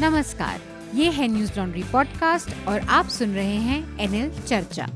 नमस्कार 0.00 0.60
ये 0.94 1.10
है 1.10 1.28
न्यूज़ 1.28 1.52
लॉन्ड्री 1.58 1.82
पॉडकास्ट 1.82 2.68
और 2.68 2.80
आप 2.80 3.06
सुन 3.06 3.34
रहे 3.34 3.56
हैं 3.56 3.98
एनएल 4.00 4.30
चर्चा। 4.46 4.86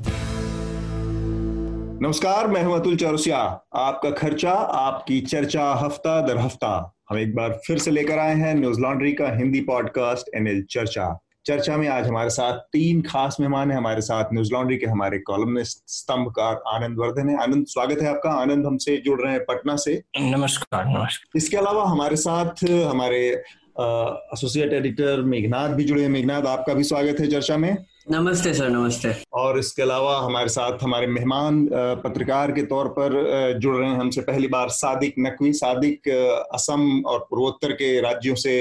नमस्कार 2.03 2.47
मैं 2.47 2.63
हूँ 2.63 2.75
अतुल 2.81 2.97
चौरसिया। 2.97 3.39
आपका 3.75 4.11
खर्चा 4.11 4.53
आपकी 4.53 5.21
चर्चा 5.21 5.73
हफ़्ता 5.75 6.21
दर 6.21 6.39
हफ़्ता। 6.39 6.97
हम 7.11 7.19
एक 7.19 7.35
बार 7.35 7.61
फिर 7.67 7.79
से 7.79 7.91
लेकर 7.91 8.19
आए 8.19 8.35
हैं 8.35 8.55
न्यूज़ 8.55 8.81
लॉन्ड्री 8.81 9.13
का 9.13 9.37
हिंदी 9.37 9.61
पॉडकास्ट 9.61 10.31
एनएल 10.35 10.63
चर्चा। 10.71 11.19
चर्चा 11.47 11.77
में 11.77 11.89
आज 11.89 12.07
हमारे 12.07 12.31
साथ 12.31 12.53
तीन 12.53 13.03
खास 13.03 13.37
मेहमान 13.41 13.71
हैं। 13.71 13.79
हमारे 13.79 14.01
साथ 14.01 14.25
न्यूज़ 14.33 14.53
लॉन्ड्री 14.53 14.77
के 14.77 14.87
हमारे 14.87 15.19
कॉलमनिस्ट 15.19 15.83
स्तंभकार 15.87 16.63
आनंद 16.67 16.99
वर्धन 16.99 17.29
है। 17.29 17.43
आनंद 17.43 17.67
स्वागत 17.67 18.03
है 18.03 18.09
आपका। 18.09 18.31
आनंद 18.31 18.67
हमसे 18.67 18.97
जुड़ 18.97 19.21
रहे 19.21 19.33
हैं 19.33 19.45
पटना 19.45 19.77
से। 19.77 20.03
नमस्कार 20.21 20.85
नमस्कार। 20.85 21.39
इसके 21.39 21.57
अलावा 21.57 21.85
हमारे 21.85 22.17
साथ 22.17 22.65
हमारे 22.71 23.43
एसोसिएट 23.81 24.73
एडिटर 24.73 25.21
मेघनाथ 25.25 25.69
भी 25.69 25.85
जुड़े 25.85 26.03
हैं। 26.03 26.09
मेघनाथ 26.09 26.47
आपका 26.49 26.75
भी 26.75 26.85
स्वागत 26.85 27.21
है 27.21 27.27
चर्चा 27.27 27.57
में। 27.57 27.77
नमस्ते 28.11 28.53
सर 28.55 28.69
नमस्ते। 28.69 29.15
और 29.33 29.59
इसके 29.59 29.83
अलावा 29.83 30.19
हमारे 30.21 30.49
साथ 30.49 30.83
हमारे 30.83 31.07
मेहमान 31.07 31.69
पत्रकार 32.05 32.53
के 32.53 32.63
तौर 32.63 32.89
पर 32.89 33.59
जुड़ 33.59 33.77
रहे 33.77 33.89
हैं 33.89 33.97
हमसे 33.97 34.21
पहली 34.21 34.49
बार 34.49 34.69
सादिक 34.69 35.15
नकवी। 35.19 35.53
सादिक 35.53 36.09
असम 36.55 37.03
और 37.07 37.27
पूर्वोत्तर 37.31 37.73
के 37.73 38.01
राज्यों 38.01 38.35
से 38.35 38.55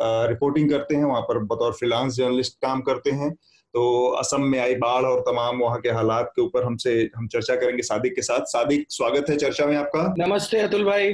रिपोर्टिंग 0.00 0.70
करते 0.70 0.94
हैं। 0.94 1.04
वहाँ 1.04 1.22
पर 1.22 1.38
बतौर 1.44 1.72
फ्रीलांस 1.72 2.14
जर्नलिस्ट 2.14 2.56
काम 2.62 2.80
करते 2.80 3.10
हैं। 3.12 3.30
तो 3.74 4.08
असम 4.18 4.42
में 4.42 4.58
आई 4.58 4.74
बाढ़ 4.76 5.04
और 5.04 5.20
तमाम 5.20 5.58
वहाँ 5.58 5.80
के 5.80 5.90
हालात 5.90 6.32
के 6.36 6.42
ऊपर 6.42 6.64
हमसे 6.64 6.92
हम 7.16 7.26
चर्चा 7.28 7.54
करेंगे 7.54 7.82
सादिक 7.82 8.14
के 8.14 8.22
साथ। 8.22 8.44
सादिक 8.46 8.86
स्वागत 8.90 9.30
है 9.30 9.36
चर्चा 9.36 9.66
में 9.66 9.76
आपका। 9.76 10.14
नमस्ते 10.18 10.58
अतुल 10.58 10.84
भाई। 10.84 11.12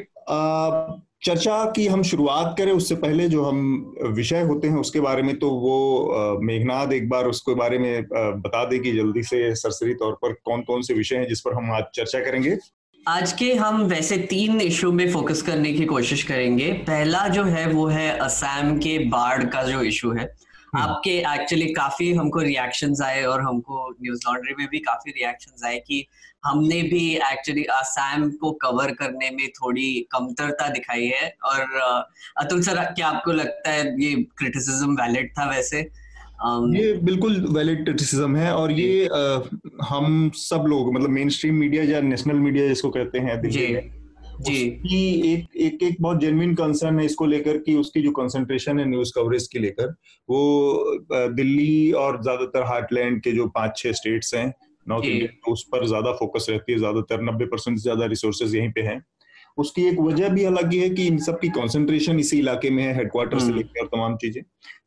चर्चा 1.24 1.64
की 1.64 1.86
हम 1.86 2.02
शुरुआत 2.02 2.54
करें 2.58 2.72
उससे 2.72 2.94
पहले 2.94 3.28
जो 3.28 3.44
हम 3.44 3.94
विषय 4.06 4.40
होते 4.40 4.68
हैं 4.68 4.76
उसके 4.76 5.00
बारे 5.00 5.22
में 5.22 5.38
तो 5.38 5.50
वो 5.50 6.38
मेघनाथ 6.42 6.92
एक 6.92 7.08
बार 7.08 7.24
उसके 7.24 7.54
बारे 7.54 7.78
में 7.78 8.02
बता 8.12 8.64
दे 8.64 8.78
कि 8.78 8.92
जल्दी 8.92 9.22
से 9.22 9.54
सरसरी 9.54 9.94
तौर 9.94 10.12
पर 10.12 10.32
कौन 10.44 10.62
कौन 10.62 10.82
से 10.82 10.94
विषय 10.94 11.16
हैं 11.16 11.28
जिस 11.28 11.40
पर 11.40 11.54
हम 11.54 11.72
आज 11.72 11.84
चर्चा 11.94 12.20
करेंगे। 12.20 12.56
आज 13.08 13.32
के 13.32 13.52
हम 13.54 13.82
वैसे 13.82 14.16
तीन 14.16 14.60
इशू 14.60 14.92
में 14.92 15.12
फोकस 15.12 15.42
करने 15.42 15.72
की 15.72 15.84
कोशिश 15.84 16.22
करेंगे। 16.22 16.72
पहला 16.72 17.26
जो 17.28 17.44
है 17.44 17.66
वो 17.66 17.86
है 17.86 18.18
असम 18.18 18.78
के 18.78 18.98
बाढ़ 18.98 19.44
का 19.44 19.62
जो 19.62 19.82
इशू 19.82 20.12
है। 20.12 20.24
हम्म। 20.74 20.82
आपके 20.82 21.10
एक्चुअली 21.10 21.66
काफ़ी 21.72 22.12
हमको 22.12 22.40
रिएक्शंस 22.40 23.02
आए 23.02 23.22
और 23.22 23.40
हमको 23.40 23.88
न्यूज़ 24.02 24.20
लॉन्ड्री 24.26 24.54
में 24.58 24.66
भी 24.68 24.78
काफ़ी 24.78 25.12
रिएक्शंस 25.12 25.64
आए 25.64 25.78
कि 25.78 26.06
हमने 26.44 26.82
भी 26.82 27.14
एक्चुअली 27.32 27.64
आसाम 27.64 28.30
को 28.30 28.52
कवर 28.52 28.92
करने 28.92 29.30
में 29.30 29.48
थोड़ी 29.48 30.06
कमतरता 30.12 30.68
दिखाई 30.68 31.04
है 31.04 31.36
और 31.44 31.80
अतुल 32.38 32.62
सर 32.62 32.84
क्या 32.84 33.08
आपको 33.08 33.32
लगता 33.32 33.70
है 33.70 34.04
ये 34.04 34.14
क्रिटिसिज्म 34.38 34.96
वैलिड 35.02 35.30
था 35.38 35.50
वैसे? 35.50 35.88
Um, 36.46 36.74
ये 36.76 36.92
बिल्कुल 36.92 37.46
वैलिड 37.50 37.84
क्रिटिसिज्म 37.84 38.36
है 38.36 38.52
और 38.54 38.72
ये 38.72 39.06
आ, 39.06 39.40
हम 39.84 40.30
सब 40.34 40.64
लोग 40.68 40.94
मतलब 40.94 41.10
मेन 41.10 41.28
स्ट्रीम 41.28 41.54
मीडिया 41.54 41.82
या 41.82 42.00
नेशनल 42.00 42.36
मीडिया 42.36 42.66
जिसको 42.68 42.90
कहते 42.90 43.18
हैं 43.18 43.40
दिल्ली 43.40 43.72
में 43.72 44.02
जी। 44.40 44.56
एक 45.32 45.56
एक 45.56 45.82
एक 45.82 45.96
बहुत 46.00 46.20
जेन्युइन 46.20 46.54
कंसर्न 46.54 46.98
है 47.00 47.04
इसको 47.06 47.26
लेकर 47.26 47.58
कि 47.58 47.74
उसकी 47.74 48.02
जो 48.02 48.10
कंसंट्रेशन 48.10 48.78
है 48.78 48.88
न्यूज़ 48.88 49.12
कवरेज 49.14 49.46
के 49.46 49.58
लेकर 49.58 49.94
वो 50.28 50.98
दिल्ली 51.12 51.92
और 51.92 52.22
ज़्यादातर 52.22 52.62
हार्टलैंड 52.62 53.22
के 53.22 53.32
जो 53.32 53.46
पाँच 53.48 53.76
छह 53.76 53.92
स्टेट्स 53.92 54.34
हैं 54.34 54.52
नॉर्थ 54.88 55.04
इंडिया 55.04 55.26
तो 55.26 55.52
उस 55.52 55.64
पर 55.72 55.86
ज़्यादा 55.86 56.12
फोकस 56.12 56.46
रहती 56.50 56.72
है 56.72 56.78
ज़्यादातर 56.78 57.22
नब्बे 57.22 57.44
परसेंट 57.44 57.78
से 57.78 57.82
ज़्यादा 57.82 58.06
रिसोर्सेज 58.06 58.54
यहीं 58.56 58.70
पे 58.72 58.80
हैं। 58.80 59.02
उसकी 59.58 59.82
एक 59.88 59.98
वजह 60.00 60.28
भी 60.28 60.44
अलग 60.44 60.72
ही 60.72 60.78
है 60.78 60.88
कि 60.90 61.06
इन 61.06 61.18
सब 61.18 61.38
की 61.40 61.48
कॉन्सेंट्रेशन 61.48 62.18
इसी 62.18 62.38
इलाके 62.38 62.70
में 62.70 62.82
है 62.82 62.94
हेडक्वार्टर 62.94 63.38
से 63.38 63.44
हम्म। 63.44 63.56
लेकर 63.56 63.86
तमाम 63.86 64.16
चीज़ें। 64.16 64.42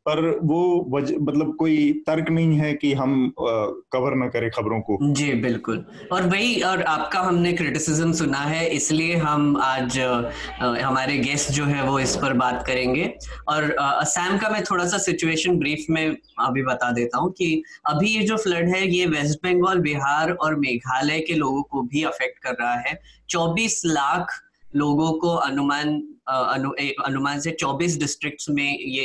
पर 0.05 0.19
वो 0.43 0.59
वजह 0.91 1.17
मतलब 1.21 1.55
कोई 1.59 1.91
तर्क 2.07 2.29
नहीं 2.29 2.57
है 2.57 2.73
कि 2.73 2.93
हम 2.93 3.13
आ, 3.27 3.51
कवर 3.91 4.15
ना 4.15 4.27
करें 4.27 4.49
खबरों 4.51 4.79
को। 4.81 4.97
जी 5.13 5.31
बिल्कुल। 5.41 5.83
और 6.11 6.27
वही 6.27 6.61
और 6.61 6.81
आपका 6.83 7.19
हमने 7.19 7.53
क्रिटिसिज्म 7.53 8.11
सुना 8.13 8.39
है 8.39 8.67
इसलिए 8.69 9.15
हम 9.15 9.57
आज 9.57 9.99
आ, 9.99 10.31
हमारे 10.61 11.17
गेस्ट 11.17 11.51
जो 11.51 11.65
है 11.65 11.83
वो 11.83 11.99
इस 11.99 12.15
पर 12.15 12.33
बात 12.33 12.63
करेंगे। 12.67 13.11
और 13.47 13.71
असम 13.79 14.37
का 14.37 14.49
मैं 14.49 14.63
थोड़ा 14.63 14.85
सा 14.85 14.97
सिचुएशन 14.97 15.57
ब्रीफ 15.59 15.85
में 15.89 16.05
अभी 16.39 16.63
बता 16.63 16.91
देता 16.91 17.17
हूँ 17.17 17.31
कि 17.31 17.63
अभी 17.85 18.09
ये 18.09 18.23
जो 18.23 18.37
फ्लड 18.37 18.69
है 18.69 18.87
ये 18.87 19.05
वेस्ट 19.07 19.39
बंगाल 19.43 19.79
बिहार 19.79 20.31
और 20.31 20.55
मेघालय 20.55 21.19
के 21.19 21.33
लोगों 21.33 21.61
को 21.63 21.81
भी 21.83 22.03
अफेक्ट 22.03 22.43
कर 22.43 22.55
रहा 22.61 22.75
है। 22.79 22.99
चौबीस 23.29 23.81
लाख 23.85 24.41
लोगों 24.75 25.11
को 25.19 25.33
अनुमान 25.41 26.01
अनु, 26.27 26.69
अनुमान 27.05 27.39
से 27.39 27.55
24 27.63 27.97
डिस्ट्रिक्ट्स 27.99 28.49
में 28.49 28.63
ये 28.63 29.03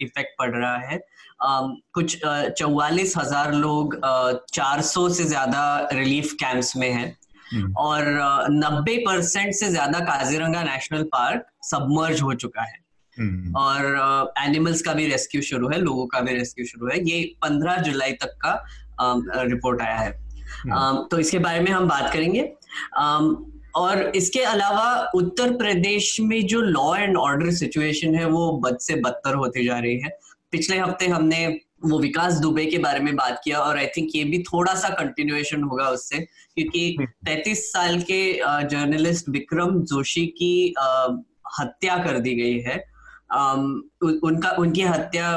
इफ़ेक्ट 0.00 0.34
पड़ 0.38 0.50
रहा 0.50 0.76
है 0.80 1.00
कुछ 1.42 2.18
चौवालीस 2.58 3.16
हज़ार 3.16 3.52
लोग 3.54 3.96
चार 4.54 4.80
सौ 4.82 5.08
से 5.08 5.24
ज़्यादा 5.24 5.88
रिलीफ 5.92 6.32
कैंप्स 6.32 6.76
में 6.76 6.90
हैं 6.90 7.16
हम्म। 7.46 7.72
और 7.76 8.04
नब्बे 8.50 8.96
परसेंट 9.06 9.54
से 9.54 9.68
ज़्यादा 9.68 10.00
काजीरंगा 10.00 10.62
नेशनल 10.62 11.02
पार्क 11.12 11.46
सबमर्ज 11.64 12.20
हो 12.22 12.34
चुका 12.34 12.62
है 12.62 12.78
हम्म। 13.16 13.56
और 13.56 14.32
एनिमल्स 14.38 14.82
का 14.82 14.92
भी 14.94 15.06
रेस्क्यू 15.06 15.42
शुरू 15.42 15.68
है 15.68 15.78
लोगों 15.78 16.06
का 16.06 16.20
भी 16.20 16.34
रेस्क्यू 16.34 16.66
शुरू 16.66 16.88
है 16.88 17.00
ये 17.08 17.22
पंद्रह 17.42 17.76
जुलाई 17.82 18.12
तक 18.22 18.36
का 18.44 18.54
रिपोर्ट 19.44 19.82
आया 19.82 19.96
है 19.96 20.10
हम्म। 20.62 21.06
तो 21.10 21.18
इसके 21.18 21.38
बारे 21.38 21.60
में 21.60 21.70
हम 21.72 21.88
बात 21.88 22.12
करेंगे 22.12 22.42
और 23.74 24.12
इसके 24.16 24.40
अलावा 24.40 25.10
उत्तर 25.14 25.56
प्रदेश 25.56 26.20
में 26.20 26.46
जो 26.46 26.60
लॉ 26.60 26.96
एंड 26.96 27.16
ऑर्डर 27.16 27.50
सिचुएशन 27.50 28.14
है 28.14 28.26
वो 28.26 28.50
बद 28.64 28.78
से 28.78 28.94
बदतर 28.94 29.34
होती 29.34 29.64
जा 29.64 29.78
रही 29.78 30.00
है। 30.00 30.18
पिछले 30.50 30.78
हफ़्ते 30.78 31.06
हमने 31.06 31.46
वो 31.84 31.98
विकास 31.98 32.34
दुबे 32.34 32.66
के 32.66 32.78
बारे 32.78 33.00
में 33.00 33.16
बात 33.16 33.40
किया 33.44 33.58
और 33.58 33.78
आई 33.78 33.86
थिंक 33.86 34.08
ये 34.14 34.24
भी 34.24 34.42
थोड़ा 34.42 34.74
सा 34.74 34.88
कंटिन्यूएशन 34.88 35.62
होगा 35.62 35.88
उससे 35.88 36.18
क्योंकि 36.18 36.96
35 37.00 37.46
हम्म। 37.46 37.54
साल 37.54 38.00
के 38.00 38.32
जर्नलिस्ट 38.68 39.28
विक्रम 39.28 39.80
जोशी 39.82 40.26
की 40.26 40.74
हत्या 41.60 41.96
कर 41.96 42.18
दी 42.18 42.34
गई 42.34 42.58
है। 42.58 42.76
उनका 44.24 44.50
उनकी 44.50 44.82
हत्या 44.82 45.30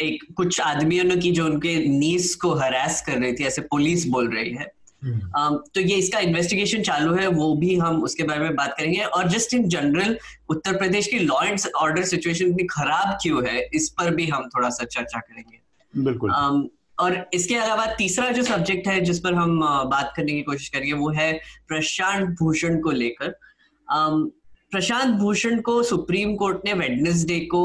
एक 0.00 0.24
कुछ 0.36 0.60
आदमियों 0.60 1.04
ने 1.04 1.16
की 1.16 1.30
जो 1.30 1.44
उनके 1.44 1.76
नीस 1.88 2.34
को 2.34 2.54
हरास 2.54 3.02
कर 3.06 3.18
रही 3.18 3.32
थी 3.32 3.44
ऐसे 3.44 3.62
पुलिस 3.62 4.06
बोल 4.06 4.28
रही 4.28 4.50
है। 4.50 4.72
तो 5.04 5.80
ये 5.80 5.96
इसका 5.96 6.18
इन्वेस्टिगेशन 6.18 6.82
चालू 6.82 7.14
है 7.14 7.26
वो 7.26 7.54
भी 7.54 7.76
हम 7.76 8.02
उसके 8.02 8.22
बारे 8.22 8.40
में 8.40 8.56
बात 8.56 8.74
करेंगे। 8.78 9.00
और 9.00 9.28
just 9.28 9.54
in 9.54 9.68
general 9.68 10.18
Uttar 10.48 10.76
Pradesh 10.76 11.06
की 11.06 11.18
लॉ 11.18 11.42
एंड 11.42 11.60
ऑर्डर 11.76 12.04
सिचुएशन 12.04 12.46
इतनी 12.46 12.66
खराब 12.66 13.18
क्यों 13.22 13.46
है 13.46 13.68
इस 13.74 13.88
पर 13.88 14.14
भी 14.14 14.26
हम 14.26 14.48
थोड़ा 14.48 14.70
सा 14.70 14.84
चर्चा 14.84 15.18
करेंगे। 15.18 15.60
बिल्कुल। 16.02 16.30
um, 16.30 16.64
और 16.98 17.30
इसके 17.34 17.54
अलावा 17.54 17.86
तीसरा 17.86 18.30
जो 18.30 18.42
सब्जेक्ट 18.42 18.88
है 18.88 19.00
जिस 19.00 19.18
पर 19.18 19.34
हम 19.34 19.60
बात 19.90 20.12
करने 20.16 20.32
की 20.32 20.42
कोशिश 20.42 20.68
करेंगे 20.68 20.92
वो 20.92 21.10
है 21.10 21.40
प्रशांत 21.68 22.28
भूषण 22.28 22.80
को 22.80 22.90
लेकर। 22.90 23.38
um, 23.96 24.30
प्रशांत 24.72 25.14
भूषण 25.14 25.60
को 25.60 25.82
सुप्रीम 25.82 26.34
कोर्ट 26.36 26.64
ने 26.64 26.72
वेडनेसडे 26.72 27.38
को 27.46 27.62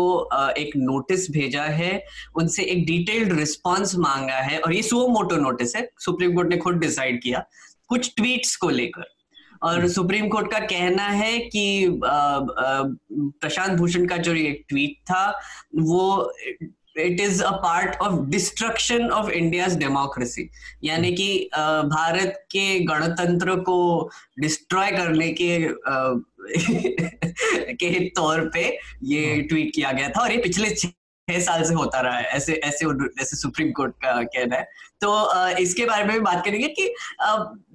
एक 0.58 0.72
नोटिस 0.78 1.30
भेजा 1.32 1.64
है। 1.64 2.04
उनसे 2.36 2.64
एक 2.64 2.86
डिटेल्ड 2.86 3.38
रिस्पांस 3.40 3.96
मांगा 3.98 4.42
है 4.42 4.60
और 4.60 4.74
ये 4.74 4.82
सो 4.84 5.08
मोटो 5.08 5.36
नोटिस 5.36 5.76
है। 5.76 5.90
सुप्रीम 6.06 6.36
कोर्ट 6.36 6.50
ने 6.50 6.58
खुद 6.58 6.76
डिसाइड 6.78 7.22
किया 7.24 7.46
कुछ 7.90 8.14
ट्वीट्स 8.18 8.56
को 8.56 8.70
लेकर। 8.70 9.16
और 9.64 9.88
सुप्रीम 9.90 10.22
हम्म। 10.22 10.32
कोर्ट 10.32 10.52
का 10.52 10.60
कहना 10.60 11.04
है 11.04 11.38
कि 11.40 12.00
प्रशांत 12.04 13.78
भूषण 13.78 14.06
का 14.08 14.18
जो 14.18 14.34
ये 14.36 14.52
ट्वीट 14.70 15.00
था 15.12 15.30
वो 15.76 16.34
it 16.98 17.20
is 17.22 17.42
a 17.44 17.52
part 17.64 17.96
of 18.02 18.20
destruction 18.30 19.10
of 19.10 19.30
India 19.32 19.68
democracy. 19.78 20.50
यानी 20.84 21.12
कि 21.14 21.50
भारत 21.54 22.46
के 22.52 22.80
गणतंत्र 22.86 23.56
को 23.70 24.10
डिस्ट्रॉय 24.40 24.92
करने 24.92 25.32
के 25.42 25.58
के 27.74 28.00
तौर 28.10 28.50
पे 28.54 28.68
ये 29.06 29.42
ट्वीट 29.42 29.64
हाँ। 29.64 29.72
किया 29.72 29.92
गया 29.92 30.10
था 30.10 30.22
और 30.22 30.32
ये 30.32 30.38
पिछले 30.38 30.70
छह 30.72 30.90
साल 31.28 31.64
से 31.64 31.74
होता 31.74 32.02
रहा 32.02 32.18
है 32.18 32.26
ऐसे 32.26 32.54
ऐसे 32.64 32.86
ऐसे 33.22 33.38
सुप्रीम 33.38 33.72
कोर्ट 33.72 33.94
का 34.04 34.22
कहना 34.26 34.56
है 34.56 34.68
तो 35.02 35.58
इसके 35.60 35.86
बारे 35.86 36.04
में 36.04 36.14
भी 36.14 36.20
बात 36.20 36.44
करेंगे 36.46 36.68
कि 36.70 36.90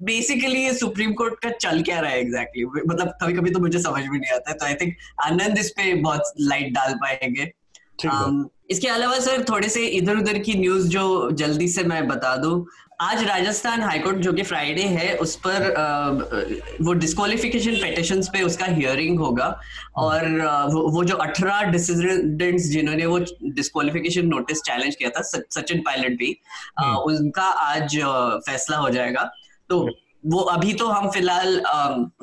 बेसिकली 0.03 0.63
ये 0.63 0.73
सुप्रीम 0.73 1.13
कोर्ट 1.13 1.39
का 1.43 1.49
चल 1.57 1.81
क्या 1.81 1.99
रहा 1.99 2.11
है 2.11 2.19
एग्जैक्टली 2.19 2.63
exactly? 2.63 2.89
मतलब 2.89 3.13
कभी 3.23 3.33
कभी 3.33 3.51
तो 3.51 3.59
मुझे 3.59 3.79
समझ 3.79 4.03
में 4.03 4.19
नहीं 4.19 4.33
आता 4.33 4.51
है 4.51 4.57
तो 4.57 4.65
आई 4.65 4.73
थिंक 4.75 4.95
आनंद 5.25 5.57
इस 5.57 5.69
पे 5.71 5.93
बहुत 6.01 6.33
लाइट 6.41 6.73
डाल 6.73 6.93
पाएँगे 6.95 7.51
इसके 8.71 8.87
अलावा 8.87 9.19
सर 9.19 9.43
थोड़े 9.49 9.69
से 9.69 9.85
इधर 9.87 10.17
उधर 10.17 10.37
की 10.39 10.53
न्यूज़ 10.53 10.87
जो 10.87 11.31
जल्दी 11.31 11.67
से 11.67 11.83
मैं 11.83 12.07
बता 12.07 12.35
दूँ 12.37 12.65
आज 13.01 13.23
राजस्थान 13.23 13.81
हाईकोर्ट 13.81 14.17
जो 14.17 14.31
कि 14.33 14.43
फ्राइडे 14.43 14.81
है 14.89 15.15
उस 15.17 15.35
पर 15.37 15.67
वो 16.81 16.93
डिस्कालिफिकेशन 16.95 17.75
पिटिशन 17.81 18.21
पे 18.33 18.41
उसका 18.41 18.65
हियरिंग 18.67 19.19
होगा 19.19 19.47
और 19.97 20.25
वो 20.73 21.03
जो 21.03 21.15
अठारह 21.17 21.71
डिसिडेंट्स 21.71 22.65
जिन्होंने 22.65 23.05
वो 23.05 23.17
डिस्कालिफिकेशन 23.51 24.27
नोटिस 24.27 24.61
चैलेंज 24.61 24.95
किया 24.95 25.09
था 25.09 25.21
सचिन 25.21 25.81
पायलट 25.81 26.17
भी 26.17 26.35
हम्म। 26.79 26.97
उनका 27.07 27.47
आज 27.63 27.97
फैसला 28.45 28.77
हो 28.77 28.89
जाएगा 28.89 29.29
तो 29.69 29.81
वो 30.25 30.39
अभी 30.49 30.73
तो 30.73 30.87
हम 30.87 31.09
फ़िलहाल 31.11 31.61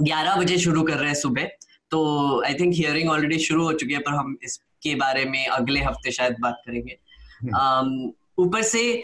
ग्यारह 0.02 0.37
बजे 0.37 0.58
शुरू 0.58 0.82
कर 0.82 0.96
रहे 0.96 1.08
हैं 1.08 1.14
सुबह 1.16 1.50
तो 1.93 2.00
आई 2.43 2.55
थिंक 2.55 2.75
हियरिंग 2.75 3.11
ऑलरेडी 3.11 3.38
शुरू 3.40 3.64
हो 3.64 3.73
चुकी 3.75 3.94
है 3.94 4.00
पर 4.00 4.14
हम 4.14 4.37
इसके 4.44 4.94
बारे 4.96 5.25
में 5.26 5.46
अगले 5.49 5.81
हफ़्ते 5.81 6.11
शायद 6.12 6.37
बात 6.40 6.62
करेंगे 6.66 6.99
हम्म। 7.43 8.12
ऊपर 8.40 8.62
से 8.62 9.02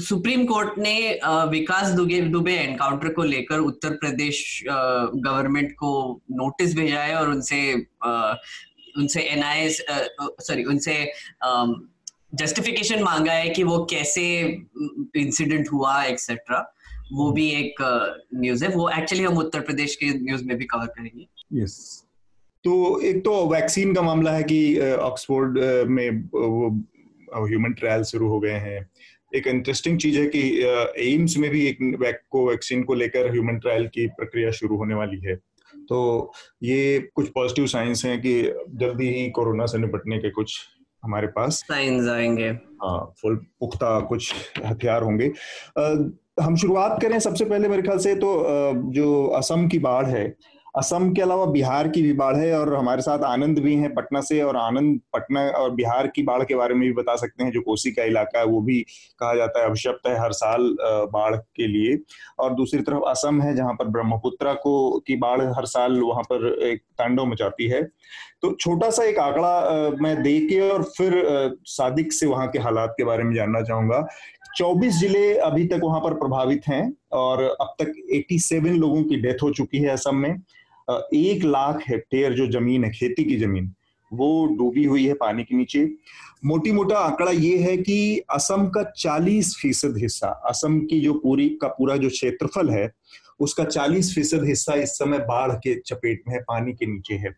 सुप्रीम 0.00 0.44
कोर्ट 0.46 0.78
ने 0.78 1.20
विकास 1.50 1.88
दुबे 1.88 2.20
दुबे 2.20 2.52
एनकाउंटर 2.52 3.12
को 3.12 3.22
लेकर 3.22 3.58
उत्तर 3.58 3.90
प्रदेश 3.90 4.64
गवर्नमेंट 4.68 5.72
को 5.72 6.20
नोटिस 6.30 6.74
भेजा 6.76 7.00
है 7.00 7.14
और 7.14 7.30
उनसे 7.30 7.74
उनसे 8.98 9.20
एनआईए 9.20 9.68
सॉरी 10.20 10.64
उनसे 10.64 11.12
जस्टिफिकेशन 12.34 13.02
मांगा 13.02 13.32
है 13.32 13.48
कि 13.48 13.62
वो 13.62 13.78
कैसे 13.90 14.24
इंसिडेंट 15.16 15.68
हुआ 15.72 16.02
एक्सेट्रा 16.04 16.74
वो 17.12 17.30
भी 17.32 17.48
एक 17.50 17.74
न्यूज़ 18.34 18.64
है। 18.64 18.70
वो 18.70 18.88
एक्चुअली 18.88 19.24
हम 19.24 19.38
उत्तर 19.38 19.60
प्रदेश 19.60 19.96
के 19.96 20.06
न्यूज़ 20.18 20.44
में 20.44 20.56
भी 20.56 20.64
कवर 20.64 20.86
करेंगे। 20.86 21.26
Yes 21.62 21.74
yes. 21.74 22.08
तो 22.64 23.00
एक 23.00 23.24
तो 23.24 23.32
वैक्सीन 23.48 23.94
का 23.94 24.02
मामला 24.02 24.32
है 24.32 24.42
कि 24.42 24.58
ऑक्सफोर्ड 24.80 25.58
में 25.88 26.10
वो 26.34 26.70
ह्यूमन 27.38 27.72
ट्रायल 27.72 28.02
शुरू 28.02 28.28
हो 28.28 28.40
गए 28.40 28.58
हैं। 28.60 28.88
एक 29.32 29.46
इंटरेस्टिंग 29.46 29.98
चीज़ 29.98 30.18
है 30.18 30.26
कि 30.26 30.40
एम्स 31.12 31.36
में 31.36 31.50
भी 31.50 31.66
एक 31.66 32.20
को 32.30 32.48
वैक्सीन 32.48 32.82
को 32.82 32.94
लेकर 32.94 33.30
ह्यूमन 33.32 33.58
ट्रायल 33.58 33.86
की 33.88 34.06
प्रक्रिया 34.08 34.50
शुरू 34.50 34.76
होने 34.76 34.94
वाली 34.94 35.20
है। 35.20 35.36
तो 35.88 36.32
ये 36.62 36.98
कुछ 37.14 37.28
पॉजिटिव 37.28 37.66
साइंस 37.66 38.04
हैं 38.04 38.20
कि 38.20 38.42
जल्दी 38.70 39.08
ही 39.08 39.28
कोरोना 39.30 39.66
से 39.66 39.78
निपटने 39.78 40.18
के 40.18 40.30
कुछ 40.30 40.58
हमारे 41.02 41.26
पास। 41.26 41.62
साइंस 41.68 42.08
आएँगे। 42.08 42.48
हाँ 42.82 43.14
फुल 43.22 43.36
पुख्ता 43.60 43.98
कुछ 44.00 44.34
हथियार 44.66 45.02
होंगे। 45.02 45.32
हम 46.42 46.56
शुरुआत 46.56 46.98
करें 47.02 47.18
सबसे 47.18 47.44
पहले 47.44 47.68
मेरे 47.68 47.82
ख्याल 47.82 47.98
से 47.98 48.14
तो 48.14 48.30
जो 48.92 49.24
असम 49.26 49.66
की 49.68 49.78
बाढ़ 49.78 50.06
है 50.06 50.24
असम 50.74 51.12
के 51.12 51.22
अलावा 51.22 51.44
बिहार 51.46 51.88
की 51.88 52.02
भी 52.02 52.12
बाढ़ 52.12 52.36
है 52.36 52.58
और 52.58 52.74
हमारे 52.74 53.02
साथ 53.02 53.22
आनंद 53.24 53.58
भी 53.58 53.74
हैं 53.74 53.92
पटना 53.94 54.20
से 54.20 54.40
और 54.42 54.56
आनंद, 54.56 55.00
पटना 55.12 55.40
और 55.50 55.70
बिहार 55.70 56.06
की 56.06 56.22
बाढ़ 56.22 56.44
के 56.44 56.54
बारे 56.54 56.74
में 56.74 56.82
भी 56.82 56.92
बता 56.92 57.16
सकते 57.16 57.44
हैं, 57.44 57.50
जो 57.52 57.60
कोसी 57.60 57.90
का 57.92 58.04
इलाका 58.04 58.38
है, 58.38 58.44
वो 58.44 58.60
भी 58.60 58.80
कहा 59.20 59.34
जाता 59.34 59.60
है 59.60 59.66
अभिशप्त 59.66 60.06
है 60.06 60.18
हर 60.20 60.32
साल 60.32 60.74
बाढ़ 61.12 61.36
के 61.36 61.66
लिए। 61.66 61.98
और 62.38 62.54
दूसरी 62.54 62.80
तरफ़ 62.80 63.02
असम 63.08 63.40
है, 63.42 63.54
जहाँ 63.56 63.74
पर 63.74 63.88
ब्रह्मपुत्रा 63.88 64.54
को, 64.54 64.98
की 65.06 65.16
बाढ़ 65.16 65.42
हर 65.56 65.66
साल 65.66 66.00
वहाँ 66.00 66.22
पर 66.22 66.46
एक 66.62 66.82
तांडव 66.98 67.24
मचाती 67.24 67.68
है। 67.68 67.82
तो 68.42 68.52
छोटा 68.54 68.90
सा 68.90 69.04
एक 69.04 69.18
आंकड़ा 69.18 69.90
मैं 70.00 70.22
दे 70.22 70.38
के 70.40 70.60
और 70.70 70.82
फिर 70.96 71.22
सादिक 71.66 72.12
से 72.12 72.26
वहाँ 72.26 72.48
के 72.48 72.58
हालात 72.58 72.94
के 72.96 73.04
बारे 73.04 73.24
में 73.24 73.34
जानना 73.34 73.62
चाहूँगा। 73.62 74.06
24 74.56 74.98
ज़िले 75.00 75.34
अभी 75.40 75.66
तक 75.66 75.80
वहाँ 75.82 76.00
पर 76.00 76.14
प्रभावित 76.14 76.66
हैं 76.68 76.82
और 77.12 77.42
अब 77.42 77.74
तक 77.78 77.92
87 78.14 78.74
लोगों 78.78 79.02
की 79.04 79.16
डेथ 79.22 79.42
हो 79.42 79.50
चुकी 79.52 79.78
है 79.78 79.88
असम 79.90 80.16
में। 80.16 80.34
एक 81.14 81.44
लाख 81.44 81.82
हेक्टेयर 81.88 82.32
जो 82.32 82.46
ज़मीन 82.46 82.84
है, 82.84 82.90
खेती 82.90 83.24
की 83.24 83.36
ज़मीन, 83.36 83.72
वो 84.12 84.46
डूबी 84.46 84.84
हुई 84.84 85.06
है 85.06 85.14
पानी 85.14 85.44
के 85.44 85.56
नीचे। 85.56 85.90
मोटी 86.44 86.72
मोटा 86.72 86.96
आंकड़ा 86.96 87.30
ये 87.30 87.58
है 87.58 87.76
कि 87.76 88.18
असम 88.30 88.66
का 88.66 88.92
40 88.96 89.56
फ़ीसद 89.62 89.94
हिस्सा, 89.98 90.28
असम 90.28 90.80
की 90.80 91.00
जो 91.00 91.14
पूरी 91.14 91.48
का 91.48 91.68
पूरा 91.68 91.96
जो 91.96 92.08
क्षेत्रफल 92.08 92.70
है, 92.70 92.92
उसका 93.40 93.64
40 93.64 94.14
फ़ीसद 94.14 94.44
हिस्सा 94.44 94.74
इस 94.74 94.90
समय 94.90 95.18
बाढ़ 95.18 95.52
के 95.52 95.80
चपेट 95.80 96.22
में 96.28 96.34
है, 96.34 96.40
पानी 96.40 96.72
के 96.72 96.86
नीचे 96.86 97.14
है। 97.14 97.30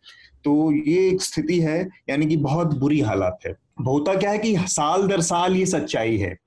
तो 0.45 0.73
ये 0.73 1.09
एक 1.09 1.23
स्थिति 1.23 1.61
है, 1.61 1.89
यानी 2.11 2.27
कि 2.27 2.37
बहुत 2.37 2.79
बुरी 2.79 3.01
हालात 3.01 3.39
है। 3.47 3.53
होता 3.87 4.15
क्या 4.15 4.31
है 4.31 4.39
कि 4.39 4.57
साल 4.59 5.09
दर 5.09 5.21
साल 5.21 5.57
ये 5.57 5.67
सच्चाई 5.67 6.17
है। 6.17 6.39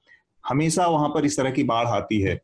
हमेशा 0.50 0.88
वहाँ 0.88 1.10
पर 1.10 1.26
इस 1.26 1.38
तरह 1.38 1.52
की 1.52 1.64
बाढ़ 1.64 1.88
आती 1.88 2.22
है। 2.22 2.42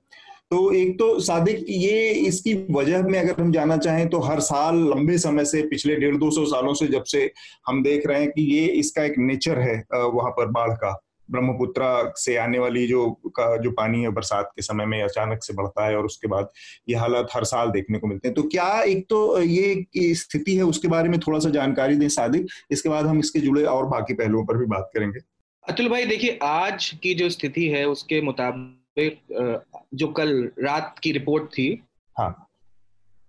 तो 0.54 0.72
एक 0.74 0.92
तो 1.00 1.08
सादिक, 1.20 1.66
ये 1.70 2.10
इसकी 2.28 2.54
वजह 2.72 3.04
में 3.04 3.20
अगर 3.20 3.42
हम 3.42 3.52
जाना 3.52 3.78
चाहें 3.78 4.08
तो 4.10 4.20
हर 4.22 4.40
साल 4.42 4.76
लंबे 4.90 5.18
समय 5.20 5.46
से, 5.46 5.62
पिछले 5.64 5.96
डेढ़ 5.96 6.16
दो 6.16 6.30
सौ 6.32 6.44
सालों 6.46 6.74
से 6.74 6.88
जब 6.88 7.04
से 7.04 7.32
हम 7.68 7.82
देख 7.84 8.06
रहे 8.08 8.20
हैं 8.20 8.30
कि 8.32 8.42
ये 8.50 8.66
इसका 8.76 9.04
एक 9.04 9.18
नेचर 9.20 9.60
है 9.60 9.74
वहाँ 9.94 10.32
पर 10.32 10.52
बाढ़ 10.52 10.74
का। 10.74 10.92
ब्रह्मपुत्रा 11.30 12.14
से 12.18 12.36
आने 12.38 12.60
वाली 12.60 12.86
जो 12.88 13.10
का, 13.10 13.56
जो 13.58 13.72
पानी 13.72 14.02
है 14.02 14.10
बरसात 14.10 14.52
के 14.56 14.62
समय 14.62 14.86
में 14.86 15.02
अचानक 15.04 15.44
से 15.44 15.54
बढ़ता 15.54 15.86
है 15.88 15.96
और 15.98 16.06
उसके 16.06 16.28
बाद 16.28 16.50
ये 16.90 16.96
हालात 16.96 17.30
हर 17.34 17.44
साल 17.44 17.72
देखने 17.72 18.00
को 18.00 18.08
मिलते 18.08 18.28
हैं। 18.28 18.36
तो 18.36 18.44
क्या 18.44 18.82
एक 18.84 19.06
तो 19.10 19.42
ये 19.42 20.14
स्थिति 20.16 20.56
है, 20.56 20.64
उसके 20.64 20.88
बारे 20.88 21.10
में 21.10 21.20
थोड़ा 21.20 21.40
सा 21.40 21.50
जानकारी 21.50 21.96
दें 21.96 22.08
सादिक, 22.10 22.48
इसके 22.72 22.90
बाद 22.90 23.06
हम 23.06 23.20
इसके 23.20 23.40
जुड़े 23.40 23.64
और 23.66 23.88
बाकी 23.88 24.14
पहलुओं 24.14 24.46
पर 24.46 24.58
भी 24.58 24.66
बात 24.68 24.92
करेंगे। 24.94 25.20
अतुल 25.66 25.90
भाई, 25.90 26.06
देखिए, 26.06 26.38
आज 26.44 26.90
की 27.04 27.14
जो 27.14 27.30
स्थिति 27.30 27.68
है, 27.68 27.86
उसके 27.88 28.22
मुताबिक 28.22 28.82
जो 29.00 30.08
कल 30.08 30.52
रात 30.60 30.96
की 31.04 31.12
रिपोर्ट 31.12 31.44
थी 31.44 31.84
हाँ। 32.18 32.50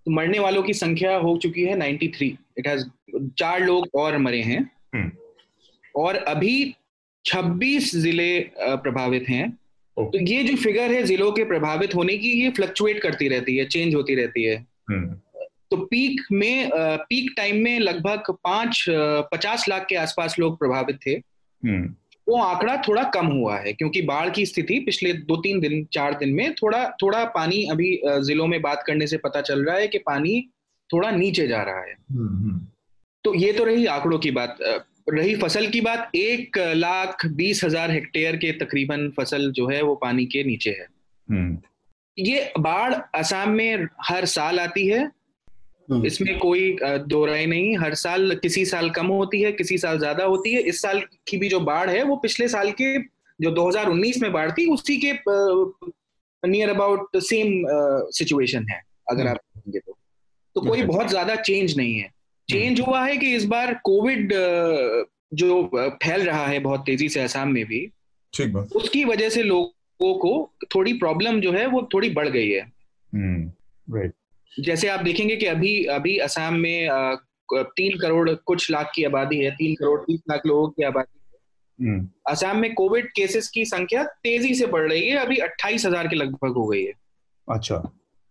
तो 0.07 0.11
मरने 0.11 0.39
वालों 0.39 0.63
की 0.63 0.75
संख्या 0.75 1.17
हो 1.17 1.37
चुकी 1.37 1.63
है 1.63 1.77
93 1.77 2.39
इट 2.59 2.67
हैज़ 2.67 2.87
चार 3.39 3.61
लोग 3.61 3.89
और 3.95 4.19
मरे 4.19 4.43
हैं। 4.43 4.71
हम्म। 4.95 5.11
और 5.97 6.17
अभी 6.17 6.75
26 7.25 7.97
ज़िले 7.97 8.51
प्रभावित 8.61 9.27
हैं। 9.29 9.59
तो 9.99 10.19
ये 10.21 10.43
जो 10.43 10.57
फिगर 10.57 10.93
है 10.93 11.03
जिलों 11.03 11.33
के 11.33 11.45
प्रभावित 11.45 11.95
होने 11.95 12.19
की 12.19 12.29
ये 12.29 12.51
फ्लक्चुएट 12.51 13.03
करती 13.03 13.29
रहती 13.29 13.57
है 13.57 13.65
चेंज 13.65 13.95
होती 13.95 14.15
रहती 14.15 14.43
है। 14.43 14.67
हम्म। 14.91 15.07
तो 15.71 15.77
पीक 15.77 16.21
में 16.33 16.71
पीक 16.75 17.35
टाइम 17.37 17.57
में 17.57 17.79
लगभग 17.79 18.23
पाँच 18.31 18.85
पचास 19.33 19.69
लाख 19.69 19.87
के 19.89 19.97
आसपास 19.97 20.39
लोग 20.39 20.59
प्रभावित 20.59 20.99
थे। 21.07 21.11
हम्म। 21.65 21.95
वो 22.27 22.39
आंकड़ा 22.39 22.77
थोड़ा 22.89 23.03
कम 23.15 23.27
हुआ 23.27 23.57
है 23.59 23.73
क्योंकि 23.73 24.03
बाढ़ 24.03 24.29
की 24.31 24.45
स्थिति 24.47 24.79
पिछले 24.79 25.13
दो 25.13 25.37
तीन 25.37 25.61
दिन 25.61 25.85
चार 25.93 26.15
दिन 26.15 26.33
में 26.35 26.55
थोड़ा 26.55 26.85
थोड़ा 27.03 27.25
पानी 27.35 27.65
अभी 27.65 27.99
जिलों 28.05 28.47
में 28.47 28.61
बात 28.63 28.83
करने 28.87 29.07
से 29.07 29.17
पता 29.17 29.41
चल 29.41 29.65
रहा 29.65 29.77
है 29.77 29.89
कि 29.89 29.99
पानी 29.99 30.41
थोड़ा 30.91 31.11
नीचे 31.11 31.47
जा 31.47 31.63
रहा 31.63 31.81
है 31.81 31.93
हम्म, 31.93 32.29
हम्म। 32.29 32.67
तो 33.25 33.35
ये 33.35 33.53
तो 33.53 33.65
रही 33.65 33.87
आंकड़ों 33.87 34.19
की 34.19 34.31
बात 34.31 34.57
रही 35.11 35.35
फ़सल 35.35 35.67
की 35.67 35.81
बात 35.81 36.11
एक 36.15 36.59
लाख 36.59 37.27
बीस 37.27 37.65
हज़ार 37.65 37.91
हेक्टेयर 37.91 38.37
के 38.37 38.53
तकरीबन 38.65 39.09
फ़सल 39.11 39.51
जो 39.53 39.69
है 39.69 39.83
वो 39.83 39.95
पानी 39.95 40.27
के 40.27 40.45
नीचे 40.45 40.71
है 40.71 40.87
हम्म। 41.29 41.59
ये 42.19 42.53
बाढ़ 42.59 42.95
असम 43.15 43.51
में 43.51 43.87
हर 44.09 44.25
साल 44.25 44.61
आती 44.61 44.87
है। 44.87 45.11
इसमें 46.07 46.39
कोई 46.39 46.77
दो 46.83 47.25
राय 47.27 47.47
नहीं। 47.47 47.77
हर 47.79 47.95
साल 47.95 48.35
किसी 48.35 48.65
साल 48.65 48.91
कम 48.91 49.07
होती 49.07 49.41
है 49.43 49.53
किसी 49.53 49.79
साल 49.79 49.99
ज़्यादा 49.99 50.25
होती 50.25 50.53
है। 50.53 50.61
इस 50.63 50.81
साल 50.83 51.03
की 51.29 51.37
भी 51.37 51.49
जो 51.49 51.61
बाढ़ 51.61 51.91
है 51.91 52.03
वो 52.03 52.17
पिछले 52.17 52.49
साल 52.49 52.71
के 52.81 52.99
जो 53.39 53.51
2019 53.51 54.21
में 54.23 54.33
बाढ़ 54.33 54.51
थी 54.51 54.67
उसी 54.71 54.97
के 55.05 55.13
नियर 56.43 56.71
अबाउट 56.71 57.17
सेम 57.17 57.65
सिचुएशन 58.11 58.67
है 58.71 58.81
अगर 59.11 59.21
हम्म। 59.21 59.31
आप 59.31 59.37
देखेंगे 59.37 59.79
तो। 59.79 59.97
तो 60.57 60.61
कोई 60.61 60.83
बहुत 60.83 61.09
ज़्यादा 61.09 61.35
चेंज 61.35 61.77
नहीं 61.77 61.95
है। 61.95 62.11
Change 62.49 62.81
hmm. 62.81 62.91
हुआ 62.91 63.05
है 63.07 63.17
कि 63.17 63.35
इस 63.37 63.45
बार 63.45 63.75
कोविड 63.85 64.33
जो 65.35 65.63
फैल 65.77 66.23
रहा 66.23 66.47
है 66.47 66.59
बहुत 66.59 66.81
तेज़ी 66.87 67.09
से 67.09 67.21
असम 67.21 67.49
में 67.49 67.65
भी 67.65 67.87
ठीक 68.35 68.57
उसकी 68.57 69.05
वजह 69.05 69.29
से 69.29 69.43
लोगों 69.43 70.15
को 70.15 70.33
थोड़ी 70.75 70.93
प्रॉब्लम 70.93 71.41
जो 71.41 71.53
है 71.53 71.67
वो 71.67 71.89
थोड़ी 71.95 72.11
बढ़ 72.11 72.29
गई 72.29 72.49
है। 72.49 72.67
राइट 73.13 74.13
जैसे 74.61 74.89
आप 74.89 75.01
देखेंगे 75.01 75.37
कि 75.37 75.47
अभी 75.47 75.85
अभी 75.85 76.17
असम 76.19 76.55
में 76.55 77.17
तीन 77.53 77.99
करोड़ 77.99 78.31
कुछ 78.31 78.71
लाख 78.71 78.93
की 78.95 79.05
आबादी 79.05 79.39
है 79.39 79.51
तीन 79.51 79.75
करोड़ 79.75 80.01
तीस 80.01 80.21
लाख 80.31 80.47
लोगों 80.47 80.69
की 80.69 80.83
आबादी 80.83 81.21
है। 81.21 81.89
हम्म। 81.89 82.09
असम 82.27 82.57
में 82.57 82.75
कोविड 82.75 83.07
केसेस 83.07 83.49
की 83.49 83.65
संख्या 83.65 84.05
तेज़ी 84.05 84.55
से 84.55 84.67
बढ़ 84.67 84.89
रही 84.91 85.09
है 85.09 85.17
अभी 85.17 85.37
अट्ठाईस 85.37 85.87
हज़ार 85.87 86.09
के 86.09 86.17
लगभग 86.17 86.53
हो 86.53 86.67
गई 86.67 86.85
है। 86.85 86.93
अच्छा। 87.49 87.79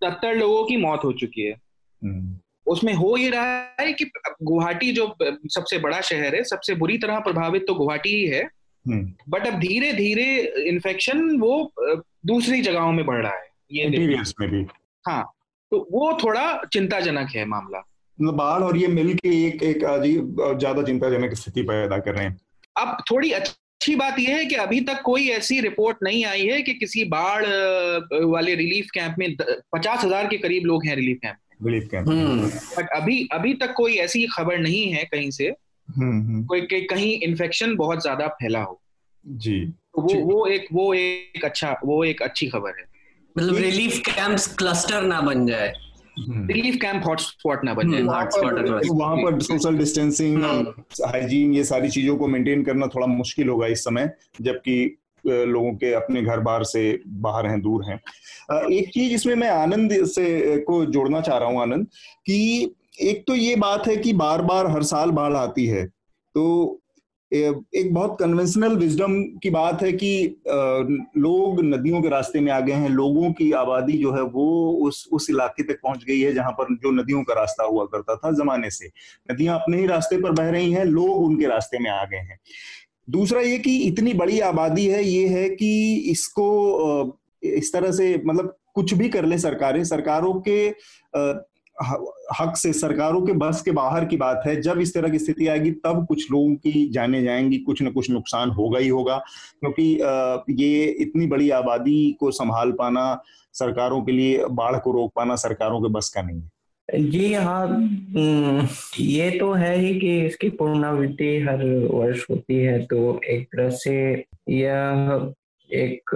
सत्तर 0.02 0.36
लोगों 0.36 0.64
की 0.66 0.78
मौत 0.78 1.02
हो 1.04 1.12
चुकी 1.12 1.42
है। 1.42 1.52
हम्म। 1.52 2.40
उसमें 2.68 2.94
हो 2.94 3.18
ये 3.18 3.30
रहा 3.30 3.76
है 3.80 3.94
कि 3.94 4.12
गुवाहाटी 4.44 4.92
जो 4.92 5.16
सबसे 5.48 5.78
बड़ा 5.78 6.02
शहर 6.02 6.36
है 6.36 6.44
सबसे 6.44 6.76
बुरी 6.76 6.98
तरह 6.98 7.20
प्रभावित 7.20 7.66
तो 7.68 7.74
गुवाहाटी 7.76 8.10
ही 8.10 8.26
है। 8.26 8.44
But 8.44 9.48
hmm. 9.48 9.52
अब 9.52 9.60
धीरे 9.60 9.94
धीरे 9.94 10.26
इन्फेक्शन 10.68 11.40
वो 11.40 11.74
दूसरी 12.26 12.62
जगहों 12.62 12.92
में 12.92 13.06
बढ़ 13.06 13.22
रहा 13.22 13.34
है 13.34 13.48
ये 13.72 13.88
में 14.40 14.50
भी। 14.50 14.66
हाँ। 15.08 15.34
तो 15.74 15.78
वो 15.92 16.12
थोड़ा 16.24 16.42
चिंताजनक 16.74 17.30
है 17.36 17.46
मामला। 17.46 17.80
मतलब 18.20 18.36
बाढ़ 18.36 18.64
और 18.64 18.78
ये 18.78 18.88
मिल 18.88 19.14
के 19.14 19.30
एक 19.46 19.64
एक 19.64 19.84
अजीब 19.84 20.36
ज़्यादा 20.60 20.82
चिंताजनक 20.84 21.34
स्थिति 21.34 21.62
पैदा 21.62 21.98
कर 21.98 22.16
रहे 22.16 22.26
हैं। 22.26 22.38
अब 22.76 22.98
थोड़ी 23.12 23.32
अच्छी 23.32 23.96
बात 23.96 24.20
यह 24.20 24.36
है 24.36 24.46
कि 24.46 24.56
अभी 24.56 24.82
तक 24.82 25.02
कोई 25.02 25.28
ऐसी 25.30 25.60
रिपोर्ट 25.62 25.98
नहीं 26.04 26.24
आई 26.26 26.46
है 26.48 26.62
कि 26.62 26.74
किसी 26.74 27.04
बाढ़ 27.06 27.46
वाले 28.26 28.56
रिलीफ 28.56 28.90
कैंप 28.94 29.16
में 29.20 29.36
पचास 29.74 30.04
हज़ार 30.06 30.28
के 30.28 30.38
करीब 30.38 30.66
लोग 30.66 30.86
हैं 30.86 30.96
रिलीफ 30.96 31.20
कैंप 31.24 31.38
में। 31.62 31.72
रिलीफ 31.72 31.90
कैंप 31.92 32.08
बट 32.78 32.90
अभी 32.96 33.28
अभी 33.32 33.54
तक 33.54 33.74
कोई 33.78 33.98
ऐसी 33.98 34.26
खबर 34.28 34.58
नहीं 34.60 34.86
है 34.92 35.04
कहीं 35.04 35.32
से 35.32 35.48
हम्म, 35.48 36.20
हम्म। 36.20 36.46
कोई 36.46 36.86
कहीं 36.86 37.20
इन्फेक्शन 37.22 37.76
बहुत 37.76 38.02
ज़्यादा 38.02 38.28
फैला 38.28 38.62
हो। 38.62 38.82
जी। 39.26 39.60
तो 39.66 40.02
वो 40.02 40.08
जी। 40.08 40.22
वो 40.22 40.46
एक 40.48 40.68
वो 40.74 40.94
एक 40.94 41.46
अच्छा 41.46 41.78
वो 41.86 42.04
एक 42.04 42.22
अच्छी 42.22 42.48
खबर 42.48 42.80
है। 42.80 42.92
मतलब 43.38 43.56
रिलीफ 43.56 44.00
कैंप्स 44.06 44.48
क्लस्टर 44.56 45.02
ना 45.04 45.20
बन 45.22 45.46
जाए। 45.48 45.74
रिलीफ 46.20 46.76
कैंप 46.82 47.06
हॉटस्पॉट 47.06 47.64
ना 47.66 47.74
बन 47.74 47.92
जाए। 47.92 48.02
हॉटस्पॉट 48.02 48.60
वहाँ 48.92 49.16
पर 49.18 49.40
सोशल 49.42 49.78
डिस्टेंसिंग 49.78 50.44
हाइजीन 51.06 51.54
ये 51.54 51.64
सारी 51.64 51.90
चीज़ों 51.90 52.18
को 52.18 52.28
मेंटेन 52.28 52.64
करना 52.64 52.88
थोड़ा 52.88 53.08
मुश्किल 53.08 53.50
होगा 53.50 53.68
इस 53.68 53.84
समय 53.84 54.12
जबकि 54.42 54.76
लोगों 55.26 55.74
के 55.74 55.94
अपने 55.94 56.22
घर 56.22 56.40
बार 56.40 56.64
से 56.64 57.02
बाहर 57.08 57.48
हैं 57.48 57.60
दूर 57.62 57.84
हैं। 57.86 58.00
एक 58.70 58.90
चीज़ 58.90 59.14
इसमें 59.14 59.36
मैं 59.36 59.50
आनंद 59.50 59.94
से 60.06 60.58
को 60.68 60.86
जोड़ना 60.86 61.22
चाह 61.22 61.38
रहा 61.38 61.50
हूँ 61.50 61.62
आनंद 61.62 61.88
कि 62.26 62.76
एक 63.02 63.24
तो 63.28 63.36
ये 63.36 63.56
बात 63.56 63.88
है 63.88 63.96
कि 63.98 64.14
बार 64.14 64.42
बार 64.42 64.68
हर 64.72 64.84
साल 64.84 65.12
बाढ़ 65.12 65.34
आती 65.34 65.66
है 65.66 65.86
तो 65.86 66.44
एक 67.34 67.94
बहुत 67.94 68.16
कन्वेंशनल 68.20 68.76
विजडम 68.78 69.14
की 69.44 69.50
बात 69.50 69.82
है 69.84 69.92
कि 69.94 70.10
लोग 71.18 71.62
नदियों 71.64 72.02
के 72.02 72.10
रास्ते 72.10 72.40
में 72.40 72.52
आ 72.52 72.60
गए 72.60 72.74
हैं, 72.74 72.90
लोगों 72.90 73.32
की 73.34 73.52
आबादी 73.54 73.98
जो 73.98 74.12
है 74.14 74.22
वो 74.24 74.48
उस 74.88 75.08
उस 75.14 75.30
इलाके 75.30 75.64
तक 75.64 75.80
पहुँच 75.84 76.04
गई 76.04 76.20
है 76.20 76.34
जहाँ 76.34 76.52
पर 76.52 76.74
जो 76.76 76.92
नदियों 76.92 77.24
का 77.24 77.34
रास्ता 77.34 77.64
हुआ 77.64 77.86
करता 77.86 78.16
था 78.16 78.32
जमाने 78.34 78.70
से। 78.70 78.88
नदियाँ 79.32 79.60
अपने 79.60 79.78
ही 79.78 79.86
रास्ते 79.88 80.18
पर 80.18 80.32
बह 80.32 80.50
रही 80.50 80.72
हैं, 80.72 80.86
लोग 80.86 81.24
उनके 81.24 81.48
रास्ते 81.48 81.80
में 81.80 81.90
आ 81.92 82.04
गए 82.06 82.18
हैं। 82.20 82.40
दूसरा 83.10 83.42
ये 83.42 83.58
कि 83.60 83.78
इतनी 83.78 84.14
बड़ी 84.14 84.40
आबादी 84.42 84.86
है, 84.88 85.04
ये 85.04 85.28
है 85.28 85.50
कि 85.50 85.96
इसको 86.12 87.20
इस 87.44 87.74
तरह 87.74 87.92
से 87.92 88.16
मतलब 88.26 88.56
कुछ 88.76 88.94
भी 88.94 89.10
कर 89.10 89.26
ले 89.26 89.38
सरकारें, 89.38 89.84
सरकारों 89.84 90.34
के 90.48 90.70
हक 92.40 92.58
से, 92.58 92.72
सरकारों 92.74 93.22
के 93.22 93.34
बस 93.34 93.62
के 93.62 93.72
बाहर 93.72 94.06
की 94.06 94.18
बात 94.18 94.44
है। 94.48 94.62
जब 94.62 94.80
इस 94.80 94.94
तरह 94.94 95.10
की 95.10 95.20
स्थिति 95.20 95.48
आएगी, 95.48 95.72
तब 95.72 96.06
कुछ 96.10 96.32
लोगों 96.32 96.56
की 96.56 96.90
जाने 96.90 97.22
जाएँगी, 97.24 97.58
कुछ 97.58 97.82
न 97.84 97.92
कुछ 97.92 98.10
नुकसान 98.10 98.50
होगा 98.50 98.80
ही 98.80 98.88
होगा। 98.88 99.18
क्योंकि 99.60 99.84
ये 100.64 100.86
इतनी 100.86 101.28
बड़ी 101.28 101.50
आबादी 101.50 102.12
को 102.20 102.32
संभाल 102.32 102.72
पाना 102.72 103.22
सरकारों 103.54 104.02
के 104.02 104.12
लिए, 104.12 104.46
बाढ़ 104.46 104.80
को 104.80 104.92
रोक 104.92 105.12
पाना 105.16 105.36
सरकारों 105.36 105.82
के 105.82 105.90
बस 105.90 106.10
का 106.10 106.22
नहीं 106.22 106.42
है। 106.42 106.50
जी 106.90 107.34
हाँ 107.34 107.68
ये 109.00 109.30
तो 109.32 109.52
है 109.54 109.78
ही 109.78 110.00
कि 110.00 110.20
इसकी 110.26 110.50
पुनरावृत्ति 110.50 111.38
हर 111.40 111.64
वर्ष 111.92 112.26
होती 112.30 112.56
है। 112.56 112.80
तो 112.86 113.20
एक 113.24 113.48
तरह 113.48 113.70
से 113.70 114.26
यह 114.50 115.34
एक 115.70 116.12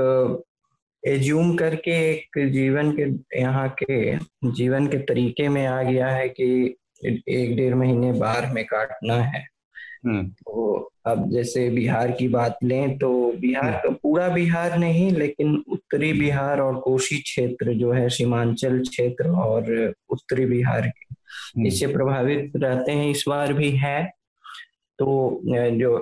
एज्यूम 1.03 1.55
करके 1.55 1.91
एक 2.11 2.37
जीवन 2.51 2.91
के 2.91 3.05
यहाँ 3.41 3.67
के 3.83 4.17
जीवन 4.51 4.87
के 4.87 4.97
तरीके 5.03 5.47
में 5.49 5.65
आ 5.67 5.81
गया 5.83 6.07
है 6.07 6.27
कि 6.29 6.47
एक 7.05 7.55
डेढ़ 7.55 7.75
महीने 7.75 8.11
बाहर 8.11 8.51
में 8.53 8.63
काटना 8.65 9.15
है 9.15 9.45
हम्म। 10.05 10.27
तो 10.27 10.91
अब 11.07 11.29
जैसे 11.31 11.69
बिहार 11.69 12.11
की 12.11 12.27
बात 12.27 12.57
लें 12.63 12.97
तो 12.97 13.09
बिहार 13.39 13.71
का 13.83 13.89
पूरा 14.03 14.27
बिहार 14.29 14.77
नहीं 14.77 15.11
लेकिन 15.11 15.55
उत्तरी 15.67 16.11
बिहार 16.13 16.59
और 16.59 16.79
कोशी 16.79 17.17
क्षेत्र 17.21 17.73
जो 17.73 17.91
है 17.91 18.07
सीमांचल 18.09 18.79
क्षेत्र 18.81 19.29
और 19.41 19.71
उत्तरी 20.09 20.45
बिहार 20.45 20.87
के 20.87 21.05
हम्म। 21.07 21.67
इससे 21.67 21.87
प्रभावित 21.87 22.51
रहते 22.55 22.91
हैं 22.91 23.09
इस 23.11 23.23
बार 23.27 23.53
भी 23.53 23.71
है 23.77 24.03
तो 24.99 25.07
जो 25.45 25.97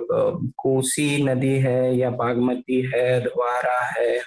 कोसी 0.56 1.22
नदी 1.24 1.54
है 1.58 1.96
या 1.96 2.10
बागमती 2.12 2.80
है 2.94 3.20
द्वारा 3.20 3.78
है 3.88 4.18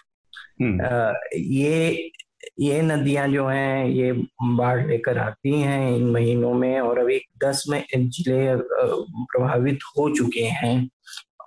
हम्म। 0.62 1.16
ये 1.36 2.12
ये 2.60 2.82
नदियाँ 2.82 3.28
जो 3.28 3.48
हैं, 3.48 3.86
ये 3.88 4.12
बाढ़ 4.42 4.88
लेकर 4.88 5.18
आती 5.18 5.62
हैं 5.62 5.96
इन 5.96 6.10
महीनों 6.12 6.54
में 6.54 6.80
और 6.80 7.00
अभी 7.00 7.20
दस 7.44 7.63
में 7.70 7.84
ज़िले 7.96 8.56
प्रभावित 8.58 9.80
हो 9.98 10.10
चुके 10.16 10.44
हैं 10.44 10.89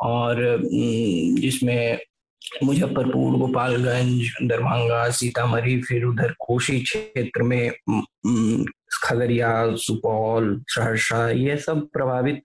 और 0.01 0.37
जिसमें 1.41 1.99
मुजफ्फरपुर, 2.65 3.37
गोपालगंज, 3.39 4.31
दरभंगा, 4.43 5.09
सीतामढ़ी, 5.11 5.81
फिर 5.83 6.05
उधर 6.05 6.35
कोशी 6.39 6.81
क्षेत्र 6.81 7.43
में 7.43 7.71
खगड़िया, 9.05 9.53
सुपौल, 9.77 10.63
सहरसा, 10.69 11.29
ये 11.31 11.57
सब 11.57 11.89
प्रभावित 11.93 12.43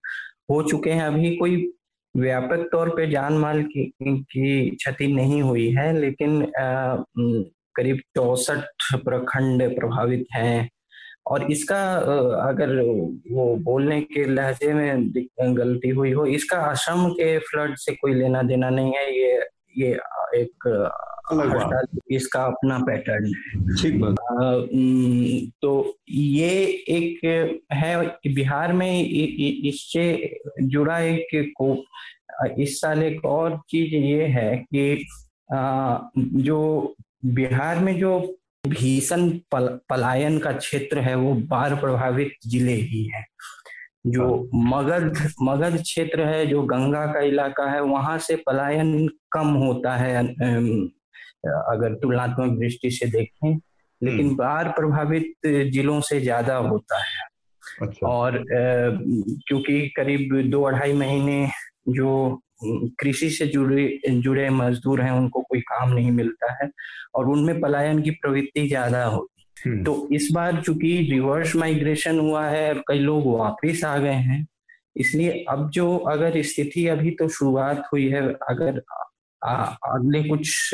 हो 0.51 0.61
चुके 0.63 0.89
हैं 0.89 1.03
अभी 1.03 1.35
कोई 1.35 1.73
व्यापक 2.17 2.67
तौर 2.71 2.89
पे 2.89 3.07
जान 3.11 3.33
माल 3.37 3.61
की, 3.65 3.85
क्षति 4.75 5.07
नहीं 5.07 5.41
हुई 5.41 5.69
है 5.73 5.91
लेकिन 5.99 6.41
करीब 7.77 7.99
चौसठ 8.15 8.93
प्रखंड 9.03 9.63
प्रभावित 9.75 10.25
हैं। 10.33 10.69
और 11.27 11.43
इसका 11.51 11.79
अगर 12.41 12.69
वो 13.31 13.45
बोलने 13.63 13.99
के 14.01 14.23
लहजे 14.25 14.73
में 14.73 15.11
गलती 15.57 15.89
हुई 15.89 16.11
हो 16.11 16.25
इसका 16.25 16.57
असम 16.65 17.09
के 17.11 17.37
फ्लड 17.39 17.75
से 17.77 17.91
कोई 17.95 18.13
लेना 18.13 18.41
देना 18.43 18.69
नहीं 18.69 18.93
है 18.95 19.05
ये 19.17 19.33
ये 19.77 19.91
एक 20.35 20.67
इसका 22.11 22.43
अपना 22.43 22.77
पैटर्न 22.79 23.25
है। 23.25 23.75
ठीक 23.75 23.99
बात। 24.01 24.15
तो 25.61 25.97
ये 26.09 26.49
एक 26.89 27.65
है 27.73 27.95
बिहार 28.35 28.73
में 28.73 29.03
इससे 29.03 30.05
जुड़ा 30.63 30.99
एक 30.99 31.53
को 31.61 31.75
इस 32.61 32.79
साल 32.81 33.03
एक 33.03 33.25
और 33.25 33.59
चीज़ 33.69 33.95
ये 33.95 34.25
है 34.29 34.55
कि 34.65 35.05
जो 36.41 36.95
बिहार 37.25 37.79
में 37.79 37.97
जो 37.99 38.19
भीषण 38.67 39.29
पल, 39.51 39.67
पलायन 39.89 40.37
का 40.39 40.51
क्षेत्र 40.51 40.99
है 40.99 41.15
वो 41.15 41.33
बाढ़ 41.49 41.73
प्रभावित 41.73 42.33
ज़िले 42.47 42.73
ही 42.73 43.03
है। 43.13 43.25
जो 44.07 44.27
मगध 44.55 45.17
मगध 45.41 45.81
क्षेत्र 45.81 46.25
है 46.25 46.45
जो 46.47 46.61
गंगा 46.63 47.05
का 47.13 47.21
इलाका 47.21 47.69
है 47.71 47.81
वहाँ 47.83 48.17
से 48.17 48.35
पलायन 48.45 49.07
कम 49.31 49.47
होता 49.55 49.95
है 49.95 50.15
अगर 51.47 51.93
तुलनात्मक 51.93 52.57
दृष्टि 52.59 52.91
से 52.91 53.05
देखें 53.09 53.57
लेकिन 54.01 54.25
हम्म। 54.25 54.35
बाढ़ 54.35 54.67
प्रभावित 54.69 55.47
जिलों 55.71 55.99
से 56.01 56.19
ज़्यादा 56.19 56.55
होता 56.55 56.97
है 56.97 57.25
अच्छा। 57.81 58.07
और 58.07 58.43
क्योंकि 58.49 59.87
करीब 59.95 60.35
दो 60.49 60.61
अढ़ाई 60.63 60.93
महीने 60.93 61.47
जो 61.89 62.41
कृषि 63.01 63.29
से 63.29 63.47
जुड़े 63.47 63.87
जुड़े 64.09 64.49
मजदूर 64.49 65.01
हैं 65.01 65.11
उनको 65.11 65.41
कोई 65.41 65.59
काम 65.61 65.91
नहीं 65.93 66.11
मिलता 66.11 66.51
है 66.53 66.69
और 67.15 67.29
उनमें 67.29 67.59
पलायन 67.61 68.01
की 68.01 68.11
प्रवृत्ति 68.11 68.67
ज़्यादा 68.67 69.03
होती 69.05 69.45
हम्म। 69.57 69.83
तो 69.83 70.07
इस 70.11 70.29
बार 70.33 70.61
चूँकि 70.61 70.97
रिवर्स 71.11 71.55
माइग्रेशन 71.55 72.19
हुआ 72.19 72.45
है 72.45 72.67
और 72.69 72.83
कई 72.87 72.99
लोग 72.99 73.27
वापस 73.29 73.83
आ 73.85 73.97
गए 73.97 74.19
हैं 74.29 74.45
इसलिए 74.95 75.43
अब 75.49 75.69
जो 75.69 75.95
अगर 76.07 76.41
स्थिति 76.41 76.87
अभी 76.87 77.11
तो 77.11 77.27
शुरुआत 77.29 77.83
हुई 77.93 78.07
है 78.09 78.21
अगर 78.49 78.81
अगले 79.47 80.23
कुछ 80.23 80.73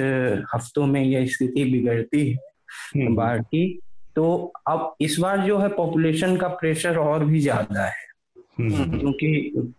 हफ्तों 0.56 0.86
में 0.86 1.04
यह 1.04 1.26
स्थिति 1.28 1.64
बिगड़ती 1.64 2.30
है 2.32 2.52
हम्म। 2.96 3.16
बाढ़ 3.16 3.42
की 3.42 3.80
तो 4.16 4.54
अब 4.68 4.96
इस 5.02 5.20
बार 5.20 5.46
जो 5.46 5.58
है 5.58 5.68
पॉपुलेशन 5.68 6.36
का 6.38 6.48
प्रेशर 6.48 6.98
और 6.98 7.26
भी 7.26 7.40
ज़्यादा 7.40 7.86
है 7.86 8.12
हम्म। 8.60 9.00
क्योंकि 9.00 9.72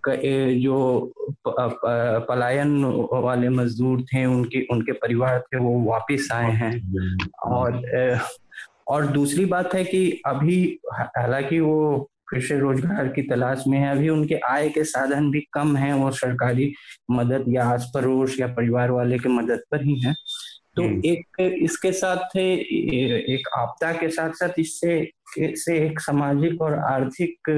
जो 0.58 1.12
पलायन 2.28 2.84
वाले 3.12 3.48
मजदूर 3.48 4.02
थे 4.02 4.24
उनके 4.24 4.66
उनके 4.72 4.92
परिवार 4.92 5.40
थे 5.40 5.58
वो 5.58 5.78
वापस 5.80 6.28
आए 6.32 6.50
हैं 6.52 6.72
और 7.44 7.82
और 8.88 9.06
दूसरी 9.06 9.44
बात 9.44 9.74
है 9.74 9.84
कि 9.84 10.22
अभी 10.26 10.78
हालाँकि 10.92 11.60
वो 11.60 12.10
कृषि 12.28 12.58
रोज़गार 12.58 13.08
की 13.08 13.22
तलाश 13.22 13.64
में 13.68 13.78
है। 13.78 13.90
अभी 13.90 14.08
उनके 14.08 14.34
आय 14.48 14.68
के 14.68 14.84
साधन 14.84 15.30
भी 15.30 15.40
कम 15.52 15.76
हैं 15.76 15.92
और 15.92 16.12
सरकारी 16.12 16.72
मदद 17.10 17.44
या 17.48 17.64
आस 17.64 17.90
पड़ोस 17.94 18.40
या 18.40 18.46
परिवार 18.46 18.90
वाले 18.90 19.18
के 19.18 19.28
मदद 19.28 19.62
पर 19.70 19.84
ही 19.84 20.00
है। 20.00 20.14
तो 20.76 20.82
हम्म। 20.82 21.02
एक 21.04 21.40
इसके 21.62 21.92
साथ 21.92 22.36
एक 22.36 23.48
आपदा 23.58 23.92
के 23.92 24.08
साथ 24.08 24.30
साथ 24.30 24.58
इससे 24.58 25.10
से 25.38 25.76
एक 25.86 26.00
सामाजिक 26.00 26.62
और 26.62 26.74
आर्थिक 26.74 27.50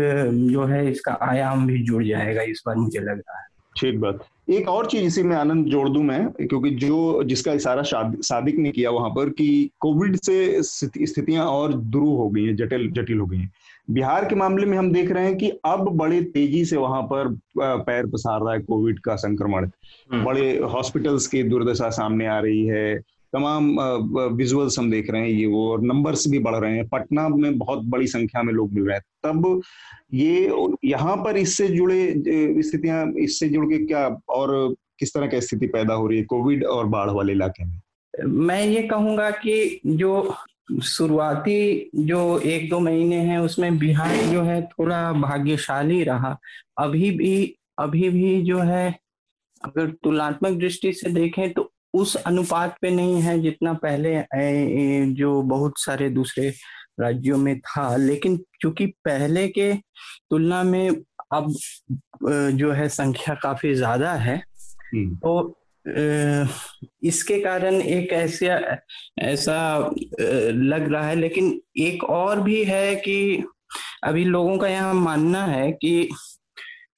जो 0.53 0.65
है 0.65 0.91
इसका 0.91 1.13
आयाम 1.23 1.67
भी 1.67 1.83
जुड़ 1.83 2.05
जाएगा 2.05 2.43
इस 2.43 2.63
बार 2.67 2.77
मुझे 2.77 3.01
लग 3.01 3.19
रहा 3.19 3.39
है। 3.39 3.45
ठीक 3.77 3.99
बात। 4.01 4.27
एक 4.51 4.69
और 4.69 4.87
चीज़ 4.87 5.05
इसी 5.05 5.23
में 5.23 5.35
आनंद 5.37 5.67
जोड़ 5.67 5.89
दूँ 5.89 6.03
मैं 6.03 6.47
क्योंकि 6.47 6.71
जो 6.71 7.23
जिसका 7.23 7.53
इशारा 7.53 7.83
सादिक 7.87 8.59
ने 8.59 8.71
किया 8.71 8.91
वहाँ 8.91 9.11
पर 9.11 9.29
कि 9.31 9.71
कोविड 9.81 10.17
से 10.17 10.63
स्थितियाँ 10.63 11.47
और 11.47 11.75
ध्रुव 11.75 12.17
हो 12.17 12.29
गई 12.29 12.45
हैं 12.45 12.57
जटिल 12.57 12.91
जटिल 12.91 13.19
हो 13.19 13.27
गई 13.27 13.39
हैं। 13.39 13.51
बिहार 13.89 14.25
के 14.25 14.35
मामले 14.35 14.67
में 14.67 14.77
हम 14.79 14.91
देख 14.93 15.11
रहे 15.11 15.25
हैं 15.25 15.37
कि 15.39 15.49
अब 15.65 15.89
बड़े 15.97 16.21
तेज़ी 16.23 16.65
से 16.65 16.77
वहाँ 16.77 17.03
पर 17.13 17.29
पैर 17.59 18.07
पसार 18.07 18.41
रहा 18.41 18.53
है 18.55 18.61
कोविड 18.61 18.99
का 19.01 19.17
संक्रमण। 19.17 19.69
हम्म। 20.13 20.25
बड़े 20.25 20.59
हॉस्पिटल्स 20.73 21.27
की 21.27 21.43
दुर्दशा 21.43 21.91
सामने 21.91 22.27
आ 22.27 22.39
रही 22.39 22.67
है। 22.67 22.99
तमाम 23.33 23.77
विजुअल्स 24.37 24.79
हम 24.79 24.91
देख 24.91 25.11
रहे 25.11 25.21
हैं 25.23 25.29
ये 25.29 25.47
वो 25.47 25.71
और 25.73 25.83
नंबर्स 25.83 26.27
भी 26.29 26.39
बढ़ 26.39 26.55
रहे 26.55 26.77
हैं। 26.77 26.87
पटना 26.89 27.29
में 27.29 27.59
बहुत 27.59 27.85
बड़ी 27.85 28.07
संख्या 28.07 28.43
में 28.43 28.53
लोग 28.55 28.73
मिल 28.73 28.85
रहे 28.85 28.97
हैं। 28.97 29.03
तब 29.25 29.61
ये 30.15 30.51
यहाँ 30.85 31.17
पर 31.17 31.37
इससे 31.37 31.69
जुड़े 31.69 32.63
स्थितियाँ 32.63 33.07
इससे 33.19 33.49
जुड़ 33.49 33.67
के 33.67 33.85
क्या 33.87 34.09
और 34.29 34.75
किस 34.99 35.15
तरह 35.15 35.27
की 35.27 35.41
स्थिति 35.41 35.67
पैदा 35.67 35.95
हो 35.95 36.07
रही 36.07 36.19
है 36.19 36.25
कोविड 36.25 36.65
और 36.65 36.87
बाढ़ 36.87 37.11
वाले 37.11 37.33
इलाके 37.33 37.65
में? 37.65 37.81
मैं 38.15 38.63
ये 38.67 38.83
कहूँगा 38.83 39.31
कि 39.31 39.81
जो 39.87 40.35
शुरुआती 40.69 41.91
जो 41.97 42.39
एक 42.41 42.69
दो 42.71 42.79
महीने 42.81 43.17
हैं 43.17 43.39
उसमें 43.39 43.79
बिहार 43.79 44.17
जो 44.33 44.43
है 44.43 44.61
थोड़ा 44.63 45.13
भाग्यशाली 45.13 46.03
रहा 46.05 46.37
अभी 46.79 47.11
भी 47.11 47.37
अभी 47.79 48.09
भी 48.09 48.43
जो 48.43 48.59
है 48.61 48.89
अगर 49.63 49.91
तुलनात्मक 50.05 50.59
दृष्टि 50.59 50.93
से 50.93 51.11
देखें 51.11 51.53
तो 51.53 51.71
उस 51.95 52.15
अनुपात 52.17 52.77
पे 52.83 52.91
नहीं 52.91 53.21
है 53.23 53.39
जितना 53.41 53.73
पहले 53.83 54.15
जो 55.15 55.41
बहुत 55.45 55.79
सारे 55.79 56.09
दूसरे 56.11 56.53
राज्यों 57.01 57.37
में 57.39 57.59
था 57.61 57.95
लेकिन 57.97 58.39
चूँकि 58.61 58.87
पहले 59.05 59.47
के 59.49 59.73
तुलना 60.31 60.63
में 60.63 60.89
अब 61.33 61.53
जो 62.55 62.73
है 62.73 62.89
संख्या 62.89 63.35
काफ़ी 63.35 63.75
ज़्यादा 63.75 64.13
है 64.15 64.37
हम्म। 64.37 65.15
तो 65.15 65.57
इसके 65.87 67.39
कारण 67.41 67.75
एक 67.75 68.13
ऐसा 68.13 68.79
ऐसा 69.23 69.59
लग 70.21 70.93
रहा 70.93 71.07
है 71.07 71.17
लेकिन 71.17 71.61
एक 71.79 72.05
और 72.05 72.41
भी 72.41 72.63
है 72.65 72.95
कि 72.97 73.45
अभी 74.05 74.25
लोगों 74.25 74.57
का 74.59 74.69
यहाँ 74.69 74.95
मानना 74.95 75.45
है 75.47 75.71
कि 75.75 76.09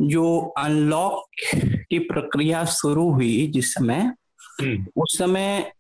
जो 0.03 0.39
अनलॉक 0.59 1.25
की 1.91 1.99
प्रक्रिया 1.99 2.65
शुरू 2.65 3.09
हुई 3.11 3.47
जिस 3.47 3.73
समय 3.75 4.13
हम्म। 4.61 4.87
उस 4.97 5.19
समय 5.19 5.73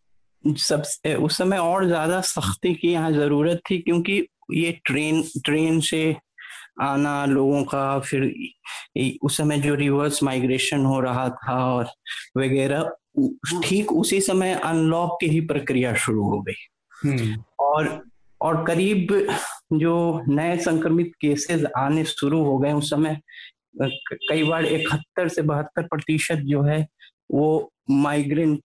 सब 0.45 0.83
उस 1.19 1.37
समय 1.39 1.59
और 1.59 1.87
ज़्यादा 1.87 2.21
सख्ती 2.21 2.75
की 2.75 2.93
यहाँ 2.93 3.11
ज़रूरत 3.13 3.61
थी 3.71 3.79
क्योंकि 3.79 4.27
ये 4.53 4.73
ट्रेन 4.87 5.23
ट्रेन 5.45 5.81
से 5.81 6.01
आना 6.81 7.25
लोगों 7.27 7.65
का 7.65 7.99
फिर 7.99 8.35
उस 9.23 9.37
समय 9.37 9.59
जो 9.59 9.75
रिवर्स 9.75 10.23
माइग्रेशन 10.23 10.85
हो 10.85 11.01
रहा 11.01 11.29
था 11.29 11.75
और 11.75 11.85
वगैरह 12.37 12.91
ठीक 13.65 13.93
उसी 13.93 14.21
समय 14.21 14.55
अनलॉक 14.55 15.19
की 15.21 15.27
ही 15.27 15.41
प्रक्रिया 15.41 15.95
शुरू 15.95 16.23
हो 16.23 16.41
गई। 16.41 16.69
हम्म। 17.05 17.45
और 17.61 18.05
और 18.41 18.65
करीब 18.65 19.29
जो 19.73 20.23
नए 20.29 20.57
संक्रमित 20.57 21.13
केसेस 21.21 21.65
आने 21.77 22.05
शुरू 22.05 22.45
हो 22.45 22.59
गए 22.59 22.73
उस 22.73 22.91
समय 22.91 23.21
कई 23.83 24.45
बार 24.45 24.65
इकहत्तर 24.65 25.29
से 25.29 25.43
बहत्तर 25.43 25.83
प्रतिशत 25.83 26.37
जो 26.37 26.63
है 26.63 26.87
वो 27.31 27.73
माइग्रेंट 27.91 28.61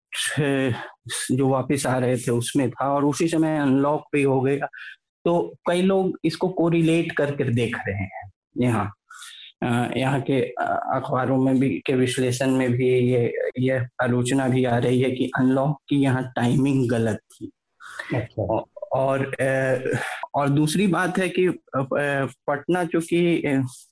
जो 1.31 1.47
वापस 1.47 1.85
आ 1.87 1.97
रहे 1.97 2.17
थे 2.17 2.31
उसमें 2.31 2.71
था 2.71 2.93
और 2.93 3.05
उसी 3.05 3.27
समय 3.27 3.57
अनलॉक 3.57 4.05
भी 4.13 4.23
हो 4.23 4.41
गया। 4.41 4.67
तो 5.25 5.39
कई 5.67 5.81
लोग 5.81 6.17
इसको 6.25 6.47
कोरिलेट 6.53 7.11
करके 7.11 7.43
देख 7.53 7.77
रहे 7.87 8.03
हैं 8.03 8.31
यहाँ 8.57 8.91
यहाँ 9.97 10.19
के 10.21 10.39
अखबारों 10.41 11.37
में 11.37 11.59
भी 11.59 11.69
के 11.85 11.93
विश्लेषण 11.95 12.51
में 12.51 12.71
भी 12.71 12.87
ये 12.87 13.31
ये 13.59 13.79
आलोचना 14.03 14.47
भी 14.47 14.63
आ 14.65 14.77
रही 14.77 15.01
है 15.01 15.11
कि 15.11 15.29
अनलॉक 15.37 15.77
की 15.89 16.01
यहाँ 16.03 16.23
टाइमिंग 16.35 16.89
गलत 16.89 17.19
थी 17.31 17.51
अच्छा। 18.13 18.63
और 18.93 19.31
और 20.35 20.49
दूसरी 20.49 20.85
बात 20.87 21.17
है 21.19 21.27
कि 21.29 21.47
पटना 21.75 22.83
चूँकि 22.85 23.41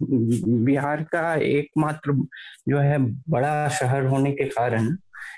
बिहार 0.02 1.04
का 1.04 1.34
एकमात्र 1.36 2.14
जो 2.70 2.80
है 2.80 2.98
बड़ा 3.30 3.68
शहर 3.70 4.06
होने 4.06 4.32
के 4.32 4.46
कारण 4.50 4.90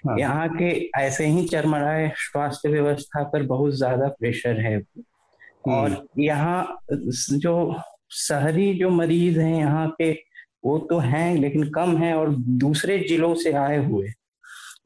हाँ। 0.07 0.17
यहाँ 0.19 0.47
के 0.49 0.69
ऐसे 0.97 1.25
ही 1.27 1.45
चरमराए 1.47 2.11
स्वास्थ्य 2.17 2.69
व्यवस्था 2.69 3.23
पर 3.23 3.43
बहुत 3.45 3.73
ज़्यादा 3.73 4.07
प्रेशर 4.09 4.59
है 4.59 4.77
और 5.67 5.91
हम्म। 5.91 6.23
यहाँ 6.23 6.77
जो 6.89 7.81
शहरी 8.11 8.73
जो 8.73 8.89
मरीज़ 8.89 9.39
हैं 9.39 9.55
यहाँ 9.55 9.87
के 10.01 10.11
वो 10.65 10.77
तो 10.79 10.97
हैं 10.97 11.35
लेकिन 11.35 11.69
कम 11.69 11.97
है 11.97 12.13
और 12.15 12.35
दूसरे 12.59 12.99
जिलों 12.99 13.33
से 13.35 13.51
आए 13.51 13.85
हुए 13.85 14.11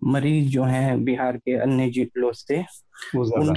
मरीज़ 0.04 0.50
जो 0.50 0.64
हैं 0.64 1.04
बिहार 1.04 1.38
के 1.38 1.54
अन्य 1.54 1.90
जिलों 1.90 2.32
से 2.32 2.60
वो 3.16 3.26
ज़्यादा 3.26 3.54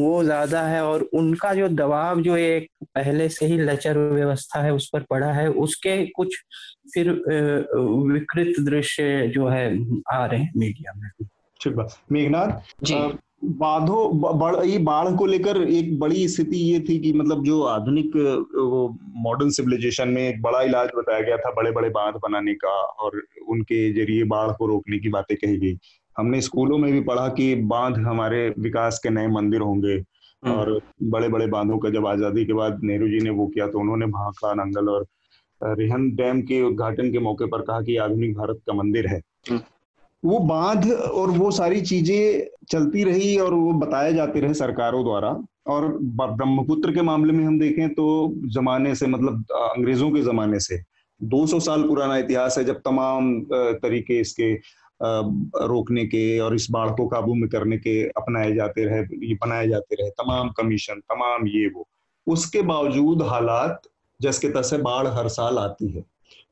वो 0.00 0.22
ज़्यादा 0.24 0.62
है 0.62 0.84
और 0.84 1.02
उनका 1.14 1.54
जो 1.54 1.68
दबाव 1.68 2.20
जो 2.20 2.36
एक 2.36 2.68
पहले 2.84 3.28
से 3.28 3.46
ही 3.46 3.58
लचर 3.58 3.98
व्यवस्था 3.98 4.62
है 4.62 4.72
उस 4.72 4.88
पर 4.92 5.02
पड़ा 5.02 5.32
है 5.32 5.48
उसके 5.48 5.96
कुछ 6.06 6.36
फिर 6.94 7.10
विकृत 8.12 8.60
दृश्य 8.60 9.28
जो 9.28 9.48
है 9.48 9.66
आ 10.12 10.24
रहे 10.26 10.40
हैं 10.40 10.52
मीडिया 10.56 10.92
में। 10.96 11.08
ठीक 11.60 11.74
बात। 11.74 11.96
मेघनाथ 12.12 12.84
जी। 12.84 12.94
बाधो 13.42 14.08
बड़ 14.34 14.64
ये 14.64 14.78
बाढ़ 14.80 15.08
को 15.16 15.26
लेकर 15.26 15.56
एक 15.62 15.98
बड़ी 15.98 16.26
स्थिति 16.28 16.56
ये 16.56 16.80
थी 16.80 16.98
कि 16.98 17.12
मतलब 17.12 17.42
जो 17.44 17.62
आधुनिक 17.64 18.16
वो 18.56 18.88
मॉडर्न 19.16 19.50
सिविलाइजेशन 19.50 20.08
में 20.08 20.22
एक 20.22 20.40
बड़ा 20.42 20.60
इलाज 20.62 20.90
बताया 20.96 21.20
गया 21.20 21.36
था 21.36 21.50
बड़े 21.52 21.70
बड़े 21.70 21.88
बाँध 21.90 22.16
बनाने 22.22 22.54
का 22.54 22.74
और 22.98 23.20
उनके 23.48 23.92
ज़रिए 23.94 24.24
बाढ़ 24.26 24.52
को 24.52 24.66
रोकने 24.66 24.98
की 24.98 25.08
बातें 25.08 25.36
कही 25.36 25.56
गई 25.56 25.76
हमने 26.16 26.40
स्कूलों 26.40 26.78
में 26.78 26.90
भी 26.92 27.00
पढ़ा 27.00 27.26
कि 27.30 27.54
बाँध 27.66 27.98
हमारे 27.98 28.48
विकास 28.58 29.00
के 29.02 29.10
नए 29.10 29.28
मंदिर 29.30 29.60
होंगे 29.60 29.94
हम्म। 30.42 30.54
और 30.54 30.80
बड़े 31.04 31.28
बड़े 31.28 31.46
बांधों 31.46 31.78
का 31.78 31.90
जब 31.90 32.06
आज़ादी 32.06 32.44
के 32.44 32.52
बाद 32.52 32.80
नेहरू 32.84 33.08
जी 33.08 33.20
ने 33.20 33.30
वो 33.30 33.46
किया 33.46 33.66
तो 33.66 33.80
उन्होंने 33.80 34.06
भाखड़ा 34.08 34.54
नंगल 34.54 34.88
और 34.88 35.06
रिहन 35.60 36.10
डैम 36.14 36.40
के 36.42 36.62
उद्घाटन 36.62 37.12
के 37.12 37.18
मौके 37.18 37.46
पर 37.46 37.62
कहा 37.62 37.80
कि 37.80 37.96
आधुनिक 37.96 38.34
भारत 38.34 38.60
का 38.66 38.72
मंदिर 38.74 39.06
है 39.06 39.20
हम्म। 39.50 39.60
वो 40.22 40.38
बाँध 40.38 40.90
और 40.90 41.30
वो 41.30 41.50
सारी 41.50 41.80
चीज़ें 41.80 42.46
चलती 42.70 43.04
रही 43.04 43.36
और 43.38 43.54
वो 43.54 43.72
बताए 43.72 44.12
जाते 44.14 44.40
रहे 44.40 44.54
सरकारों 44.54 45.02
द्वारा। 45.04 45.36
और 45.66 45.86
ब्रह्मपुत्र 46.02 46.92
के 46.92 47.02
मामले 47.02 47.32
में 47.32 47.44
हम 47.44 47.58
देखें 47.58 47.88
तो 47.94 48.06
जमाने 48.54 48.94
से 48.94 49.06
मतलब 49.06 49.44
अंग्रेज़ों 49.52 50.10
के 50.10 50.22
जमाने 50.22 50.60
से 50.60 50.82
200 51.20 51.60
साल 51.60 51.82
पुराना 51.82 52.16
इतिहास 52.18 52.58
है 52.58 52.64
जब 52.64 52.80
तमाम 52.80 53.40
तरीके 53.82 54.20
इसके 54.20 54.52
रोकने 55.66 56.04
के 56.06 56.38
और 56.38 56.54
इस 56.54 56.66
बाढ़ 56.70 56.90
को 56.90 57.06
काबू 57.08 57.34
में 57.34 57.48
करने 57.50 57.76
के 57.78 58.02
अपनाए 58.08 58.52
जाते 58.54 58.84
रहे, 58.84 59.00
ये 59.00 59.34
बनाए 59.34 59.68
जाते 59.68 59.94
रहे, 59.94 60.10
तमाम 60.12 60.50
कमीशन, 60.58 61.00
तमाम 61.10 61.46
ये 61.48 61.66
वो। 61.68 61.86
उसके 62.26 62.62
बावजूद 62.62 63.22
हालात 63.22 63.82
जस 64.20 64.38
के 64.38 64.48
तसे 64.50 64.78
बाढ़ 64.78 65.06
हर 65.08 65.28
साल 65.30 65.58
आती 65.58 65.88
है। 65.88 66.04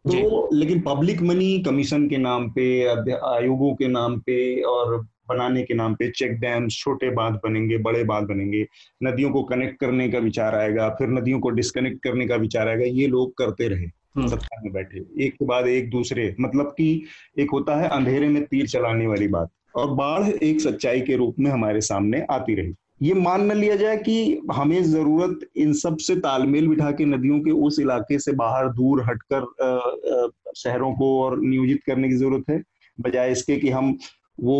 तो 0.04 0.48
लेकिन 0.52 0.80
पब्लिक 0.80 1.20
मनी 1.22 1.58
कमीशन 1.58 2.08
के 2.08 2.18
नाम 2.18 2.48
पे 2.50 2.66
आयोगों 2.84 3.74
के 3.74 3.88
नाम 3.88 4.18
पे 4.20 4.38
और 4.62 4.96
बनाने 5.28 5.62
के 5.62 5.74
नाम 5.74 5.94
पे 5.94 6.10
चेक 6.10 6.38
डैम 6.40 6.68
छोटे 6.68 7.10
बाँध 7.10 7.34
बनेंगे 7.34 7.78
बड़े 7.78 8.02
बाँध 8.04 8.28
बनेंगे 8.28 8.66
नदियों 9.02 9.30
को 9.30 9.42
कनेक्ट 9.42 9.78
करने 9.80 10.08
का 10.08 10.18
विचार 10.18 10.54
आएगा 10.54 10.88
फिर 10.88 11.08
नदियों 11.08 11.40
को 11.40 11.50
डिस्कनेक्ट 11.50 12.02
करने 12.02 12.26
का 12.26 12.36
विचार 12.36 12.68
आएगा 12.68 12.84
ये 12.92 13.06
लोग 13.06 13.36
करते 13.38 13.68
रहे 13.68 13.86
हम्म। 14.16 14.28
सत्ता 14.28 14.60
में 14.62 14.72
बैठे 14.72 15.04
एक 15.26 15.34
के 15.34 15.44
बाद 15.44 15.66
एक 15.66 15.90
दूसरे 15.90 16.34
मतलब 16.40 16.74
कि 16.78 16.90
एक 17.38 17.50
होता 17.50 17.76
है 17.76 17.88
अंधेरे 17.88 18.28
में 18.28 18.44
तीर 18.44 18.66
चलाने 18.66 19.06
वाली 19.06 19.28
बात 19.28 19.50
और 19.76 19.90
बाढ़ 19.94 20.28
एक 20.28 20.60
सच्चाई 20.60 21.00
के 21.00 21.16
रूप 21.16 21.34
में 21.38 21.50
हमारे 21.50 21.80
सामने 21.80 22.24
आती 22.30 22.54
रही 22.54 22.74
ये 23.00 23.14
मान 23.14 23.44
न 23.46 23.56
लिया 23.56 23.76
जाए 23.76 23.96
कि 23.96 24.14
हमें 24.52 24.82
ज़रूरत 24.84 25.40
इन 25.56 25.72
सबसे 25.72 26.16
तालमेल 26.16 26.68
बिठा 26.68 26.90
के 26.90 27.04
नदियों 27.04 27.38
के 27.40 27.50
उस 27.66 27.78
इलाके 27.80 28.18
से 28.18 28.32
बाहर 28.32 28.68
दूर 28.72 29.02
हटकर 29.08 29.46
शहरों 30.56 30.92
को 30.94 31.08
और 31.22 31.38
नियोजित 31.40 31.80
करने 31.86 32.08
की 32.08 32.16
ज़रूरत 32.16 32.50
है 32.50 32.62
बजाय 32.98 33.32
इसके 33.32 33.56
कि 33.56 33.70
हम 33.70 33.96
वो 34.40 34.58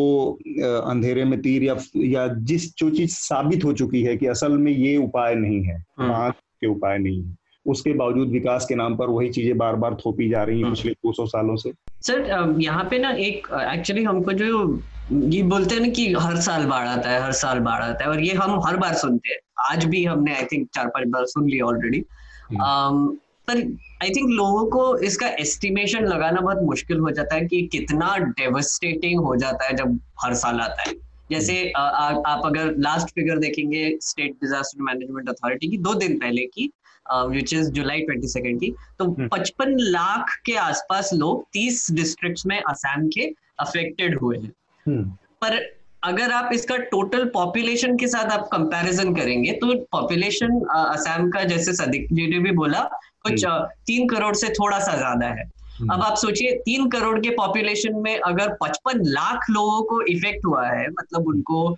अंधेरे 0.87 1.25
में 1.25 1.41
तीर 1.43 1.63
या 1.63 1.77
या 1.97 2.27
जिस 2.51 2.75
जो 2.77 2.91
चीज़ 2.91 3.11
साबित 3.17 3.65
हो 3.65 3.73
चुकी 3.73 4.03
है 4.03 4.17
कि 4.17 4.27
असल 4.27 4.57
में 4.59 4.73
ये 4.73 4.97
उपाय 4.97 5.35
नहीं 5.35 5.63
है 5.65 5.85
वहाँ 6.01 6.31
के 6.33 6.67
उपाय 6.67 6.99
नहीं 6.99 7.23
है। 7.23 7.37
उसके 7.67 7.93
बावजूद 7.93 8.29
विकास 8.31 8.67
के 8.69 8.75
नाम 8.75 8.97
पर 8.97 9.09
वही 9.09 9.29
चीज़ें 9.31 9.57
बार 9.59 9.77
बार 9.77 9.95
थोपी 10.05 10.29
जा 10.29 10.43
रही 10.43 10.61
हैं 10.63 10.71
पिछले 10.71 10.93
200 11.07 11.27
सालों 11.27 11.57
से। 11.57 11.73
सर 12.03 12.55
यहाँ 12.61 12.85
पे 12.91 12.99
ना 12.99 13.11
एक 13.27 13.47
एक्चुअली 13.73 14.03
हमको 14.05 14.33
जो 14.33 14.67
ये 15.13 15.43
बोलते 15.43 15.75
हैं 15.75 15.83
ना 15.83 15.89
कि 15.89 16.13
हर 16.15 16.41
साल 16.41 16.65
बाढ़ 16.67 16.87
आता 16.89 17.11
है 17.11 17.21
हर 17.23 17.33
साल 17.33 17.59
बाढ़ 17.59 17.83
आता 17.83 18.05
है 18.05 18.11
और 18.11 18.21
ये 18.21 18.35
हम 18.35 18.61
हर 18.67 18.77
बार 18.77 18.95
सुनते 18.95 19.31
हैं 19.31 19.39
आज 19.71 19.85
भी 19.85 20.05
हमने 20.05 20.35
आई 20.35 20.45
थिंक 20.45 20.69
चार 20.75 20.87
पाँच 20.87 21.09
बार 21.09 21.25
सुन 21.27 21.49
लिया 21.51 21.65
ऑलरेडी 21.67 22.05
हम्म। 22.51 23.17
पर 23.49 23.59
आई 24.03 24.11
थिंक 24.11 24.31
लोगों 24.31 24.65
को 24.67 24.97
इसका 24.99 25.29
एस्टिमेशन 25.41 26.05
लगाना 26.05 26.41
बहुत 26.41 26.63
मुश्किल 26.63 26.99
हो 26.99 27.11
जाता 27.11 27.35
है 27.35 27.47
कि 27.47 27.63
कितना 27.73 28.17
डेवस्टेटिंग 28.19 29.21
हो 29.21 29.35
जाता 29.37 29.67
है 29.67 29.77
जब 29.77 29.99
हर 30.25 30.35
साल 30.35 30.61
आता 30.61 30.89
है 30.89 30.95
जैसे 31.31 31.57
आ, 31.71 31.81
हम्म। 31.81 32.23
आ, 32.27 32.33
आप 32.33 32.47
अगर 32.47 32.75
लास्ट 32.79 33.09
फिगर 33.09 33.39
देखेंगे 33.39 33.99
स्टेट 34.03 34.33
डिजास्टर 34.33 34.83
मैनेजमेंट 34.83 35.29
अथॉरिटी 35.29 35.69
की 35.69 35.79
दो 35.79 35.95
दिन 35.95 36.19
पहले 36.19 36.47
की 36.47 36.71
which 37.13 37.55
is 37.55 37.71
July 37.71 38.01
twenty 38.01 38.29
second 38.29 38.61
की 38.61 38.75
तो 38.99 39.05
हम्म। 39.05 39.29
पचपन 39.29 39.77
लाख 39.79 40.39
के 40.47 40.57
आसपास 40.61 41.11
लोग 41.15 41.45
तीस 41.53 41.87
डिस्ट्रिक्ट्स 41.93 42.47
में 42.47 42.61
असम 42.61 43.09
के 43.09 43.33
अफेक्टेड 43.61 44.19
हुए 44.19 44.39
हैं। 44.39 44.53
पर 45.43 45.59
अगर 46.03 46.31
आप 46.33 46.51
इसका 46.53 46.77
टोटल 46.91 47.25
पॉपुलेशन 47.31 47.97
के 47.97 48.07
साथ 48.09 48.31
आप 48.33 48.49
कंपैरिजन 48.53 49.15
करेंगे 49.15 49.53
तो 49.53 49.75
पॉपुलेशन 49.93 50.61
असम 50.75 51.31
का 51.31 51.43
जैसे 51.45 51.73
सदिक 51.75 52.07
जी 52.13 52.27
ने 52.27 52.39
भी 52.39 52.51
बोला 52.53 52.83
कुछ 53.23 53.45
हम्म। 53.45 53.67
तीन 53.87 54.09
करोड़ 54.09 54.35
से 54.35 54.49
थोड़ा 54.51 54.79
सा 54.79 54.97
ज़्यादा 54.97 55.27
है 55.29 55.45
हम्म। 55.81 55.93
अब 55.93 56.03
आप 56.03 56.17
सोचिए 56.17 56.55
तीन 56.61 56.89
करोड़ 56.89 57.19
के 57.21 57.31
पॉपुलेशन 57.31 57.97
में 57.97 58.19
अगर 58.19 58.57
पचपन 58.63 59.05
लाख 59.09 59.51
लोगों 59.51 59.83
को 59.83 60.01
इफ़ेक्ट 60.07 60.47
हुआ 60.47 60.67
है 60.67 60.89
मतलब 60.91 61.27
उनको 61.27 61.69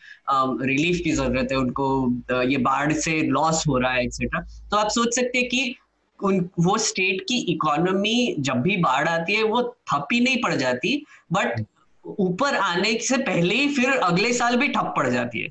रिलीफ 0.62 1.01
की 1.05 1.12
ज़रूरत 1.12 1.53
है 1.53 1.59
उनको 1.59 2.42
ये 2.42 2.57
बाढ़ 2.62 2.92
से 3.01 3.20
लॉस 3.29 3.64
हो 3.68 3.79
रहा 3.79 3.92
है 3.92 4.05
एक्सेट्रा 4.05 4.40
तो 4.70 4.77
आप 4.77 4.88
सोच 4.90 5.14
सकते 5.14 5.38
हैं 5.38 5.48
कि 5.48 5.75
उन 6.20 6.48
वो 6.61 6.77
स्टेट 6.81 7.20
की 7.29 7.38
इकोनॉमी 7.53 8.35
जब 8.40 8.61
भी 8.62 8.77
बाढ़ 8.79 9.09
आती 9.09 9.35
है 9.35 9.42
वो 9.44 9.62
थप 9.92 10.09
ही 10.12 10.20
नहीं 10.20 10.42
पड़ 10.42 10.55
जाती 10.55 11.03
बट 11.33 11.64
ऊपर 12.05 12.55
आने 12.57 12.99
से 13.01 13.17
पहले 13.17 13.55
ही 13.55 13.69
फिर 13.75 13.91
अगले 13.91 14.33
साल 14.33 14.57
भी 14.57 14.69
ठप 14.69 14.93
पड़ 14.97 15.09
जाती 15.09 15.43
है। 15.43 15.49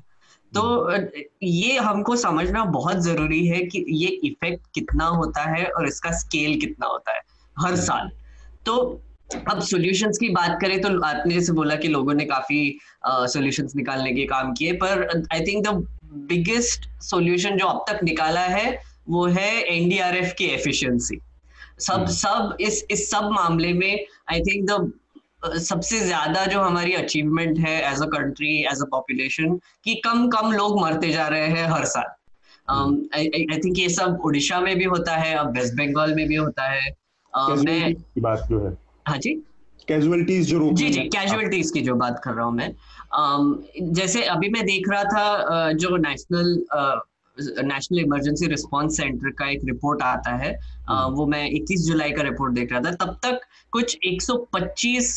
तो 0.52 0.62
ये 1.42 1.76
हमको 1.78 2.16
समझना 2.16 2.64
बहुत 2.64 2.96
ज़रूरी 2.96 3.46
है 3.46 3.60
कि 3.64 3.84
ये 3.90 4.08
इफ़ेक्ट 4.24 4.66
कितना 4.74 5.04
होता 5.04 5.42
है 5.50 5.64
और 5.66 5.86
इसका 5.88 6.10
स्केल 6.10 6.58
कितना 6.60 6.86
होता 6.86 7.12
है 7.12 7.20
हर 7.56 7.76
साल। 7.76 8.10
तो 8.66 9.02
अब 9.48 9.60
सॉल्यूशंस 9.60 10.18
की 10.18 10.28
बात 10.28 10.58
करें 10.60 10.80
तो 10.80 10.88
आपने 11.00 11.34
जैसे 11.34 11.52
बोला 11.52 11.74
कि 11.74 11.88
लोगों 11.88 12.14
ने 12.14 12.24
काफ़ी 12.24 12.78
सॉल्यूशंस 13.06 13.70
uh, 13.70 13.76
निकालने 13.76 14.12
के 14.12 14.24
काम 14.24 14.52
किए 14.52 14.72
पर 14.72 15.22
I 15.32 15.40
think 15.40 15.66
the 15.66 15.86
biggest 16.28 16.88
solution 17.02 17.56
जो 17.56 17.66
अब 17.66 17.84
तक 17.88 18.02
निकाला 18.04 18.40
है 18.40 18.78
वो 19.08 19.26
है 19.26 19.50
एनडीआरएफ 19.62 20.34
की 20.38 20.44
एफिशिएंसी 20.44 21.18
सब 21.80 21.92
हम्म। 21.92 22.06
सब 22.06 22.56
इस 22.60 22.84
इस 22.90 23.10
सब 23.10 23.30
मामले 23.32 23.72
में 23.72 24.04
आई 24.32 24.40
थिंक 24.40 24.68
द 24.70 24.92
सबसे 25.44 26.00
ज़्यादा 26.00 26.44
जो 26.46 26.60
हमारी 26.60 26.92
अचीवमेंट 26.92 27.58
है 27.58 27.92
as 27.92 28.02
a 28.02 28.06
country 28.06 28.56
as 28.62 28.82
a 28.82 28.86
population 28.90 29.56
कि 29.84 29.94
कम 29.94 30.28
कम 30.28 30.52
लोग 30.52 30.80
मरते 30.80 31.10
जा 31.12 31.26
रहे 31.28 31.46
हैं 31.46 31.66
हर 31.68 31.84
साल। 31.84 32.10
आई 33.14 33.58
थिंक 33.64 33.78
ये 33.78 33.88
सब 33.88 34.20
उड़ीसा 34.24 34.60
में 34.60 34.76
भी 34.76 34.84
होता 34.84 35.16
है 35.16 35.34
अब 35.34 35.56
वेस्ट 35.56 35.74
बंगाल 35.74 36.14
में 36.14 36.26
भी 36.28 36.34
होता 36.34 36.70
है। 36.70 36.90
मैं 37.64 37.94
बात 38.18 38.46
जो 38.50 38.66
है। 38.66 38.76
हाँ 39.08 39.18
जी? 39.18 39.34
कैजुअलिटीज 39.88 40.48
जो 40.48 40.70
जी 40.72 40.88
जी 40.90 41.00
कैजुअलिटीज 41.00 41.70
की 41.70 41.80
जो 41.80 41.94
बात 41.94 42.20
कर 42.24 42.32
रहा 42.32 42.44
हूँ 42.44 42.54
मैं। 42.54 43.92
जैसे 43.92 44.22
अभी 44.24 44.48
मैं 44.48 44.64
देख 44.66 44.88
रहा 44.90 45.04
था 45.04 45.72
जो 45.72 45.96
national 45.96 46.54
national 47.38 47.98
emergency 47.98 48.46
response 48.46 48.96
centre 48.96 49.30
का 49.30 49.48
एक 49.50 49.60
रिपोर्ट 49.64 50.02
आता 50.02 50.36
है 50.36 50.52
हम्म। 50.88 51.14
वो 51.14 51.26
मैं 51.26 51.44
21 51.50 51.86
जुलाई 51.86 52.10
का 52.10 52.22
रिपोर्ट 52.22 52.54
देख 52.54 52.72
रहा 52.72 52.80
था 52.80 52.92
तब 52.96 53.18
तक 53.22 53.40
कुछ 53.72 53.96
125 54.06 55.10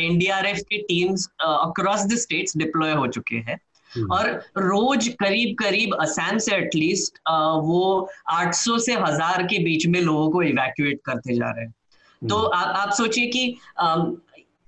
एनडीआरएफ 0.00 0.58
के 0.62 0.78
teams 0.82 1.28
across 1.40 2.04
the 2.06 2.18
states 2.18 2.56
deploy 2.56 2.92
हो 2.92 3.06
चुके 3.08 3.36
हैं 3.48 3.58
हम्म। 3.90 4.12
और 4.12 4.30
रोज 4.58 5.08
करीब 5.20 5.56
करीब 5.58 5.94
असम 6.00 6.38
से 6.38 6.56
एटलीस्ट 6.56 7.18
वो 7.62 8.08
800 8.34 8.78
से 8.80 8.94
हज़ार 8.96 9.42
के 9.42 9.58
बीच 9.64 9.86
में 9.86 10.00
लोगों 10.00 10.30
को 10.30 10.42
इवैक्यूएट 10.42 11.00
करते 11.06 11.34
जा 11.34 11.50
रहे 11.50 11.64
हैं 11.64 11.74
तो 12.22 12.36
हम्म। 12.36 12.56
आप 12.56 12.76
आप 12.76 12.92
सोचिए 12.92 13.26
कि 13.26 13.56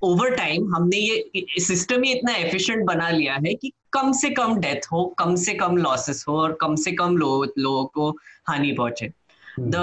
ओवर 0.02 0.34
टाइम 0.36 0.74
हमने 0.74 0.96
ये 0.96 1.60
सिस्टम 1.60 2.02
ही 2.02 2.12
इतना 2.12 2.34
एफिशिएंट 2.36 2.84
बना 2.86 3.08
लिया 3.10 3.34
है 3.34 3.54
कि 3.54 3.72
कम 3.94 4.12
से 4.12 4.30
कम 4.30 4.56
डेथ 4.60 4.86
हो 4.92 5.04
कम 5.18 5.34
से 5.36 5.54
कम 5.54 5.76
लॉसेस 5.76 6.24
हो 6.28 6.38
और 6.40 6.56
कम 6.60 6.74
से 6.76 6.92
कम 6.92 7.16
लोगों 7.16 7.46
लो 7.58 7.84
को 7.94 8.10
हानि 8.48 8.72
पहुँचे 8.72 9.12
द 9.60 9.76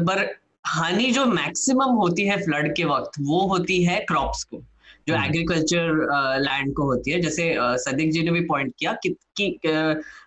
पर 0.00 0.24
हानि 0.66 1.10
जो 1.10 1.24
मैक्सिमम 1.26 1.94
होती 1.96 2.26
है 2.26 2.42
फ्लड 2.44 2.74
के 2.76 2.84
वक्त 2.84 3.20
वो 3.20 3.46
होती 3.48 3.82
है 3.84 3.98
क्रॉप्स 4.08 4.44
को 4.44 4.62
जो 5.08 5.14
एग्रीकल्चर 5.16 5.90
हम्म। 5.90 6.42
लैंड 6.42 6.74
को 6.74 6.84
होती 6.84 7.10
है 7.10 7.20
जैसे 7.20 7.54
सदिक 7.80 8.10
जी 8.12 8.22
ने 8.22 8.30
भी 8.30 8.40
पॉइंट 8.46 8.72
किया 8.78 8.92
कि, 9.02 9.14
कि 9.36 9.58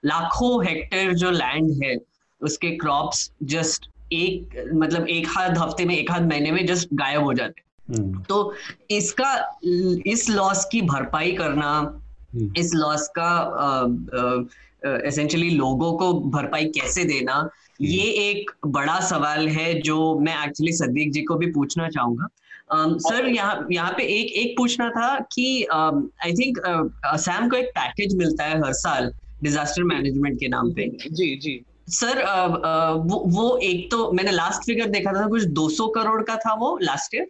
लाखों 0.06 0.66
हेक्टेयर 0.66 1.14
जो 1.14 1.32
लैंड 1.32 1.84
है 1.84 1.96
उसके 2.42 2.76
क्रॉप्स 2.78 3.32
जस्ट 3.46 3.90
एक 4.14 4.64
मतलब 4.76 5.08
एक 5.10 5.28
हाथ 5.28 5.58
हफ़्ते 5.58 5.86
में 5.86 5.96
एक 5.96 6.12
हाथ 6.12 6.22
महीने 6.22 6.52
में 6.52 6.66
जस्ट 6.66 6.90
गायब 6.94 7.24
हो 7.24 7.34
जाते 7.34 7.62
हैं 7.62 8.22
तो 8.24 8.38
इसका 8.92 9.34
इस 10.08 10.30
लॉस 10.30 10.66
की 10.72 10.82
भरपाई 10.84 11.32
करना 11.34 11.72
हम्म। 11.72 12.01
इस 12.58 12.74
लॉस 12.76 13.08
का 13.18 13.32
एसेंशियली 14.86 15.50
लोगों 15.50 15.92
को 15.94 16.14
भरपाई 16.30 16.66
कैसे 16.76 17.04
देना 17.04 17.34
हम्म। 17.34 17.86
ये 17.86 18.04
एक 18.22 18.52
बड़ा 18.68 19.00
सवाल 19.00 19.48
है 19.50 19.74
जो 19.82 19.98
मैं 20.20 20.36
एक्चुअली 20.46 20.72
सदीक 20.74 21.12
जी 21.12 21.22
को 21.22 21.36
भी 21.36 21.52
पूछना 21.52 21.90
चाहूँगा। 21.90 22.28
सर 23.00 23.28
यहाँ 23.28 23.68
यहाँ 23.72 23.92
पे 23.98 24.04
एक 24.04 24.32
एक 24.42 24.56
पूछना 24.58 24.90
था 24.90 25.20
कि 25.34 25.64
आई 25.66 26.34
थिंक 26.34 26.60
असम 27.06 27.50
को 27.50 27.58
एक 27.58 27.70
पैकेज 27.70 28.16
मिलता 28.16 28.44
है 28.44 28.60
हर 28.64 28.74
साल 28.74 29.12
डिजास्टर 29.44 29.84
मैनेजमेंट 29.84 30.40
के 30.40 30.48
नाम 30.48 30.72
पे। 30.74 30.88
जी 31.10 31.36
जी। 31.36 31.60
सर 31.90 32.24
वो 33.06 33.24
वो 33.28 33.58
एक 33.64 33.90
तो 33.92 34.12
मैंने 34.12 34.32
लास्ट 34.32 34.66
फिगर 34.66 34.90
देखा 34.90 35.14
था 35.14 35.28
कुछ 35.28 35.48
200 35.54 35.88
करोड़ 35.96 36.22
का 36.24 36.36
था 36.36 36.54
वो 36.54 36.78
लास्ट 36.82 37.16
ईयर 37.16 37.28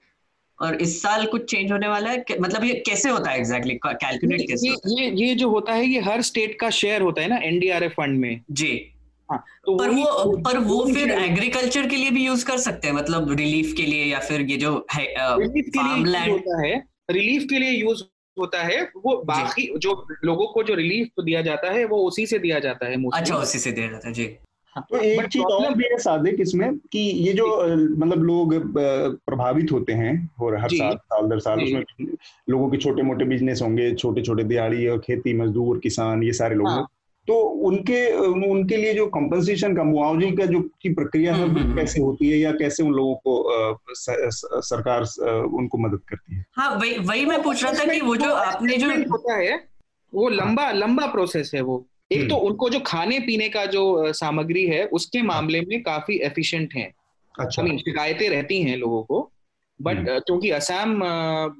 और 0.62 0.76
इस 0.76 1.02
साल 1.02 1.26
कुछ 1.26 1.52
चेंज 1.52 1.72
होने 1.72 1.88
वाला 1.88 2.10
है? 2.10 2.26
मतलब 2.42 2.64
ये 2.64 2.74
कैसे 2.74 3.10
होता 3.10 3.32
है 3.32 3.38
एग्जैक्टली 3.38 3.74
exactly? 3.76 4.06
कैलकुलेट 4.06 4.42
कैसे 4.42 4.68
ये, 4.68 4.76
ये 5.02 5.28
ये 5.28 5.36
जो 5.36 5.50
होता 5.50 5.74
है 5.74 5.86
ये 5.86 6.00
हर 6.00 6.22
स्टेट 6.22 6.60
का 6.60 6.70
शेयर 6.70 7.02
होता 7.02 7.22
है 7.22 7.28
ना 7.28 7.38
एनडीआरएफ 7.38 7.92
फंड 7.92 8.20
में। 8.20 8.42
जी। 8.52 8.94
हाँ, 9.32 9.44
तो 9.66 9.78
पर 9.78 9.90
वो 9.90 10.38
पर 10.38 10.58
वो 10.58 10.86
फिर 10.94 11.12
एग्रीकल्चर 11.12 11.88
के 11.88 11.96
लिए 11.96 12.12
भी 12.12 12.26
यूज़ 12.26 12.46
कर 12.46 12.58
सकते 12.58 12.88
हैं? 12.88 12.96
मतलब 12.96 13.32
रिलीफ 13.32 13.74
के 13.78 13.84
लिए 13.84 14.06
या 14.06 14.20
फिर 14.20 14.42
ये 14.42 14.58
जो 14.58 14.86
है 14.94 15.06
रिलीफ 15.38 15.66
के 15.78 16.04
लिए 16.04 16.32
होता 16.32 16.68
है। 16.68 16.84
रिलीफ 17.12 17.46
के 17.50 17.60
लिए 17.60 17.70
यूज़ 17.70 18.04
होता 18.38 18.64
है। 18.64 18.82
वो 18.98 19.22
बाकी 19.26 19.74
जो 19.78 20.08
लोगों 20.26 20.48
को 20.48 20.64
जो 20.64 20.74
रिलीफ 20.74 21.24
दिया 21.24 21.42
जाता 21.42 21.72
है 21.72 21.86
वो 21.86 21.98
उसी 22.08 22.26
से 22.26 22.40
दिया 22.40 22.60
जाता 22.60 22.86
है 22.86 23.06
अच्छा 23.10 23.36
उसी 23.36 23.60
से 23.60 23.72
दिया 23.72 23.88
जाता 23.88 24.08
है 24.08 24.14
जी। 24.14 24.26
तो 24.80 24.98
एक 24.98 25.26
चीज़ 25.26 25.44
और 25.44 25.74
भी 25.74 25.84
है 25.84 25.98
सादिक 25.98 26.36
इसमें 26.40 26.78
कि 26.78 27.00
ये 27.00 27.34
जो 27.34 27.46
मतलब 27.98 28.24
लोग 28.24 28.54
प्रभावित 29.26 29.72
होते 29.72 29.94
हैं 29.94 30.32
और 30.42 30.58
हर 30.58 30.70
साल 30.70 30.96
साल 30.96 31.28
दर 31.28 31.40
साल 31.40 31.64
उसमें 31.64 31.84
लोगों 32.50 32.70
के 32.70 32.78
छोटे 32.78 33.02
मोटे 33.02 33.26
बिज़नेस 33.26 33.62
होंगे 33.62 33.94
छोटे 33.96 34.22
छोटे 34.22 34.44
दिहाड़ी 34.44 34.88
और 34.88 35.00
खेती 35.00 35.34
मजदूर 35.34 35.80
किसान 35.80 36.24
ये 36.24 36.34
सारे 36.34 36.56
लोग 36.56 36.68
हाँ। 36.68 36.88
तो 37.28 37.40
उनके 37.40 38.18
उनके 38.50 38.78
लिए 38.78 38.94
जो 38.94 39.06
कंपनसेशन 39.06 39.76
का 39.76 39.84
मुआवजे 39.84 40.32
का 40.32 40.46
जो 40.46 40.60
की 40.82 40.94
प्रक्रिया 40.94 41.34
है 41.36 41.44
हम्म, 41.44 41.58
हम्म, 41.58 41.66
हम्म। 41.66 41.76
कैसे 41.76 42.02
होती 42.02 42.30
है 42.30 42.38
या 42.38 42.52
कैसे 42.52 42.84
उन 42.84 42.94
लोगों 42.94 43.16
को 43.16 44.62
सरकार 44.62 45.02
उनको 45.44 45.78
मदद 45.78 46.00
करती 46.10 46.36
है? 46.36 46.46
हाँ 46.54 46.76
वही 46.76 46.98
वही 46.98 47.26
मैं 47.26 47.44
पूछ 47.44 47.64
रहा 47.64 47.74
था 47.74 47.94
कि 47.94 48.02
वो 48.02 48.16
जो 48.16 48.34
आपने 48.34 48.78
जो 48.78 48.90
होता 48.90 49.38
है 49.38 49.68
वो 50.14 50.30
लंबा 50.30 50.72
लंबा 50.72 51.08
प्रोसेस 51.08 51.52
है 51.56 51.62
वो। 51.62 51.88
एक 52.12 52.30
तो 52.30 52.36
हम्म। 52.36 52.48
उनको 52.48 52.70
जो 52.70 52.80
खाने 52.80 53.20
पीने 53.20 53.50
का 53.50 53.66
जो 53.66 54.14
सामग्री 54.14 54.66
है 54.66 54.86
उसके 54.86 55.20
हाँ। 55.20 55.28
मामले 55.28 55.62
में 55.62 55.82
काफ़ी 55.84 56.18
एफिशिएंट 56.20 56.74
है 56.74 56.92
अच्छा 57.40 57.66
शिकायतें 57.78 58.30
रहती 58.30 58.62
हैं 58.62 58.78
लोगों 58.78 59.04
को 59.04 59.32
बट 59.82 59.98
हम्म। 59.98 60.20
क्योंकि 60.20 60.50
असम 60.50 61.02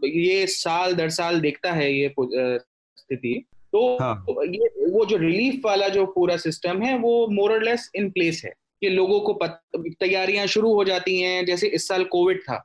ये 0.06 0.46
साल 0.48 0.96
दर 0.96 1.10
साल 1.10 1.40
देखता 1.40 1.72
है 1.72 1.94
ये 1.94 2.14
स्थिति 2.20 3.46
तो 3.74 3.98
हाँ. 4.02 4.26
ये 4.30 4.90
वो 4.90 5.06
जो 5.06 5.18
रिलीफ 5.18 5.62
वाला 5.66 5.88
जो 5.88 6.06
पूरा 6.06 6.38
सिस्टम 6.38 6.82
है 6.82 6.98
वो 6.98 7.28
मोरलेस 7.28 7.90
इन 7.96 8.10
प्लेस 8.10 8.42
है 8.46 8.52
कि 8.82 8.90
लोगों 8.90 9.20
को 9.20 9.40
तैयारियाँ 9.78 10.46
शुरू 10.48 10.74
हो 10.74 10.84
जाती 10.84 11.20
हैं 11.20 11.46
जैसे 11.46 11.68
इस 11.68 11.88
साल 11.88 12.04
कोविड 12.04 12.42
था 12.42 12.58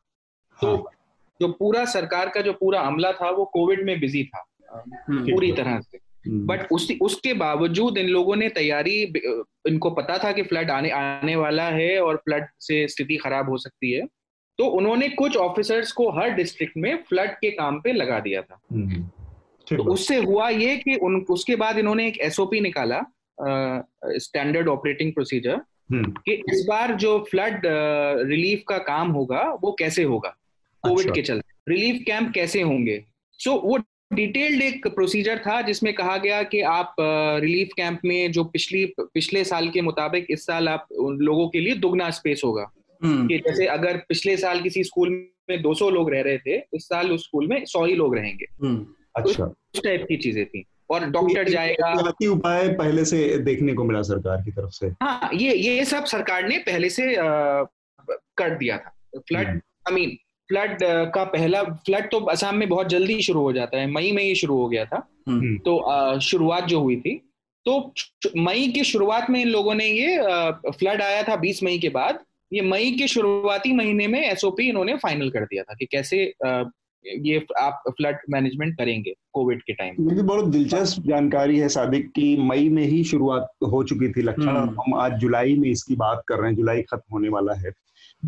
तो 0.57 0.66
हाँ. 0.66 0.85
जो 1.40 1.49
पूरा 1.49 1.85
सरकार 1.85 2.29
का 2.29 2.40
जो 2.40 2.53
पूरा 2.53 2.81
अमला 2.81 3.12
था 3.12 3.31
वो 3.31 3.44
कोविड 3.44 3.85
में 3.85 3.99
बिज़ी 4.01 4.25
था। 4.25 4.44
पूरी 5.09 5.53
तरह 5.53 5.81
से 5.81 5.99
बट 6.29 6.59
हम्म। 6.59 6.75
उस 6.75 6.93
उसके 7.01 7.33
बावजूद 7.33 7.99
इन 7.99 8.07
लोगों 8.07 8.37
ने 8.37 8.49
तैयारी 8.49 9.03
इनको 9.69 9.91
पता 9.91 10.19
था 10.19 10.33
कि 10.33 10.43
फ्लड 10.43 10.71
आने 10.71 10.91
आने 10.91 11.37
वाला 11.37 11.69
है 11.69 12.01
और 12.01 12.17
फ्लड 12.17 12.47
से 12.61 12.89
स्थिति 12.89 13.17
खराब 13.17 13.49
हो 13.49 13.59
सकती 13.59 13.93
है। 13.93 14.07
तो 14.59 14.65
उन्होंने 14.65 15.09
कुछ 15.09 15.37
ऑफिसर्स 15.37 15.93
को 15.93 16.11
हर 16.11 16.31
डिस्ट्रिक्ट 16.31 16.77
में 16.77 16.97
फ्लड 17.09 17.31
के 17.31 17.51
काम 17.51 17.81
पे 17.81 17.93
लगा 17.93 18.21
दिया 18.21 18.43
था। 18.43 18.59
हम्म। 18.73 19.03
तो 19.77 19.83
उससे 19.93 20.17
हुआ 20.17 20.49
ये 20.49 20.77
कि 20.77 20.95
उन 20.95 21.17
उसके 21.31 21.57
बाद 21.57 21.79
इन्होंने 21.79 22.07
एक 22.09 22.19
एसओपी 22.19 22.61
निकाला 22.61 23.03
स्टैंडर्ड 24.17 24.69
ऑपरेटिंग 24.69 25.12
प्रोसीजर 25.12 25.61
कि 25.93 26.33
इस 26.33 26.65
बार 26.69 26.95
जो 26.95 27.19
फ्लड 27.31 27.62
रिलीफ 28.29 28.62
का 28.69 28.79
काम 28.79 29.11
होगा 29.11 29.43
वो 29.62 29.77
कैसे 29.79 30.03
होगा? 30.03 30.37
कोविड 30.83 30.99
अच्छा। 30.99 31.15
के 31.15 31.23
चलते। 31.23 31.73
रिलीफ 31.73 32.03
कैंप 32.07 32.33
कैसे 32.35 32.62
होंगे? 32.62 33.05
सो 33.33 33.51
so, 33.51 33.61
वो 33.65 33.79
डिटेल्ड 34.12 34.62
एक 34.62 34.87
प्रोसीजर 34.87 35.38
था 35.38 35.62
जिसमें 35.62 35.95
कहा 35.95 36.16
गया 36.16 36.42
कि 36.42 36.61
आप 36.61 36.95
रिलीफ 37.42 37.69
कैंप 37.77 38.01
में 38.05 38.33
जो 38.33 38.45
पिछली 38.45 38.92
पिछले 39.01 39.45
साल 39.45 39.69
के 39.69 39.81
मुताबिक 39.81 40.27
इस 40.31 40.47
साल 40.47 40.69
आप 40.69 40.87
उन 40.99 41.16
लोगों 41.16 41.49
के 41.49 41.61
लिए 41.61 41.75
दुगना 41.75 42.11
स्पेस 42.11 42.42
होगा। 42.45 42.73
हम्म। 43.05 43.29
कि 43.29 43.38
जैसे 43.38 43.66
अगर 43.66 43.97
पिछले 43.97 44.37
साल 44.37 44.61
किसी 44.61 44.85
स्कूल 44.85 45.29
में 45.51 45.62
200 45.62 45.90
लोग 45.90 46.14
रह 46.14 46.23
रहे 46.23 46.38
थे 46.38 46.57
इस 46.75 46.85
साल 46.85 47.12
उस 47.12 47.25
स्कूल 47.25 47.47
में 47.47 47.64
सौ 47.64 47.85
ही 47.85 47.95
लोग 47.95 48.16
रहेंगे। 48.16 48.47
हम्म। 48.62 48.77
तो 48.77 49.31
अच्छा। 49.31 49.45
उस 49.45 49.83
टाइप 49.85 50.05
की 50.09 50.16
चीज़ें 50.16 50.47
थी। 50.47 50.64
और 50.90 51.11
डॉक्टर 51.11 51.45
तो 51.45 51.51
जाएगा 51.51 52.09
उपाय 52.33 52.69
पहले 52.69 53.05
से 53.05 53.38
देखने 53.38 53.73
को 53.73 53.85
मिला 53.85 54.03
सरकार 54.03 54.42
की 54.42 54.51
तरफ़ 54.51 54.71
से? 54.71 54.87
हाँ 54.87 55.31
ये 55.35 55.55
ये 55.55 55.85
सब 55.85 56.05
सरकार 56.05 56.49
ने 56.49 56.59
पहले 56.59 56.90
से 56.90 57.14
आ, 57.14 57.25
कर 58.11 58.51
दिया 58.51 58.79
था। 58.79 58.97
फ्लड 59.19 59.47
आई 59.47 59.92
मीन 59.92 60.19
फ्लड 60.49 60.79
का 61.15 61.25
पहला 61.25 61.63
फ्लड 61.63 62.11
तो 62.11 62.21
असम 62.31 62.55
में 62.55 62.69
बहुत 62.69 62.89
जल्दी 62.89 63.21
शुरू 63.23 63.41
हो 63.41 63.53
जाता 63.53 63.79
है। 63.79 63.87
मई 63.87 64.13
में 64.13 64.23
ही 64.23 64.35
शुरू 64.35 64.57
हो 64.57 64.69
गया 64.69 64.85
था। 64.85 65.07
हम्म। 65.29 65.57
तो 65.59 66.19
शुरुआत 66.21 66.65
जो 66.65 66.81
हुई 66.81 66.97
थी 66.97 67.15
तो 67.67 67.93
मई 68.37 68.69
की 68.69 68.85
शुरुआत 68.85 69.31
में 69.31 69.41
इन 69.41 69.49
लोगों 69.49 69.75
ने 69.75 69.87
ये 69.87 70.19
फ्लड 70.71 71.03
आया 71.03 71.23
था 71.23 71.37
20 71.37 71.63
मई 71.63 71.79
के 71.79 71.89
बाद। 71.89 72.19
ये 72.53 72.61
मई 72.63 72.91
के 72.93 73.07
शुरुआती 73.09 73.73
महीने 73.73 74.07
में 74.07 74.21
एसओपी 74.21 74.69
इन्होंने 74.69 74.95
फाइनल 74.97 75.31
कर 75.31 75.45
दिया 75.45 75.63
था 75.63 75.75
कि 75.75 75.87
कैसे 75.93 76.23
ये 77.05 77.45
आप 77.61 77.83
फ्लड 77.89 78.19
मैनेजमेंट 78.31 78.77
करेंगे 78.79 79.13
कोविड 79.33 79.63
के 79.63 79.73
टाइम 79.73 79.95
मुझे 80.01 80.23
बहुत 80.23 80.45
दिलचस्प 80.45 81.03
जानकारी 81.07 81.59
है 81.59 81.69
सादिक 81.69 82.09
की 82.09 82.37
मई 82.37 82.69
में 82.69 82.83
ही 82.83 83.03
शुरुआत 83.05 83.49
हो 83.67 83.83
चुकी 83.85 84.09
थी। 84.09 84.23
लक्षण 84.23 84.49
हम्म। 84.49 84.81
हम 84.81 84.95
आज 84.95 85.19
जुलाई 85.21 85.55
में 85.55 85.69
इसकी 85.71 85.97
बात 85.97 86.23
कर 86.29 86.39
रहे 86.39 86.51
हैं 86.51 86.57
जुलाई 86.57 86.83
खत्म 86.83 87.13
होने 87.13 87.29
वाला 87.29 87.53
है। 87.53 87.73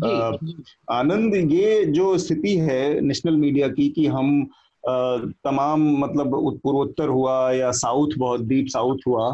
आनंद 0.03 1.35
ये 1.51 1.85
जो 1.85 2.17
स्थिति 2.17 2.55
है 2.57 3.01
नेशनल 3.01 3.35
मीडिया 3.35 3.67
की 3.67 3.89
कि 3.89 4.05
हम 4.07 4.49
तमाम 4.83 5.81
मतलब 5.99 6.59
पूर्वोत्तर 6.63 7.07
हुआ 7.07 7.51
या 7.51 7.71
साउथ 7.71 8.11
बहुत 8.17 8.41
डीप 8.41 8.67
साउथ 8.67 8.97
हुआ 9.07 9.29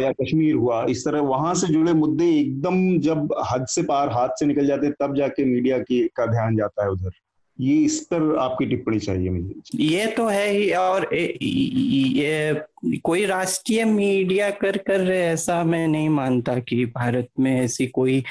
या 0.00 0.12
कश्मीर 0.12 0.54
हुआ 0.54 0.84
इस 0.84 1.04
तरह 1.04 1.20
वहाँ 1.20 1.54
से 1.54 1.66
जुड़े 1.66 1.92
मुद्दे 1.92 2.30
एकदम 2.40 2.98
जब 2.98 3.34
हद 3.50 3.66
से 3.66 3.82
पार 3.82 4.08
हाथ 4.08 4.28
से 4.28 4.46
निकल 4.46 4.66
जाते 4.66 4.90
तब 4.90 5.16
जाके 5.16 5.44
मीडिया 5.44 5.78
की 5.78 6.00
का 6.16 6.26
ध्यान 6.26 6.56
जाता 6.56 6.84
है 6.84 6.90
उधर। 6.90 7.10
ये 7.58 7.74
इस 7.76 7.98
पर 8.00 8.36
आपकी 8.38 8.66
टिप्पणी 8.66 8.98
चाहिए 8.98 9.30
मुझे। 9.30 9.84
ये 9.84 10.06
तो 10.06 10.26
है 10.26 10.48
ही 10.50 10.70
और 10.72 11.08
ये 11.14 12.62
कोई 13.04 13.24
राष्ट्रीय 13.26 13.84
मीडिया 13.84 14.50
कर 14.50 14.76
कर 14.76 15.10
ऐसा 15.12 15.62
मैं 15.64 15.86
नहीं 15.88 16.08
मानता 16.08 16.58
कि 16.58 16.84
भारत 16.86 17.28
में 17.40 17.60
ऐसी 17.60 17.86
कोई 17.86 18.22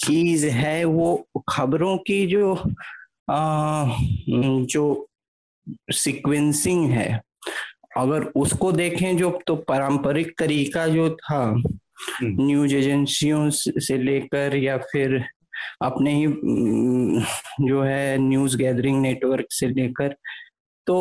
चीज़ 0.00 0.46
है 0.48 0.84
वो 0.86 1.08
खबरों 1.48 1.96
की 1.98 2.26
जो 2.26 2.54
आ, 3.30 3.86
जो 4.66 4.84
सीक्वेंसिंग 5.94 6.90
है 6.90 7.08
अगर 7.96 8.24
उसको 8.36 8.70
देखें 8.72 9.16
जो 9.16 9.30
तो 9.46 9.56
पारंपरिक 9.68 10.34
तरीका 10.38 10.86
जो 10.88 11.08
था 11.12 11.42
न्यूज़ 12.22 12.72
हम्म। 12.72 12.78
एजेंसियों 12.78 13.48
से 13.50 13.96
लेकर 13.98 14.56
या 14.56 14.76
फिर 14.84 15.22
अपने 15.82 16.14
ही 16.14 16.26
जो 17.66 17.82
है 17.82 18.18
न्यूज़ 18.18 18.56
गैदरिंग 18.56 19.00
नेटवर्क 19.02 19.46
से 19.50 19.68
लेकर 19.70 20.14
तो 20.86 20.98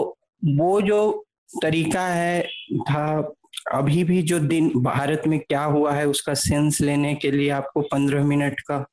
वो 0.55 0.79
जो 0.81 1.01
तरीका 1.53 2.07
है 2.07 2.41
था 2.89 3.05
अभी 3.73 4.03
भी 4.03 4.21
जो 4.21 4.39
दिन 4.39 4.71
भारत 4.75 5.23
में 5.27 5.39
क्या 5.39 5.63
हुआ 5.63 5.91
है 5.93 6.07
उसका 6.07 6.33
सेंस 6.33 6.81
लेने 6.81 7.13
के 7.15 7.31
लिए 7.31 7.49
आपको 7.49 7.81
पंद्रह 7.81 8.23
मिनट 8.23 8.59
का 8.59 8.85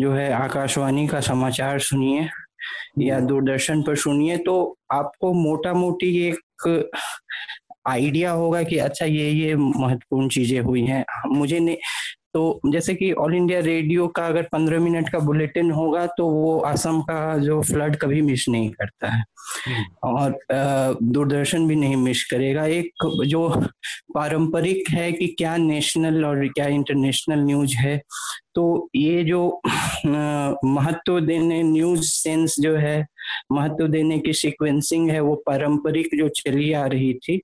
जो 0.00 0.12
है 0.12 0.32
आकाशवाणी 0.32 1.06
का 1.08 1.20
समाचार 1.20 1.78
सुनिए 1.78 2.28
या 2.98 3.20
दूरदर्शन 3.20 3.82
पर 3.82 3.96
सुनिए 3.96 4.36
तो 4.36 4.78
आपको 4.92 5.32
मोटा 5.32 5.72
मोटी 5.74 6.16
एक 6.28 6.90
आइडिया 7.88 8.30
होगा 8.30 8.62
कि 8.62 8.76
अच्छा 8.78 9.06
ये 9.06 9.30
ये 9.30 9.54
महत्वपूर्ण 9.56 10.28
चीज़ें 10.28 10.60
हुई 10.60 10.82
हैं। 10.82 11.04
मुझे 11.26 11.58
नहीं 11.58 11.76
तो 12.34 12.60
जैसे 12.66 12.94
कि 12.94 13.10
ऑल 13.14 13.34
इंडिया 13.34 13.58
रेडियो 13.60 14.06
का 14.08 14.26
अगर 14.26 14.42
पंद्रह 14.52 14.80
मिनट 14.80 15.08
का 15.08 15.18
बुलेटिन 15.20 15.70
होगा 15.70 16.06
तो 16.16 16.26
वो 16.28 16.56
असम 16.66 17.00
का 17.02 17.36
जो 17.38 17.60
फ्लड 17.62 17.96
कभी 17.96 18.20
मिस 18.22 18.48
नहीं 18.48 18.70
करता 18.70 19.10
है 19.10 19.22
हम्म। 19.66 20.08
और 20.08 20.38
दूरदर्शन 21.02 21.66
भी 21.68 21.76
नहीं 21.76 21.96
मिस 21.96 22.24
करेगा 22.24 22.64
एक 22.72 23.06
जो 23.26 23.48
पारंपरिक 24.14 24.90
है 24.90 25.10
कि 25.12 25.26
क्या 25.38 25.56
नेशनल 25.58 26.24
और 26.24 26.46
क्या 26.48 26.66
इंटरनेशनल 26.70 27.44
न्यूज़ 27.44 27.76
है 27.76 28.00
तो 28.54 28.64
ये 28.96 29.22
जो 29.24 29.46
महत्व 30.66 31.20
देने 31.20 31.62
न्यूज़ 31.62 32.02
सेंस 32.04 32.56
जो 32.60 32.74
है 32.76 32.98
महत्व 33.52 33.86
देने 33.88 34.18
की 34.18 34.32
सीक्वेंसिंग 34.32 35.10
है 35.10 35.20
वो 35.20 35.34
पारंपरिक 35.46 36.16
जो 36.18 36.28
चली 36.36 36.72
आ 36.72 36.84
रही 36.86 37.12
थी 37.16 37.40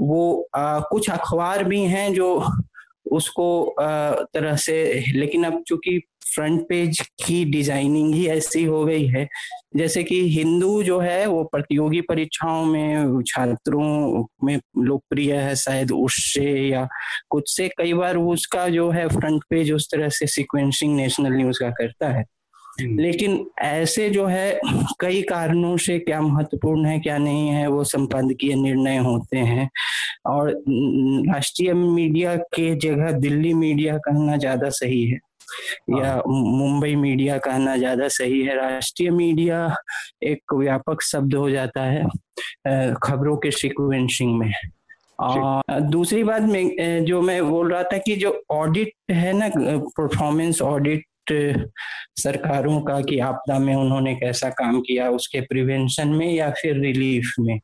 वो 0.00 0.48
आ, 0.56 0.80
कुछ 0.82 1.10
अखबार 1.10 1.64
भी 1.64 1.82
हैं 1.86 2.12
जो 2.14 2.34
उसको 3.10 3.74
तरह 4.34 4.56
से, 4.56 5.04
लेकिन 5.14 5.44
अब 5.44 5.62
चूँकि 5.68 6.00
फ्रंट 6.26 6.60
पेज 6.68 7.00
की 7.24 7.44
डिज़ाइनिंग 7.44 8.14
ही 8.14 8.26
ऐसी 8.28 8.62
हो 8.64 8.84
गई 8.84 9.06
है, 9.06 9.26
जैसे 9.76 10.02
कि 10.04 10.20
हिंदू 10.30 10.82
जो 10.82 10.98
है, 11.00 11.26
वो 11.26 11.42
प्रतियोगी 11.44 12.00
परीक्षाओं 12.00 12.64
में 12.64 13.22
छात्रों 13.28 14.24
में 14.44 14.56
लोकप्रिय 14.78 15.34
है, 15.34 15.54
शायद 15.56 15.92
उससे 15.92 16.50
या 16.68 16.86
कुछ 17.30 17.56
से 17.56 17.68
कई 17.78 17.94
बार 17.94 18.16
उसका 18.16 18.68
जो 18.68 18.90
है 18.90 19.08
फ्रंट 19.08 19.44
पेज 19.50 19.72
उस 19.72 19.88
तरह 19.92 20.08
से 20.10 20.26
सिक्वेंसिंग 20.28 20.96
नेशनल 20.96 21.36
न्यूज़ 21.36 21.60
का 21.60 21.70
करता 21.72 22.08
है। 22.10 22.24
लेकिन 22.80 23.44
ऐसे 23.62 24.08
जो 24.10 24.26
है 24.26 24.60
कई 25.00 25.22
कारणों 25.22 25.76
से 25.76 25.98
क्या 25.98 26.20
महत्वपूर्ण 26.20 26.84
है 26.86 26.98
क्या 27.00 27.18
नहीं 27.18 27.48
है 27.48 27.66
वो 27.68 27.84
संपादकीय 27.86 28.54
निर्णय 28.54 28.96
होते 28.98 29.38
हैं। 29.38 29.68
और 30.26 30.50
राष्ट्रीय 31.28 31.72
मीडिया 31.74 32.36
के 32.54 32.74
जगह 32.78 33.10
दिल्ली 33.18 33.52
मीडिया 33.54 33.96
कहना 33.98 34.36
ज़्यादा 34.36 34.68
सही 34.70 35.04
है 35.04 35.18
या 35.90 36.06
हाँ। 36.06 36.22
मुंबई 36.28 36.94
मीडिया 36.96 37.38
कहना 37.38 37.76
ज़्यादा 37.76 38.08
सही 38.10 38.40
है। 38.42 38.56
राष्ट्रीय 38.56 39.10
मीडिया 39.10 39.66
एक 40.22 40.54
व्यापक 40.54 41.02
शब्द 41.02 41.34
हो 41.34 41.48
जाता 41.50 41.84
है 41.84 42.92
खबरों 43.02 43.36
के 43.36 43.50
सिक्वेंसिंग 43.50 44.38
में। 44.38 44.52
और 45.20 45.80
दूसरी 45.82 46.22
बात 46.24 46.42
में 46.42 47.04
जो 47.04 47.20
मैं 47.22 47.42
बोल 47.48 47.72
रहा 47.72 47.82
था 47.82 47.96
कि 47.98 48.14
जो 48.16 48.30
ऑडिट 48.50 48.92
है 49.10 49.32
ना 49.32 49.48
परफॉर्मेंस 49.56 50.60
ऑडिट 50.62 51.04
सरकारों 51.32 52.80
का 52.80 53.00
कि 53.00 53.18
आपदा 53.18 53.58
में 53.58 53.74
उन्होंने 53.74 54.14
कैसा 54.14 54.48
काम 54.50 54.80
किया 54.80 55.08
उसके 55.10 55.40
प्रिवेंशन 55.40 56.08
में 56.08 56.32
या 56.34 56.50
फिर 56.50 56.80
रिलीफ 56.80 57.32
में। 57.40 57.60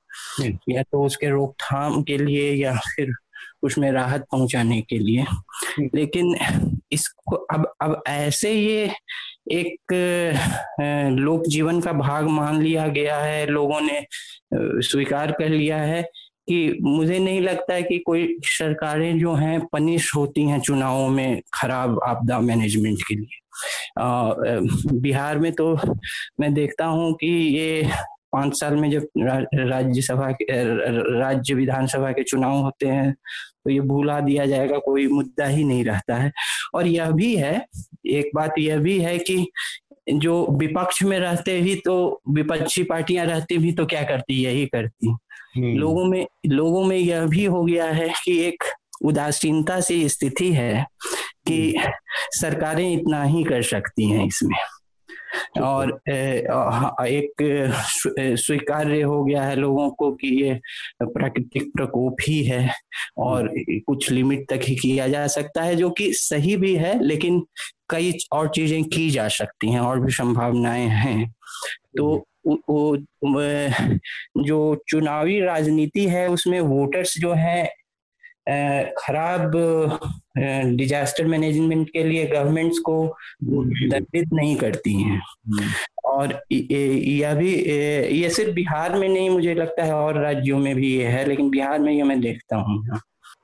या 0.69 0.83
तो 0.83 1.05
उसके 1.05 1.31
रोकथाम 1.31 2.03
के 2.03 2.17
लिए 2.19 2.53
या 2.55 2.75
फिर 2.87 3.13
उसमें 3.63 3.91
राहत 3.93 4.27
पहुँचाने 4.33 4.81
के 4.81 4.99
लिए। 4.99 5.25
लेकिन 5.95 6.35
इसको 6.93 7.37
अब 7.37 7.73
अब 7.83 8.03
ऐसे 8.09 8.53
ये 8.53 8.91
एक 9.53 9.93
लोक 11.21 11.47
जीवन 11.49 11.81
का 11.81 11.93
भाग 11.93 12.25
मान 12.25 12.63
लिया 12.63 12.87
गया 12.89 13.19
है 13.19 13.47
लोगों 13.47 13.81
ने 13.81 14.05
स्वीकार 14.55 15.33
कर 15.33 15.49
लिया 15.49 15.77
है 15.77 16.03
कि 16.49 16.79
मुझे 16.83 17.19
नहीं 17.19 17.41
लगता 17.41 17.75
है 17.75 17.83
कि 17.83 17.99
कोई 17.99 18.37
सरकारें 18.45 19.19
जो 19.19 19.35
हैं 19.35 19.61
पनिश 19.73 20.11
होती 20.17 20.43
हैं 20.49 20.61
चुनावों 20.61 21.09
में 21.09 21.41
खराब 21.55 22.01
आपदा 22.07 22.39
मैनेजमेंट 22.41 23.03
के 23.09 23.15
लिए 23.15 23.41
बिहार 25.01 25.39
में 25.39 25.53
तो 25.53 25.75
मैं 26.41 26.53
देखता 26.55 26.85
हूँ 26.85 27.13
कि 27.15 27.27
ये 27.57 27.91
पाँच 28.33 28.59
साल 28.61 28.77
में 28.77 28.91
जब 28.91 29.07
राज्यसभा 29.55 30.31
के 30.33 30.45
राज्य 31.21 31.55
विधानसभा 31.55 32.11
के 32.13 32.23
चुनाव 32.23 32.57
होते 32.63 32.87
हैं 32.87 33.13
तो 33.13 33.71
ये 33.71 33.81
भूला 33.81 34.19
दिया 34.21 34.47
जाएगा, 34.47 34.79
कोई 34.79 35.07
मुद्दा 35.09 35.47
ही 35.47 35.65
नहीं 35.65 35.85
रहता 35.85 36.15
है 36.15 36.33
और 36.75 36.87
यह 36.87 37.11
भी 37.11 37.35
है, 37.37 37.67
एक 38.07 38.31
बात 38.35 38.59
यह 38.59 38.79
भी 38.79 38.99
है 38.99 39.19
कि 39.19 39.47
जो 40.09 40.47
विपक्ष 40.59 41.03
में 41.03 41.19
रहते 41.19 41.61
भी 41.61 41.75
तो 41.85 42.23
विपक्षी 42.31 42.83
पार्टियाँ 42.83 43.25
रहती 43.27 43.59
भी 43.59 43.73
तो 43.73 43.87
क्या 43.87 44.03
करती, 44.03 44.43
यही 44.45 44.67
करती। 44.67 45.17
लोगों 45.57 46.05
में 46.05 46.27
लोगों 46.47 46.85
में 46.85 46.97
यह 46.97 47.27
भी 47.27 47.45
हो 47.45 47.65
गया 47.65 47.87
है 47.91 48.09
कि 48.25 48.39
एक 48.39 48.65
उदासीनता 49.05 49.81
सी 49.81 50.09
स्थिति 50.09 50.53
है 50.53 50.87
कि 51.49 51.75
हम्म। 51.79 51.93
सरकारें 52.33 52.91
इतना 52.93 53.23
ही 53.25 53.45
कर 53.45 53.63
सकती 53.63 54.11
हैं 54.11 54.27
इसमें 54.27 54.57
और 55.63 55.91
एक 56.09 57.43
स्वीकार्य 58.39 59.01
हो 59.03 59.23
गया 59.25 59.43
है 59.43 59.57
लोगों 59.57 59.89
को 59.91 60.11
कि 60.13 60.29
ये 60.43 60.61
प्राकृतिक 61.03 61.71
प्रकोप 61.77 62.17
ही 62.23 62.43
है 62.45 62.73
और 63.19 63.49
हम्म। 63.49 63.79
कुछ 63.79 64.11
लिमिट 64.11 64.47
तक 64.51 64.61
ही 64.65 64.75
किया 64.75 65.09
जा 65.09 65.27
सकता 65.27 65.63
है 65.63 65.77
जो 65.77 65.91
कि 65.91 66.13
सही 66.13 66.57
भी 66.57 66.75
है 66.77 66.99
लेकिन 67.05 67.43
कई 67.91 68.13
और 68.33 68.49
चीज़ें 68.49 68.83
की 68.85 69.11
जा 69.11 69.29
सकती 69.29 69.73
हैं 69.73 69.81
और 69.81 70.01
भी 70.01 70.13
संभावनाएँ 70.13 70.87
हैं 70.87 71.35
तो 71.97 72.25
वो 72.47 72.97
जो 74.43 74.85
चुनावी 74.89 75.41
राजनीति 75.41 76.07
है 76.07 76.29
उसमें 76.29 76.61
वोटर्स 76.61 77.19
जो 77.19 77.33
है 77.33 77.65
खराब 78.99 79.53
डिजास्टर 80.77 81.27
मैनेजमेंट 81.27 81.91
के 81.91 82.05
लिए 82.05 82.27
गवर्नमेंट्स 82.27 82.79
को 82.79 83.17
दंडित 83.45 84.29
नहीं 84.33 84.57
करती 84.57 85.03
हैं। 85.03 85.19
हम्म। 85.19 85.65
और 86.05 86.43
यह 86.53 87.35
भी 87.35 87.55
ये 88.21 88.31
सिर्फ़ 88.31 88.53
बिहार 88.53 88.99
में 88.99 89.09
नहीं 89.09 89.31
मुझे 89.31 89.55
लगता 89.55 89.85
है 89.85 89.95
और 89.95 90.19
राज्यों 90.19 90.59
में 90.59 90.75
भी 90.75 90.97
ये 90.97 91.05
है 91.05 91.25
लेकिन 91.29 91.51
बिहार 91.51 91.79
में 91.79 91.93
ये 91.93 92.03
मैं 92.03 92.21
देखता 92.21 92.57
हूँ 92.57 93.01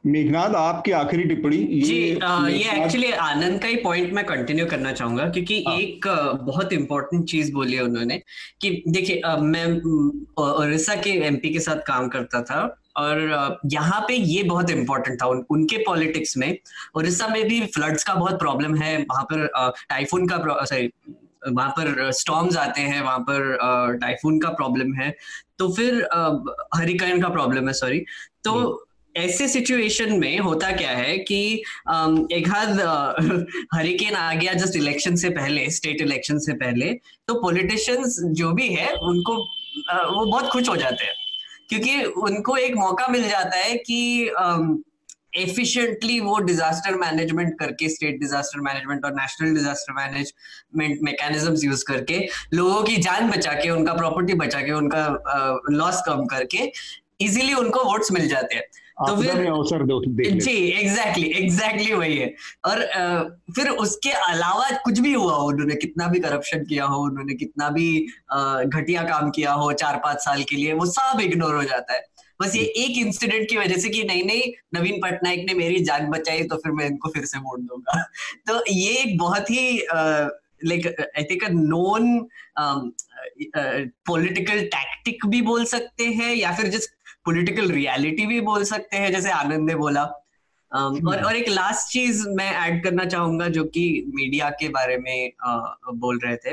मेघनाथ 0.07 0.55
आपकी 0.57 0.93
आखिरी 0.93 1.25
टिप्पणी 1.25 1.57
जी 1.81 2.19
आ, 2.23 2.49
ये 2.49 2.71
एक्चुअली 2.83 3.11
आनंद 3.13 3.61
का 3.63 3.69
ही 3.69 3.77
पॉइंट 3.77 4.13
मैं 4.13 4.25
कंटिन्यू 4.27 4.67
करना 4.67 4.93
चाहूँगा 4.93 5.29
क्योंकि 5.29 5.65
हाँ. 5.69 5.77
एक 5.77 6.07
बहुत 6.43 6.73
इंपॉर्टेंट 6.73 7.25
चीज़ 7.25 7.53
बोली 7.53 7.77
है 7.77 7.83
उन्होंने 7.83 8.21
कि 8.61 8.83
देखिए 8.89 9.37
मैं 9.41 9.65
उड़ीसा 10.43 10.95
के 10.95 11.11
एमपी 11.27 11.53
के 11.53 11.61
साथ 11.61 11.87
काम 11.87 12.09
करता 12.09 12.43
था 12.43 12.61
और 12.97 13.61
यहाँ 13.73 14.01
पे 14.01 14.15
ये 14.15 14.43
बहुत 14.43 14.71
इंपॉर्टेंट 14.71 15.23
था 15.23 15.27
उन, 15.27 15.45
उनके 15.51 15.77
पॉलिटिक्स 15.77 16.37
में। 16.37 16.57
उड़ीसा 16.95 17.29
में 17.29 17.43
भी 17.49 17.61
फ्लड्स 17.67 18.05
का 18.05 18.15
बहुत 18.15 18.39
प्रॉब्लम 18.39 18.75
है 18.77 18.97
वहाँ 18.99 19.25
पर 19.33 19.47
टाइफून 19.91 20.27
का 20.29 20.65
सॉरी 20.65 20.91
वहाँ 21.49 21.71
पर 21.71 22.11
स्टॉर्म्स 22.13 22.57
आते 22.57 22.81
हैं 22.81 23.03
वहाँ 23.03 23.19
पर 23.19 23.99
टाइफून 24.01 24.39
का 24.41 24.49
प्रॉब्लम 24.49 24.95
है। 24.95 25.15
तो 25.59 25.73
फिर 25.73 26.09
हरिकन 26.75 27.21
का 27.23 27.29
प्रॉब्लम 27.29 27.67
है 27.67 27.73
सॉरी 27.75 28.05
तो 28.45 28.89
ऐसे 29.17 29.47
सिचुएशन 29.49 30.13
में 30.19 30.39
होता 30.39 30.71
क्या 30.77 30.91
है 30.91 31.17
कि 31.19 31.41
एक 32.33 32.49
हाथ 32.49 32.81
हरिकेन 33.75 34.15
आ 34.17 34.33
गया 34.35 34.53
जस्ट 34.53 34.77
इलेक्शन 34.77 35.17
से 35.17 35.31
पहले 35.31 35.69
स्टेट 35.71 36.01
इलेक्शन 36.01 36.39
से 36.39 36.53
पहले 36.53 36.93
तो 37.29 37.35
पॉलिटिशियंस 37.43 38.17
जो 38.41 38.53
भी 38.53 38.69
है, 38.69 38.93
उनको 38.93 39.35
वो 39.35 40.25
बहुत 40.25 40.49
खुश 40.51 40.69
हो 40.69 40.77
जाते 40.77 41.05
हैं। 41.05 41.15
क्योंकि 41.69 42.03
उनको 42.23 42.57
एक 42.57 42.75
मौका 42.77 43.07
मिल 43.09 43.29
जाता 43.29 43.57
है 43.57 43.77
कि 43.77 44.31
एफिशिएंटली 45.37 46.19
वो 46.21 46.39
डिजास्टर 46.39 46.95
मैनेजमेंट 46.95 47.59
करके 47.59 47.89
स्टेट 47.89 48.19
डिजास्टर 48.21 48.61
मैनेजमेंट 48.61 49.05
और 49.05 49.13
national 49.13 49.55
disaster 49.55 49.93
management 49.93 50.99
mechanisms 51.03 51.65
use 51.65 51.85
करके, 51.85 52.19
लोगों 52.55 52.83
की 52.83 52.97
जान 52.97 53.31
बचा 53.31 53.53
के, 53.53 53.71
उनका 53.71 53.95
प्रॉपर्टी 53.95 54.35
बचा 54.35 54.61
के, 54.61 54.73
उनका 54.73 55.63
लॉस 55.71 56.03
कम 56.07 56.25
करके 56.27 56.71
इजीली 57.21 57.55
उनको 57.55 57.85
वोट्स 57.85 58.13
मिल 58.13 58.29
जाते 58.29 58.55
हैं। 58.55 58.63
तो 59.03 59.17
फिर 59.17 59.47
अवसर 59.47 59.83
दो 59.87 60.01
जी 60.07 60.55
एग्जैक्टली 60.71 61.29
एग्जैक्टली 61.39 61.93
वही 61.93 62.17
है। 62.17 62.27
और 62.65 62.81
फिर 63.57 63.69
उसके 63.69 64.11
अलावा 64.29 64.71
कुछ 64.85 64.99
भी 64.99 65.13
हुआ 65.13 65.35
हो 65.35 65.47
उन्होंने 65.49 65.75
कितना 65.77 66.07
भी 66.09 66.21
करप्शन 66.21 66.65
किया 66.65 66.85
हो 66.85 67.03
उन्होंने 67.05 67.35
कितना 67.35 67.69
भी 67.71 67.89
घटिया 68.33 69.03
काम 69.03 69.31
किया 69.31 69.53
हो 69.55 69.73
चार 69.75 69.97
पाँच 70.05 70.25
साल 70.25 70.43
के 70.43 70.57
लिए 70.57 70.73
वो 70.73 70.87
सब 70.89 71.21
इग्नोर 71.21 71.55
हो 71.55 71.63
जाता 71.65 71.95
है। 71.95 72.01
बस 72.41 72.57
ये 72.57 72.63
एक 72.63 72.99
इंसिडेंट 72.99 73.49
की 73.51 73.57
वजह 73.57 73.77
से 73.77 73.89
कि 73.89 74.03
नहीं 74.05 74.25
नहीं 74.25 74.53
नवीन 74.75 75.01
पटनायक 75.01 75.45
ने 75.49 75.55
मेरी 75.55 75.83
जान 75.85 76.07
बचाई 76.11 76.43
तो 76.43 76.57
फिर 76.57 76.73
मैं 76.73 76.87
इनको 76.87 77.09
फिर 77.09 77.25
से 77.25 77.39
वोट 77.39 77.61
दूँगा। 77.61 78.03
तो 78.49 78.63
ये 78.71 78.97
एक 79.01 79.19
बहुत 79.19 79.51
ही 79.51 79.87
like 80.65 80.87
I 81.19 81.23
think 81.25 81.45
known 81.51 82.27
political 84.07 84.61
tactic 84.67 85.27
भी 85.27 85.41
बोल 85.43 85.65
सकते 85.65 86.05
हैं 86.05 86.35
या 86.35 86.53
फिर 86.53 86.67
जिस 86.67 86.87
पॉलिटिकल 87.27 87.71
रियलिटी 87.71 88.27
भी 88.27 88.41
बोल 88.41 88.65
सकते 88.65 88.97
हैं 88.97 89.13
जैसे 89.13 89.31
आनंद 89.31 89.71
ने 89.71 89.75
बोला। 89.75 90.11
Um, 90.73 91.09
और 91.09 91.23
और 91.25 91.37
एक 91.37 91.49
लास्ट 91.49 91.93
चीज़ 91.93 92.29
मैं 92.29 92.51
ऐड 92.51 92.83
करना 92.85 93.05
चाहूँगा 93.05 93.49
जो 93.49 93.65
कि 93.65 93.83
मीडिया 94.15 94.49
के 94.51 94.69
बारे 94.69 94.97
में 94.97 95.33
uh, 95.49 95.95
बोल 95.95 96.21
रहे 96.25 96.37
थे। 96.37 96.53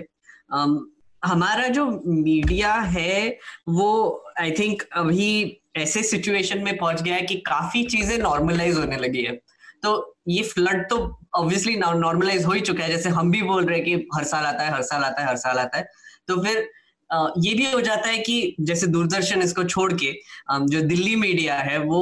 Um, 0.56 0.80
हमारा 1.24 1.68
जो 1.68 1.86
मीडिया 2.06 2.74
है 2.74 3.38
वो 3.70 4.24
आई 4.40 4.52
थिंक 4.52 4.84
अभी 4.94 5.62
ऐसे 5.78 6.04
सिचुएशन 6.04 6.64
में 6.64 6.78
पहुँच 6.78 7.02
गया 7.02 7.16
है 7.16 7.22
कि 7.22 7.36
काफ़ी 7.36 7.84
चीज़ें 7.84 8.18
नॉर्मलाइज 8.18 8.78
होने 8.78 8.98
लगी 8.98 9.24
है। 9.24 9.36
तो 9.84 10.18
ये 10.28 10.44
फ्लड 10.44 10.88
तो 10.90 10.98
ऑब्वियसली 11.36 11.76
नॉर्मलाइज 11.78 12.46
हो 12.46 12.52
ही 12.52 12.62
चुका 12.62 12.84
है 12.84 12.90
जैसे 12.90 13.10
हम 13.10 13.32
भी 13.32 13.42
बोल 13.42 13.66
रहे 13.66 13.78
हैं 13.78 13.86
कि 13.86 14.08
हर 14.16 14.24
साल 14.24 14.46
आता 14.46 14.64
है 14.64 14.72
हर 14.72 14.82
साल 14.82 15.04
आता 15.04 15.22
है 15.22 15.28
हर 15.28 15.36
साल 15.36 15.60
आता 15.60 15.78
है। 15.78 15.88
तो 16.28 16.42
फिर 16.44 16.70
ये 17.12 17.54
भी 17.56 17.72
हो 17.72 17.82
जाता 17.82 18.10
है 18.10 18.18
कि 18.18 18.56
जैसे 18.62 18.88
दूरदर्शन 18.88 19.42
इसको 19.42 19.64
छोड़ 19.64 19.92
के 19.94 20.12
जो 20.52 20.82
दिल्ली 20.82 21.16
मीडिया 21.16 21.56
है 21.60 21.78
वो 21.78 22.02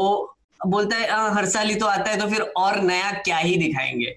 बोलता 0.65 0.97
है 0.97 1.33
हर 1.33 1.45
साल 1.45 1.67
ही 1.67 1.75
तो 1.75 1.85
आता 1.85 2.11
है 2.11 2.19
तो 2.19 2.27
फिर 2.27 2.41
और 2.57 2.79
नया 2.81 3.11
क्या 3.19 3.37
ही 3.37 3.57
दिखाएँगे 3.57 4.15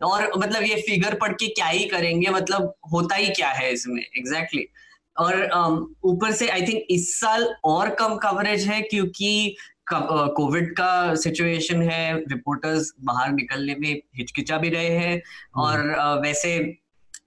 और 0.00 0.30
मतलब 0.38 0.62
ये 0.62 0.76
फिगर 0.80 1.14
पढ़ 1.14 1.32
के 1.32 1.46
क्या 1.46 1.66
ही 1.66 1.84
करेंगे 1.84 2.30
मतलब 2.30 2.74
होता 2.92 3.16
ही 3.16 3.28
क्या 3.30 3.48
है 3.48 3.72
इसमें 3.72 4.02
एग्जैक्टली 4.02 4.60
exactly. 4.60 4.80
और 5.16 5.94
ऊपर 6.04 6.32
से 6.32 6.48
आई 6.48 6.62
थिंक 6.62 6.86
इस 6.90 7.14
साल 7.20 7.46
और 7.64 7.88
कम 7.94 8.16
कवरेज 8.16 8.66
है 8.66 8.80
क्योंकि 8.82 9.56
कोविड 9.92 10.72
का 10.72 11.14
सिचुएशन 11.14 11.82
है 11.82 12.14
रिपोर्टर्स 12.14 12.92
बाहर 13.00 13.32
निकलने 13.32 13.74
में 13.74 13.90
हिचकिचा 14.18 14.58
भी 14.58 14.68
रहे 14.68 14.88
हैं 14.88 15.14
हम्म। 15.14 15.64
और 15.64 16.20
वैसे 16.20 16.56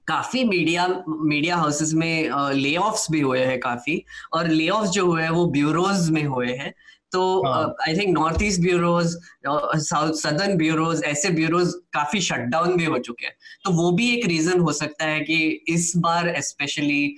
काफ़ी 0.07 0.43
मीडिया 0.43 0.87
मीडिया 1.07 1.55
हाउसेस 1.57 1.93
में 1.93 2.29
ले 2.53 2.75
ऑफ्स 2.77 3.07
भी 3.11 3.19
हुए 3.19 3.39
हैं 3.39 3.59
काफ़ी 3.59 4.03
और 4.33 4.47
ले 4.47 4.69
जो 4.93 5.05
हुए 5.05 5.21
हैं 5.21 5.29
वो 5.29 5.45
ब्यूरोज 5.51 6.09
में 6.09 6.23
हुए 6.23 6.53
हैं। 6.53 6.73
तो 7.11 7.21
I 7.87 7.97
think 7.97 8.17
north 8.17 8.41
east 8.43 8.61
bureaus 8.61 9.15
south 9.47 10.13
southern 10.13 10.55
bureaus 10.57 11.03
ऐसे 11.03 11.29
ब्यूरोज 11.29 11.73
काफ़ी 11.93 12.21
शटडाउन 12.21 12.75
भी 12.77 12.85
हो 12.85 12.97
चुके 12.99 13.25
हैं। 13.25 13.35
तो 13.65 13.71
वो 13.71 13.91
भी 13.91 14.09
एक 14.15 14.25
रीजन 14.25 14.59
हो 14.59 14.71
सकता 14.71 15.05
है 15.05 15.19
कि 15.19 15.37
इस 15.67 15.91
बार 15.97 16.33
स्पेशली 16.41 17.15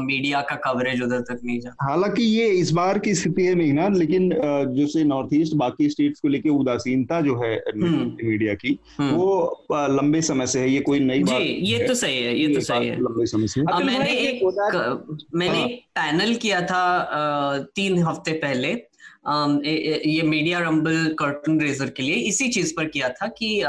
मीडिया 0.00 0.40
का 0.40 0.56
कवरेज 0.64 1.02
उधर 1.02 1.20
तक 1.20 1.40
नहीं 1.44 1.58
जाता 1.60 1.86
हालाँकि 1.86 2.22
ये 2.22 2.46
इस 2.54 2.70
बार 2.70 2.98
की 2.98 3.14
स्थिति 3.14 3.42
है 3.42 3.54
नहीं 3.54 3.72
ना 3.72 3.88
लेकिन 3.88 4.28
जैसे 4.76 5.04
नॉर्थ 5.04 5.34
ईस्ट 5.34 5.54
बाकी 5.54 5.88
स्टेट्स 5.90 6.20
को 6.20 6.28
लेके 6.28 6.50
उदासीनता 6.50 7.20
जो 7.20 7.36
है 7.36 7.54
मीडिया 7.76 8.52
हम्म। 8.52 8.54
की 8.56 8.78
हम्म। 8.98 9.14
वो 9.14 9.66
लंबे 9.72 10.22
समय 10.22 10.46
से 10.46 10.60
है 10.60 10.70
ये 10.70 10.80
कोई 10.80 11.00
नई 11.00 11.22
बात 11.24 11.40
ये 11.40 11.86
तो 11.86 11.94
सही 11.94 12.22
है 12.22 12.36
ये 12.38 12.54
तो 12.54 12.60
सही 12.60 12.88
है। 12.88 12.96
लंबे 13.00 13.26
समय 13.26 13.46
से 13.46 13.62
मैंने 13.62 14.12
एक 14.18 14.42
मैंने 15.34 15.64
एक 15.64 15.80
पैनल 15.94 16.34
किया 16.36 16.60
था 16.62 16.82
तीन 17.76 18.02
हफ़्ते 18.02 18.32
पहले 18.38 18.74
ये 19.24 20.22
मीडिया 20.22 20.58
रंबल 20.58 21.14
कर्टन 21.18 21.60
रेजर 21.60 21.90
के 21.90 22.02
लिए 22.02 22.14
इसी 22.28 22.48
चीज़ 22.48 22.72
पर 22.76 22.86
किया 22.86 23.08
था 23.10 23.26
कि 23.38 23.62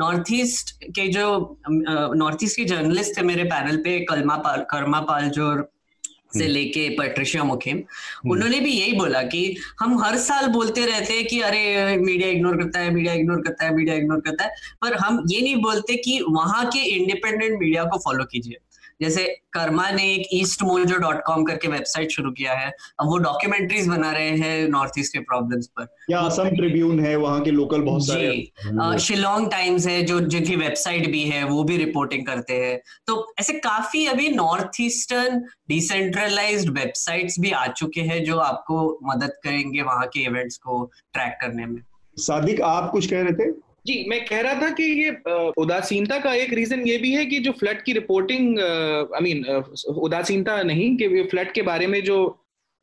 नॉर्थ 0.00 0.32
ईस्ट 0.32 0.74
के 0.86 1.06
जो 1.08 1.58
नॉर्थ 1.68 2.44
ईस्ट 2.44 2.56
के 2.56 2.64
जर्नलिस्ट 2.66 3.16
थे 3.18 3.22
मेरे 3.24 3.44
पैनल 3.46 3.76
पे 3.82 3.98
कलमा 4.04 4.36
पाल 4.38 4.64
कर्मा 4.70 5.00
पाल 5.02 5.28
जो 5.30 5.54
से 6.32 6.38
हम्म। 6.38 6.52
लेके 6.52 6.88
पेट्रिशिया 6.90 7.44
मुखिम 7.44 7.76
हम्म। 7.76 8.30
उन्होंने 8.30 8.60
भी 8.60 8.70
यही 8.70 8.92
बोला 8.92 9.22
कि 9.24 9.42
हम 9.80 9.98
हर 10.02 10.16
साल 10.18 10.46
बोलते 10.48 10.84
रहते 10.86 11.14
हैं 11.14 11.26
कि 11.26 11.40
अरे 11.40 11.96
मीडिया 11.98 12.28
इग्नोर 12.28 12.56
करता 12.56 12.80
है 12.80 12.90
मीडिया 12.90 13.14
इग्नोर 13.14 13.42
करता 13.42 13.64
है 13.64 13.74
मीडिया 13.74 13.96
इग्नोर 13.96 14.20
करता 14.20 14.44
है 14.44 14.50
पर 14.82 14.96
हम 14.96 15.22
ये 15.28 15.40
नहीं 15.40 15.56
बोलते 15.62 15.96
कि 15.98 16.20
वहाँ 16.28 16.64
के 16.66 16.84
इंडिपेंडेंट 16.90 17.58
मीडिया 17.58 17.84
को 17.84 17.98
फॉलो 17.98 18.24
कीजिए 18.24 18.58
जैसे 19.02 19.24
कर्मा 19.52 19.90
ने 19.90 20.04
एक 20.12 20.28
ईस्ट 20.32 20.62
मोजो 20.62 20.98
डॉट 20.98 21.22
कॉम 21.26 21.44
करके 21.44 21.68
वेबसाइट 21.68 22.10
शुरू 22.10 22.30
किया 22.30 22.52
है 22.52 22.68
अब 23.00 23.06
वो 23.06 23.18
डॉक्यूमेंट्रीज 23.18 23.88
बना 23.88 24.10
रहे 24.12 24.36
हैं 24.38 24.68
नॉर्थ 24.68 24.98
ईस्ट 24.98 25.12
के 25.12 25.20
प्रॉब्लम्स 25.22 25.66
पर। 25.68 25.86
या 26.10 26.20
असम 26.20 26.48
ट्रिब्यून 26.50 27.00
है 27.00 27.14
वहाँ 27.16 27.40
के 27.40 27.50
लोकल 27.50 27.82
बहुत 27.82 28.06
सारे 28.06 28.98
शिलोंग 28.98 29.50
टाइम्स 29.50 29.86
है 29.86 30.02
जो 30.02 30.20
जिनकी 30.20 30.56
वेबसाइट 30.56 31.10
भी 31.10 31.22
है 31.24 31.44
वो 31.44 31.62
भी 31.64 31.76
रिपोर्टिंग 31.76 32.26
करते 32.26 32.54
हैं। 32.56 32.78
तो 33.06 33.34
ऐसे 33.40 33.52
काफ़ी 33.60 34.06
अभी 34.06 34.28
नॉर्थ 34.28 34.80
ईस्टर्न 34.80 35.42
डिसेंट्रलाइज्ड 35.68 36.70
वेबसाइट्स 36.78 37.40
भी 37.40 37.50
आ 37.50 37.66
चुके 37.72 38.00
हैं 38.02 38.22
जो 38.24 38.38
आपको 38.38 38.98
मदद 39.04 39.32
करेंगे 39.44 39.82
वहाँ 39.82 40.06
के 40.06 40.24
इवेंट्स 40.24 40.56
को 40.58 40.84
ट्रैक 41.12 41.38
करने 41.40 41.66
में। 41.66 41.80
सादिक 42.16 42.60
आप 42.62 42.90
कुछ 42.90 43.06
कह 43.06 43.22
रहे 43.22 43.32
थे? 43.34 43.50
जी 43.86 44.04
मैं 44.08 44.24
कह 44.24 44.40
रहा 44.40 44.60
था 44.62 44.68
कि 44.70 44.84
ये 44.84 45.10
उदासीनता 45.58 46.18
का 46.18 46.34
एक 46.34 46.52
रीजन 46.52 46.86
ये 46.86 46.96
भी 46.98 47.12
है 47.12 47.24
कि 47.26 47.38
जो 47.38 47.52
फ्लड 47.52 47.82
की 47.82 47.92
रिपोर्टिंग 47.92 48.58
आई 48.58 49.20
मीन 49.20 49.44
उदासीनता 49.86 50.62
नहीं 50.62 50.96
कि 50.96 51.22
फ्लड 51.30 51.52
के 51.52 51.62
बारे 51.62 51.86
में 51.86 52.02
जो 52.04 52.18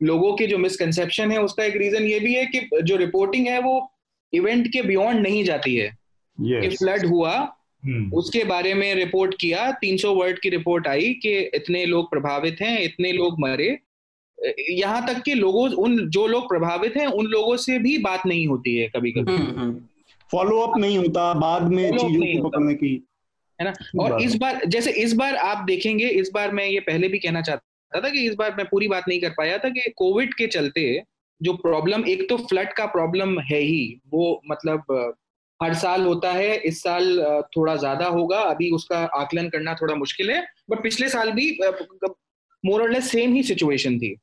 लोगों 0.02 0.32
के 0.36 0.46
जो 0.46 0.58
मिसकंसेप्शन 0.58 1.30
है 1.30 1.40
उसका 1.42 1.64
एक 1.64 1.76
रीजन 1.76 2.04
ये 2.04 2.20
भी 2.20 2.34
है 2.34 2.44
कि 2.46 2.82
जो 2.82 2.96
रिपोर्टिंग 2.96 3.46
है 3.46 3.60
वो 3.62 3.92
इवेंट 4.32 4.68
के 4.68 4.82
बियॉन्ड 4.82 5.20
नहीं 5.20 5.44
जाती 5.44 5.74
है 5.74 5.88
yes. 5.88 6.60
कि 6.60 6.76
फ्लड 6.76 7.06
हुआ 7.06 7.34
hmm. 7.86 8.12
उसके 8.12 8.44
बारे 8.44 8.74
में 8.74 8.94
रिपोर्ट 8.94 9.34
किया 9.40 9.68
300 9.84 10.14
वर्ड 10.16 10.38
की 10.38 10.48
रिपोर्ट 10.48 10.88
आई 10.88 11.12
कि 11.14 11.36
इतने 11.54 11.84
लोग 11.84 12.10
प्रभावित 12.10 12.60
हैं 12.60 12.80
इतने 12.80 13.12
लोग 13.12 13.40
मरे 13.40 13.76
यहाँ 14.70 15.06
तक 15.06 15.22
कि 15.22 15.34
लोगों 15.34 15.68
उन 15.76 15.98
जो 16.08 16.26
लोग 16.26 16.48
प्रभावित 16.48 16.96
हैं 16.96 17.06
उन 17.06 17.26
लोगों 17.26 17.56
से 17.56 17.78
भी 17.78 17.98
बात 17.98 18.26
नहीं 18.26 18.46
होती 18.46 18.76
है 18.76 18.88
कभी 18.88 19.12
कभी 19.12 19.36
hmm. 19.36 19.89
फॉलो 20.30 20.60
अप 20.60 20.78
नहीं 20.78 20.98
होता 20.98 21.32
बाद 21.34 21.62
में 21.62 21.90
चीज़ों 21.90 22.42
को 22.42 22.48
पकड़ने 22.48 22.74
की 22.74 22.94
है 23.58 23.64
ना? 23.64 23.72
और 24.00 24.20
इस 24.22 24.34
बार 24.36 24.64
जैसे 24.66 24.90
इस 25.02 25.12
बार 25.12 25.36
आप 25.36 25.64
देखेंगे 25.64 26.08
इस 26.08 26.30
बार 26.34 26.52
मैं 26.52 26.66
ये 26.66 26.80
पहले 26.80 27.08
भी 27.08 27.18
कहना 27.18 27.40
चाहता 27.42 28.00
था 28.00 28.10
कि 28.10 28.26
इस 28.26 28.34
बार 28.34 28.54
मैं 28.56 28.66
पूरी 28.66 28.88
बात 28.88 29.08
नहीं 29.08 29.20
कर 29.20 29.30
पाया 29.30 29.58
था 29.58 29.68
कि 29.68 29.90
कोविड 29.96 30.34
के 30.34 30.46
चलते 30.48 31.02
जो 31.40 31.52
प्रॉब्लम 31.58 32.04
एक 32.08 32.28
तो 32.28 32.36
फ्लड 32.38 32.72
का 32.72 32.86
प्रॉब्लम 32.86 33.38
है 33.40 33.58
ही। 33.58 34.00
वो 34.08 34.40
मतलब 34.50 35.14
हर 35.60 35.74
साल 35.74 36.02
होता 36.02 36.32
है। 36.32 36.56
इस 36.58 36.82
साल 36.82 37.18
थोड़ा 37.56 37.76
ज़्यादा 37.76 38.06
होगा। 38.08 38.38
अभी 38.40 38.70
उसका 38.70 38.98
आकलन 39.14 39.48
करना 39.48 39.74
थोड़ा 39.74 39.94
मुश्किल 39.94 40.30
है। 40.30 40.40
बट 40.70 40.82
पिछले 40.82 41.08
साल 41.08 41.30
भी 41.32 41.50
मोर 42.64 42.82
और 42.82 42.90
लेस 42.90 43.10
सेम 43.10 43.34
ही 43.34 43.42
सिचुएशन 43.42 43.98
थी। 43.98 44.14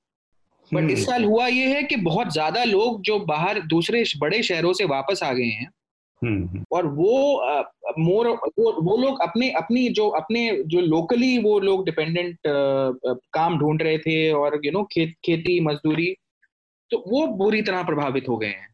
बट 0.71 0.83
इस 0.83 0.97
हम्म। 0.99 1.05
साल 1.05 1.23
हुआ 1.23 1.47
ये 1.47 1.65
है 1.67 1.83
कि 1.83 1.95
बहुत 1.95 2.33
ज़्यादा 2.33 2.63
लोग 2.63 3.01
जो 3.01 3.19
बाहर 3.25 3.59
दूसरे 3.67 4.03
बड़े 4.17 4.41
शहरों 4.43 4.73
से 4.73 4.85
वापस 4.85 5.23
आ 5.23 5.31
गए 5.33 5.49
हैं। 5.51 5.69
और 6.71 6.85
वो 6.85 7.41
मोर 7.99 8.27
वो 8.27 8.81
वो 8.81 8.97
लोग 8.97 9.21
अपने 9.21 9.51
अपनी 9.51 9.89
जो 9.89 10.09
अपने 10.09 10.63
जो 10.63 10.79
लोकली 10.81 11.37
वो 11.37 11.59
लोग 11.59 11.85
डिपेंडेंट 11.85 12.37
काम 13.33 13.59
ढूंढ 13.59 13.81
रहे 13.81 13.97
थे 13.97 14.31
और 14.31 14.61
यू 14.65 14.71
नो 14.71 14.83
खेत 14.83 15.13
खेती 15.25 15.59
मजदूरी 15.59 16.15
तो 16.91 16.97
वो 16.97 17.27
बुरी 17.27 17.61
तरह 17.61 17.83
प्रभावित 17.83 18.29
हो 18.29 18.37
गए 18.37 18.47
हैं। 18.47 18.67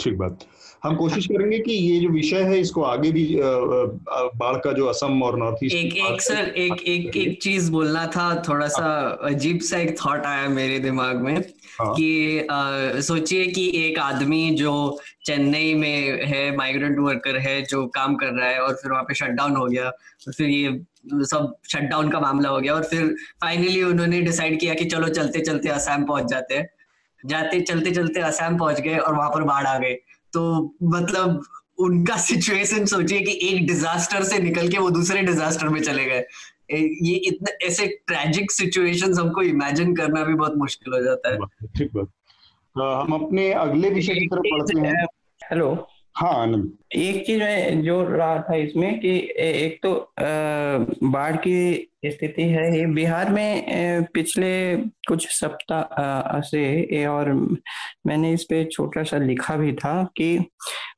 ठीक 0.00 0.14
बात। 0.14 0.38
हम 0.84 0.94
कोशिश 0.96 1.26
करेंगे 1.26 1.58
कि 1.58 1.72
ये 1.72 1.98
जो 2.00 2.08
विषय 2.08 2.42
है 2.42 2.58
इसको 2.60 2.82
आगे 2.82 3.10
भी 3.12 3.24
बाढ़ 3.40 4.56
का 4.56 4.72
जो 4.72 4.86
असम 4.86 5.22
और 5.22 5.38
नॉर्थ 5.38 5.64
ईस्ट 5.64 5.76
एक 5.76 5.96
एक 5.96 6.22
सर 6.22 6.48
एक 6.56 6.82
एक 6.82 7.16
एक 7.16 7.42
चीज़ 7.42 7.70
बोलना 7.70 8.06
था 8.06 8.42
थोड़ा 8.48 8.66
सा 8.68 8.88
अजीब 9.24 9.60
सा 9.60 9.78
एक 9.78 9.96
थॉट 9.98 10.26
आया 10.26 10.48
मेरे 10.48 10.78
दिमाग 10.78 11.20
में 11.22 11.34
हाँ। 11.80 11.94
कि 11.94 12.46
सोचिए 13.02 13.46
कि 13.46 13.70
एक 13.84 13.98
आदमी 13.98 14.50
जो 14.50 14.74
चेन्नई 15.26 15.74
में 15.74 16.26
है 16.26 16.44
माइग्रेंट 16.56 16.98
वर्कर 16.98 17.38
है 17.38 17.60
जो 17.62 17.86
काम 17.86 18.14
कर 18.14 18.32
रहा 18.32 18.48
है 18.48 18.60
और 18.60 18.74
फिर 18.74 18.92
वहाँ 18.92 19.02
पे 19.02 19.14
शटडाउन 19.14 19.56
हो 19.56 19.66
गया 19.66 19.90
फिर 20.36 20.48
ये 20.48 20.80
सब 21.24 21.54
शटडाउन 21.68 22.10
का 22.10 22.20
मामला 22.20 22.48
हो 22.48 22.60
गया 22.60 22.74
और 22.74 22.82
फिर 22.82 23.14
फाइनली 23.40 23.82
उन्होंने 23.82 24.20
डिसाइड 24.20 24.60
किया 24.60 24.74
कि 24.74 24.84
चलो 24.84 25.08
चलते 25.08 25.40
चलते 25.40 25.68
असम 25.68 26.04
पहुँच 26.04 26.30
जाते 26.30 26.54
हैं। 26.54 26.68
जाते 27.24 27.60
चलते 27.60 27.90
चलते 27.90 28.20
असम 28.20 28.58
पहुँच 28.58 28.80
गए 28.80 28.96
और 28.96 29.14
वहाँ 29.14 29.30
पर 29.30 29.42
बाढ़ 29.42 29.66
आ 29.66 29.78
गई। 29.78 29.94
तो 30.32 30.74
मतलब 30.82 31.42
उनका 31.78 32.16
सिचुएशन 32.16 32.84
सोचिए 32.84 33.20
कि 33.20 33.48
एक 33.48 33.66
डिजास्टर 33.66 34.22
से 34.22 34.38
निकल 34.38 34.68
के 34.68 34.78
वो 34.78 34.90
दूसरे 34.90 35.22
डिजास्टर 35.22 35.68
में 35.68 35.82
चले 35.82 36.04
गए। 36.04 36.24
ये 37.02 37.14
इतने 37.14 37.66
ऐसे 37.66 37.86
ट्रेजिक 38.06 38.52
सिचुएशन 38.52 39.14
हमको 39.14 39.42
इमेजिन 39.42 39.94
करना 39.96 40.24
भी 40.24 40.34
बहुत 40.34 40.54
मुश्किल 40.56 40.94
हो 40.94 41.02
जाता 41.02 41.32
है। 41.32 41.38
ठीक 41.66 41.90
बात। 41.94 42.08
हम 42.76 43.12
अपने 43.12 43.52
अगले 43.52 43.90
विषय 43.90 44.14
की 44.14 44.26
तरफ़ 44.26 44.40
बढ़ते 44.40 44.80
हैं। 44.80 45.06
हेलो। 45.50 45.88
हाँ 46.14 46.32
आनंद। 46.42 46.72
एक 46.94 47.24
चीज़ 47.26 47.38
मैं 47.38 47.82
जो 47.82 48.02
रहा 48.02 48.38
था 48.38 48.54
इसमें 48.54 48.98
कि 49.00 49.10
एक 49.38 49.78
तो 49.82 49.92
बाढ़ 51.10 51.36
की 51.36 51.88
स्थिति 52.06 52.42
है 52.42 52.78
ये। 52.78 52.86
बिहार 52.86 53.30
में 53.30 54.04
पिछले 54.14 54.76
कुछ 55.08 55.26
सप्ताह 55.30 56.40
से 56.40 57.06
और 57.06 57.32
मैंने 58.06 58.32
इस 58.32 58.44
पे 58.44 58.64
छोटा 58.64 59.02
सा 59.02 59.18
लिखा 59.18 59.56
भी 59.56 59.72
था 59.72 60.02
कि 60.16 60.38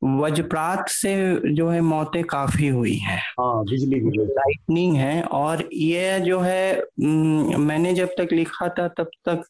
वज्रपात 0.05 0.89
से 0.89 1.15
जो 1.55 1.69
है 1.69 1.81
मौतें 1.81 2.23
काफ़ी 2.25 2.69
हुई 2.69 2.97
हैं। 2.97 3.19
हाँ, 3.41 3.65
बिजली 3.65 4.01
लाइटनिंग 4.25 4.97
है 4.97 5.23
और 5.23 5.69
ये 5.73 6.19
जो 6.21 6.41
है 6.41 6.83
मैंने 7.01 7.95
जब 7.95 8.15
तक 8.19 8.33
लिखा 8.33 8.69
था 8.69 8.89
तब 8.89 9.11
तक 9.29 9.45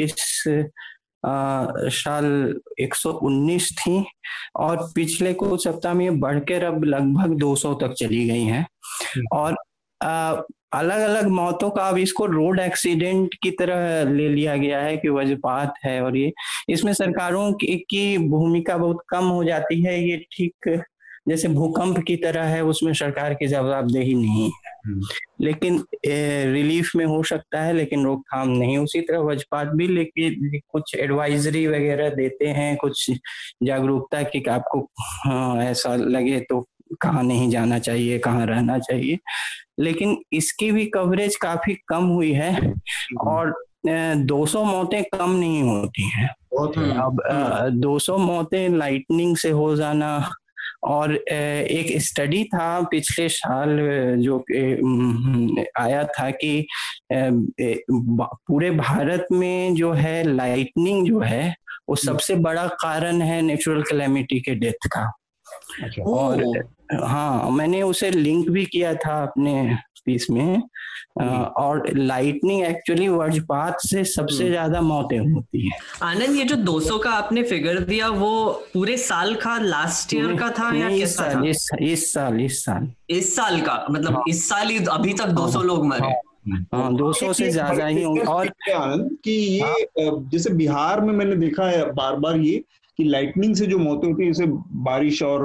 इस 0.00 0.44
साल 1.26 2.26
119 2.80 3.70
थी 3.72 4.04
और 4.56 4.88
पिछले 4.94 5.32
कुछ 5.34 5.64
सप्ताह 5.64 5.94
में 5.94 6.18
बढ़कर 6.20 6.64
अब 6.64 6.84
लगभग 6.84 7.38
200 7.40 7.74
तक 7.80 7.94
चली 7.94 8.26
गई 8.28 8.44
हैं 8.44 8.62
हम्म। 8.62 9.26
और 9.32 9.56
अलग 10.72 11.00
अलग 11.00 11.26
मौतों 11.28 11.70
का 11.70 11.82
अब 11.82 11.98
इसको 11.98 12.26
रोड 12.26 12.60
एक्सीडेंट 12.60 13.34
की 13.42 13.50
तरह 13.50 14.10
ले 14.10 14.28
लिया 14.28 14.56
गया 14.56 14.80
है 14.80 14.96
कि 14.96 15.08
वजपात 15.08 15.74
है 15.84 16.00
और 16.02 16.16
ये 16.16 16.32
इसमें 16.68 16.92
सरकारों 16.94 17.52
की, 17.52 17.76
की 17.80 18.18
भूमिका 18.28 18.76
बहुत 18.76 19.02
कम 19.08 19.24
हो 19.26 19.44
जाती 19.44 19.80
है 19.82 20.00
ये 20.00 20.16
ठीक 20.32 20.68
जैसे 21.28 21.48
भूकंप 21.48 21.98
की 21.98 22.16
तरह 22.16 22.44
है 22.44 22.62
उसमें 22.64 22.92
सरकार 22.94 23.34
की 23.34 23.46
जवाबदेही 23.46 24.14
नहीं 24.14 24.44
है। 24.44 24.74
हम्म। 24.86 25.00
लेकिन 25.40 25.82
रिलीफ 26.52 26.90
में 26.96 27.04
हो 27.06 27.22
सकता 27.22 27.62
है 27.62 27.72
लेकिन 27.72 28.04
रोकथाम 28.04 28.48
नहीं। 28.48 28.78
उसी 28.78 29.00
तरह 29.00 29.18
वजपात 29.18 29.68
भी 29.68 29.88
लेकिन 29.88 30.58
कुछ 30.72 30.94
एडवाइजरी 30.94 31.66
वगैरह 31.66 32.08
देते 32.10 32.46
हैं 32.48 32.76
कुछ 32.76 33.10
जागरूकता 33.62 34.22
की 34.22 34.44
आपको 34.50 34.80
हाँ, 35.00 35.64
ऐसा 35.64 35.94
लगे 35.96 36.40
तो 36.40 36.66
कहाँ 37.00 37.22
नहीं 37.22 37.50
जाना 37.50 37.78
चाहिए 37.78 38.18
कहाँ 38.18 38.46
रहना 38.46 38.78
चाहिए। 38.78 39.18
लेकिन 39.80 40.16
इसकी 40.32 40.70
भी 40.72 40.86
कवरेज 40.86 41.36
काफ़ी 41.36 41.74
कम 41.88 42.04
हुई 42.04 42.32
है 42.32 42.52
हम्म। 42.52 43.28
और 43.28 43.54
200 44.26 44.64
मौतें 44.64 45.02
कम 45.04 45.30
नहीं 45.30 45.62
होती 45.62 46.08
हैं। 46.10 46.28
अब 46.94 47.20
200 47.74 48.16
मौतें 48.18 48.68
लाइटनिंग 48.68 49.36
से 49.36 49.50
हो 49.50 49.74
जाना 49.76 50.30
और 50.86 51.14
एक 51.14 52.00
स्टडी 52.02 52.42
था 52.44 52.80
पिछले 52.80 53.28
साल 53.28 53.78
जो 54.18 54.38
आया 55.80 56.04
था 56.08 56.30
कि 56.30 56.66
पूरे 58.46 58.70
भारत 58.70 59.26
में 59.32 59.74
जो 59.74 59.92
है 59.92 60.22
लाइटनिंग 60.24 61.06
जो 61.06 61.20
है 61.20 61.44
वो 61.88 61.94
हम्म। 61.94 62.06
सबसे 62.06 62.34
बड़ा 62.36 62.66
कारण 62.76 63.20
है 63.22 63.40
नेचुरल 63.42 63.82
कैलेमिटी 63.82 64.40
के 64.40 64.54
डेथ 64.54 64.88
का 64.88 65.04
अच्छा। 65.82 66.02
और 66.02 66.44
हाँ 67.02 67.50
मैंने 67.50 67.82
उसे 67.82 68.10
लिंक 68.10 68.48
भी 68.50 68.64
किया 68.66 68.94
था 68.94 69.22
अपने 69.22 69.76
पीस 70.06 70.26
में 70.30 70.62
और 71.58 71.82
लाइटनिंग 71.96 72.64
एक्चुअली 72.64 73.08
वज्रपात 73.08 73.76
से 73.80 74.04
सबसे 74.04 74.42
हम्म। 74.42 74.48
ज़्यादा 74.48 74.80
मौतें 74.80 75.18
होती 75.18 75.66
है। 75.66 75.78
आनंद 76.02 76.36
ये 76.36 76.44
जो 76.44 76.56
200 76.64 76.98
का 76.98 77.10
आपने 77.12 77.42
फिगर 77.42 77.78
दिया 77.84 78.08
वो 78.10 78.30
पूरे 78.74 78.96
साल 78.96 79.34
का 79.34 79.56
लास्ट 79.58 80.14
ईयर 80.14 80.36
का 80.36 80.50
था 80.58 80.74
या 80.76 80.88
कैसा 80.88 81.32
था? 81.34 81.42
इस, 81.48 81.68
इस 81.80 82.12
साल 82.12 82.40
इस 82.40 82.64
साल। 82.64 82.88
इस 83.10 83.34
साल 83.36 83.60
का 83.60 83.84
मतलब 83.90 84.14
हाँ, 84.14 84.22
इस 84.28 84.48
साल 84.48 84.68
ही 84.68 84.84
अभी 84.90 85.12
तक 85.14 85.28
200 85.34 85.56
हाँ, 85.56 85.64
लोग 85.64 85.86
मरे। 85.86 86.14
हाँ। 86.74 86.94
दो 86.96 87.12
सौ 87.12 87.32
से 87.32 87.50
ज़्यादा 87.50 87.86
ही 87.86 88.02
होंगे 88.02 88.20
और 88.22 88.48
आनंद 88.74 89.16
कि 89.24 89.32
ये 89.32 89.62
हाँ। 89.62 90.28
जैसे 90.32 90.50
बिहार 90.54 91.00
में 91.00 91.12
मैंने 91.14 91.36
देखा 91.36 91.64
है 91.68 91.92
बार 91.92 92.16
बार 92.16 92.36
ये 92.40 92.62
कि 92.98 93.04
लाइटनिंग 93.04 93.54
से 93.54 93.66
जो 93.66 93.78
मौतें 93.78 94.08
होती 94.08 94.24
है 94.24 94.32
जैसे 94.32 94.46
बारिश 94.82 95.22
और 95.22 95.42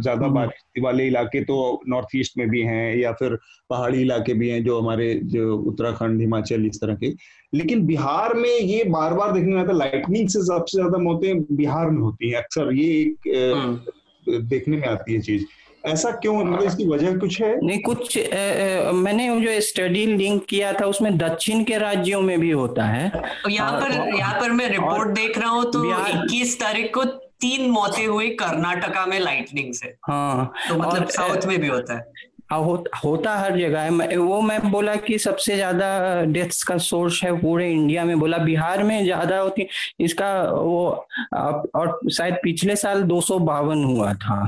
ज़्यादा 0.00 0.24
हम्म। 0.26 0.34
बारिश 0.34 0.82
वाले 0.82 1.06
इलाके 1.06 1.42
तो 1.44 1.58
नॉर्थ 1.88 2.16
ईस्ट 2.16 2.38
में 2.38 2.48
भी 2.50 2.62
हैं 2.62 2.96
या 2.96 3.12
फिर 3.12 3.38
पहाड़ी 3.70 4.00
इलाके 4.00 4.34
भी 4.34 4.48
हैं 4.48 4.62
जो 4.64 4.80
हमारे 4.80 5.14
जो 5.26 5.56
उत्तराखंड 5.56 6.20
हिमाचल 6.20 6.66
इस 6.66 6.80
तरह 6.80 6.94
के 6.94 7.12
लेकिन 7.52 7.86
बिहार 7.86 8.34
में 8.34 8.50
ये 8.50 8.82
बार 8.90 9.14
बार 9.14 9.32
देखने 9.32 9.54
में 9.54 9.60
आता 9.60 9.72
है 9.72 9.78
लाइटनिंग 9.78 10.28
से 10.28 10.42
सबसे 10.42 10.78
ज़्यादा 10.78 10.98
मौतें 10.98 11.42
बिहार 11.56 11.90
में 11.90 12.00
होती 12.00 12.30
हैं 12.30 12.42
अक्सर 12.42 12.72
ये 12.72 12.90
एक 13.00 13.28
हम्म। 13.54 14.38
देखने 14.46 14.76
में 14.76 14.88
आती 14.88 15.14
है 15.14 15.20
चीज़ 15.20 15.44
ऐसा 15.84 16.10
क्यों? 16.12 16.34
मतलब 16.36 16.62
इसकी 16.62 16.86
वजह 16.88 17.16
कुछ 17.18 17.40
है? 17.42 17.54
नहीं 17.60 17.80
कुछ 17.82 18.16
ए, 18.16 18.22
ए, 18.22 18.90
मैंने 18.94 19.28
जो 19.40 19.60
स्टडी 19.60 20.04
लिंक 20.06 20.44
किया 20.48 20.72
था 20.72 20.86
उसमें 20.86 21.16
दक्षिण 21.18 21.64
के 21.64 21.78
राज्यों 21.78 22.20
में 22.22 22.38
भी 22.40 22.50
होता 22.50 22.84
है। 22.86 23.10
यहाँ 23.50 23.80
पर 23.80 23.92
यहाँ 24.16 24.34
पर 24.40 24.50
मैं 24.52 24.68
रिपोर्ट 24.68 25.10
देख 25.10 25.38
रहा 25.38 25.50
हूँ 25.50 25.64
तो 25.72 25.84
इक्कीस 25.84 26.58
तारीख 26.60 26.94
को 26.94 27.04
तीन 27.40 27.70
मौतें 27.70 28.06
हुई 28.06 28.28
कर्नाटका 28.36 29.06
में 29.06 29.18
लाइटनिंग 29.20 29.72
से। 29.74 29.94
हाँ 30.08 30.52
तो 30.68 30.76
मतलब 30.76 31.08
साउथ 31.08 31.46
में 31.46 31.58
भी 31.60 31.68
होता 31.68 31.94
है। 31.94 32.28
हो, 32.52 32.84
होता 33.04 33.36
हर 33.38 33.58
जगह 33.58 33.80
है। 33.80 34.16
वो 34.16 34.40
मैं 34.40 34.70
बोला 34.70 34.94
कि 34.98 35.18
सबसे 35.18 35.54
ज़्यादा 35.56 36.22
डेथ्स 36.26 36.62
का 36.62 36.76
सोर्स 36.78 37.22
है 37.24 37.32
पूरे 37.40 37.70
इंडिया 37.72 38.04
में। 38.04 38.18
बोला 38.20 38.38
बिहार 38.38 38.82
में 38.82 39.02
ज़्यादा 39.04 39.38
होती 39.38 39.66
इसका 40.00 40.32
वो 40.44 41.06
और 41.34 41.98
शायद 42.10 42.34
पिछले 42.42 42.76
साल 42.76 43.02
दो 43.02 43.20
सौ 43.20 43.38
बावन 43.40 43.84
हुआ 43.84 44.12
था। 44.14 44.42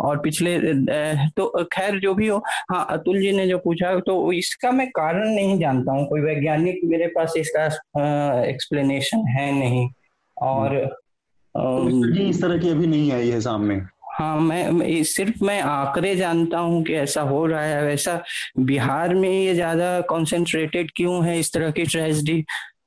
और 0.00 0.18
पिछले 0.18 0.58
तो 1.36 1.64
खैर 1.72 1.98
जो 2.00 2.14
भी 2.14 2.28
हो 2.28 2.38
हाँ 2.70 2.86
अतुल 2.90 3.20
जी 3.20 3.32
ने 3.32 3.46
जो 3.48 3.58
पूछा 3.58 3.94
तो 4.00 4.32
इसका 4.32 4.70
मैं 4.72 4.88
कारण 4.90 5.28
नहीं 5.28 5.58
जानता 5.58 5.92
हूँ। 5.92 6.06
कोई 6.08 6.20
वैज्ञानिक 6.20 6.80
मेरे 6.84 7.06
पास 7.16 7.34
इसका 7.36 7.64
एक्सप्लेनेशन 8.44 9.26
है 9.28 9.50
नहीं। 9.52 9.88
और 10.36 10.78
तो 11.54 12.18
इस 12.20 12.40
तरह 12.42 12.58
की 12.58 12.68
अभी 12.68 12.86
नहीं 12.86 13.12
आई 13.12 13.28
है 13.30 13.40
सामने। 13.40 13.74
हाँ 14.14 14.38
मैं, 14.40 14.70
मैं 14.70 15.02
सिर्फ़ 15.04 15.44
मैं 15.44 15.60
आंकड़े 15.60 16.14
जानता 16.16 16.58
हूँ 16.58 16.82
कि 16.84 16.94
ऐसा 16.94 17.22
हो 17.22 17.44
रहा 17.46 17.62
है। 17.62 17.82
वैसा 17.84 18.20
बिहार 18.58 19.14
में 19.14 19.28
ये 19.30 19.54
ज़्यादा 19.54 20.00
कॉन्सेंट्रेटेड 20.00 20.90
क्यों 20.96 21.24
है 21.26 21.38
इस 21.40 21.52
तरह 21.52 21.70
की 21.70 21.84
ट्रेजिडी 21.84 22.38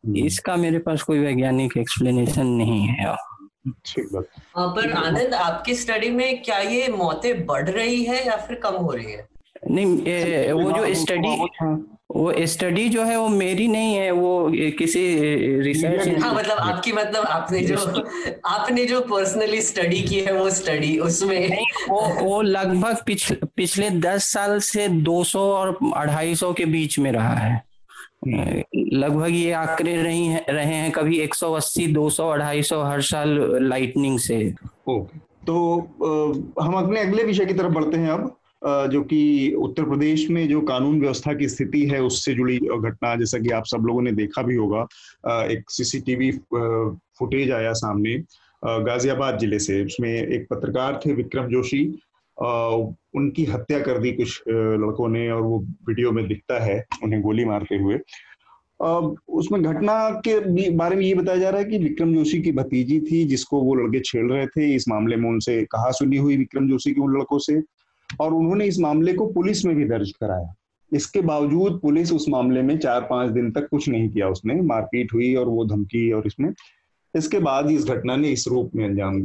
हम्म। 0.06 0.26
इसका 0.26 0.56
मेरे 0.56 0.80
पास 0.80 1.02
कोई 1.02 1.20
वैज्ञानिक 1.20 1.78
एक्सप्लेनेशन 1.78 2.48
नहीं 2.48 2.82
है। 2.88 3.16
पर 4.58 4.92
आनंद 4.92 5.34
आपकी 5.34 5.74
स्टडी 5.76 6.10
में 6.10 6.44
क्या 6.44 6.60
ये 6.60 6.88
मौतें 6.88 7.46
बढ़ 7.46 7.70
रही 7.70 8.04
है 8.04 8.28
या 8.28 8.36
फिर 8.36 8.56
कम 8.56 8.74
हो 8.74 8.92
रही 8.92 9.12
है? 9.12 9.28
नहीं 9.72 10.08
ए, 10.08 10.52
वो 10.52 10.72
जो 10.72 10.94
स्टडी 10.94 11.48
वो 12.16 12.34
स्टडी 12.38 12.90
जो 12.90 13.04
है 13.04 13.18
वो 13.20 13.28
मेरी 13.28 13.68
नहीं 13.68 13.96
है 13.96 14.12
वो 14.12 14.52
किसी 14.52 15.16
रिसर्च 15.62 16.24
हाँ 16.24 16.34
मतलब 16.36 16.58
आपकी 16.58 16.92
मतलब 16.92 17.26
आपने 17.26 17.60
जो 17.60 17.76
आपने 18.46 18.86
जो 18.86 19.02
पर्सनली 19.02 19.62
स्टडी 19.62 20.02
की 20.02 20.20
है 20.20 20.34
वो 20.34 20.50
स्टडी 20.50 20.98
उसमें 21.00 21.58
वो 21.90 22.02
वो 22.22 22.42
लगभग 22.42 22.98
पिछ, 23.06 23.34
पिछले 23.34 23.90
दस 23.90 24.24
साल 24.24 24.60
से 24.60 24.88
200 24.88 25.36
और 25.36 25.80
250 25.84 26.54
के 26.58 26.66
बीच 26.66 27.00
में 27.00 27.12
रहा 27.12 27.34
है। 27.34 27.69
लगभग 28.24 29.30
ये 29.30 29.52
आंकड़े 29.54 29.96
रही 29.96 30.26
है, 30.26 30.46
रहे 30.50 30.74
हैं 30.74 30.92
कभी 30.92 31.20
180 31.20 31.88
200 31.94 32.24
250 32.30 32.84
हर 32.86 33.02
साल 33.02 33.38
लाइटनिंग 33.64 34.20
से। 34.20 34.44
तो 35.48 35.56
हम 36.62 36.74
अपने 36.76 37.00
अगले 37.00 37.24
विषय 37.24 37.46
की 37.46 37.54
तरफ़ 37.54 37.74
बढ़ते 37.74 37.98
हैं 37.98 38.10
अब 38.10 38.36
जो 38.92 39.02
कि 39.04 39.54
उत्तर 39.58 39.84
प्रदेश 39.84 40.30
में 40.30 40.48
जो 40.50 40.62
कानून 40.62 41.00
व्यवस्था 41.02 41.34
की 41.34 41.48
स्थिति 41.50 41.86
है, 41.88 42.02
उससे 42.02 42.34
जुड़ी 42.34 42.58
घटना, 42.58 43.16
जैसा 43.16 43.38
कि 43.40 43.50
आप 43.50 43.66
सब 43.66 43.86
लोगों 43.88 44.02
ने 44.02 44.12
देखा 44.12 44.42
भी 44.42 44.56
होगा 44.56 44.82
एक 45.46 45.72
सीसीटीवी 45.72 46.32
फुटेज 46.54 47.52
आया 47.52 47.72
सामने 47.74 48.16
गाजियाबाद 48.64 49.38
ज़िले 49.40 49.60
से, 49.60 49.84
उसमें 49.86 50.10
एक 50.10 50.48
पत्रकार 50.50 51.00
थे 51.06 51.14
विक्रम 51.14 51.48
जोशी 51.50 51.84
उनकी 52.40 53.44
हत्या 53.46 53.80
कर 53.80 53.98
दी 54.00 54.12
कुछ 54.12 54.42
लड़कों 54.48 55.08
ने 55.10 55.30
और 55.32 55.42
वो 55.42 55.60
वीडियो 55.88 56.12
में 56.12 56.28
दिखता 56.28 56.64
है 56.64 56.84
उन्हें 57.04 57.22
गोली 57.22 57.46
मारते 57.46 57.78
हुए। 57.78 58.00
उसमें 59.30 59.62
घटना 59.64 60.10
के 60.28 60.70
बारे 60.72 60.96
में 60.96 61.04
ये 61.04 61.14
बताया 61.14 61.40
जा 61.40 61.50
रहा 61.50 61.62
है 61.62 61.66
कि 61.66 61.78
विक्रम 61.80 62.14
जोशी 62.14 62.42
की 62.42 62.52
भतीजी 62.52 63.00
थी 63.02 63.24
जिसको 63.28 63.62
वो 63.62 63.76
लड़के 63.76 64.00
छेड़ 64.02 64.26
रहे 64.32 64.46
थे। 64.48 64.74
इस 64.76 64.88
मामले 64.90 65.16
में 65.16 65.30
उनसे 65.30 65.62
कहा 65.72 65.92
सुनी 65.92 66.18
हुई 66.18 66.38
विक्रम 66.38 66.70
जोशी 66.70 66.94
की 66.94 67.02
उन 67.02 67.18
लड़कों 67.18 67.40
से 67.40 67.62
और 68.22 68.34
उन्होंने 68.34 68.66
इस 68.66 68.80
मामले 68.80 69.14
को 69.14 69.26
पुलिस 69.34 69.66
में 69.66 69.76
भी 69.76 69.86
दर्ज 69.86 70.12
कराया। 70.22 70.54
इसके 70.92 71.22
बावजूद 71.22 71.80
पुलिस 71.82 72.12
उस 72.14 72.30
मामले 72.30 72.62
में 72.62 72.78
चार 72.78 73.02
पाँच 73.10 73.32
दिन 73.32 73.52
तक 73.52 73.68
कुछ 73.72 73.90
नहीं 73.90 74.10
किया 74.10 74.28
उसने। 74.30 74.62
मारपीट 74.64 75.14
हुई 75.14 75.34
और 75.36 75.48
वो 75.48 75.66
धमकी 75.66 76.12
और 76.12 76.28
इसमें, 76.28 76.52
इसके 77.14 77.40
बाद 77.40 77.70
इस 77.72 77.86
घटना 77.86 78.16
ने 78.16 78.30
इस 78.30 78.48
रूप 78.48 78.72
में 78.76 78.86
अंजाम 78.86 79.18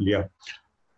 लिया। 0.00 0.26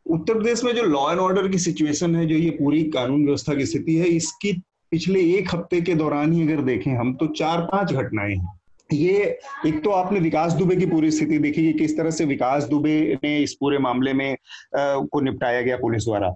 उत्तर 0.06 0.34
प्रदेश 0.34 0.64
में 0.64 0.74
जो 0.74 0.82
लॉ 0.82 1.10
एंड 1.10 1.20
ऑर्डर 1.20 1.48
की 1.48 1.58
सिचुएशन 1.58 2.16
है 2.16 2.26
जो 2.26 2.34
ये 2.34 2.50
पूरी 2.50 2.82
कानून 2.90 3.24
व्यवस्था 3.24 3.54
की 3.54 3.66
स्थिति 3.66 3.94
है 3.94 4.08
इसकी 4.08 4.52
पिछले 4.92 5.20
एक 5.34 5.54
हफ़्ते 5.54 5.80
के 5.80 5.94
दौरान 5.94 6.32
ही 6.32 6.42
अगर 6.42 6.62
देखें 6.62 6.90
हम 6.92 7.14
तो 7.14 7.26
चार 7.26 7.60
पाँच 7.62 7.92
घटनाएँ 7.92 8.36
हैं। 8.36 8.60
ये 8.92 9.38
एक 9.66 9.82
तो 9.84 9.90
आपने 9.90 10.20
विकास 10.20 10.52
दुबे 10.52 10.76
की 10.76 10.86
पूरी 10.86 11.10
स्थिति 11.10 11.38
देखी 11.38 11.72
कि 11.72 11.78
किस 11.78 11.96
तरह 11.96 12.10
से 12.10 12.24
विकास 12.24 12.64
दुबे 12.64 13.18
ने 13.24 13.38
इस 13.38 13.54
पूरे 13.54 13.78
मामले 13.78 14.12
में 14.12 14.32
आ, 14.32 14.36
को 14.76 15.20
निपटाया 15.20 15.62
गया 15.62 15.76
पुलिस 15.76 16.04
द्वारा 16.04 16.28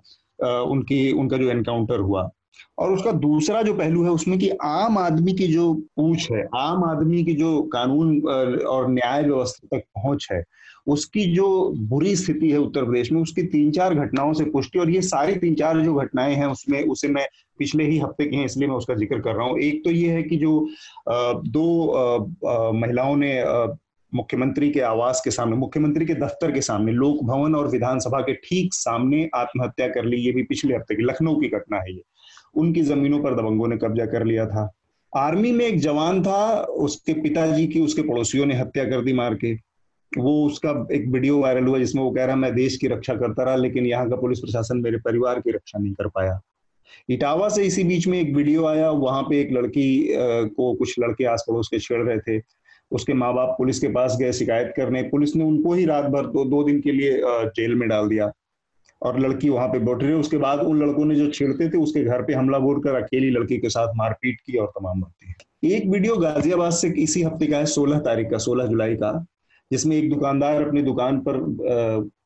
उनकी 0.63 1.13
उनका 1.13 1.37
जो 1.37 1.51
एनकाउंटर 1.51 2.01
हुआ। 2.01 2.31
और 2.79 2.93
उसका 2.93 3.13
दूसरा 3.13 3.63
जो 3.63 3.75
पहलू 3.75 4.05
है 4.05 4.11
उसमें 4.11 4.39
कि 4.39 4.49
आम 4.63 4.99
आदमी 4.99 5.33
की 5.33 5.47
जो 5.47 5.73
पूछ 5.97 6.31
है 6.33 6.45
आम 6.57 6.85
आदमी 6.85 7.25
की 7.25 7.35
जो 7.35 7.63
कानून 7.63 8.21
और 8.67 8.91
न्याय 8.91 9.23
व्यवस्था 9.23 9.79
तक 9.79 9.85
पहुँच 9.85 10.29
है 10.33 10.43
उसकी 10.87 11.25
जो 11.35 11.49
बुरी 11.89 12.15
स्थिति 12.17 12.51
है 12.51 12.59
उत्तर 12.59 12.85
प्रदेश 12.85 13.13
में, 13.13 13.21
उसकी 13.23 13.43
तीन 13.45 13.71
चार 13.71 13.95
घटनाओं 13.95 14.33
से 14.33 14.45
पुष्टि, 14.45 14.79
और 14.79 14.91
ये 14.91 15.03
सारी 15.03 15.35
तीन 15.35 15.55
चार 15.55 15.81
जो 15.81 15.95
घटनाएँ 15.95 16.35
हैं 16.35 16.47
उसमें, 16.47 16.83
उसे 16.85 17.09
मैं 17.09 17.27
पिछले 17.59 17.85
ही 17.85 17.99
हफ़्ते 17.99 18.27
की 18.27 18.37
हैं, 18.37 18.45
इसलिए 18.45 18.69
मैं 18.69 18.77
उसका 18.77 18.95
ज़िक्र 18.95 19.19
कर 19.21 19.35
रहा 19.35 19.47
हूँ। 19.47 19.59
एक 19.59 19.85
तो 19.85 19.91
ये 19.91 20.11
है 20.11 20.23
कि 20.23 20.37
जो 20.37 20.69
दो 21.09 22.73
महिलाओं 22.75 23.17
ने 23.17 23.33
मुख्यमंत्री 24.13 24.71
के 24.71 24.81
आवास 24.81 25.21
के 25.25 25.31
सामने, 25.31 25.57
मुख्यमंत्री 25.57 26.07
के 26.07 26.15
दफ्तर 26.15 26.53
के 26.53 26.61
सामने, 26.61 26.93
लोक 26.93 27.23
भवन 27.25 27.55
और 27.55 27.69
विधानसभा 27.69 28.21
के 28.21 28.33
ठीक 28.35 28.75
सामने 28.75 29.29
आत्महत्या 29.35 29.89
कर 29.89 30.05
ली, 30.05 30.17
ये 30.17 30.33
भी 30.33 30.43
पिछले 30.43 30.75
हफ़्ते 30.75 30.95
की, 30.95 31.03
लखनऊ 31.03 31.41
की 31.41 31.49
घटना 31.49 31.77
है 31.77 31.95
ये। 31.95 32.03
उनकी 32.55 32.83
जमीनों 32.83 33.19
पर 33.19 33.35
दबंगों 33.35 33.69
ने 33.69 33.77
कब्जा 33.77 34.07
कर 34.07 34.25
लिया 34.25 34.47
था। 34.47 34.71
आर्मी 35.13 35.53
में 35.53 35.65
एक 35.67 35.79
जवान 35.81 36.23
था, 36.23 36.61
उसके 36.63 37.13
पिताजी 37.13 37.67
की, 37.67 37.81
उसके 37.81 38.03
पड़ोसियों 38.03 38.47
ने 38.47 38.55
हत्या 38.55 38.85
कर 38.85 39.03
दी 39.03 39.13
मार 39.13 39.35
के। 39.35 39.55
वो 40.13 40.45
उसका 40.47 40.71
एक 40.93 41.07
वीडियो 41.09 41.39
वायरल 41.39 41.67
हुआ 41.67 41.79
जिसमें 41.79 42.03
वो 42.03 42.11
कह 42.11 42.25
रहा 42.25 42.37
मैं 42.37 42.55
देश 42.55 42.77
की 42.77 42.89
रक्षा 42.89 43.15
करता 43.17 43.45
रहा 43.45 43.57
लेकिन 43.57 43.87
यहाँ 43.87 44.09
का 44.11 44.17
पुलिस 44.17 44.41
प्रशासन 44.41 44.79
मेरे 44.79 44.99
परिवार 45.01 45.41
की 45.41 45.51
रक्षा 45.51 45.79
नहीं 45.79 45.93
कर 45.95 46.09
पाया। 46.09 46.41
इटावा 47.09 47.49
से 47.49 47.65
इसी 47.65 47.85
बीच 47.85 48.07
में 48.09 48.19
एक 48.21 48.35
वीडियो 48.37 48.65
आया 48.67 48.91
वहाँ 48.91 49.23
पे 49.23 49.41
एक 49.41 49.53
लड़की 49.53 50.09
को 50.57 50.73
कुछ 50.75 50.95
लड़के 51.01 51.25
आस 51.25 51.45
पड़ोस 51.49 51.69
के 51.69 51.79
छेड़ 51.79 52.03
रहे 52.03 52.19
थे। 52.19 52.43
उसके 52.91 53.15
माँ 53.15 53.33
बाप 53.35 53.55
पुलिस 53.59 53.79
के 53.79 53.89
पास 53.89 54.17
गए 54.21 54.33
शिकायत 54.33 54.73
करने। 54.77 55.03
पुलिस 55.09 55.35
ने 55.37 55.45
उनको 55.45 55.75
ही 55.75 55.85
रात 55.85 56.05
भर 56.05 56.27
दो, 56.27 56.45
दो 56.45 56.63
दिन 56.65 56.81
के 56.81 56.93
लिए 56.93 57.21
जेल 57.25 57.75
में 57.75 57.89
डाल 57.89 58.09
दिया 58.09 58.31
और 59.03 59.19
लड़की 59.21 59.49
वहाँ 59.49 59.69
पे 59.69 59.79
बैठ 59.79 60.03
रही। 60.03 60.13
उसके 60.13 60.39
बाद 60.39 60.61
उन 60.61 60.83
लड़कों 60.83 61.05
ने 61.05 61.15
जो 61.15 61.31
छेड़ते 61.31 61.69
थे 61.69 61.79
उसके 61.79 62.05
घर 62.05 62.23
पे 62.23 62.35
हमला 62.35 62.59
बोल 62.59 62.81
कर 62.83 63.03
अकेली 63.03 63.31
लड़की 63.31 63.59
के 63.59 63.69
साथ 63.69 63.95
मारपीट 63.97 64.41
की 64.41 64.59
और 64.59 64.73
तमाम 64.79 65.01
बातें। 65.01 65.69
एक 65.69 65.87
वीडियो 65.87 66.17
गाजियाबाद 66.17 66.73
से 66.73 66.89
इसी 66.99 67.23
हफ़्ते 67.23 67.47
का 67.47 67.59
है 67.59 67.67
सोलह 67.69 67.99
तारीख 68.01 68.31
का 68.31 68.39
सोलह 68.39 68.67
जुलाई 68.67 68.95
का। 68.95 69.13
जिसमें 69.73 69.97
एक 69.97 70.11
दुकानदार 70.11 70.67
अपनी 70.67 70.83
दुकान 70.83 71.19
पर 71.19 71.39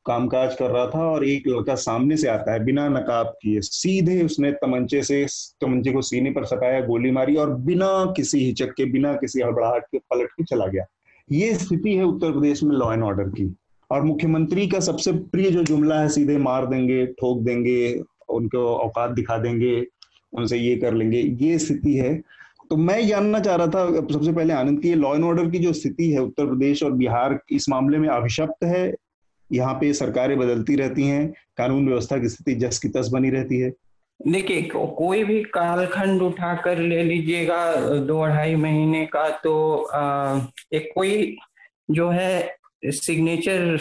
कामकाज 0.05 0.55
कर 0.55 0.71
रहा 0.71 0.87
था 0.87 1.05
और 1.11 1.25
एक 1.25 1.47
लड़का 1.47 1.75
सामने 1.75 2.17
से 2.17 2.27
आता 2.27 2.53
है 2.53 2.63
बिना 2.65 2.87
नकाब 2.89 3.27
किए। 3.41 3.61
सीधे 3.61 4.23
उसने 4.23 4.51
तमंचे 4.51 5.01
से, 5.03 5.25
तमंचे 5.61 5.91
को 5.91 6.01
सीने 6.01 6.31
पर 6.31 6.45
सटाया, 6.45 6.81
गोली 6.81 7.11
मारी 7.11 7.35
और 7.35 7.53
बिना 7.53 8.13
किसी 8.17 8.45
हिचक 8.45 8.73
के, 8.77 8.85
बिना 8.85 9.13
किसी 9.13 9.41
हड़बड़ाहट 9.41 9.83
के 9.83 9.97
पलट 9.97 10.29
के 10.29 10.43
चला 10.43 10.67
गया। 10.67 10.85
ये 11.31 11.53
स्थिति 11.53 11.95
है 11.95 12.03
उत्तर 12.03 12.31
प्रदेश 12.31 12.63
में 12.63 12.75
लॉ 12.75 12.93
एंड 12.93 13.03
ऑर्डर 13.03 13.23
की। 13.23 13.55
और 13.91 14.03
मुख्यमंत्री 14.03 14.67
का 14.67 14.79
सबसे 14.79 15.11
प्रिय 15.11 15.49
जो 15.51 15.63
जुमला 15.63 15.99
है, 15.99 16.09
सीधे 16.09 16.37
मार 16.37 16.65
देंगे, 16.65 17.05
ठोक 17.05 17.41
देंगे, 17.41 18.01
उनको 18.29 18.65
औकात 18.75 19.11
दिखा 19.11 19.37
देंगे, 19.37 19.87
उनसे 20.33 20.57
ये 20.57 20.75
कर 20.75 20.93
लेंगे। 20.93 21.21
ये 21.45 21.59
स्थिति 21.59 21.93
है। 21.93 22.21
तो 22.69 22.75
मैं 22.77 23.07
जानना 23.07 23.39
चाह 23.39 23.55
रहा 23.55 23.67
था 23.67 23.85
सबसे 24.13 24.31
पहले 24.33 24.53
आनंद 24.53 24.79
की 24.81 24.93
लॉ 24.95 25.13
एंड 25.15 25.23
ऑर्डर 25.23 25.49
की 25.49 25.59
जो 25.59 25.73
स्थिति 25.73 26.09
है 26.11 26.19
उत्तर 26.19 26.45
प्रदेश 26.45 26.83
और 26.83 26.91
बिहार 26.91 27.39
इस 27.51 27.69
मामले 27.69 27.97
में 27.97 28.07
अभिशप्त 28.09 28.63
है? 28.63 28.93
यहाँ 29.49 29.73
पे 29.73 29.93
सरकारें 29.93 30.37
बदलती 30.39 30.75
रहती 30.75 31.07
हैं 31.07 31.27
कानून 31.57 31.87
व्यवस्था 31.87 32.17
की 32.17 32.29
स्थिति 32.29 32.55
जस 32.55 32.79
की 32.79 32.89
तस 32.89 33.09
बनी 33.13 33.29
रहती 33.29 33.59
है। 33.59 33.71
देखिए 34.19 34.61
कोई 34.73 35.23
भी 35.23 35.41
कालखंड 35.53 36.21
उठाकर 36.21 36.77
ले 36.79 37.03
लीजिएगा 37.03 37.75
दो 38.07 38.19
अढ़ाई 38.19 38.55
महीने 38.55 39.05
का 39.05 39.29
तो 39.43 39.75
आ, 39.83 40.39
एक 40.73 40.91
कोई 40.95 41.35
जो 41.91 42.09
है 42.09 42.57
सिग्नेचर 42.85 43.77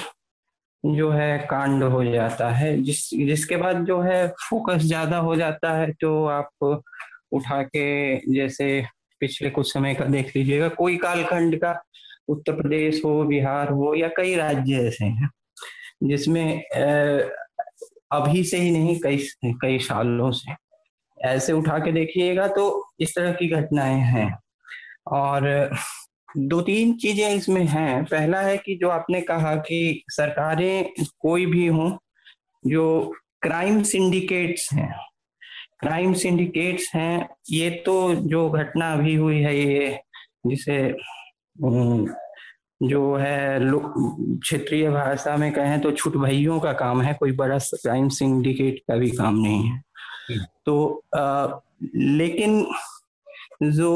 जो 0.85 1.11
है 1.11 1.39
कांड 1.51 1.83
हो 1.85 2.05
जाता 2.05 2.49
है। 2.51 2.77
जिस 2.83 3.09
जिसके 3.17 3.57
बाद 3.57 3.85
जो 3.87 4.01
है 4.01 4.27
फोकस 4.49 4.83
ज़्यादा 4.83 5.19
हो 5.19 5.37
जाता 5.37 5.73
है 5.73 5.93
तो 5.93 6.25
आप 6.27 6.83
उठा 7.35 7.63
के 7.63 8.17
जैसे 8.35 8.67
पिछले 9.21 9.51
कुछ 9.51 9.73
समय 9.73 9.95
का 9.95 10.05
देख 10.05 10.33
लीजिएगा, 10.37 10.69
कोई 10.69 10.97
कालखंड 10.97 11.57
का 11.61 11.75
उत्तर 12.29 12.53
प्रदेश 12.53 13.01
हो, 13.05 13.25
बिहार 13.25 13.71
हो 13.71 13.95
या 13.95 14.09
कई 14.17 14.35
राज्य 14.37 14.87
ऐसे 14.89 15.05
हैं, 15.05 15.31
जिसमें 16.03 16.63
अभी 18.13 18.43
से 18.45 18.59
ही 18.59 18.71
नहीं, 18.71 18.99
कई 19.01 19.17
कई 19.63 19.79
सालों 19.79 20.31
से। 20.31 20.53
ऐसे 21.19 21.53
उठा 21.53 21.79
के 21.79 21.93
देखिएगा 21.93 22.47
तो 22.49 22.65
इस 23.01 23.15
तरह 23.17 23.33
की 23.33 23.49
घटनाएँ 23.49 24.01
हैं। 24.05 24.33
और 25.13 25.71
दो 26.37 26.61
तीन 26.61 26.93
चीज़ें 26.97 27.29
इसमें 27.31 27.65
हैं। 27.65 28.05
पहला 28.05 28.41
है 28.41 28.57
कि 28.59 28.75
जो 28.77 28.89
आपने 28.89 29.21
कहा 29.21 29.55
कि 29.57 30.05
सरकारें 30.09 31.05
कोई 31.21 31.47
भी 31.47 31.67
हों, 31.67 31.91
जो 32.65 33.15
क्राइम 33.43 33.83
सिंडिकेट्स 33.83 34.69
हैं 34.73 34.95
क्राइम 35.85 36.13
सिंडिकेट्स 36.15 36.91
हैं 36.95 37.29
ये 37.51 37.71
तो 37.87 37.95
जो 38.27 38.49
घटना 38.53 38.93
अभी 38.93 39.15
हुई 39.15 39.41
है 39.41 39.57
ये 39.57 39.99
जिसे 40.47 40.77
जो 42.81 43.15
है 43.17 43.59
क्षेत्रीय 43.61 44.89
भाषा 44.91 45.37
में 45.37 45.51
कहें 45.53 45.81
तो 45.81 45.93
छुट 45.93 46.17
भइयों 46.17 46.59
का 46.61 46.73
काम 46.73 47.03
है 47.03 47.13
कोई 47.15 47.33
बड़ा 47.35 47.59
क्राइम 47.59 48.09
सिंडिकेट 48.13 48.79
का 48.89 48.97
भी 48.97 49.11
काम 49.11 49.37
नहीं 49.37 49.63
है 49.63 49.77
हम्म। 50.31 50.45
तो 50.67 51.03
आ, 51.17 51.47
लेकिन 51.95 52.67
जो 53.65 53.93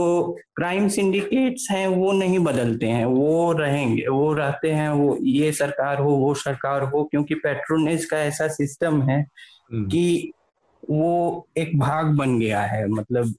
क्राइम 0.57 0.89
सिंडिकेट्स 0.89 1.67
हैं 1.71 1.87
वो 1.87 2.13
नहीं 2.13 2.39
बदलते 2.39 2.87
हैं 2.87 3.05
वो 3.07 3.53
रहेंगे 3.53 4.07
वो 4.09 4.33
रहते 4.35 4.71
हैं 4.71 4.89
वो 4.91 5.17
ये 5.23 5.53
सरकार 5.55 5.99
हो 5.99 6.11
वो 6.17 6.33
सरकार 6.37 6.83
हो 6.85 7.05
क्योंकि 7.05 7.35
पेट्रोनेज 7.37 8.05
का 8.05 8.19
ऐसा 8.19 8.49
सिस्टम 8.51 9.03
है 9.03 9.21
हम्म। 9.21 9.85
कि 9.87 10.33
वो 10.91 11.49
एक 11.59 11.79
भाग 11.79 12.07
बन 12.17 12.39
गया 12.39 12.61
है। 12.63 12.87
मतलब 12.89 13.35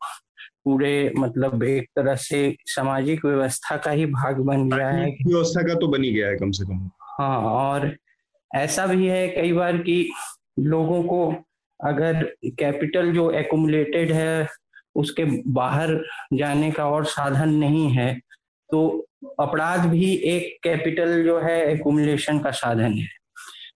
पूरे 0.65 1.11
मतलब 1.17 1.63
एक 1.63 1.87
तरह 1.95 2.15
से 2.15 2.55
सामाजिक 2.65 3.25
व्यवस्था 3.25 3.77
का 3.77 3.91
ही 3.91 4.05
भाग 4.05 4.39
बन 4.39 4.69
गया 4.69 4.89
है 4.89 5.05
व्यवस्था 5.05 5.61
का 5.67 5.75
तो 5.75 5.87
बनी 5.87 6.11
गया 6.11 6.27
है 6.27 6.35
कम 6.35 6.51
से 6.51 6.65
कम। 6.65 6.89
हाँ 7.01 7.37
और 7.41 7.95
ऐसा 8.51 8.85
भी 8.87 9.07
है 9.07 9.27
कई 9.27 9.53
बार 9.53 9.77
कि 9.77 10.11
लोगों 10.59 11.03
को 11.03 11.27
अगर 11.79 12.23
कैपिटल 12.45 13.11
जो 13.13 13.29
एकुमुलेटेड 13.31 14.11
है 14.11 14.47
उसके 14.95 15.25
बाहर 15.51 15.95
जाने 16.33 16.71
का 16.71 16.87
और 16.89 17.05
साधन 17.05 17.49
नहीं 17.49 17.89
है 17.91 18.13
तो 18.69 19.07
अपराध 19.39 19.85
भी 19.85 20.13
एक 20.25 20.57
कैपिटल 20.63 21.23
जो 21.23 21.39
है 21.39 21.59
एकुमुलेशन 21.71 22.39
का 22.39 22.51
साधन 22.51 22.93
है। 22.93 23.07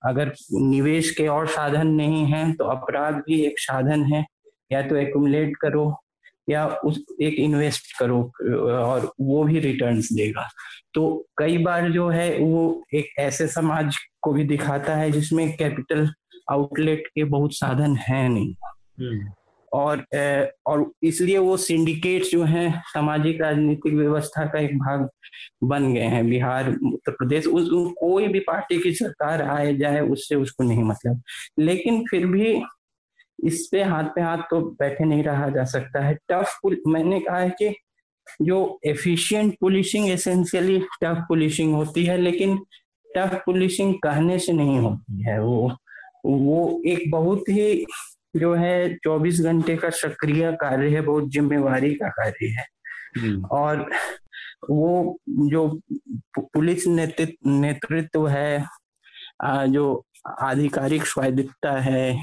अगर 0.06 0.34
निवेश 0.54 1.12
के 1.12 1.28
और 1.28 1.48
साधन 1.48 1.88
नहीं 1.88 2.26
है 2.26 2.54
तो 2.54 2.66
अपराध 2.66 3.14
भी 3.14 3.46
एक 3.46 3.56
साधन 3.58 4.04
है। 4.04 4.26
या 4.72 4.82
तो 4.82 4.96
एकट 4.96 5.54
करो, 5.62 6.04
या 6.50 6.68
उस, 6.68 7.04
एक 7.22 7.34
इन्वेस्ट 7.34 8.00
करो, 8.00 8.32
और 8.68 9.14
वो 9.22 9.44
भी 9.44 9.60
रिटर्न्स 9.60 10.14
देगा। 10.14 10.50
तो 10.94 11.26
कई 11.38 11.58
बार 11.58 11.92
जो 11.92 12.10
है, 12.10 12.40
वो 12.40 12.84
एक 12.94 13.08
ऐसे 13.20 13.48
समाज 13.48 13.96
को 14.22 14.34
भी 14.34 14.44
दिखाता 14.44 14.96
है, 14.96 15.12
जिसमें 15.12 15.58
कैपिटल 15.58 16.10
आउटलेट 16.52 17.08
के 17.08 17.24
बहुत 17.24 17.54
साधन 17.54 17.96
है 17.96 18.30
नहीं। 18.30 18.54
हम्म। 19.00 19.32
और 19.74 20.06
और 20.66 20.92
इसलिए 21.04 21.38
वो 21.38 21.56
सिंडिकेट्स 21.58 22.32
जो 22.32 22.44
हैं, 22.44 22.82
सामाजिक 22.88 23.42
राजनीतिक 23.42 23.94
व्यवस्था 23.94 24.46
का 24.46 24.60
एक 24.60 24.78
भाग 24.80 25.08
बन 25.64 25.94
गए 25.94 26.08
हैं। 26.14 26.30
बिहार, 26.30 26.70
उत्तर 26.70 27.12
प्रदेश, 27.12 27.48
उस 27.48 27.70
कोई 28.00 28.28
भी 28.28 28.40
पार्टी 28.40 28.80
की 28.80 28.94
सरकार 28.94 29.42
आए 29.42 29.76
जाए, 29.76 30.02
उससे 30.02 30.36
उसको 30.36 30.64
नहीं 30.64 30.84
मतलब। 30.84 31.22
लेकिन 31.60 32.04
फिर 32.12 32.26
भी 32.26 32.62
इस 33.40 33.68
पे 33.72 33.84
हाथ 33.84 34.04
पे 34.16 34.22
हाथ 34.22 34.38
तो 34.50 34.62
बैठे 34.80 35.06
नहीं 35.06 35.24
रहा 35.24 35.50
जा 35.50 35.64
सकता 35.66 36.06
है। 36.06 36.18
टफ 36.32 36.60
मैंने 36.88 37.20
कहा 37.20 37.40
है 37.40 37.50
कि 37.50 37.74
जो 38.42 38.80
efficient 38.86 39.56
policing 39.62 40.10
essentially 40.10 40.80
tough 41.02 41.26
policing 41.28 41.74
होती 41.74 42.04
है, 42.06 42.18
लेकिन 42.18 42.58
टफ 43.10 43.42
पुलिसिंग 43.46 43.94
कहने 43.96 44.38
से 44.40 44.54
नहीं 44.54 44.78
होती 44.80 45.24
है। 45.24 45.40
वो 45.42 45.72
वो 46.26 46.82
एक 46.88 47.10
बहुत 47.12 47.50
ही 47.50 47.86
जो 48.36 48.54
है 48.56 48.98
24 48.98 49.42
घंटे 49.42 49.76
का 49.78 49.90
सक्रिय 49.94 50.52
कार्य 50.62 50.90
है 50.90 51.02
बहुत 51.02 51.30
जिम्मेवारी 51.30 51.94
का 51.96 52.10
कार्य 52.12 52.48
है 52.50 52.66
हम्म। 53.18 53.46
और 53.54 53.90
वो 54.70 55.18
जो 55.28 55.68
पुलिस 56.38 56.88
नेतृत्व 56.88 58.28
है 58.28 58.66
जो 59.68 59.86
आधिकारिक 60.42 61.06
स्वायत्तता 61.06 61.72
है 61.82 62.16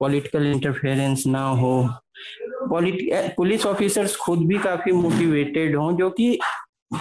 पॉलिटिकल 0.00 0.46
इंटरफेरेंस 0.46 1.24
ना 1.26 1.44
हो 1.54 1.74
पुलिस 2.70 3.66
ऑफिसर्स 3.66 4.16
खुद 4.16 4.46
भी 4.46 4.58
काफ़ी 4.58 4.92
मोटिवेटेड 4.92 5.76
हों 5.76 5.96
जो 5.96 6.10
कि 6.10 6.38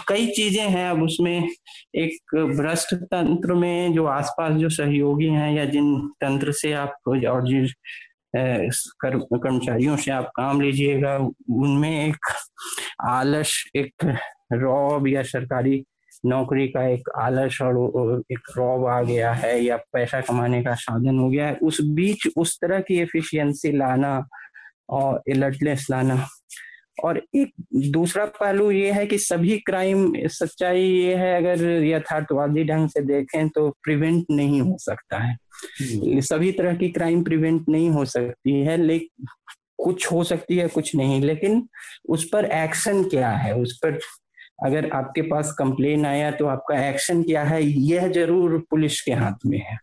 कई 0.08 0.28
चीज़ें 0.28 0.64
हैं 0.64 0.89
अब 0.89 1.02
उसमें 1.04 1.50
एक 1.96 2.36
भ्रष्ट 2.56 2.94
तंत्र 3.04 3.54
में 3.54 3.94
जो 3.94 4.06
आसपास 4.08 4.54
जो 4.54 4.70
सहयोगी 4.70 5.28
हैं 5.28 5.52
या 5.54 5.66
जिन 5.66 5.96
तंत्र 6.22 6.52
से 6.52 6.72
आप 6.76 6.96
और 7.08 7.48
जिन 7.48 7.68
कर्मचारियों 8.36 9.97
से 9.97 10.11
आप 10.11 10.31
काम 10.36 10.61
लीजिएगा। 10.61 11.17
उनमें 11.51 12.07
एक 12.07 12.17
आलस, 13.01 13.71
एक 13.75 14.17
रौब 14.53 15.07
या 15.07 15.23
सरकारी 15.23 15.86
नौकरी 16.25 16.67
का 16.67 16.88
एक 16.88 17.09
आलस 17.17 17.61
और 17.61 18.23
एक 18.31 18.39
रॉब 18.57 18.86
आ 18.86 19.01
गया 19.01 19.34
है 19.34 19.59
या 19.59 19.77
पैसा 19.77 20.21
कमाने 20.21 20.63
का 20.63 20.73
साधन 20.73 21.19
हो 21.19 21.29
गया 21.29 21.47
है। 21.47 21.55
उस 21.55 21.81
बीच 21.81 22.27
उस 22.38 22.57
तरह 22.61 22.79
की 22.79 22.99
एफिशिएंसी 22.99 23.71
लाना 23.77 24.27
और 24.89 25.15
अलर्टनेस 25.15 25.88
लाना 25.91 26.27
और 26.98 27.22
एक 27.36 27.54
दूसरा 27.91 28.26
पहलू 28.39 28.70
ये 28.72 28.91
है 28.91 29.06
कि 29.08 29.18
सभी 29.18 29.58
क्राइम 29.60 30.12
सच्चाई 30.32 30.82
ये 30.82 31.16
है 31.16 31.36
अगर 31.38 31.64
यथार्थवादी 31.84 32.64
ढंग 32.64 32.89
से 32.89 33.02
देखें 33.02 33.50
तो 33.50 33.70
प्रिवेंट 33.84 34.26
नहीं 34.32 34.62
हो 34.62 34.76
सकता 34.80 35.18
है। 35.18 36.22
सभी 36.22 36.52
तरह 36.52 36.76
की 36.76 36.89
क्राइम 36.89 37.24
प्रिवेंट 37.24 37.70
नहीं 37.70 37.89
हो 37.89 38.06
सकती 38.06 38.60
है 38.62 38.78
लेकिन 38.78 39.26
कुछ 39.84 40.12
हो 40.12 40.24
सकती 40.24 40.58
है 40.58 40.68
कुछ 40.68 40.96
नहीं 40.96 41.22
लेकिन 41.22 41.68
उस 42.10 42.24
पर 42.34 42.46
एक्शन 42.46 43.04
क्या 43.04 43.30
है? 43.30 43.56
उस 43.56 43.78
पर 43.84 44.00
अगर 44.66 44.89
आपके 44.94 45.22
पास 45.22 45.56
कंप्लेन 45.60 46.06
आया 46.06 46.30
तो 46.32 46.46
आपका 46.48 46.88
एक्शन 46.89 47.24
क्या 47.24 47.44
है? 47.44 47.64
यह 47.64 48.08
ज़रूर 48.10 48.58
पुलिस 48.70 49.02
के 49.02 49.12
हाथ 49.14 49.46
में 49.46 49.60
है। 49.60 49.78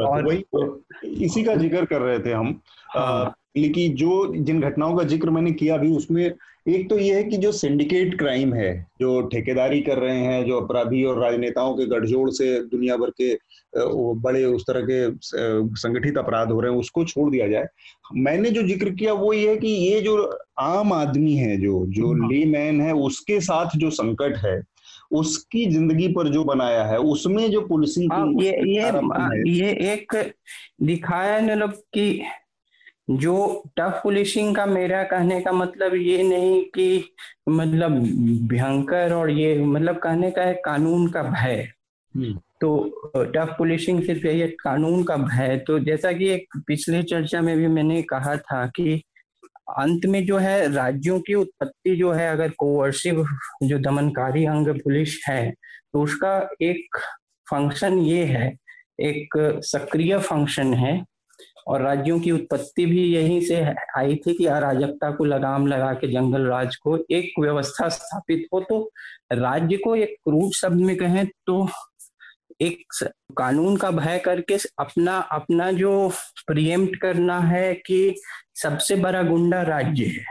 और 0.00 0.26
वही 0.26 1.24
इसी 1.24 1.42
का 1.44 1.54
ज़िक्र 1.54 1.84
कर 1.84 2.00
रहे 2.00 2.18
थे 2.18 2.32
हम। 2.32 2.60
हाँ। 2.94 3.34
लेकिन 3.56 3.94
जो 3.94 4.34
जिन 4.36 4.60
घटनाओं 4.60 4.96
का 4.96 5.04
ज़िक्र 5.04 5.30
मैंने 5.30 5.52
किया 5.52 5.74
अभी 5.74 5.90
उसमें 5.96 6.24
एक 6.68 6.88
तो 6.90 6.98
ये 6.98 7.14
है 7.14 7.24
कि 7.24 7.36
जो 7.36 7.50
सिंडिकेट 7.52 8.18
क्राइम 8.18 8.52
है 8.54 8.72
जो 9.00 9.20
ठेकेदारी 9.22 9.80
कर 9.80 9.98
रहे 9.98 10.18
हैं 10.18 10.44
जो 10.46 10.60
अपराधी 10.60 11.02
और 11.04 11.20
राजनेताओं 11.22 11.74
के 11.74 11.86
गठजोड़ 11.86 12.30
से 12.30 12.46
दुनिया 12.66 12.96
भर 12.96 13.10
के 13.20 13.32
बड़े 14.20 14.44
उस 14.44 14.62
तरह 14.62 14.86
के 14.90 15.76
संगठित 15.76 16.18
अपराध 16.18 16.50
हो 16.50 16.60
रहे 16.60 16.72
हैं 16.72 16.78
उसको 16.78 17.04
छोड़ 17.04 17.30
दिया 17.30 17.48
जाए 17.48 17.66
मैंने 18.18 18.50
जो 18.50 18.62
ज़िक्र 18.62 18.90
किया 18.90 19.12
वो 19.12 19.32
ये 19.32 19.48
है 19.50 19.56
कि 19.56 19.68
ये 19.68 20.00
जो 20.00 20.16
आम 20.60 20.92
आदमी 20.92 21.34
है 21.34 21.56
जो 21.56 21.84
जो 21.88 22.12
ली 22.14 22.42
हाँ। 22.42 22.50
मैन 22.52 22.80
है 22.80 22.92
उसके 22.92 23.40
साथ 23.40 23.76
जो 23.76 23.90
संकट 23.90 24.36
है 24.36 24.60
उसकी 25.12 25.66
ज़िंदगी 25.66 26.08
पर 26.08 26.28
जो 26.28 26.44
बनाया 26.44 26.84
है 26.84 26.98
उसमें 26.98 27.50
जो 27.50 27.60
पुलिसिंग 27.60 28.12
हाँ, 28.12 28.26
ये 28.40 28.50
ये 28.68 29.60
ये 29.60 29.92
एक 29.92 30.14
दिखाया 30.82 31.40
मतलब 31.40 31.72
कि 31.94 32.22
जो 33.08 33.62
टफ 33.76 34.00
पुलिसिंग 34.02 34.54
का 34.56 34.64
मेरा 34.66 35.02
कहने 35.04 35.40
का 35.40 35.52
मतलब 35.52 35.94
ये 35.94 36.22
नहीं 36.22 36.64
कि 36.70 37.04
मतलब 37.48 37.98
भयंकर 38.48 39.12
और 39.12 39.30
ये 39.30 39.56
मतलब 39.58 39.98
कहने 39.98 40.30
का 40.30 40.42
है 40.42 40.54
कानून 40.64 41.08
का 41.08 41.22
भय 41.22 41.66
हम्म। 42.14 42.38
तो 42.60 43.24
टफ 43.26 43.54
पुलिसिंग 43.58 44.02
सिर्फ़ 44.02 44.26
यही 44.26 44.48
कानून 44.58 45.02
का 45.04 45.16
भय 45.16 45.56
तो 45.66 45.78
जैसा 45.80 46.12
कि 46.12 46.28
एक 46.30 46.56
पिछले 46.66 47.02
चर्चा 47.02 47.40
में 47.40 47.56
भी 47.56 47.66
मैंने 47.68 48.02
कहा 48.02 48.36
था 48.36 48.66
कि 48.66 49.02
अंत 49.70 50.06
में 50.06 50.24
जो 50.26 50.38
है 50.38 50.72
राज्यों 50.72 51.18
की 51.20 51.34
उत्पत्ति 51.34 51.96
जो 51.96 52.12
है 52.12 52.30
अगर 52.30 52.50
कोवर्सिव 52.58 53.24
जो 53.62 53.78
दमनकारी 53.80 54.44
अंग 54.46 54.68
पुलिस 54.78 55.20
है 55.28 55.50
तो 55.92 56.02
उसका 56.02 56.36
एक 56.62 56.96
फ़ंक्शन 57.46 57.98
ये 57.98 58.24
है 58.26 58.52
एक 59.02 59.36
सक्रिय 59.64 60.18
फ़ंक्शन 60.20 60.74
है 60.74 61.02
और 61.66 61.82
राज्यों 61.82 62.18
की 62.20 62.30
उत्पत्ति 62.30 62.86
भी 62.86 63.04
यहीं 63.04 63.40
से 63.40 63.62
आई 63.98 64.16
थी 64.16 64.34
कि 64.34 64.46
अराजकता 64.48 65.10
को 65.10 65.24
लगाम 65.24 65.66
लगा 65.66 65.92
के 65.94 66.08
जंगल 66.08 66.46
राज 66.46 66.76
को 66.76 66.96
एक 67.10 67.32
व्यवस्था 67.38 67.88
स्थापित 67.88 68.46
हो 68.52 68.60
तो 68.60 68.80
राज्य 69.34 69.76
को 69.76 69.94
एक 69.96 70.16
क्रूड 70.24 70.52
शब्द 70.54 70.80
में 70.80 70.96
कहें 70.96 71.26
तो 71.46 71.66
एक 72.60 72.82
कानून 73.36 73.76
का 73.76 73.90
भय 73.90 74.18
करके 74.18 74.56
अपना 74.78 75.16
अपना 75.32 75.70
जो 75.72 76.08
प्रियम्प्ट 76.46 77.00
करना 77.00 77.38
है 77.42 77.72
कि 77.76 78.14
सबसे 78.54 78.96
बड़ा 78.96 79.22
गुंडा 79.22 79.62
राज्य 79.62 80.04
है 80.06 80.24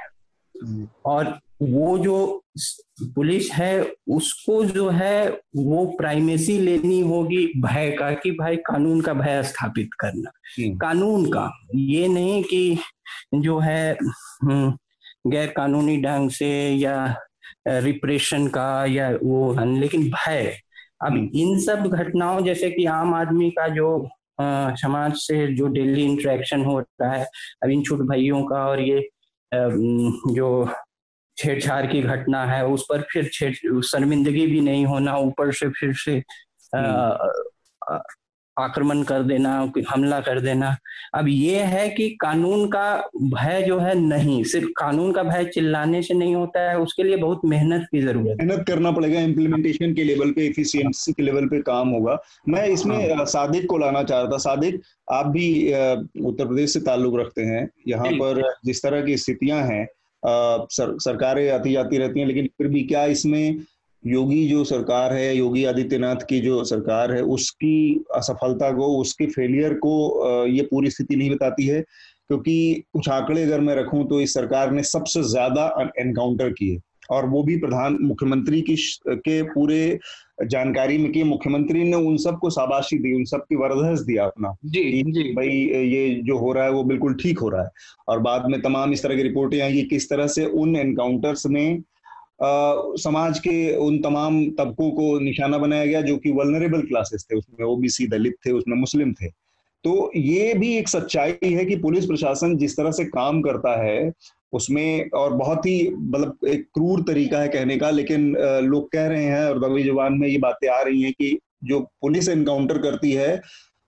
हम्म। 0.55 0.87
और 1.05 1.37
वो 1.63 1.97
जो 1.97 2.43
पुलिस 3.01 3.51
है 3.51 3.91
उसको 4.09 4.65
जो 4.65 4.89
है 4.89 5.29
वो 5.55 5.85
प्राइमेसी 5.85 6.57
लेनी 6.59 6.99
होगी 6.99 7.61
भय 7.61 7.91
का 7.91 8.11
कि 8.11 8.31
भाई 8.31 8.55
कानून 8.55 9.01
का 9.01 9.13
भय 9.13 9.43
स्थापित 9.43 9.89
करना। 9.99 10.31
हम्म। 10.59 10.77
कानून 10.77 11.25
का 11.25 11.51
ये 11.75 12.07
नहीं 12.07 12.43
कि 12.43 12.77
जो 13.35 13.59
है 13.59 13.97
हम्म, 14.43 14.77
गैर 15.27 15.47
कानूनी 15.47 16.01
ढंग 16.01 16.29
से 16.29 16.69
या 16.69 17.17
रिप्रेशन 17.67 18.47
का 18.47 18.85
या 18.85 19.09
वो 19.23 19.55
लेकिन 19.79 20.09
भय। 20.09 20.57
अब 21.05 21.31
इन 21.35 21.59
सब 21.59 21.87
घटनाओं 21.87 22.41
जैसे 22.41 22.71
कि 22.71 22.85
आम 22.85 23.13
आदमी 23.13 23.49
का 23.49 23.67
जो 23.67 24.09
आ, 24.41 24.75
समाज 24.75 25.13
से 25.15 25.55
जो 25.55 25.67
डेली 25.67 26.03
इंटरेक्शन 26.03 26.65
हो 26.65 26.79
रहा 26.79 27.11
है 27.11 27.25
अब 27.63 27.69
इन 27.69 27.83
छोट 27.83 27.99
भाइयों 27.99 28.43
का 28.43 28.65
और 28.65 28.81
ये 28.81 29.09
जो 29.53 30.69
छेड़छाड़ 31.37 31.85
की 31.85 32.01
घटना 32.01 32.45
है 32.45 32.65
उस 32.67 32.85
पर 32.89 33.01
फिर 33.11 33.29
छेड़ 33.33 33.53
शर्मिंदगी 33.81 34.45
भी 34.47 34.61
नहीं 34.61 34.85
होना 34.85 35.17
ऊपर 35.19 35.51
से 35.53 35.69
फिर 35.69 35.93
से 35.97 36.21
आक्रमण 38.57 39.01
कर 39.03 39.23
देना 39.23 39.51
हमला 39.89 40.19
कर 40.21 40.39
देना। 40.39 40.75
अब 41.15 41.27
ये 41.27 41.59
है 41.59 41.87
कि 41.89 42.09
कानून 42.21 42.67
का 42.69 43.09
भय 43.23 43.61
जो 43.61 43.77
है 43.79 43.93
नहीं 43.95 44.43
सिर्फ़ 44.43 44.67
कानून 44.77 45.11
का 45.11 45.23
भय 45.23 45.45
चिल्लाने 45.45 46.01
से 46.01 46.13
नहीं 46.13 46.35
होता 46.35 46.69
है 46.69 46.77
उसके 46.79 47.03
लिए 47.03 47.17
बहुत 47.17 47.45
मेहनत 47.45 47.87
की 47.91 48.01
ज़रूरत 48.01 48.37
है। 48.41 48.45
मेहनत 48.45 48.65
करना 48.67 48.91
पड़ेगा 48.91 49.19
इम्प्लीमेंटेशन 49.19 49.93
के 49.93 50.03
लेवल 50.03 50.31
पे 50.31 50.45
एफिशिएंसी 50.47 51.13
के 51.13 51.23
लेवल 51.23 51.47
पे 51.47 51.61
काम 51.61 51.89
होगा। 51.89 52.17
मैं 52.49 52.65
इसमें 52.67 52.95
हाँ। 53.15 53.25
सादिक 53.25 53.65
को 53.69 53.77
लाना 53.77 54.03
चाह 54.03 54.21
रहा 54.21 54.31
था। 54.31 54.37
सादिक 54.39 54.81
आप 55.11 55.27
भी 55.27 55.47
उत्तर 56.21 56.45
प्रदेश 56.45 56.73
से 56.73 56.79
ताल्लुक 56.81 57.19
रखते 57.19 57.41
हैं। 57.43 57.67
यहाँ 57.87 58.11
पर 58.13 58.41
जिस 58.65 58.83
तरह 58.83 59.01
की 59.01 59.17
स्थितियाँ 59.17 59.61
हैं 59.63 59.85
सर, 60.23 60.97
सरकारें 60.99 61.49
आती 61.51 61.71
जाती 61.73 61.97
रहती 61.97 62.19
हैं 62.19 62.27
लेकिन 62.27 62.47
फिर 62.57 62.67
भी 62.67 62.83
क्या 62.83 63.05
इसमें 63.05 63.63
योगी 64.03 64.47
जो 64.47 64.63
सरकार 64.63 65.13
है 65.13 65.35
योगी 65.37 65.63
आदित्यनाथ 65.65 66.25
की 66.29 66.39
जो 66.41 66.63
सरकार 66.63 67.11
है 67.13 67.21
उसकी 67.33 68.03
असफलता 68.15 68.71
को 68.71 68.87
उसके 69.01 69.25
फेलियर 69.25 69.73
को 69.73 70.45
ये 70.47 70.61
पूरी 70.61 70.89
स्थिति 70.89 71.15
नहीं 71.15 71.29
बताती 71.29 71.65
है? 71.67 71.81
क्योंकि 72.27 72.83
कुछ 72.93 73.09
आंकड़े 73.09 73.43
अगर 73.43 73.59
मैं 73.59 73.75
रखूँ 73.75 74.07
तो 74.09 74.19
इस 74.21 74.33
सरकार 74.33 74.71
ने 74.71 74.83
सबसे 74.83 75.23
ज़्यादा 75.23 75.65
एनकाउंटर 75.99 76.49
किए। 76.49 76.79
और 77.11 77.25
वो 77.29 77.43
भी 77.43 77.57
प्रधान 77.57 77.97
मुख्यमंत्री 78.01 78.61
की 78.61 78.75
के 79.07 79.41
पूरे 79.43 79.99
जानकारी 80.37 80.97
में 80.97 81.11
कि 81.11 81.23
मुख्यमंत्री 81.23 81.83
ने 81.83 81.95
उन 81.95 82.17
सबको 82.17 82.49
शाबाशी 82.49 82.97
दी 82.97 83.13
उन 83.13 83.23
सबकी 83.25 83.55
वरदहस 83.55 83.99
दिया 83.99 84.25
अपना। 84.25 84.55
जी 84.65 85.03
जी। 85.03 85.23
भाई 85.33 85.49
ये 85.87 86.21
जो 86.23 86.37
हो 86.37 86.51
रहा 86.53 86.63
है 86.63 86.71
वो 86.71 86.83
बिल्कुल 86.83 87.13
ठीक 87.13 87.39
हो 87.39 87.49
रहा 87.49 87.63
है। 87.63 87.69
और 88.07 88.19
बाद 88.19 88.45
में 88.49 88.61
तमाम 88.61 88.93
इस 88.93 89.03
तरह 89.03 89.15
की 89.15 89.23
रिपोर्टें 89.23 89.59
आई 89.61 89.73
कि 89.73 89.83
किस 89.83 90.09
तरह 90.09 90.27
से 90.27 90.45
उन 90.45 90.75
एनकाउंटर्स 90.75 91.45
में 91.45 91.83
आ, 92.43 92.75
समाज 92.97 93.39
के 93.39 93.75
उन 93.77 93.97
तमाम 93.97 94.43
तबकों 94.49 94.89
को 94.91 95.19
निशाना 95.19 95.57
बनाया 95.57 95.85
गया 95.85 96.01
जो 96.01 96.17
कि 96.17 96.31
वलनरेबल 96.31 96.81
क्लासेस 96.81 97.25
थे। 97.31 97.37
उसमें 97.37 97.67
ओबीसी 97.67 98.07
दलित 98.07 98.35
थे 98.45 98.51
उसमें 98.51 98.77
मुस्लिम 98.77 99.13
थे। 99.13 99.27
तो 99.83 100.11
ये 100.15 100.53
भी 100.53 100.73
एक 100.77 100.87
सच्चाई 100.87 101.33
है 101.43 101.65
कि 101.65 101.75
पुलिस 101.75 102.05
प्रशासन 102.05 102.57
जिस 102.57 102.77
तरह 102.77 102.91
से 102.91 103.05
काम 103.05 103.41
करता 103.41 103.83
है 103.83 104.11
उसमें 104.53 105.09
और 105.09 105.33
बहुत 105.33 105.65
ही 105.65 105.89
मतलब 105.89 106.37
एक 106.47 106.63
क्रूर 106.63 107.01
तरीका 107.01 107.39
है 107.39 107.47
कहने 107.47 107.77
का 107.77 107.89
लेकिन 107.89 108.35
लोग 108.63 108.91
कह 108.91 109.07
रहे 109.07 109.23
हैं 109.23 109.45
और 109.45 109.69
दबी 109.69 109.83
जबान 109.83 110.13
में 110.13 110.27
ये 110.27 110.37
बातें 110.37 110.67
आ 110.67 110.81
रही 110.81 111.01
हैं 111.01 111.13
कि 111.13 111.39
जो 111.63 111.79
पुलिस 111.79 112.29
एनकाउंटर 112.29 112.77
करती 112.77 113.11
है 113.11 113.41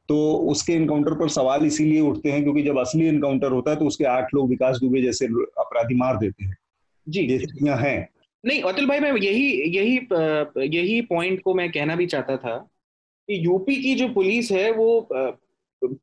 तो 0.09 0.33
उसके 0.33 0.73
एनकाउंटर 0.73 1.13
पर 1.13 1.29
सवाल 1.29 1.65
इसीलिए 1.65 2.01
उठते 2.01 2.31
हैं 2.31 2.43
क्योंकि 2.43 2.63
जब 2.63 2.79
असली 2.79 3.05
एनकाउंटर 3.05 3.47
होता 3.47 3.71
है 3.71 3.77
तो 3.77 3.85
उसके 3.85 4.03
आठ 4.03 4.27
लोग 4.35 4.49
विकास 4.49 4.77
दुबे 4.77 5.01
जैसे 5.01 5.25
अपराधी 5.57 5.95
मार 5.95 6.17
देते 6.17 6.45
हैं। 6.45 6.57
जी। 7.09 7.45
हैं। 7.63 8.09
नहीं 8.45 8.61
अतुल 8.61 8.85
भाई 8.85 8.99
मैं 8.99 9.13
यही 9.13 9.77
यही 9.77 9.99
यही 10.77 11.01
पॉइंट 11.01 11.41
को 11.41 11.53
मैं 11.53 11.71
कहना 11.71 11.95
भी 11.95 12.05
चाहता 12.05 12.37
था 12.37 12.57
कि 13.29 13.45
यूपी 13.45 13.75
की 13.75 13.95
जो 13.95 14.09
पुलिस 14.09 14.51
है 14.51 14.71
वो 14.71 15.09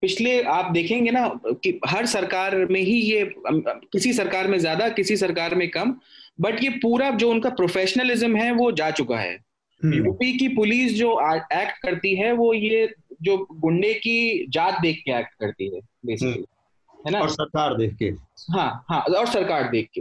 पिछले 0.01 0.41
आप 0.51 0.70
देखेंगे 0.72 1.11
ना 1.11 1.28
कि 1.45 1.78
हर 1.87 2.07
सरकार 2.07 2.57
में 2.66 2.80
ही 2.80 2.95
ये 2.95 3.24
किसी 3.47 4.12
सरकार 4.12 4.49
में 4.49 4.59
ज़्यादा 4.59 4.89
किसी 4.91 5.16
सरकार 5.16 5.55
में 5.55 5.68
कम 5.70 5.95
बट 6.41 6.62
ये 6.64 6.70
पूरा 6.83 7.11
जो 7.12 7.30
उनका 7.30 7.51
प्रोफेशनलिज्म 7.51 8.37
है 8.37 8.51
वो 8.53 8.70
जा 8.72 8.91
चुका 8.91 9.18
है 9.18 9.35
हम्म। 9.83 9.95
यूपी 9.95 10.33
की 10.39 10.49
पुलिस 10.49 10.95
जो 10.95 11.12
एक्ट 11.33 11.83
करती 11.83 12.14
है 12.14 12.33
वो 12.33 12.53
ये 12.55 12.89
जो 13.22 13.37
गुंडे 13.53 13.93
की 13.95 14.47
जात 14.49 14.80
देख 14.80 15.03
के 15.05 15.18
एक्ट 15.18 15.35
करती 15.41 15.74
है 15.74 15.80
बेसिकली 16.07 16.33
हम्म। 16.33 17.07
है 17.07 17.12
ना 17.12 17.20
और 17.20 17.30
सरकार 17.30 17.76
देख 17.76 17.95
के 17.95 18.11
हाँ 18.53 18.85
हाँ 18.91 19.01
और 19.01 19.26
सरकार 19.26 19.70
देख 19.70 19.89
के 19.95 20.01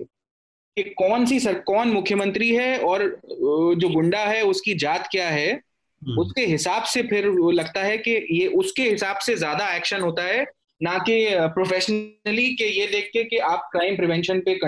कि 0.77 0.83
कौन 0.97 1.25
सी 1.25 1.39
सर 1.39 1.59
कौन 1.63 1.91
मुख्यमंत्री 1.91 2.49
है 2.49 2.77
और 2.79 3.03
जो 3.25 3.89
गुंडा 3.89 4.19
है 4.19 4.41
उसकी 4.43 4.73
जात 4.75 5.07
क्या 5.11 5.27
है 5.29 5.49
हम्म। 5.49 5.61
उसके 6.01 6.45
हिसाब 6.45 6.83
से 6.83 7.01
फिर 7.03 7.27
वो 7.29 7.51
लगता 7.51 7.81
है 7.81 7.97
कि 7.97 8.11
ये 8.31 8.47
उसके 8.55 8.83
हिसाब 8.83 9.17
से 9.17 9.35
ज़्यादा 9.35 9.73
एक्शन 9.75 10.01
होता 10.01 10.23
है 10.23 10.45
ना 10.81 10.97
कि 10.99 11.25
प्रोफेशनली 11.53 12.47
के 12.55 12.67
ये 12.69 12.87
देख 12.87 13.09
के 13.13 13.23
कि 13.23 13.37
आप 13.45 13.69
क्राइम 13.71 13.95
प्रिवेंशन 13.97 14.39
पे 14.39 14.59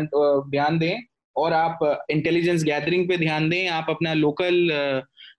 ध्यान 0.50 0.78
दें 0.80 0.96
और 1.36 1.54
आप 1.54 1.80
इंटेलिजेंस 2.12 2.64
गैदरिंग 2.64 3.08
पे 3.10 3.18
ध्यान 3.18 3.50
दें 3.50 3.68
आप 3.68 3.86
अपना 3.90 4.14
लोकल 4.14 4.72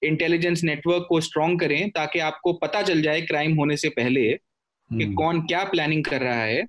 इंटेलिजेंस 0.04 0.64
नेटवर्क 0.64 1.06
को 1.08 1.20
स्ट्रॉन्ग 1.20 1.60
करें 1.60 1.90
ताकि 1.90 2.18
आपको 2.18 2.52
पता 2.52 2.82
चल 2.82 3.02
जाए 3.02 3.20
क्राइम 3.20 3.54
होने 3.54 3.76
से 3.76 3.88
पहले 3.88 4.30
कि 4.30 5.04
हम्म। 5.04 5.14
कौन 5.14 5.40
क्या 5.40 5.64
प्लानिंग 5.64 6.04
कर 6.04 6.20
रहा 6.20 6.42
है 6.42 6.62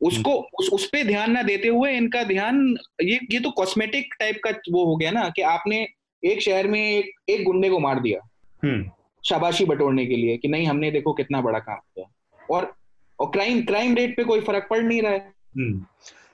उसको 0.00 0.32
उस 0.58 0.68
उस 0.72 0.88
पे 0.88 1.04
ध्यान 1.04 1.32
ना 1.32 1.42
देते 1.42 1.68
हुए 1.68 1.92
इनका 1.92 2.22
ध्यान 2.22 2.76
ये 3.02 3.18
ये 3.32 3.40
तो 3.40 3.50
कॉस्मेटिक 3.50 4.14
टाइप 4.20 4.40
का 4.44 4.50
वो 4.70 4.84
हो 4.84 4.96
गया 4.96 5.10
ना 5.10 5.28
कि 5.36 5.42
आपने 5.48 5.86
एक 6.22 6.42
शहर 6.42 6.66
में 6.66 6.80
एक 6.80 7.10
एक 7.30 7.44
गुंडे 7.44 7.70
को 7.70 7.78
मार 7.78 8.00
दिया 8.00 8.18
हम्म। 8.18 8.33
शाबाशी 9.24 9.64
बटोरने 9.64 10.06
के 10.06 10.16
लिए 10.16 10.36
कि 10.36 10.48
नहीं 10.48 10.66
हमने 10.66 10.90
देखो 10.90 11.12
कितना 11.12 11.40
बड़ा 11.40 11.58
काम 11.58 11.76
किया। 11.76 12.06
और 12.50 12.72
और 13.18 13.30
क्राइम 13.30 13.62
क्राइम 13.62 13.94
रेट 13.94 14.16
पे 14.16 14.24
कोई 14.24 14.40
फ़र्क 14.40 14.66
पड़ 14.70 14.82
नहीं 14.82 15.02
रहा 15.02 15.12
है। 15.12 15.32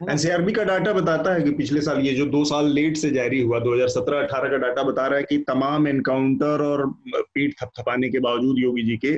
एनसीआरबी 0.02 0.42
हम्म। 0.42 0.54
का 0.54 0.64
डाटा 0.64 0.92
बताता 0.92 1.34
है 1.34 1.42
कि 1.42 1.50
पिछले 1.50 1.80
साल 1.80 1.98
ये 2.00 2.14
जो 2.14 2.26
दो 2.26 2.44
साल 2.44 2.70
लेट 2.72 2.96
से 2.96 3.10
जारी 3.10 3.40
हुआ 3.40 3.58
2017-18 3.60 4.50
का 4.50 4.56
डाटा 4.56 4.82
बता 4.82 5.06
रहा 5.06 5.18
है 5.18 5.24
कि 5.24 5.38
तमाम 5.48 5.88
एनकाउंटर 5.88 6.62
और 6.62 6.86
पीठ 7.34 7.54
थपथपाने 7.62 8.08
के 8.08 8.18
बावजूद 8.18 8.58
योगी 8.58 8.82
जी 8.82 8.96
के 8.96 9.16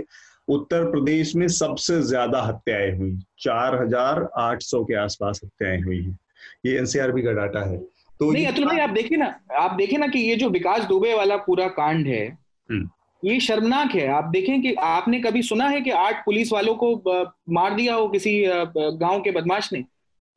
उत्तर 0.48 0.90
प्रदेश 0.90 1.34
में 1.36 1.46
सबसे 1.48 2.00
ज़्यादा 2.02 2.40
हत्याएँ 2.42 2.90
हुई। 2.98 3.16
चार 3.40 3.82
हज़ार 3.82 4.28
आठ 4.38 4.62
सौ 4.62 4.82
के 4.84 4.94
आसपास 4.94 5.40
हत्याएँ 5.44 5.80
हुई 5.82 6.02
हैं। 6.02 6.18
ये 6.66 6.76
एनसीआरबी 6.78 7.22
का 7.22 7.32
डाटा 7.32 7.60
है। 7.60 7.76
तो 8.20 8.30
नहीं 8.32 8.46
अतुल 8.46 8.64
भाई 8.64 8.78
आप 8.78 8.90
देखिए 8.90 9.18
ना 9.18 9.26
आप 9.58 9.76
देखें 9.76 9.96
ना 9.98 10.06
कि 10.06 10.18
ये 10.20 10.34
जो 10.36 10.48
विकास 10.50 10.84
दुबे 10.84 11.14
वाला 11.14 11.36
पूरा 11.36 11.68
कांड 11.68 12.06
है 12.06 12.26
हम्म। 12.26 12.88
ये 13.24 13.40
शर्मनाक 13.40 13.90
है। 13.94 14.08
आप 14.08 14.24
देखें 14.24 14.62
कि 14.62 14.74
आपने 14.74 15.20
कभी 15.20 15.42
सुना 15.42 15.68
है 15.68 15.80
कि 15.80 15.90
आठ 15.90 16.24
पुलिस 16.24 16.52
वालों 16.52 16.74
को 16.74 17.02
मार 17.50 17.74
दिया 17.74 17.94
हो 17.94 18.08
किसी 18.08 18.44
गाँव 18.76 19.20
के 19.20 19.30
बदमाश 19.30 19.72
ने? 19.72 19.78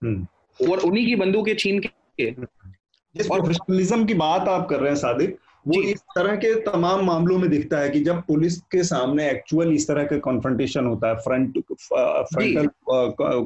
हम्म। 0.03 0.27
और 0.71 0.79
उन्हीं 0.79 1.05
की 1.05 1.15
बंदूकें 1.15 1.55
छीन 1.55 1.79
के। 1.79 2.31
जिस 3.15 3.27
प्रोफेशनलिज्म 3.27 4.05
की 4.05 4.13
बात 4.13 4.47
आप 4.47 4.69
कर 4.69 4.79
रहे 4.79 4.89
हैं 4.89 4.95
सादिक 4.95 5.37
वो 5.67 5.81
इस 5.81 5.99
तरह 5.99 6.35
के 6.35 6.55
तमाम 6.55 7.05
मामलों 7.05 7.37
में 7.37 7.49
दिखता 7.49 7.77
है 7.77 7.89
कि 7.89 7.99
जब 7.99 8.21
पुलिस 8.21 8.57
के 8.61 8.83
सामने 8.83 9.29
एक्चुअल 9.29 9.73
इस 9.73 9.87
तरह 9.87 10.03
का 10.03 10.17
कॉन्फ्रंटेशन 10.17 10.85
होता 10.85 11.07
है 11.07 11.15
फ्रंट 11.15 11.59
फ्रंटल 12.23 12.69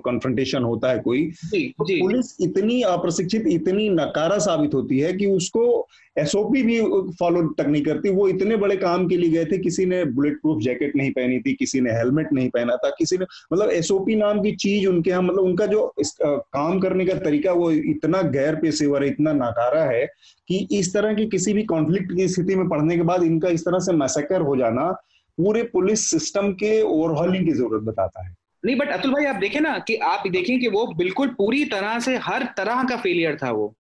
कॉन्फ्रंटेशन 0.04 0.64
होता 0.64 0.90
है 0.92 1.00
कोई 1.00 1.32
जी, 1.32 1.70
तो 1.70 1.84
पुलिस 1.84 2.38
इतनी 2.42 2.82
अप्रशिक्षित 2.82 3.44
इतनी 3.48 3.90
नकारा 3.90 4.38
साबित 4.38 4.74
होती 4.74 5.00
है 5.00 5.14
कि 5.14 5.26
उसको 5.26 5.88
एसओपी 6.18 6.62
भी 6.64 6.80
फॉलो 7.20 7.42
तक 7.54 7.68
नहीं 7.68 7.84
करती 7.84 8.10
वो 8.10 8.28
इतने 8.28 8.56
बड़े 8.56 8.76
काम 8.78 9.08
के 9.08 9.18
लिए 9.18 9.30
गए 9.30 9.46
थे 9.46 9.58
किसी 9.58 9.86
ने 9.86 10.04
बुलेट 10.06 10.42
प्रूफ 10.42 10.62
जैकेट 10.62 10.96
नहीं 10.96 11.12
पहनी 11.12 11.40
थी 11.40 11.54
किसी 11.54 11.82
ने 11.82 11.92
हेलमेट 11.92 12.34
नहीं 12.34 12.50
पहना 12.50 12.76
था 12.76 12.90
किसी 12.90 13.18
ने 13.18 13.26
मतलब 13.54 13.70
एसओपी 13.70 14.16
नाम 14.16 14.42
की 14.42 14.52
चीज़ 14.56 14.88
उनके 14.88 15.10
यहाँ 15.10 15.22
मतलब 15.22 15.44
उनका 15.44 15.66
जो 15.66 15.94
इस, 16.00 16.16
आ, 16.26 16.36
काम 16.36 16.80
करने 16.80 17.06
का 17.06 17.14
तरीका 17.14 17.52
वो 17.52 17.72
इतना 17.72 18.22
गैर 18.22 18.56
पेशेवर 18.56 19.04
है 19.04 19.10
इतना 19.10 19.34
नाकारा 19.34 19.84
है 19.84 20.06
कि 20.48 20.68
इस 20.72 20.94
तरह 20.94 21.14
की 21.14 21.26
किसी 21.26 21.54
भी 21.54 21.64
कॉन्फ्लिक्ट 21.64 22.16
की 22.16 22.28
स्थिति 22.28 22.56
में 22.56 22.68
पढ़ने 22.70 22.96
के 22.96 23.02
बाद 23.02 23.24
इनका 23.24 23.50
इस 23.50 23.66
तरह 23.66 23.80
से 23.80 23.94
मैसेकर 23.94 24.42
हो 24.42 24.56
जाना 24.56 24.92
पूरे 25.38 25.64
पुलिस 25.64 26.10
सिस्टम 26.10 26.52
के 26.54 26.82
ओवरहॉलिंग 26.82 27.46
की 27.46 27.52
ज़रूरत 27.52 27.84
बताता 27.84 28.28
है 28.28 28.36
नहीं 28.66 28.76
बट 28.78 28.90
अतुल 28.90 29.12
भाई 29.12 29.26
आप 29.26 29.36
देखें 29.36 29.60
ना 29.62 29.78
कि 29.78 29.96
आप 29.96 30.24
देखें 30.28 30.60
कि 30.60 30.68
वो 30.68 30.86
बिल्कुल 30.88 31.28
पूरी 31.28 31.66
तरह 31.66 32.00
से 32.00 32.16
हर 32.18 32.44
तरह 32.58 32.84
का 32.84 32.96
फेलियर 32.96 33.38
था 33.44 33.52
वो। 33.52 33.76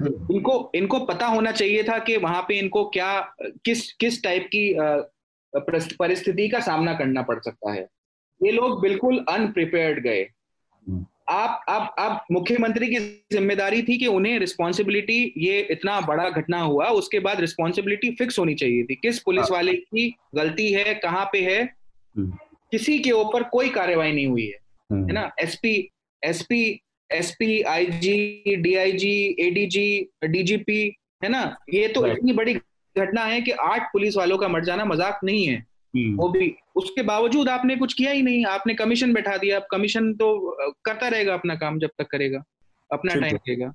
इनको 0.00 0.70
इनको 0.74 0.98
पता 0.98 1.26
होना 1.26 1.52
चाहिए 1.52 1.82
था 1.82 1.98
कि 1.98 2.16
वहाँ 2.16 2.42
पे 2.42 2.58
इनको 2.58 2.84
क्या 2.84 3.12
किस 3.64 3.92
किस 3.92 4.22
टाइप 4.22 4.48
की 4.54 4.74
परिस्थिति 5.52 6.48
का 6.48 6.60
सामना 6.60 6.94
करना 6.94 7.22
पड़ 7.22 7.38
सकता 7.40 7.72
है। 7.72 7.88
ये 8.40 8.52
लोग 8.52 8.80
बिल्कुल 8.82 9.24
अनप्रिपेयर्ड 9.28 10.02
गए। 10.02 10.22
हम्म। 10.86 11.06
आप 11.30 11.64
अब 11.68 11.94
अब 11.98 12.24
मुख्यमंत्री 12.32 12.86
की 12.86 12.98
ज़िम्मेदारी 13.32 13.82
थी 13.82 13.98
कि 13.98 14.06
उन्हें 14.06 14.38
रिस्पॉन्सिबिलिटी 14.38 15.34
ये 15.36 15.60
इतना 15.70 16.00
बड़ा 16.00 16.28
घटना 16.30 16.60
हुआ 16.60 16.86
उसके 17.00 17.18
बाद 17.18 17.40
रिस्पॉन्सिबिलिटी 17.40 18.10
फिक्स 18.10 18.38
होनी 18.38 18.54
चाहिए 18.54 18.84
थी। 18.84 18.94
किस 18.94 19.18
पुलिस 19.18 19.42
हाँ। 19.42 19.50
वाले 19.50 19.72
की 19.72 20.08
गलती 20.34 20.72
है 20.72 20.94
कहाँ 20.94 21.24
पे 21.32 21.40
है 21.40 21.62
हम्म। 21.62 22.30
किसी 22.72 22.98
के 22.98 23.10
ऊपर 23.10 23.42
कोई 23.42 23.68
कार्यवाही 23.68 24.12
नहीं 24.12 24.26
हुई 24.26 24.46
है। 24.46 24.58
है 24.90 25.12
ना? 25.12 25.30
SP 25.40 25.90
SP 26.22 26.80
SP 27.14 27.60
IG 27.62 28.56
DIG 28.56 29.36
ADG 29.40 30.08
DGP 30.24 30.82
है 31.24 31.28
ना? 31.28 31.42
ये 31.74 31.88
तो 31.88 32.06
इतनी 32.06 32.32
बड़ी 32.32 32.54
घटना 32.96 33.24
है 33.24 33.40
कि 33.40 33.50
आठ 33.50 33.92
पुलिस 33.92 34.16
वालों 34.16 34.38
का 34.38 34.48
मर 34.48 34.64
जाना 34.64 34.84
मज़ाक 34.84 35.20
नहीं 35.24 35.44
है। 35.46 35.56
हम्म। 35.94 36.16
वो 36.16 36.28
भी 36.28 36.54
उसके 36.76 37.02
बावजूद 37.02 37.48
आपने 37.48 37.76
कुछ 37.76 37.94
किया 37.94 38.12
ही 38.12 38.22
नहीं। 38.22 38.44
आपने 38.46 38.74
कमीशन 38.74 39.12
बैठा 39.12 39.36
दिया। 39.36 39.56
अब 39.56 39.66
कमीशन 39.70 40.12
तो 40.14 40.56
करता 40.84 41.08
रहेगा 41.08 41.34
अपना 41.34 41.54
काम 41.54 41.78
जब 41.78 41.90
तक 41.98 42.06
करेगा। 42.10 42.42
अपना 42.90 43.14
टाइम 43.14 43.36
देगा। 43.46 43.72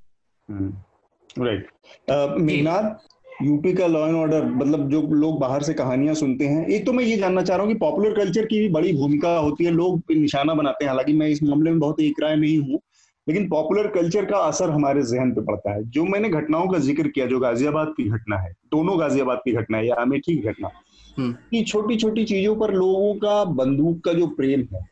राइट 0.50 1.68
हम्म। 2.12 2.44
मेघनाथ 2.44 3.08
यूपी 3.44 3.74
का 3.74 3.88
लॉ 3.88 4.08
एंड 4.08 4.16
ऑर्डर 4.16 4.46
मतलब 4.46 4.90
जो 4.90 5.02
लोग 5.14 5.40
बाहर 5.40 5.64
से 5.64 5.74
कहानियाँ 5.74 6.14
सुनते 6.16 6.46
हैं 6.46 6.66
एक 6.68 6.86
तो 6.86 6.94
मैं 6.94 7.04
ये 7.04 7.18
जानना 7.18 7.42
चाह 7.42 7.58
रहा 7.58 7.66
हूँ 7.66 7.74
कि 7.74 7.80
पॉपुलर 7.80 8.14
कल्चर 8.14 8.46
की 8.46 8.60
भी 8.60 8.70
बड़ी 8.70 8.94
भूमिका 8.94 9.36
होती 9.38 9.66
है। 9.66 9.72
लोग 9.72 10.02
निशाना 10.12 10.54
बनाते 10.54 10.86
हैं। 10.86 10.92
हालाँकि 10.92 11.14
मैं 11.14 11.28
इस 11.28 11.44
मामले 11.44 11.72
में 11.72 11.80
बहुत 11.80 12.00
एक 12.02 12.22
राय 12.22 12.36
नहीं 12.36 12.58
हूँ। 12.60 12.80
लेकिन 13.28 13.48
पॉपुलर 13.50 13.88
कल्चर 13.88 14.26
का 14.26 14.38
असर 14.40 14.70
हमारे 14.70 15.02
जहन 15.04 15.32
पे 15.32 15.42
पड़ता 15.42 15.74
है 15.74 15.84
जो 15.90 16.04
मैंने 16.06 16.30
घटनाओं 16.32 16.68
का 16.68 16.80
ज़िक्र 16.80 17.08
किया 17.08 17.26
जो 17.26 17.40
गाजियाबाद 17.40 17.94
की 17.98 18.10
घटना 18.10 18.38
है 18.38 18.52
दोनों 18.72 19.00
गाजियाबाद 19.00 19.42
की 19.46 19.52
घटना 19.54 19.78
है 19.78 19.88
या 19.88 19.96
अमेठी 19.96 20.36
की 20.36 20.42
घटना 20.44 20.70
हम्म। 21.18 21.32
कि 21.52 21.64
छोटी 21.64 21.96
छोटी 21.96 22.26
चीज़ों 22.26 22.56
पर 22.56 22.74
लोगों 22.74 23.14
का 23.16 23.44
बंदूक 23.56 24.04
का 24.06 24.14
जो 24.14 24.28
प्रेम 24.38 24.68
है 24.74 24.86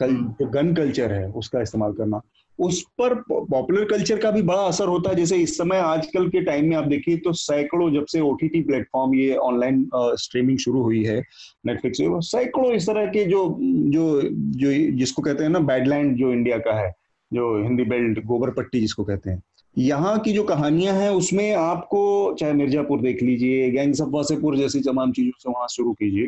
कल 0.00 0.10
हम्म। 0.10 0.32
जो 0.40 0.46
गन 0.50 0.74
कल्चर 0.74 1.12
है 1.12 1.28
उसका 1.32 1.60
इस्तेमाल 1.60 1.92
करना 1.92 2.20
उस 2.58 2.80
पर 2.98 3.14
पॉपुलर 3.28 3.84
कल्चर 3.84 4.18
का 4.18 4.30
भी 4.30 4.42
बड़ा 4.42 4.60
असर 4.60 4.88
होता 4.88 5.10
है 5.10 5.16
जैसे 5.16 5.36
इस 5.36 5.56
समय 5.58 5.78
आजकल 5.78 6.28
के 6.28 6.40
टाइम 6.40 6.68
में 6.68 6.76
आप 6.76 6.84
देखिए 6.84 7.16
तो 7.16 7.32
सैकड़ों 7.32 7.90
जब 7.92 8.04
से 8.06 8.20
ओटीटी 8.20 8.62
प्लेटफॉर्म 8.62 9.14
ये 9.14 9.34
ऑनलाइन 9.38 9.88
स्ट्रीमिंग 9.94 10.58
शुरू 10.58 10.82
हुई 10.82 11.02
है 11.04 11.18
नेटफ्लिक्स 11.66 12.30
सैकड़ों 12.30 12.72
इस 12.72 12.86
तरह 12.86 13.06
के 13.06 13.24
जो 13.24 13.48
जो 13.60 14.20
जो 14.22 14.72
जिसको 14.96 15.22
कहते 15.22 15.44
हैं 15.44 15.50
ना 15.50 15.58
बैडलैंड 15.64 16.16
जो 16.16 16.32
इंडिया 16.32 16.58
का 16.58 16.80
है 16.80 16.92
जो 17.32 17.62
हिंदी 17.62 17.84
बेल्ट, 17.84 18.24
गोबर 18.24 18.50
पट्टी 18.50 18.80
जिसको 18.80 19.04
कहते 19.04 19.30
हैं। 19.30 19.42
यहाँ 19.76 20.18
की 20.18 20.32
जो 20.32 20.42
कहानियाँ 20.44 20.94
हैं, 20.94 21.10
उसमें 21.10 21.54
आपको 21.54 22.34
चाहे 22.34 22.52
मिर्जापुर 22.52 23.00
देख 23.00 23.22
लीजिए 23.22 23.70
गैंग्स 23.70 24.00
ऑफ़ 24.00 24.08
वासेपुर 24.08 24.56
जैसी 24.56 24.80
तमाम 24.80 25.12
चीज़ों 25.12 25.38
से 25.38 25.50
वहाँ 25.50 25.66
शुरू 25.70 25.92
कीजिए। 25.92 26.26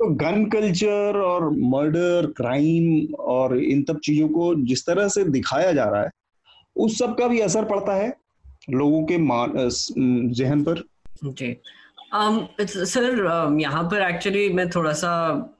तो 0.00 0.08
गन 0.14 0.44
कल्चर 0.44 1.16
और 1.16 1.50
मर्डर, 1.50 2.26
क्राइम 2.36 3.14
और 3.14 3.56
इन 3.58 3.82
सब 3.82 4.00
चीज़ों 4.00 4.28
को 4.28 4.54
जिस 4.54 4.86
तरह 4.86 5.08
से 5.08 5.24
दिखाया 5.24 5.72
जा 5.72 5.84
रहा 5.84 6.02
है, 6.02 6.10
उस 6.76 6.98
सब 6.98 7.16
का 7.16 7.28
भी 7.28 7.40
असर 7.40 7.64
पड़ता 7.64 7.94
है 7.94 8.14
लोगों 8.70 9.02
के 9.04 9.16
जहन 10.34 10.62
पर। 10.62 10.82
जी। 11.24 11.56
सर 12.14 13.10
um, 13.12 13.50
um, 13.50 13.60
यहाँ 13.60 13.82
पर 13.82 14.02
एक्चुअली 14.02 14.48
मैं 14.48 14.68
थोड़ा 14.70 14.92
सा 14.92 15.10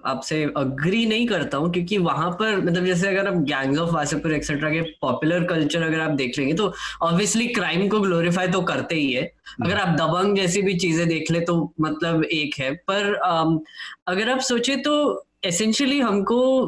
आपसे 0.07 0.43
अग्री 0.57 1.05
नहीं 1.07 1.27
करता 1.27 1.59
हूँ 1.59 1.73
क्योंकि 1.73 1.99
वहाँ 1.99 2.31
पर 2.31 2.57
मतलब 2.57 2.85
जैसे 2.85 3.09
अगर 3.09 3.29
आप 3.29 3.35
गैंग 3.43 3.79
ऑफ़ 3.79 3.91
वासेपुर 3.91 4.33
एक्सेट्रा 4.33 4.71
के 4.71 4.81
पॉपुलर 5.01 5.45
कल्चर 5.45 5.83
अगर 5.83 6.01
आप 6.01 6.11
देख 6.11 6.39
लेंगे 6.39 6.55
तो 6.55 6.73
ऑब्वियसली 7.03 7.47
क्राइम 7.49 7.89
को 7.89 8.01
ग्लोरीफाई 8.01 8.49
तो 8.49 8.61
करते 8.63 8.95
ही 8.95 9.13
है। 9.13 9.23
अगर 9.63 9.77
आप 9.77 9.97
दबंग 9.97 10.37
जैसी 10.37 10.63
भी 10.63 10.75
चीज़ें 10.75 11.07
देख 11.09 11.31
ले 11.31 11.41
तो 11.41 11.73
मतलब 11.81 12.25
एक 12.25 12.55
है। 12.59 12.73
पर 12.91 13.13
um, 13.29 13.59
अगर 14.07 14.31
आप 14.31 14.41
सोचे 14.41 14.77
तो 14.77 15.27
एसेंशियली 15.45 16.01
हमको 16.01 16.67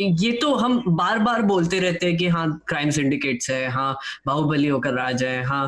ये 0.00 0.32
तो 0.32 0.54
हम 0.54 0.82
बार 0.88 1.18
बार 1.18 1.42
बोलते 1.42 1.78
रहते 1.80 2.06
हैं 2.06 2.16
कि 2.16 2.26
हाँ 2.28 2.46
क्राइम 2.68 2.90
सिंडिकेट्स 2.90 3.50
है 3.50 3.68
हाँ 3.68 3.96
बाहुबली 4.26 4.68
होकर 4.68 4.94
राज 4.94 5.22
है 5.24 5.42
हाँ 5.44 5.64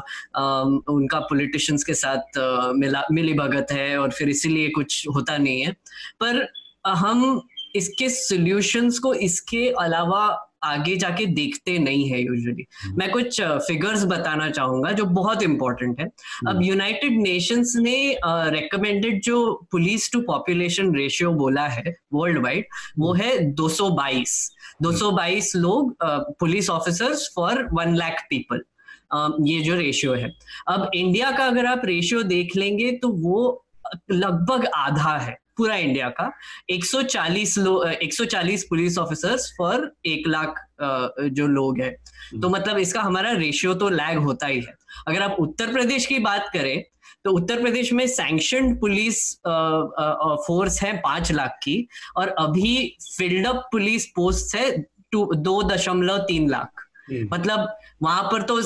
उनका 0.88 1.20
पॉलिटिशियंस 1.20 1.84
के 1.84 1.94
साथ 1.94 2.38
मिला 2.76 3.02
मिली 3.12 3.34
भगत 3.34 3.72
है 3.72 3.98
और 3.98 4.10
फिर 4.10 4.28
इसीलिए 4.28 4.68
कुछ 4.68 5.06
होता 5.14 5.36
नहीं 5.36 5.62
है। 5.62 5.72
पर 6.20 6.46
हम 6.88 7.42
इसके 7.76 8.08
सॉल्यूशंस 8.08 8.98
को 8.98 9.14
इसके 9.14 9.68
अलावा 9.80 10.26
आगे 10.64 10.96
जाके 10.96 11.26
देखते 11.26 11.78
नहीं 11.78 12.08
है 12.10 12.20
यूजुअली 12.22 12.66
हम्म। 12.84 12.98
मैं 12.98 13.10
कुछ 13.10 13.40
फिगर्स 13.40 14.04
बताना 14.04 14.50
चाहूँगा 14.50 14.92
जो 14.92 15.04
बहुत 15.04 15.42
इंपॉर्टेंट 15.42 16.00
है। 16.00 16.06
अब 16.06 16.48
हम्म। 16.48 16.62
यूनाइटेड 16.62 17.20
नेशंस 17.22 17.72
ने 17.76 18.16
रेकमेंडेड 18.24 19.16
uh, 19.16 19.24
जो 19.24 19.68
पुलिस 19.70 20.12
टू 20.12 20.20
पॉपुलेशन 20.20 20.94
रेशियो 20.96 21.32
बोला 21.32 21.66
है 21.68 21.94
वर्ल्ड 22.12 22.42
वाइड 22.42 22.66
वो 22.98 23.12
हम्म। 23.12 23.22
है 23.22 23.54
222 23.54 24.50
222 24.84 25.54
लोग 25.56 25.96
police 26.40 26.70
officers 26.70 27.32
for 27.36 27.68
one 27.72 27.94
lakh 27.94 28.26
people 28.30 28.62
ये 29.40 29.60
जो 29.60 29.74
रेशियो 29.74 30.14
है। 30.14 30.32
अब 30.68 30.90
इंडिया 30.94 31.30
का 31.30 31.44
अगर 31.44 31.66
आप 31.66 31.82
रेशियो 31.84 32.22
देख 32.22 32.56
लेंगे 32.56 32.92
तो 32.92 33.08
वो 33.08 33.64
लगभग 34.10 34.66
आधा 34.66 35.16
है। 35.16 35.41
पूरा 35.58 35.76
इंडिया 35.76 36.08
का 36.10 36.30
140 36.72 37.56
लोग 37.58 37.84
140 38.02 38.62
पुलिस 38.64 38.98
ऑफिसर्स 38.98 39.50
फॉर 39.58 39.90
एक 40.06 40.28
लाख 40.28 40.60
जो 41.32 41.46
लोग 41.48 41.80
हैं 41.80 41.92
तो 41.92 42.36
हम्म। 42.38 42.50
मतलब 42.50 42.78
इसका 42.78 43.00
हमारा 43.00 43.32
रेशियो 43.34 43.74
तो 43.74 43.88
लैग 43.90 44.18
होता 44.20 44.46
ही 44.46 44.60
है 44.60 44.74
अगर 45.08 45.22
आप 45.22 45.36
उत्तर 45.40 45.72
प्रदेश 45.72 46.06
की 46.06 46.18
बात 46.20 46.50
करें 46.52 46.82
तो 47.24 47.32
उत्तर 47.32 47.60
प्रदेश 47.62 47.92
में 47.92 48.06
सैंक्शन 48.06 48.74
पुलिस 48.76 49.18
फोर्स 50.46 50.82
है 50.82 50.92
पाँच 51.00 51.32
लाख 51.32 51.58
की 51.62 51.76
और 52.16 52.28
अभी 52.38 52.76
फ़ील्ड 53.08 53.46
अप 53.46 53.68
पुलिस 53.72 54.06
पोस्ट 54.16 54.56
है 54.56 54.70
टू 55.12 55.24
दो 55.36 55.62
दशमलव 55.64 56.18
तीन 56.28 56.48
लाख 56.50 56.82
हम्म। 57.10 57.28
मतलब 57.32 57.68
वहाँ 58.02 58.22
पर 58.24 58.42
तो 58.42 58.60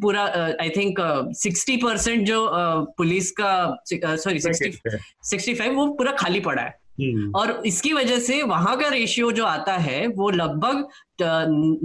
पूरा 0.00 0.24
आई 0.60 0.70
थिंक 0.70 0.98
सिक्सटी 1.36 1.76
परसेंट 1.76 2.26
जो 2.26 2.46
पुलिस 2.98 3.30
का 3.40 4.16
सॉरी 4.16 4.40
सिक्सटी 4.40 5.54
फाइव 5.54 5.74
वो 5.74 5.86
पूरा 5.92 6.12
खाली 6.14 6.40
पड़ा 6.40 6.62
है 6.62 6.76
हम्म। 7.00 7.30
और 7.36 7.62
इसकी 7.66 7.92
वजह 7.92 8.18
से 8.20 8.42
वहाँ 8.44 8.76
का 8.76 8.88
रेशियो 8.88 9.30
जो 9.32 9.44
आता 9.46 9.76
है 9.78 10.06
वो 10.12 10.30
लगभग 10.32 10.86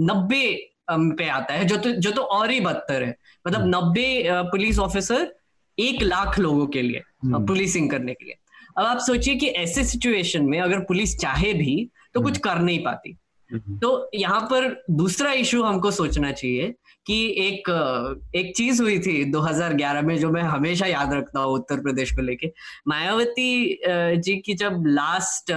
नब्बे 0.02 0.46
पे 0.90 1.28
आता 1.28 1.54
है 1.54 1.64
जो 1.64 1.76
तो 1.76 1.90
जो 1.98 2.10
तो 2.10 2.22
और 2.30 2.50
ही 2.50 2.60
बदतर 2.60 3.02
है 3.02 3.16
मतलब 3.44 3.60
हम्म। 3.60 3.70
नब्बे 3.70 4.24
पुलिस 4.50 4.78
ऑफिसर 4.78 5.32
एक 5.78 6.02
लाख 6.02 6.38
लोगों 6.38 6.66
के 6.66 6.82
लिए 6.82 7.02
पुलिसिंग 7.46 7.90
करने 7.90 8.14
के 8.14 8.24
लिए 8.24 8.36
अब 8.78 8.84
आप 8.84 8.98
सोचिए 8.98 9.34
कि 9.36 9.46
ऐसे 9.58 9.84
सिचुएशन 9.84 10.44
में 10.44 10.60
अगर 10.60 10.80
पुलिस 10.84 11.16
चाहे 11.18 11.52
भी 11.54 11.90
तो 12.14 12.20
कुछ 12.20 12.38
कर 12.38 12.58
नहीं 12.58 12.82
पाती 12.84 13.10
हम्म। 13.10 13.23
तो 13.58 14.10
यहाँ 14.14 14.40
पर 14.40 14.84
दूसरा 14.90 15.32
इशू 15.32 15.62
हमको 15.62 15.90
सोचना 15.90 16.32
चाहिए 16.32 16.74
कि 17.06 17.34
एक 17.38 17.70
एक 18.34 18.56
चीज़ 18.56 18.82
हुई 18.82 18.98
थी 18.98 19.32
2011 19.32 20.02
में 20.02 20.18
जो 20.18 20.30
मैं 20.30 20.42
हमेशा 20.42 20.86
याद 20.86 21.14
रखता 21.14 21.40
हूँ 21.40 21.54
उत्तर 21.54 21.80
प्रदेश 21.80 22.12
को 22.12 22.22
लेके। 22.22 22.52
मायावती 22.88 23.80
जी 24.16 24.36
की 24.36 24.54
जब 24.54 24.84
लास्ट 24.86 25.50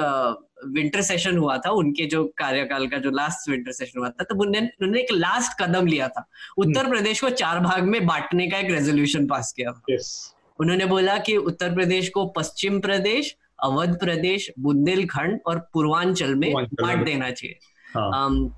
विंटर 0.68 1.02
सेशन 1.02 1.38
हुआ 1.38 1.58
था 1.58 1.70
उनके 1.70 2.06
जो 2.06 2.24
कार्यकाल 2.26 2.88
का 2.88 2.98
जो 2.98 3.10
लास्ट 3.10 3.50
विंटर 3.50 3.72
सेशन 3.72 4.00
हुआ 4.00 4.10
था 4.10 4.24
तब 4.24 4.42
उन्होंने 4.42 4.60
उन्होंने 4.60 5.00
एक 5.00 5.12
लास्ट 5.12 5.64
कदम 5.64 5.86
लिया 5.86 6.08
था। 6.08 6.30
उत्तर 6.58 6.80
हम्म। 6.80 6.90
प्रदेश 6.90 7.22
को 7.22 7.30
चार 7.30 7.60
भाग 7.60 7.84
में 7.84 8.06
बांटने 8.06 8.48
का 8.48 8.58
एक 8.58 8.72
रेजोल्यूशन 8.72 9.28
पास 9.28 9.54
किया 9.58 9.72
था। 9.72 9.82
Yes. 9.92 10.34
उन्होंने 10.60 10.86
बोला 10.86 11.18
कि 11.18 11.38
उत्तर 11.38 11.74
प्रदेश 11.74 12.10
को 12.10 12.26
पश्चिम 12.26 12.80
प्रदेश 12.80 13.36
अवध 13.64 14.00
प्रदेश 14.00 14.52
बुंदेलखंड 14.60 15.40
और 15.46 15.70
पूर्वांचल 15.74 16.36
में 16.36 16.54
बांट 16.54 17.06
देना 17.06 17.32
चाहिए। 17.32 17.60
हाँ. 17.98 18.12
um, 18.22 18.50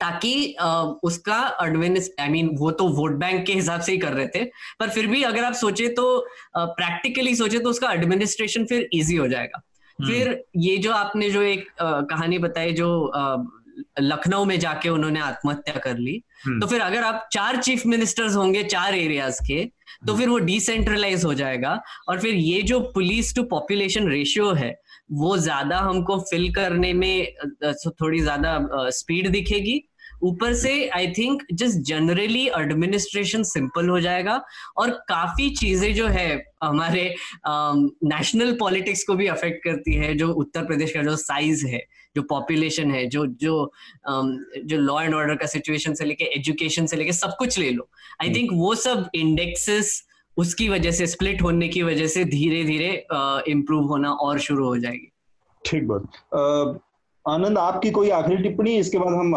ताकि 0.00 0.56
उसका 1.02 1.38
एडमिनिस्ट 1.62 2.20
आई 2.20 2.28
मीन 2.28 2.48
वो 2.56 2.70
तो 2.72 2.86
वोट 2.90 3.12
बैंक 3.18 3.44
के 3.46 3.52
हिसाब 3.52 3.80
से 3.80 3.92
ही 3.92 3.98
कर 3.98 4.12
रहे 4.12 4.26
थे 4.26 4.44
पर 4.80 4.90
फिर 4.90 5.06
भी 5.06 5.22
अगर 5.22 5.44
आप 5.44 5.54
सोचे 5.54 5.88
तो 5.94 6.04
प्रैक्टिकली 6.56 7.34
सोचे 7.36 7.58
तो 7.58 7.70
उसका 7.70 7.92
एडमिनिस्ट्रेशन 7.92 8.64
फिर 8.64 8.88
इजी 8.92 9.16
हो 9.16 9.26
जाएगा 9.28 9.62
हम्म। 9.98 10.08
फिर 10.08 10.44
ये 10.58 10.76
जो 10.78 10.92
आपने 10.92 11.30
जो 11.30 11.42
एक 11.44 11.66
कहानी 11.80 12.38
बताई 12.38 12.72
जो 12.72 12.90
लखनऊ 14.00 14.44
में 14.44 14.58
जाके 14.60 14.88
उन्होंने 14.88 15.20
आत्महत्या 15.20 15.78
कर 15.78 15.98
ली 15.98 16.22
हम्म। 16.44 16.60
तो 16.60 16.66
फिर 16.66 16.80
अगर 16.80 17.02
आप 17.04 17.28
चार 17.32 17.56
चीफ 17.58 17.86
मिनिस्टर्स 17.86 18.36
होंगे 18.36 18.62
चार 18.64 18.94
एरियाज़ 18.94 19.40
के 19.42 19.64
तो 20.06 20.16
फिर 20.16 20.28
वो 20.28 20.38
डिसेंट्रलाइज 20.40 21.24
हो 21.24 21.34
जाएगा 21.34 21.80
और 22.08 22.20
फिर 22.20 22.34
ये 22.34 22.62
जो 22.62 22.80
पुलिस 22.94 23.34
टू 23.34 23.42
पॉपुलेशन 23.48 24.08
रेशियो 24.08 24.52
है 24.52 24.74
वो 25.10 25.36
ज़्यादा 25.38 25.78
हमको 25.80 26.18
फिल 26.20 26.50
करने 26.54 26.92
में 26.92 27.26
थोड़ी 27.64 28.20
ज़्यादा 28.20 28.58
स्पीड 28.92 29.30
दिखेगी। 29.32 29.82
ऊपर 30.24 30.54
से 30.54 30.70
I 30.88 31.06
think 31.08 31.42
just 31.52 31.78
generally 31.88 32.46
administration 32.58 33.42
simple 33.42 33.88
हो 33.88 33.98
जाएगा 34.00 34.40
और 34.78 34.90
काफ़ी 35.08 35.48
चीज़ें 35.56 35.94
जो 35.94 36.06
है 36.06 36.30
हमारे 36.64 37.02
नेशनल 37.46 38.52
um, 38.52 38.58
पॉलिटिक्स 38.58 39.04
को 39.04 39.14
भी 39.14 39.26
अफेक्ट 39.26 39.62
करती 39.64 39.94
है 39.94 40.14
जो 40.14 40.28
उत्तर 40.32 40.64
प्रदेश 40.66 40.92
का 40.92 41.02
जो 41.02 41.14
साइज़ 41.16 41.66
है 41.66 41.82
जो 42.16 42.22
पॉपुलेशन 42.22 42.90
है 42.90 43.06
जो 43.06 43.26
जो 43.42 43.62
um, 44.10 44.34
जो 44.64 44.78
लॉ 44.78 45.00
एंड 45.02 45.14
ऑर्डर 45.14 45.36
का 45.36 45.46
सिचुएशन 45.46 45.94
से 45.94 46.04
लेके 46.04 46.24
एजुकेशन 46.38 46.86
से 46.86 46.96
लेके 46.96 47.12
सब 47.12 47.36
कुछ 47.38 47.58
ले 47.58 47.70
लो। 47.70 47.88
आई 48.22 48.34
थिंक 48.34 48.50
वो 48.52 48.74
सब 48.74 49.08
इंडेक्सेस 49.14 50.02
उसकी 50.38 50.68
वजह 50.68 50.90
से 50.90 51.06
स्प्लिट 51.06 51.42
होने 51.42 51.68
की 51.68 51.82
वजह 51.82 52.06
से 52.06 52.24
धीरे 52.24 52.62
धीरे 52.64 53.06
इम्प्रूव 53.52 53.84
होना 53.84 54.10
और 54.10 54.38
शुरू 54.38 54.66
हो 54.66 54.76
जाएगी। 54.78 55.12
ठीक 55.64 55.86
बात। 55.88 56.80
आनंद 57.28 57.58
आपकी 57.58 57.90
कोई 57.90 58.10
आखिरी 58.10 58.42
टिप्पणी? 58.42 58.76
इसके 58.76 58.98
बाद 58.98 59.14
हम 59.14 59.34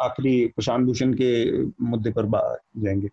आखिरी 0.00 0.46
प्रशांत 0.46 0.86
भूषण 0.86 1.12
के 1.12 1.62
मुद्दे 1.84 2.10
पर 2.10 2.26
जाएँगे। 2.76 3.08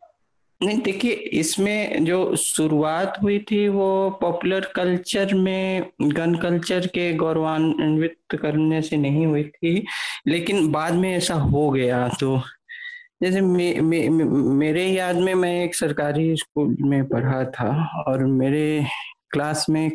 नहीं 0.61 0.81
देखिए 0.81 1.11
इसमें 1.11 2.05
जो 2.05 2.35
शुरुआत 2.35 3.17
हुई 3.23 3.39
थी 3.39 3.67
वो 3.67 3.87
पॉपुलर 4.21 4.67
कल्चर 4.75 5.33
में 5.35 5.85
गन 6.01 6.35
कल्चर 6.35 6.85
के 6.87 7.13
गौरवान्वित 7.13 8.17
करने 8.41 8.81
से 8.81 8.97
नहीं 8.97 9.25
हुई 9.25 9.43
थी 9.43 9.85
लेकिन 10.27 10.71
बाद 10.71 10.93
में 10.93 11.11
ऐसा 11.15 11.33
हो 11.33 11.69
गया 11.69 12.07
तो 12.19 12.35
जैसे 13.23 13.41
मे, 13.41 13.73
मे, 13.73 14.09
मे, 14.09 14.23
मेरे 14.53 14.85
याद 14.85 15.15
में 15.15 15.33
मैं 15.33 15.63
एक 15.63 15.75
सरकारी 15.75 16.35
स्कूल 16.35 16.75
में 16.81 17.07
पढ़ा 17.07 17.43
था 17.43 17.69
और 18.07 18.25
मेरे 18.25 18.85
क्लास 19.31 19.65
में 19.69 19.91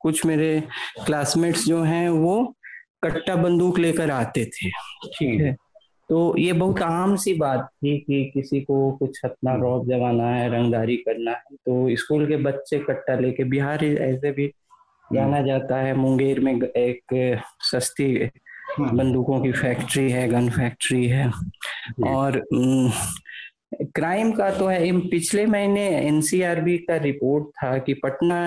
कुछ 0.00 0.26
मेरे 0.26 0.62
क्लासमेट्स 1.06 1.66
जो 1.66 1.82
हैं 1.82 2.08
वो 2.08 2.54
कट्टा 3.04 3.36
बंदूक 3.36 3.78
लेकर 3.78 4.10
आते 4.10 4.44
थे 4.44 4.70
ठीक 5.08 5.40
है 5.40 5.56
तो 6.08 6.34
ये 6.38 6.52
बहुत 6.52 6.82
आम 6.82 7.16
सी 7.16 7.34
बात 7.34 7.68
थी 7.74 7.98
कि 7.98 8.24
किसी 8.34 8.60
को 8.60 8.90
कुछ 8.92 9.20
अपना 9.24 9.50
हम्म। 9.50 9.62
रौब 9.62 9.88
जमाना 9.88 10.30
है 10.30 10.48
रंगदारी 10.52 10.96
करना 10.96 11.30
है 11.30 11.56
तो 11.56 11.96
स्कूल 11.96 12.26
के 12.26 12.36
बच्चे 12.36 12.78
कट्टा 12.78 13.18
लेके 13.18 13.44
बिहार 13.44 13.84
ऐसे 13.84 14.32
भी 14.32 14.46
जाना 15.12 15.36
हम्म। 15.36 15.46
जाता 15.46 15.76
है 15.76 15.94
मुंगेर 15.94 16.40
में 16.40 16.52
एक 16.62 17.40
सस्ती। 17.62 18.30
बंदूकों 18.80 19.40
की 19.40 19.52
फैक्ट्री 19.52 20.10
है 20.10 20.28
गन 20.28 20.48
फैक्ट्री 20.50 21.06
है। 21.06 21.30
और 22.06 22.40
क्राइम 23.94 24.30
का 24.32 24.50
तो 24.50 24.66
है 24.66 24.92
पिछले 25.08 25.44
महीने 25.46 25.86
एनसीआरबी 25.98 26.76
का 26.80 26.96
रिपोर्ट 26.96 27.48
था 27.56 27.76
कि 27.78 27.94
पटना 28.04 28.40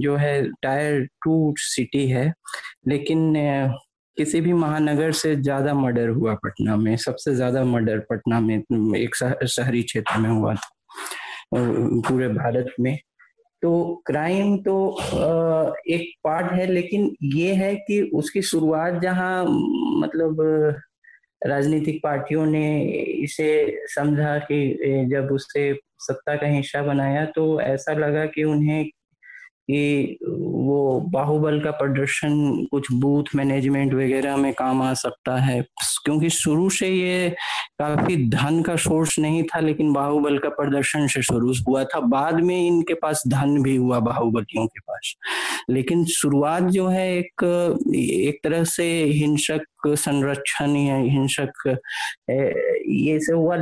जो 0.00 0.16
है 0.16 0.42
टायर 0.62 1.04
टू 1.24 1.54
सिटी 1.58 2.06
है 2.08 2.32
लेकिन 2.88 3.32
किसी 4.16 4.40
भी 4.40 4.52
महानगर 4.52 5.12
से 5.12 5.34
ज़्यादा 5.36 5.74
मर्डर 5.74 6.08
हुआ 6.10 6.34
पटना 6.44 6.76
में 6.76 6.96
सबसे 6.96 7.34
ज़्यादा 7.34 7.64
मर्डर 7.64 7.98
पटना 8.10 8.40
में 8.40 8.56
एक 8.96 9.16
शहरी 9.46 9.82
क्षेत्र 9.82 10.18
में 10.18 10.30
हुआ 10.30 10.54
था 10.54 10.70
पूरे 12.08 12.28
भारत 12.28 12.74
में। 12.80 12.98
तो 13.66 14.02
क्राइम 14.06 14.56
तो 14.58 14.74
एक 15.90 16.10
पार्ट 16.24 16.52
है, 16.52 16.66
लेकिन 16.66 17.14
ये 17.34 17.54
है 17.54 17.74
कि 17.76 18.00
उसकी 18.14 18.42
शुरुआत 18.42 19.00
जहाँ 19.02 19.44
मतलब 20.00 20.42
राजनीतिक 21.46 22.00
पार्टियों 22.04 22.44
ने 22.46 22.66
इसे 23.24 23.48
समझा 23.94 24.36
कि 24.38 25.06
जब 25.10 25.32
उससे 25.32 25.72
सत्ता 25.98 26.36
का 26.36 26.46
हिस्सा 26.46 26.82
बनाया 26.82 27.24
तो 27.34 27.60
ऐसा 27.60 27.92
लगा 27.92 28.24
कि 28.26 28.44
उन्हें 28.44 28.84
कि 29.70 30.18
वो 30.22 31.00
बाहुबल 31.12 31.58
का 31.60 31.70
प्रदर्शन 31.70 32.66
कुछ 32.70 32.90
बूथ 32.92 33.34
मैनेजमेंट 33.34 33.94
वगैरह 33.94 34.36
में 34.36 34.52
काम 34.54 34.82
आ 34.82 34.92
सकता 34.94 35.36
है। 35.36 35.60
क्योंकि 36.04 36.28
शुरू 36.30 36.68
से 36.70 36.88
ये 36.88 37.28
काफ़ी 37.78 38.16
धन 38.30 38.62
का 38.62 38.76
सोर्स 38.76 39.18
नहीं 39.18 39.42
था, 39.42 39.60
लेकिन 39.60 39.92
बाहुबल 39.92 40.38
का 40.38 40.48
प्रदर्शन 40.48 41.06
से 41.06 41.22
शुरू 41.22 41.52
हुआ 41.68 41.84
था। 41.84 42.00
बाद 42.00 42.40
में 42.40 42.66
इनके 42.66 42.94
पास 42.94 43.22
धन 43.28 43.62
भी 43.62 43.76
हुआ 43.76 43.98
बाहुबलियों 44.00 44.66
के 44.66 44.80
पास। 44.80 45.14
लेकिन 45.70 46.04
शुरुआत 46.04 46.62
जो 46.62 46.86
है 46.88 47.08
एक 47.18 47.44
एक 47.96 48.40
तरह 48.44 48.64
से 48.64 48.84
हिंसक 49.04 49.64
संरक्षण 49.88 50.76
या 50.76 50.96
हिंसक 50.96 51.76
ये 52.88 53.18
से 53.20 53.32
हुआ। 53.34 53.56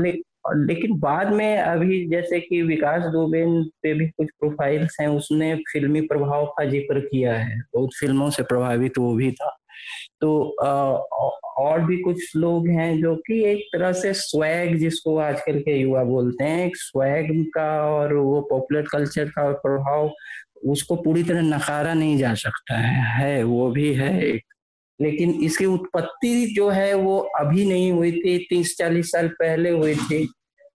और 0.46 0.64
लेकिन 0.66 0.98
बाद 0.98 1.32
में 1.32 1.56
अभी 1.58 2.06
जैसे 2.08 2.40
कि 2.40 2.62
विकास 2.62 3.02
दुबे 3.02 3.44
पे 3.82 3.92
भी 3.94 4.06
कुछ 4.06 4.28
प्रोफाइल्स 4.40 4.96
हैं, 5.00 5.08
उसने 5.08 5.54
फिल्मी 5.72 6.00
प्रभाव 6.00 6.46
का 6.46 6.64
ज़िक्र 6.64 7.00
किया 7.00 7.34
है। 7.34 7.58
बहुत 7.74 7.90
फ़िल्मों 8.00 8.30
से 8.30 8.42
प्रभावित 8.42 8.98
वो 8.98 9.14
भी 9.14 9.30
था। 9.32 9.56
तो 10.20 10.56
और 11.58 11.80
भी 11.86 11.96
कुछ 11.96 12.36
लोग 12.36 12.68
हैं 12.68 13.00
जो 13.00 13.14
कि 13.16 13.42
एक 13.44 13.64
तरह 13.72 13.92
से 13.92 14.12
स्वैग 14.14 14.76
जिसको 14.76 15.16
आजकल 15.18 15.58
के 15.60 15.78
युवा 15.78 16.04
बोलते 16.04 16.44
हैं, 16.44 16.66
एक 16.66 16.76
स्वैग 16.76 17.44
का 17.54 17.70
और 17.90 18.14
वो 18.14 18.40
पॉपुलर 18.50 18.82
कल्चर 18.82 19.28
का 19.28 19.50
प्रभाव, 19.52 20.10
उसको 20.66 20.96
पूरी 20.96 21.22
तरह 21.22 21.42
नकारा 21.42 21.94
नहीं 21.94 22.16
जा 22.18 22.34
सकता 22.34 22.78
है 22.78 23.02
है, 23.16 23.42
वो 23.42 23.70
भी 23.70 23.92
है 23.94 24.12
एक। 24.24 24.53
लेकिन 25.00 25.30
इसकी 25.30 25.66
उत्पत्ति 25.66 26.46
जो 26.46 26.68
है 26.68 26.94
वो 26.94 27.18
अभी 27.18 27.64
नहीं 27.64 27.92
हुई 27.92 28.12
थी 28.12 28.38
तीस 28.38 28.76
चालीस 28.78 29.10
साल 29.10 29.28
पहले 29.28 29.70
हुई 29.70 29.94
थी। 29.94 30.26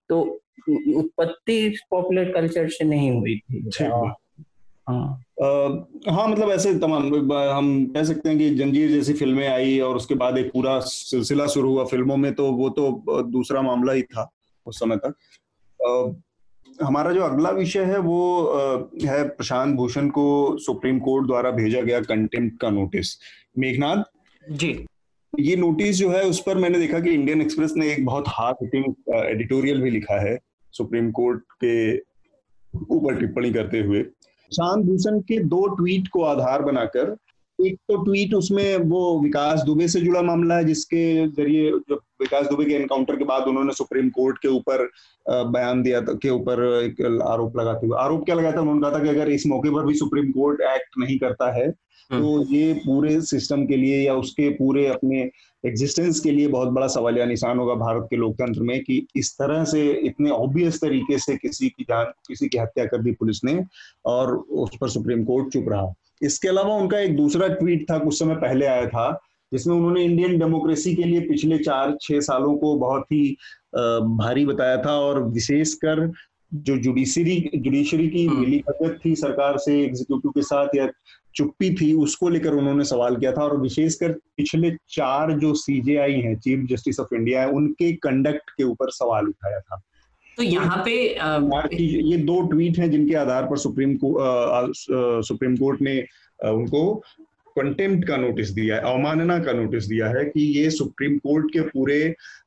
तो 0.09 0.21
उत्पत्ति 0.69 1.77
पॉपुलर 1.91 2.31
कल्चर 2.31 2.69
से 2.69 2.85
नहीं 2.85 3.11
हुई 3.11 3.35
थी। 3.37 3.69
हाँ। 3.81 4.15
हाँ। 4.89 5.25
हाँ 6.09 6.27
मतलब 6.27 6.49
ऐसे 6.49 6.73
तमाम 6.79 7.31
हम 7.33 7.85
कह 7.85 8.03
सकते 8.03 8.29
हैं 8.29 8.37
कि 8.37 8.49
जंजीर 8.49 8.91
जैसी 8.91 9.13
फ़िल्में 9.13 9.47
आई 9.47 9.79
और 9.79 9.95
उसके 9.95 10.15
बाद 10.15 10.37
एक 10.37 10.51
पूरा 10.51 10.79
सिलसिला 10.79 11.47
शुरू 11.47 11.71
हुआ 11.71 11.85
फ़िल्मों 11.85 12.17
में 12.17 12.33
तो 12.33 12.51
वो 12.51 12.69
तो 12.69 13.21
दूसरा 13.23 13.61
मामला 13.61 13.93
ही 13.93 14.01
था 14.03 14.29
उस 14.65 14.79
समय 14.79 14.97
तक। 15.05 15.15
आ, 15.79 16.85
हमारा 16.85 17.11
जो 17.11 17.21
अगला 17.21 17.49
विषय 17.49 17.83
है 17.83 17.99
वो 17.99 18.43
आ, 18.43 18.89
है 19.07 19.23
प्रशांत 19.27 19.75
भूषण 19.75 20.09
को 20.09 20.57
सुप्रीम 20.57 20.99
कोर्ट 20.99 21.27
द्वारा 21.27 21.51
भेजा 21.51 21.81
गया 21.81 21.99
कंटेम्प्ट 22.01 22.59
का 22.59 22.69
नोटिस 22.69 23.13
मेघनाथ 23.59 24.03
जी। 24.43 24.69
ये 25.33 25.55
नोटिस 25.55 25.95
जो 25.95 26.09
है 26.09 26.23
उस 26.23 26.41
पर 26.45 26.57
मैंने 26.57 26.79
देखा 26.79 26.99
कि 26.99 27.11
इंडियन 27.11 27.41
एक्सप्रेस 27.41 27.73
ने 27.77 27.91
एक 27.93 28.05
बहुत 28.05 28.25
हार्ड 28.27 28.57
हिटिंग 28.63 29.15
एडिटोरियल 29.15 29.81
भी 29.81 29.91
लिखा 29.91 30.19
है 30.21 30.37
सुप्रीम 30.73 31.11
कोर्ट 31.11 31.43
के 31.63 31.97
ऊपर 32.95 33.19
टिप्पणी 33.19 33.51
करते 33.53 33.79
हुए। 33.79 34.03
शांत 34.51 34.85
भूषण 34.85 35.19
के 35.21 35.39
दो 35.45 35.65
ट्वीट 35.75 36.07
को 36.07 36.23
आधार 36.23 36.61
बनाकर 36.61 37.15
एक 37.59 37.75
तो 37.87 37.95
ट्वीट 38.03 38.33
उसमें 38.33 38.77
वो 38.89 38.99
विकास 39.21 39.61
दुबे 39.61 39.87
से 39.87 39.99
जुड़ा 40.01 40.21
मामला 40.21 40.57
है 40.57 40.63
जिसके 40.65 41.01
ज़रिए 41.27 41.71
जब 41.89 41.99
विकास 42.21 42.47
दुबे 42.47 42.65
के 42.65 42.73
एनकाउंटर 42.73 43.15
के 43.15 43.23
बाद 43.23 43.47
उन्होंने 43.47 43.73
सुप्रीम 43.73 44.09
कोर्ट 44.09 44.37
के 44.37 44.47
ऊपर 44.47 44.87
बयान 45.29 45.81
दिया 45.83 46.01
था 46.01 46.13
के 46.13 46.29
ऊपर 46.29 46.63
एक 46.75 47.01
आरोप 47.23 47.57
लगाते 47.57 47.87
हुए 47.87 47.97
आरोप 47.99 48.23
क्या 48.25 48.35
लगाया 48.35 48.55
था? 48.55 48.61
उन्होंने 48.61 48.81
कहा 48.81 48.91
था 48.91 49.03
कि 49.03 49.09
अगर 49.09 49.29
इस 49.31 49.47
मौके 49.47 49.69
पर 49.69 49.85
भी 49.85 49.93
सुप्रीम 49.93 50.31
कोर्ट 50.31 50.61
एक्ट 50.69 50.97
नहीं 50.99 51.17
करता 51.19 51.51
है। 51.53 51.67
तो 52.11 52.41
ये 52.45 52.73
पूरे 52.75 53.19
सिस्टम 53.21 53.65
के 53.65 53.77
लिए 53.77 54.01
या 54.01 54.13
उसके 54.15 54.49
पूरे 54.49 54.85
अपने 54.87 55.19
एग्जिस्टेंस 55.63 56.19
के 56.19 56.31
लिए 56.31 56.47
बहुत 56.47 56.67
बड़ा 56.69 56.87
सवाल 56.87 57.17
या 57.17 57.25
निशान 57.25 57.57
होगा 57.57 57.73
भारत 57.75 58.07
के 58.09 58.15
लोकतंत्र 58.15 58.61
में 58.61 58.79
कि 58.83 59.05
इस 59.15 59.31
तरह 59.33 59.63
से 59.65 59.81
इतने 60.01 60.29
ऑब्वियस 60.31 60.79
तरीके 60.81 61.17
से 61.17 61.35
किसी 61.37 61.69
की 61.69 61.83
जान 61.83 62.11
किसी 62.27 62.47
की 62.47 62.57
हत्या 62.57 62.85
कर 62.85 63.01
दी 63.01 63.11
पुलिस 63.11 63.43
ने 63.43 63.59
और 64.05 64.35
उस 64.35 64.77
पर 64.81 64.89
सुप्रीम 64.89 65.23
कोर्ट 65.25 65.53
चुप 65.53 65.69
रहा 65.69 65.93
इसके 66.21 66.47
अलावा 66.47 66.75
उनका 66.75 66.99
एक 66.99 67.15
दूसरा 67.15 67.47
ट्वीट 67.49 67.89
था 67.91 67.97
कुछ 67.97 68.19
समय 68.19 68.35
पहले 68.37 68.65
आया 68.65 68.87
था 68.87 69.11
जिसमें 69.51 69.75
उन्होंने 69.75 70.03
इंडियन 70.03 70.37
डेमोक्रेसी 70.39 70.95
के 70.95 71.03
लिए 71.03 71.19
पिछले 71.19 71.57
चार 71.59 71.95
छह 72.01 72.19
सालों 72.21 72.55
को 72.57 72.75
बहुत 72.77 73.11
ही 73.11 73.29
भारी 74.17 74.45
बताया 74.45 74.77
था 74.77 74.91
और 74.99 75.23
विशेषकर 75.23 76.11
जो 76.51 76.77
जुडिशरी 76.77 77.39
जुडिशरी 77.55 78.07
की 78.07 78.25
हम्म। 78.25 78.39
मिली 78.39 78.57
भगत 78.59 78.99
थी 79.05 79.15
सरकार 79.15 79.57
से 79.57 79.79
एग्जीक्यूटिव 79.83 80.31
के 80.31 80.41
साथ 80.41 80.75
या 80.75 80.87
चुप्पी 81.35 81.73
थी 81.75 81.93
उसको 81.93 82.29
लेकर 82.29 82.53
उन्होंने 82.53 82.83
सवाल 82.83 83.15
किया 83.15 83.31
था 83.31 83.43
और 83.43 83.59
विशेषकर 83.61 84.11
पिछले 84.37 84.71
चार 84.89 85.31
जो 85.39 85.53
सीजेआई 85.53 86.13
हैं 86.13 86.35
चीफ 86.39 86.65
जस्टिस 86.69 86.99
ऑफ़ 86.99 87.15
इंडिया 87.15 87.41
है 87.41 87.49
उनके 87.49 87.91
कंडक्ट 87.93 88.49
के 88.49 88.63
ऊपर 88.63 88.89
सवाल 88.91 89.27
उठाया 89.27 89.59
था। 89.59 89.81
तो 90.37 90.43
यहाँ 90.43 90.81
पे 90.85 91.13
आ... 91.13 91.37
ये 91.73 92.17
दो 92.17 92.41
ट्वीट 92.41 92.77
हैं 92.77 92.91
जिनके 92.91 93.15
आधार 93.15 93.43
पर 93.43 93.57
सुप्रीम 93.57 93.95
को 94.03 94.17
सुप्रीम 95.23 95.57
कोर्ट 95.57 95.81
ने 95.81 95.99
उनको 96.43 96.93
कंटेम्प्ट 97.55 98.07
का 98.07 98.17
नोटिस 98.17 98.49
दिया 98.49 98.75
है 98.75 98.81
अवमानना 98.81 99.39
का 99.39 99.53
नोटिस 99.53 99.85
दिया 99.85 100.07
है 100.07 100.23
कि 100.25 100.41
ये 100.41 100.69
सुप्रीम 100.69 101.17
कोर्ट 101.17 101.53
के 101.53 101.61
पूरे 101.61 101.97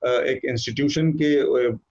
एक 0.06 0.44
इंस्टीट्यूशन 0.44 1.12
के 1.12 1.34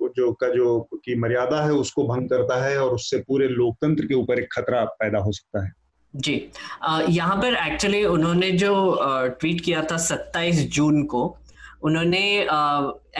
जो 0.09 0.31
का 0.33 0.49
जो 0.49 0.79
की 0.95 1.15
मर्यादा 1.15 1.63
है 1.63 1.73
उसको 1.73 2.03
भंग 2.03 2.29
करता 2.29 2.63
है 2.65 2.77
और 2.77 2.95
उससे 2.95 3.17
पूरे 3.17 3.47
लोकतंत्र 3.47 4.05
के 4.05 4.13
ऊपर 4.13 4.39
एक 4.39 4.47
खतरा 4.51 4.83
पैदा 4.83 5.19
हो 5.19 5.31
सकता 5.31 5.65
है। 5.65 5.80
जी। 6.13 6.33
यहाँ 7.09 7.35
पर 7.41 7.53
एक्चुअली 7.55 8.03
उन्होंने 8.05 8.51
जो 8.51 8.73
ट्वीट 9.39 9.61
किया 9.61 9.81
था 9.81 9.97
27 9.97 10.65
जून 10.75 11.03
को 11.03 11.23
उन्होंने 11.83 12.23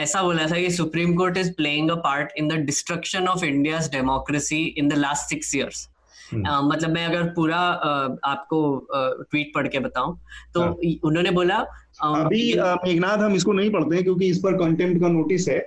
ऐसा 0.02 0.22
बोला 0.22 0.46
था 0.46 0.56
कि 0.56 0.70
supreme 0.70 1.14
court 1.16 1.36
is 1.36 1.52
playing 1.52 1.90
a 1.90 1.94
part 2.04 2.32
in 2.38 2.48
the 2.48 2.58
destruction 2.66 3.26
of 3.28 3.44
India 3.44 3.78
democracy 3.92 4.62
in 4.78 4.88
the 4.88 4.98
last 4.98 5.28
six 5.28 5.54
years 5.56 5.88
मतलब 6.34 6.90
मैं 6.90 7.04
अगर 7.06 7.22
पूरा 7.34 7.58
आपको 8.24 8.60
ट्वीट 9.30 9.52
पढ़ 9.54 9.68
के 9.68 9.78
बताऊँ 9.78 10.18
तो 10.54 10.60
हाँ. 10.60 10.72
उन्होंने 11.04 11.30
बोला 11.30 11.56
अभी 12.04 12.54
मेघनाथ 12.86 13.18
हम 13.18 13.34
इसको 13.34 13.52
नहीं 13.52 13.70
पढ़ते 13.70 13.94
हैं 13.94 14.04
क्योंकि 14.04 14.26
इस 14.26 14.38
पर 14.38 14.56
कंटेंट 14.58 15.00
का 15.00 15.08
नोटिस 15.08 15.48
है। 15.48 15.58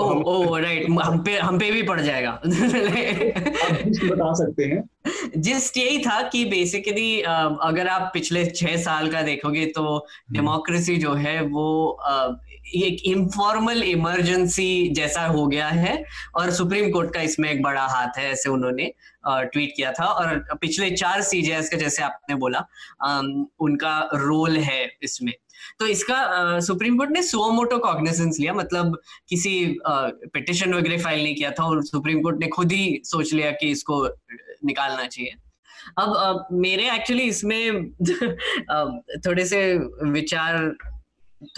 ओ 0.00 0.08
ओ 0.32 0.56
राइट 0.58 0.86
हम 1.02 1.18
पे 1.24 1.36
हम 1.38 1.58
पे 1.58 1.70
भी 1.70 1.82
पड़ 1.82 2.00
जाएगा। 2.00 2.30
बता 2.44 4.32
सकते 4.34 4.64
हैं। 4.64 4.82
जिस्ट 5.40 5.76
यही 5.76 5.98
था 5.98 6.20
कि 6.28 6.44
बेसिकली 6.44 7.20
अगर 7.20 7.88
आप 7.88 8.10
पिछले 8.14 8.44
छह 8.46 8.76
साल 8.82 9.10
का 9.12 9.22
देखोगे 9.22 9.66
तो 9.66 10.06
डेमोक्रेसी 10.32 10.92
हम्म। 10.92 11.02
जो 11.02 11.14
है 11.14 11.40
वो 11.42 11.66
एक 12.76 13.02
इनफॉर्मल 13.06 13.82
इमरजेंसी 13.82 14.88
जैसा 14.96 15.24
हो 15.26 15.46
गया 15.46 15.68
है 15.68 15.94
और 16.36 16.50
सुप्रीम 16.50 16.90
कोर्ट 16.90 17.12
का 17.14 17.20
इसमें 17.20 17.50
एक 17.50 17.62
बड़ा 17.62 17.86
हाथ 17.86 18.18
है 18.18 18.30
ऐसे 18.32 18.50
उन्होंने 18.50 18.92
ट्वीट 19.26 19.72
किया 19.76 19.92
था। 19.92 20.04
और 20.04 20.44
पिछले 20.60 20.90
चार 20.90 21.22
सीजेएस 21.22 21.68
का 21.70 21.76
जैसे 21.76 22.02
आपने 22.02 22.34
बोला 22.36 22.58
उनका 23.60 23.98
रोल 24.14 24.56
है 24.58 24.84
इसमें। 25.02 25.32
तो 25.80 25.86
इसका 25.86 26.60
सुप्रीम 26.60 26.96
कोर्ट 26.98 27.10
ने 27.10 27.22
सोमोटो 27.22 27.78
कॉग्निजेंस 27.78 28.38
लिया 28.40 28.54
मतलब 28.54 28.98
किसी 29.28 29.52
पिटिशन 29.86 30.74
वगैरह 30.74 31.02
फ़ाइल 31.02 31.22
नहीं 31.22 31.34
किया 31.34 31.50
था 31.50 31.64
और 31.64 31.84
सुप्रीम 31.84 32.22
कोर्ट 32.22 32.40
ने 32.40 32.48
खुद 32.48 32.72
ही 32.72 33.00
सोच 33.04 33.32
लिया 33.32 33.50
कि 33.50 33.70
इसको 33.70 34.04
निकालना 34.64 35.06
चाहिए। 35.06 35.34
अब 35.98 36.16
आ, 36.16 36.34
मेरे 36.52 36.90
एक्चुअली 36.94 37.22
इसमें 37.22 37.90
थोड़े 39.26 39.44
से 39.44 39.62
विचार 40.10 40.76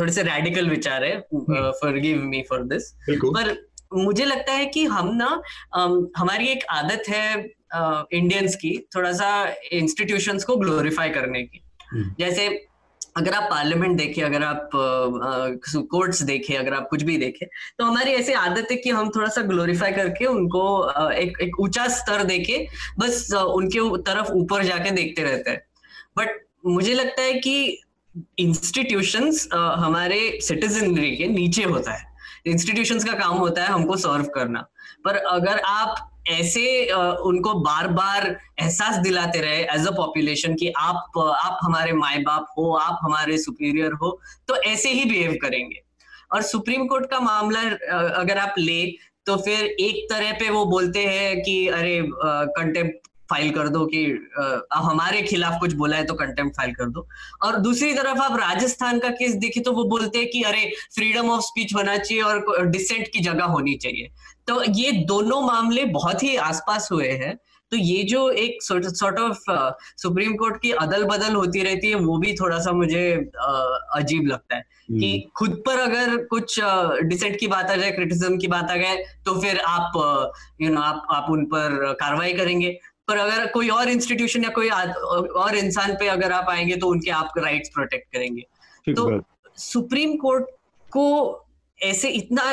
थोड़े 0.00 0.12
से 0.12 0.22
रेडिकल 0.22 0.68
विचार 0.70 1.04
है 1.04 1.20
for 1.80 1.98
give 1.98 2.22
me 2.22 2.42
for 2.48 2.62
this 2.64 2.92
पर 3.10 3.54
मुझे 3.94 4.24
लगता 4.24 4.52
है 4.52 4.66
कि 4.66 4.84
हम 4.86 5.14
ना 5.14 5.42
हमारी 6.16 6.46
एक 6.48 6.64
आदत 6.70 7.08
है 7.08 7.34
इंडियंस 8.18 8.54
की 8.56 8.76
थोड़ा 8.96 9.12
सा 9.12 9.30
इंस्टीट्यूशंस 9.72 10.44
को 10.44 10.56
ग्लोरीफाई 10.56 11.10
करने 11.10 11.42
की। 11.42 11.60
हम्म। 11.92 12.14
जैसे 12.18 12.48
अगर 13.16 13.34
आप 13.34 13.48
पार्लियामेंट 13.50 13.96
देखें, 13.98 14.22
अगर 14.22 14.42
आप 14.42 14.70
कोर्ट्स 14.74 16.22
देखें, 16.22 16.56
अगर 16.56 16.74
आप 16.74 16.86
कुछ 16.90 17.02
भी 17.02 17.16
देखें 17.18 17.46
तो 17.78 17.84
हमारी 17.84 18.12
ऐसी 18.12 18.32
आदत 18.34 18.68
है 18.70 18.76
कि 18.76 18.90
हम 18.90 19.10
थोड़ा 19.16 19.28
सा 19.28 19.42
ग्लोरीफाई 19.42 19.92
करके 19.92 20.26
उनको 20.26 20.62
एक 21.12 21.40
एक 21.42 21.58
ऊँचा 21.60 21.86
स्तर 21.90 22.22
देके 22.24 22.58
बस 22.98 23.32
उनके 23.34 23.80
तरफ़ 24.02 24.30
ऊपर 24.32 24.64
जाके 24.64 24.90
देखते 24.90 25.22
रहते 25.22 25.50
हैं। 25.50 25.60
बट 26.18 26.40
मुझे 26.66 26.94
लगता 26.94 27.22
है 27.22 27.32
कि 27.34 27.82
इंस्टीट्यूशंस 28.38 29.48
हमारे 29.54 30.38
सिटीजनरी 30.42 31.16
के 31.16 31.26
नीचे 31.28 31.64
होता 31.64 31.92
है। 31.92 32.10
इंस्टीट्यूशंस 32.46 33.04
का 33.04 33.12
काम 33.12 33.36
होता 33.36 33.62
है 33.62 33.68
हमको 33.68 33.96
सर्व 33.96 34.24
करना। 34.34 34.60
पर 35.04 35.16
अगर 35.16 35.58
आप 35.58 36.08
ऐसे 36.26 36.64
उनको 37.22 37.54
बार 37.60 37.88
बार 37.90 38.26
एहसास 38.60 38.96
दिलाते 38.98 39.40
रहे 39.40 39.62
एज 39.74 39.86
अ 39.86 39.90
पॉपुलेशन 39.90 40.54
कि 40.54 40.72
आप 40.78 41.18
आप 41.18 41.58
हमारे 41.62 41.92
माए 41.94 42.18
बाप 42.22 42.46
हो, 42.58 42.72
आप 42.72 42.98
हमारे 43.02 43.38
सुपीरियर 43.38 43.92
हो 44.02 44.18
तो 44.48 44.56
ऐसे 44.64 44.92
ही 44.92 45.04
बिहेव 45.04 45.36
करेंगे। 45.42 45.82
और 46.32 46.42
सुप्रीम 46.44 46.86
कोर्ट 46.86 47.10
का 47.10 47.20
मामला 47.20 47.60
अगर 48.16 48.38
आप 48.38 48.54
ले 48.58 48.84
तो 49.26 49.36
फिर 49.36 49.64
एक 49.64 50.06
तरह 50.10 50.32
पे 50.32 50.50
वो 50.50 50.64
बोलते 50.66 51.04
हैं 51.06 51.40
कि, 51.42 51.66
अरे 51.68 52.00
कंटेम्प्ट 52.04 53.08
फ़ाइल 53.30 53.50
कर 53.50 53.68
दो 53.68 53.84
कि 53.86 54.04
आप 54.38 54.82
हमारे 54.84 55.20
खिलाफ 55.22 55.58
कुछ 55.60 55.72
बोला 55.74 55.96
है 55.96 56.04
तो 56.04 56.14
कंटेम्प्ट 56.14 56.56
फ़ाइल 56.56 56.72
कर 56.74 56.88
दो। 56.88 57.06
और 57.44 57.56
दूसरी 57.58 57.92
तरफ़ 57.94 58.18
आप 58.20 58.36
राजस्थान 58.40 58.98
का 58.98 59.08
केस 59.10 59.34
देखे 59.36 59.60
तो 59.60 59.72
वो 59.72 59.84
बोलते 59.90 60.18
हैं 60.18 60.28
कि, 60.30 60.42
अरे 60.42 60.70
फ्रीडम 60.94 61.30
ऑफ़ 61.30 61.42
स्पीच 61.42 61.74
होना 61.74 61.96
चाहिए 61.96 62.22
और 62.22 62.66
डिसेंट 62.66 63.06
की 63.08 63.20
जगह 63.20 63.44
होनी 63.46 63.74
चाहिए। 63.76 64.10
तो 64.48 64.62
ये 64.72 64.92
दोनों 65.06 65.40
मामले 65.42 65.84
बहुत 65.92 66.22
ही 66.22 66.36
आसपास 66.36 66.88
हुए 66.92 67.08
हैं। 67.08 67.38
तो 67.72 67.76
ये 67.76 68.02
जो 68.02 68.28
एक 68.30 68.62
सॉर्ट 68.62 69.18
ऑफ़ 69.20 69.38
सुप्रीम 70.02 70.34
कोर्ट 70.36 70.60
की 70.62 70.70
अदल 70.80 71.04
बदल 71.04 71.34
होती 71.34 71.62
रहती 71.62 71.90
है 71.90 71.94
वो 71.96 72.16
भी 72.18 72.34
थोड़ा 72.34 72.58
सा 72.58 72.72
मुझे 72.72 73.04
uh, 73.16 74.00
अजीब 74.00 74.26
लगता 74.26 74.56
है 74.56 74.64
कि 74.90 75.12
हम्म। 75.12 75.30
खुद 75.36 75.62
पर 75.66 75.78
अगर 75.78 76.16
कुछ 76.24 76.58
डिसेंट 77.04 77.38
की 77.40 77.46
बात 77.46 77.70
आ 77.70 77.76
जाए 77.76 77.90
क्रिटिसिज्म 77.90 78.38
की 78.38 78.46
बात 78.46 78.70
आ 78.70 78.76
जाए 78.76 79.04
तो 79.24 79.40
फिर 79.40 79.58
आप 79.58 79.92
यू 80.62 80.70
नो 80.70 80.80
आप 80.80 81.06
आप 81.10 81.30
उन 81.30 81.44
पर 81.44 81.92
कार्रवाई 82.00 82.32
करेंगे। 82.32 82.78
पर 83.08 83.18
अगर 83.18 83.46
कोई 83.46 83.68
और 83.68 83.88
इंस्टीट्यूशन 83.88 84.44
या 84.44 84.50
कोई 84.50 84.68
और 84.68 85.56
इंसान 85.56 85.94
पे 85.94 86.08
अगर 86.08 86.32
आप 86.32 86.50
आएँगे 86.50 86.76
तो 86.76 86.88
उनके 86.88 87.10
आप 87.10 87.38
राइट्स 87.38 87.70
प्रोटेक्ट 87.74 88.12
करेंगे। 88.12 88.42
तो 88.92 89.20
सुप्रीम 89.58 90.16
कोर्ट 90.16 90.44
को 90.92 91.08
ऐसे 91.82 92.08
इतना 92.10 92.50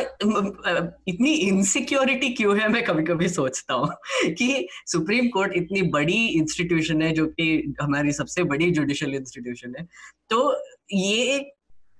इतनी 1.07 1.31
इनसिक्योरिटी 1.31 2.29
क्यों 2.33 2.57
है? 2.59 2.67
मैं 2.69 2.83
कभी 2.85 3.03
कभी 3.03 3.27
सोचता 3.29 3.73
हूँ 3.73 3.89
कि 4.29 4.67
सुप्रीम 4.87 5.27
कोर्ट 5.29 5.53
इतनी 5.55 5.81
बड़ी 5.89 6.25
इंस्टीट्यूशन 6.29 7.01
है, 7.01 7.11
जो 7.11 7.25
कि 7.27 7.75
हमारी 7.81 8.11
सबसे 8.11 8.43
बड़ी 8.45 8.71
जुडिशियल 8.71 9.15
इंस्टीट्यूशन 9.15 9.75
है 9.79 9.87
तो 10.29 10.55
ये 10.93 11.39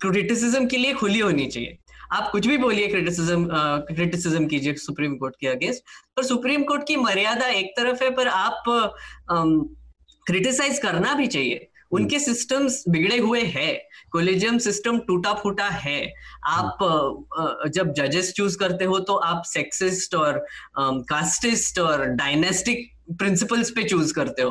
क्रिटिसिज्म 0.02 0.66
के 0.68 0.78
लिए 0.78 0.94
खुली 0.94 1.20
होनी 1.20 1.46
चाहिए। 1.48 1.78
आप 2.14 2.30
कुछ 2.32 2.48
भी 2.48 2.58
बोलिए 2.58 2.88
क्रिटिसिज्म 2.88 3.48
क्रिटिसिज्म 3.88 4.46
कीजिए 4.48 4.74
सुप्रीम 4.78 5.16
कोर्ट 5.18 5.36
के 5.42 5.48
अगेंस्ट, 5.48 5.84
पर 6.18 6.24
सुप्रीम 6.24 6.64
कोर्ट 6.64 6.88
की 6.88 6.96
मर्यादा 6.98 7.48
एक 7.50 7.74
तरफ़ 7.78 8.04
है, 8.04 8.10
पर 8.12 8.28
आप 8.28 8.64
क्रिटिसाइज 10.26 10.80
करना 10.80 11.14
भी 11.14 11.28
चाहिए। 11.28 11.68
उनके 11.92 12.20
सिस्टम्स 12.20 12.84
बिगड़े 12.90 13.18
हुए 13.18 13.42
हैं 13.56 13.78
कोलेजियम 14.12 14.58
सिस्टम 14.58 15.00
टूटा 15.08 15.34
फूटा 15.34 15.68
है। 15.68 16.02
आप 16.48 16.78
जब 17.74 17.94
जजेस 17.94 18.32
चूज़ 18.34 18.58
करते 18.58 18.86
हो 18.86 19.00
तो 19.00 19.16
आप 19.16 19.44
सेक्सिस्ट 19.46 20.16
और 20.16 20.46
कास्टिस्ट 20.80 21.80
और 21.80 22.06
डायनेस्टिक 22.06 22.90
प्रिंसिपल्स 23.20 23.70
पे 23.72 23.84
चूज़ 23.84 24.14
करते 24.14 24.42
हो। 24.42 24.50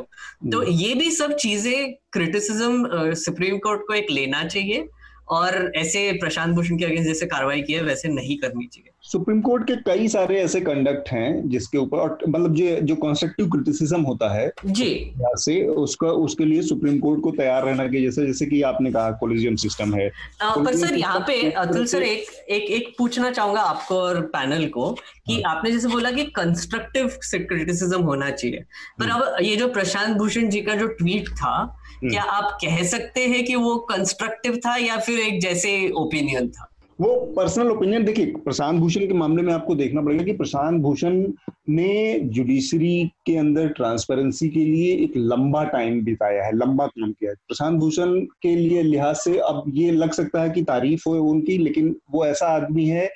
तो 0.53 0.61
हम्म। 0.61 0.70
ये 0.70 0.95
भी 0.95 1.11
सब 1.11 1.34
चीज़ें 1.36 1.93
क्रिटिसिज्म 2.12 3.12
सुप्रीम 3.16 3.59
कोर्ट 3.59 3.86
को 3.89 3.95
एक 3.95 4.11
लेना 4.11 4.45
चाहिए 4.45 4.89
और 5.28 5.72
ऐसे 5.76 6.11
प्रशांत 6.12 6.55
भूषण 6.55 6.78
के 6.78 6.84
अगेंस्ट 6.84 7.09
जैसे 7.09 7.26
कार्रवाई 7.26 7.62
की 7.62 7.72
है 7.72 7.82
वैसे 7.82 8.09
नहीं 8.09 8.36
करनी 8.39 8.66
चाहिए। 8.66 8.93
सुप्रीम 9.09 9.40
कोर्ट 9.40 9.62
के 9.66 9.74
कई 9.84 10.09
सारे 10.09 10.38
ऐसे 10.38 10.61
कंडक्ट 10.61 11.09
हैं 11.09 11.48
जिसके 11.48 11.78
ऊपर 11.78 11.98
और 11.98 12.18
मतलब 12.28 12.54
जो 12.54 12.74
जो 12.82 12.94
कंस्ट्रक्टिव 12.96 13.48
क्रिटिसिज्म 13.50 14.00
होता 14.02 14.32
है 14.32 14.50
जी 14.66 14.90
से 15.38 15.56
उसका 15.76 16.09
उसके 16.22 16.44
लिए 16.44 16.62
सुप्रीम 16.62 16.98
कोर्ट 16.98 17.20
को 17.20 17.30
तैयार 17.32 17.64
रहना 17.64 17.86
के 17.86 18.02
जैसे 18.02 18.26
जैसे 18.26 18.46
कि 18.46 18.61
आपने 18.64 18.92
कहा 18.92 19.11
कोलिजियम 19.20 19.56
सिस्टम 19.56 19.94
है 19.94 20.11
आ, 20.42 20.54
पर 20.54 20.76
सर 20.76 20.94
यहाँ 20.96 21.20
पे 21.20 21.50
अतुल 21.52 21.86
सर 21.86 22.02
एक 22.02 22.30
एक 22.50 22.70
एक 22.72 22.94
पूछना 22.98 23.30
चाहूँगा 23.30 23.62
आपको 23.62 24.00
और 24.00 24.20
पैनल 24.28 24.66
को 24.68 24.90
कि 24.92 25.34
हाँ। 25.34 25.54
आपने 25.54 25.70
जैसे 25.70 25.88
बोला 25.88 26.11
कि 26.11 26.24
कंस्ट्रक्टिव 26.36 27.18
क्रिटिसिज्म 27.34 28.00
होना 28.02 28.30
चाहिए 28.30 28.64
पर 29.00 29.11
हम्म। 29.11 29.22
अब 29.22 29.42
ये 29.42 29.56
जो 29.56 29.68
प्रशांत 29.70 30.16
भूषण 30.16 30.48
जी 30.48 30.61
का 30.61 30.74
जो 30.74 30.86
ट्वीट 30.94 31.28
था 31.34 31.56
हम्म। 31.92 32.11
क्या 32.11 32.22
आप 32.32 32.59
कह 32.61 32.82
सकते 32.86 33.26
हैं 33.26 33.44
कि 33.44 33.54
वो 33.56 33.76
कंस्ट्रक्टिव 33.88 34.61
था 34.66 34.76
या 34.78 34.98
फिर 34.98 35.20
एक 35.20 35.40
जैसे 35.40 35.78
ओपिनियन 35.96 36.48
था 36.50 36.67
वो 36.99 37.14
पर्सनल 37.36 37.70
ओपिनियन 37.70 38.05
देखिए 38.05 38.26
प्रशांत 38.44 38.80
भूषण 38.80 39.01
के 39.01 39.14
मामले 39.14 39.42
में 39.42 39.53
आपको 39.53 39.74
देखना 39.74 40.03
पड़ेगा 40.03 40.24
कि 40.24 40.32
प्रशांत 40.32 40.80
भूषण 40.82 41.22
ने 41.70 42.18
जुडिशरी 42.28 43.05
के 43.26 43.36
अंदर 43.36 43.68
ट्रांसपेरेंसी 43.72 44.49
के 44.49 44.64
लिए 44.64 44.94
एक 45.05 45.12
लंबा 45.16 45.62
टाइम 45.68 46.03
बिताया 46.05 46.44
है 46.44 46.57
लंबा 46.57 46.86
काम 46.88 47.12
किया 47.12 47.30
है 47.30 47.36
प्रशांत 47.38 47.78
भूषण 47.80 48.18
के 48.42 48.55
लिए 48.57 48.82
लिहाज 48.82 49.16
से 49.16 49.38
अब 49.40 49.64
ये 49.74 49.90
लग 49.92 50.12
सकता 50.12 50.42
है 50.42 50.51
कि 50.51 50.62
तारीफ़ 50.64 51.09
हो 51.09 51.14
उनकी 51.24 51.59
लेकिन 51.59 51.94
वो 52.12 52.24
ऐसा 52.26 52.46
आदमी 52.55 52.86
है 52.86 53.11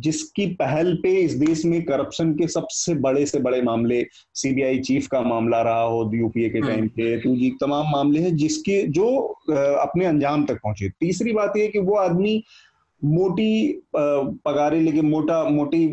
जिसकी 0.00 0.46
पहल 0.54 0.92
पे 0.94 1.10
इस 1.18 1.32
देश 1.34 1.64
में 1.64 1.80
करप्शन 1.84 2.32
के 2.34 2.46
सबसे 2.48 2.94
बड़े 2.96 3.24
से 3.26 3.38
बड़े 3.38 3.60
मामले 3.62 4.02
सीबीआई 4.34 4.78
चीफ 4.80 5.06
का 5.06 5.20
मामला 5.22 5.60
रहा 5.62 5.80
हो 5.82 6.10
यूपीए 6.14 6.48
के 6.48 6.60
टाइम 6.60 6.78
हम्म। 6.78 6.88
पे 6.88 7.16
टू 7.20 7.34
जी 7.36 7.50
तमाम 7.60 7.90
मामले 7.92 8.20
हैं 8.20 8.34
जिसके 8.36 8.82
जो 8.90 9.08
अपने 9.50 10.04
अंजाम 10.04 10.44
तक 10.46 10.60
पहुँचे 10.62 10.88
तीसरी 11.00 11.32
बात 11.32 11.56
यह 11.56 11.68
कि 11.68 11.78
वो 11.80 11.96
आदमी 11.98 12.42
मोटी 13.02 13.80
पगारे 13.96 14.80
लेके 14.80 15.00
मोटा 15.02 15.42
मोटी 15.44 15.86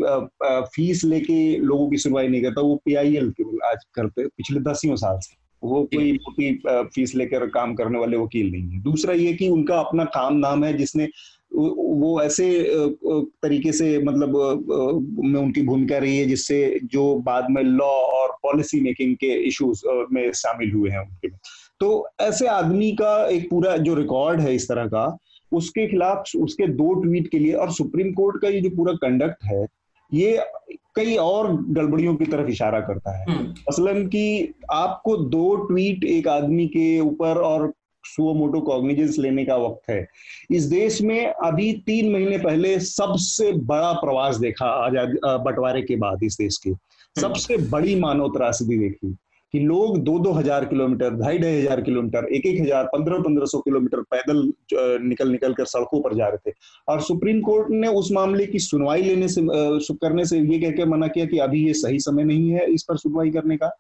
फ़ीस 0.44 1.04
लेके 1.06 1.58
लोगों 1.58 1.90
की 1.90 1.98
सुनवाई 1.98 2.28
नहीं 2.28 2.42
करता 2.44 2.62
वो 2.62 2.76
पीआईएल 2.86 3.30
केवल 3.32 3.68
आज 3.70 3.84
करते 3.96 4.28
पिछले 4.28 4.60
दसियों 4.62 4.96
साल 4.96 5.20
से। 5.20 5.36
वो 5.64 5.84
कोई 5.94 6.12
मोटी 6.14 6.52
फ़ीस 6.68 7.16
लेकर 7.16 7.46
काम 7.50 7.74
करने 7.76 8.00
वाले 8.00 8.18
वकील 8.18 8.52
नहीं 8.52 8.70
है। 8.70 8.82
दूसरा 8.82 9.14
ये 9.14 9.34
कि 9.34 9.50
उनका 9.50 9.80
अपना 9.80 10.04
काम 10.16 10.38
नाम 10.38 10.64
है 10.64 10.78
जिसने 10.78 11.08
वो 11.56 12.22
ऐसे 12.22 12.48
तरीके 13.44 13.72
से 13.72 13.98
मतलब 14.04 14.34
में 15.24 15.40
उनकी 15.42 15.62
भूमिका 15.62 15.98
रही 15.98 16.18
है 16.18 16.26
जिससे 16.26 16.80
जो 16.84 17.04
बाद 17.26 17.48
में 17.52 17.62
लॉ 17.64 17.86
और 17.86 18.36
पॉलिसी 18.44 18.82
मेकिंग 18.82 19.16
के 19.16 19.34
इश्यूज़ 19.48 19.82
में 20.12 20.32
शामिल 20.34 20.72
हुए 20.72 20.90
हैं 20.90 21.00
उनके। 21.00 21.30
तो 21.80 22.08
ऐसे 22.22 22.48
आदमी 22.48 22.92
का 22.92 23.28
एक 23.28 23.50
पूरा 23.50 23.78
जो 23.78 23.94
रिकॉर्ड 23.94 24.42
है 24.42 24.56
इस 24.56 24.68
तरह 24.70 24.86
का 24.86 25.06
उसके 25.52 25.88
खिलाफ 25.88 26.36
उसके 26.38 26.68
दो 26.74 26.94
ट्वीट 26.94 27.28
के 27.28 27.40
लिए 27.40 27.54
और 27.54 27.72
सुप्रीम 27.72 28.12
कोर्ट 28.14 28.42
का 28.42 28.50
ये 28.50 28.62
जो 28.62 28.70
पूरा 28.70 28.94
कंडक्ट 29.00 29.44
है 29.44 29.66
ये 30.12 30.38
कई 30.96 31.16
और 31.18 31.52
गड़बड़ियों 31.70 32.16
की 32.16 32.26
तरफ़ 32.26 32.50
इशारा 32.50 32.80
करता 32.80 33.18
है 33.18 33.26
हम्म। 33.26 33.50
मसलन 33.50 34.06
कि 34.08 34.54
आपको 34.74 35.16
दो 35.30 35.56
ट्वीट 35.66 36.04
एक 36.04 36.28
आदमी 36.28 36.68
के 36.68 37.00
ऊपर 37.00 37.38
और 37.42 37.72
सुओ 38.04 38.34
मोटो 38.34 38.60
कॉग्निजेंस 38.62 39.18
लेने 39.20 39.46
का 39.46 39.56
वक्त 39.58 39.90
है 39.90 40.08
इस 40.52 40.64
देश 40.64 41.02
में 41.02 41.26
अभी 41.26 41.72
तीन 41.86 42.12
महीने 42.12 42.38
पहले 42.38 42.80
सबसे 42.80 43.52
बड़ा 43.66 43.92
प्रवास 43.94 44.38
देखा 44.38 44.66
आज़ाद 44.66 45.16
बंटवारे 45.46 45.82
के 45.82 45.96
बाद 45.96 46.24
इस 46.24 46.38
देश 46.38 46.58
के 46.58 46.70
हम्म। 46.70 47.22
सबसे 47.22 47.58
बड़ी 47.70 47.96
मानव 47.96 48.30
त्रासदी 48.30 48.78
देखी 48.78 49.16
कि 49.54 49.60
लोग 49.60 49.98
दो 50.04 50.18
दो 50.20 50.32
हज़ार 50.32 50.66
किलोमीटर 50.66 51.16
ढाई 51.16 51.38
ढाई 51.38 51.60
हज़ार 51.60 51.82
किलोमीटर 51.82 52.28
एक 52.34 52.46
एक 52.46 52.60
हज़ार 52.62 52.86
पंद्रह 52.86 53.20
पंद्रह 53.20 53.46
सौ 53.46 53.60
किलोमीटर 53.60 54.02
पैदल 54.14 54.42
निकल 55.04 55.30
निकल 55.32 55.54
कर 55.54 55.66
सड़कों 55.66 56.02
पर 56.02 56.16
जा 56.16 56.28
रहे 56.28 56.50
थे। 56.50 56.54
और 56.88 57.02
सुप्रीम 57.02 57.42
कोर्ट 57.42 57.68
ने 57.72 57.88
उस 58.00 58.12
मामले 58.12 58.46
की 58.46 58.60
सुनवाई 58.60 59.02
लेने 59.02 59.28
से, 59.28 59.42
करने 59.94 60.26
से 60.26 60.40
ये 60.40 60.60
कहकर 60.60 60.88
मना 60.88 61.08
किया 61.08 61.26
कि 61.26 61.40
अभी 61.40 61.66
ये 61.68 61.74
सही 61.76 62.00
समय 62.00 62.24
नहीं 62.24 62.50
है 62.50 62.66
इस 62.74 62.84
पर 62.84 62.98
सुनवाई 62.98 63.30
करने 63.32 63.58
का। 63.58 63.72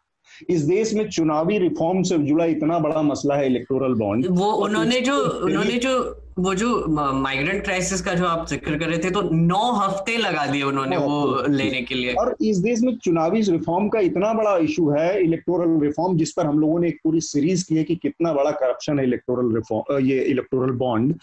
इस 0.49 0.61
देश 0.63 0.93
में 0.93 1.09
चुनावी 1.09 1.57
रिफॉर्म 1.57 2.01
से 2.03 2.17
जुड़ा 2.19 2.45
इतना 2.45 2.79
बड़ा 2.79 3.01
मसला 3.01 3.35
है 3.35 3.45
इलेक्टोरल 3.45 3.93
बॉन्ड 3.93 4.27
वो 4.29 4.51
उन्होंने 4.65 4.99
जो 5.01 5.15
उन्होंने 5.45 5.77
जो 5.79 6.21
वो 6.39 6.53
जो 6.55 6.69
माइग्रेंट 6.87 7.63
क्राइसिस 7.63 8.01
का 8.01 8.13
जो 8.13 8.25
आप 8.25 8.47
ज़िक्र 8.47 8.77
कर 8.79 8.87
रहे 8.87 8.97
थे 8.97 9.09
तो 9.11 9.21
नौ 9.33 9.71
हफ़्ते 9.73 10.15
लगा 10.17 10.45
दिए 10.45 10.63
उन्होंने 10.63 10.97
वो 10.97 11.43
लेने 11.49 11.81
के 11.81 11.95
लिए। 11.95 12.13
और 12.13 12.35
इस 12.41 12.57
देश 12.57 12.81
में 12.81 12.95
चुनावी 12.97 13.41
रिफॉर्म 13.41 13.87
का 13.89 13.99
इतना 13.99 14.33
बड़ा 14.33 14.57
इशू 14.63 14.89
है 14.89 15.23
इलेक्टोरल 15.23 15.79
रिफॉर्म 15.81 16.17
जिस 16.17 16.31
पर 16.31 16.45
हम 16.45 16.59
लोगों 16.59 16.79
ने 16.79 16.87
एक 16.87 16.99
पूरी 17.03 17.21
सीरीज़ 17.21 17.65
की 17.67 17.75
है 17.75 17.83
कि 17.83 17.95
कितना 17.95 18.33
बड़ा 18.33 18.51
करप्शन 18.53 18.99
है 18.99 19.05
इलेक्टोरल 19.05 19.55
रिफॉर्म 19.55 20.05
ये 20.07 20.19
इलेक्टोरल 20.23 20.71
बॉन्ड 20.77 21.15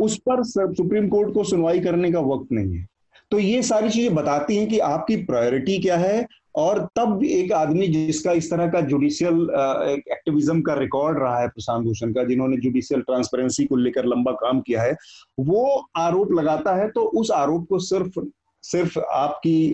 उस 0.00 0.16
पर 0.28 0.42
सुप्रीम 0.44 1.08
कोर्ट 1.08 1.34
को 1.34 1.44
सुनवाई 1.44 1.80
करने 1.80 2.10
का 2.12 2.20
वक्त 2.26 2.52
नहीं 2.52 2.76
है। 2.76 2.86
तो 3.30 3.38
ये 3.38 3.62
सारी 3.62 3.88
चीज़ें 3.88 4.14
बताती 4.14 4.56
हैं 4.56 4.68
कि 4.68 4.78
आपकी 4.84 5.16
प्रायोरिटी 5.24 5.78
क्या 5.78 5.96
है 5.96 6.26
और 6.54 6.78
तब 6.96 7.22
एक 7.24 7.52
आदमी 7.52 7.86
जिसका 7.88 8.32
इस 8.32 8.50
तरह 8.50 8.68
का 8.70 8.80
जुडिशियल 8.82 9.40
एक्टिविज्म 9.90 10.60
का 10.62 10.74
रिकॉर्ड 10.74 11.18
रहा 11.18 11.40
है 11.40 11.48
प्रशांत 11.48 11.84
भूषण 11.84 12.12
का, 12.12 12.24
जिन्होंने 12.24 12.56
जुडिशियल 12.56 13.00
ट्रांसपेरेंसी 13.00 13.64
को 13.64 13.76
लेकर 13.76 14.04
लंबा 14.06 14.32
काम 14.40 14.60
किया 14.60 14.82
है, 14.82 14.96
वो 15.40 15.88
आरोप 15.96 16.32
लगाता 16.32 16.74
है 16.76 16.88
तो 16.90 17.04
उस 17.20 17.30
आरोप 17.30 17.66
को 17.68 17.78
सिर्फ़ 17.80 18.20
सिर्फ़ 18.64 18.98
आपकी 19.00 19.66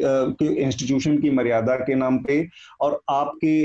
इंस्टीट्यूशन 0.43 1.16
की 1.18 1.31
मर्यादा 1.31 1.77
के 1.77 1.95
नाम 1.95 2.18
पे 2.18 2.47
और 2.81 3.01
आपके 3.11 3.57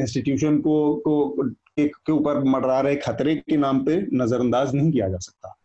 इंस्टीट्यूशन 0.00 0.58
को 0.58 0.94
को, 0.96 1.50
के 1.78 2.12
ऊपर 2.12 2.42
मडरा 2.44 2.80
रहे 2.80 2.96
खतरे 2.96 3.34
के 3.36 3.56
नाम 3.56 3.84
पे 3.84 3.96
नजरअंदाज 4.14 4.74
नहीं 4.74 4.90
किया 4.92 5.08
जा 5.08 5.18
सकता। 5.18 5.56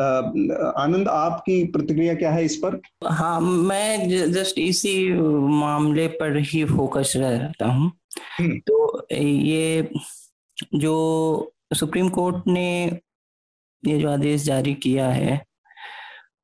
आनंद 0.00 1.08
आपकी 1.08 1.62
प्रतिक्रिया 1.66 2.14
क्या 2.14 2.30
है 2.30 2.44
इस 2.44 2.56
पर 2.56 2.80
हाँ 3.10 3.40
मैं 3.40 4.30
जस्ट 4.32 4.58
इसी 4.58 4.94
मामले 5.12 6.06
पर 6.14 6.36
ही 6.44 6.64
फोकस 6.66 7.12
रहता 7.16 7.66
हूँ 7.66 7.92
हम्म। 8.38 8.58
तो 8.60 9.06
ये 9.12 9.90
जो 10.76 11.52
सुप्रीम 11.74 12.08
कोर्ट 12.08 12.46
ने 12.48 12.70
ये 13.82 13.98
जो 13.98 14.10
आदेश 14.10 14.42
जारी 14.42 14.74
किया 14.76 15.08
है 15.08 15.36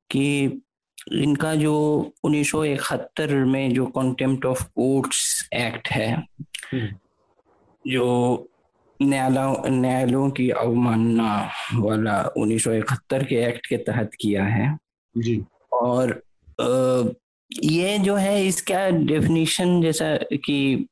कि 0.09 0.27
इनका 1.13 1.53
जो 1.55 1.75
उन्नीस 2.23 2.51
सौ 2.51 2.63
इकहत्तर 2.65 3.33
में 3.45 3.73
जो 3.73 3.85
कॉन्टेम्प्ट 3.87 4.45
ऑफ़ 4.45 4.63
कोर्ट्स 4.65 5.49
एक्ट 5.55 5.89
है 5.89 6.11
हम्म। 6.13 6.87
जो 7.85 8.05
न्यायालयों 9.01 10.29
की 10.29 10.49
अवमानना 10.49 11.49
वाला 11.75 12.21
उन्नीस 12.37 12.63
सौ 12.63 12.71
इकहत्तर 12.71 13.23
के 13.23 13.35
एक्ट 13.35 13.67
के 13.67 13.77
तहत 13.77 14.11
किया 14.21 14.43
है। 14.43 14.77
जी। 15.17 15.43
और 15.71 16.23
आ, 16.61 17.09
ये 17.63 17.97
जो 17.99 18.15
है 18.15 18.45
इसका 18.45 18.89
डेफिनेशन 18.89 19.81
जैसा 19.81 20.15
कि 20.17 20.87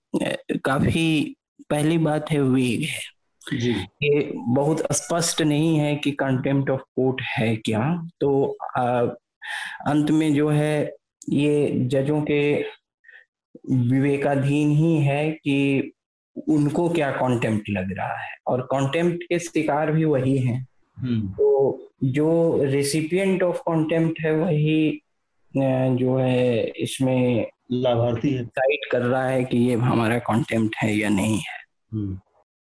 काफ़ी 0.65 1.35
पहली 1.69 1.97
बात 1.97 2.31
है 2.31 2.41
वीग 2.41 2.81
है 2.81 3.59
जी। 3.59 3.71
ये 4.03 4.31
बहुत 4.35 4.87
स्पष्ट 4.91 5.41
नहीं 5.41 5.77
है 5.77 5.95
कि 5.95 6.11
कंटेम्प्ट 6.11 6.69
ऑफ़ 6.69 6.81
कोर्ट 6.81 7.21
है 7.21 7.55
क्या। 7.55 8.07
तो 8.21 8.57
आ, 8.77 9.05
अंत 9.87 10.11
में 10.11 10.33
जो 10.33 10.49
है 10.49 10.95
ये 11.29 11.71
जजों 11.87 12.21
के 12.21 12.65
विवेकाधीन 13.71 14.71
ही 14.71 14.97
है 14.97 15.31
कि 15.31 15.91
उनको 16.49 16.87
क्या 16.89 17.11
कॉन्टेम्प्ट 17.11 17.69
लग 17.69 17.91
रहा 17.97 18.17
है 18.19 18.35
और 18.47 18.61
कॉन्टेम्प्ट 18.61 19.23
के 19.23 19.39
शिकार 19.39 19.91
भी 19.91 20.05
वही 20.05 20.37
हैं 20.37 20.65
हम्म। 20.97 21.27
तो 21.29 21.89
जो 22.03 22.63
रेसिपिएंट 22.63 23.43
ऑफ़ 23.43 23.61
कॉन्टेम्प्ट 23.65 24.19
है 24.19 24.35
वही 24.35 25.01
जो 25.51 26.17
है 26.17 26.63
इसमें 26.77 27.45
लाभार्थी 27.71 28.37
साइट 28.39 28.91
कर 28.91 29.01
रहा 29.01 29.27
है 29.27 29.43
कि 29.43 29.57
ये 29.59 29.75
हमारा 29.83 30.17
कॉन्टेम्प्ट 30.21 30.75
है 30.77 30.95
या 30.95 31.09
नहीं 31.09 31.37
है 31.37 31.57
हम्म। 31.93 32.19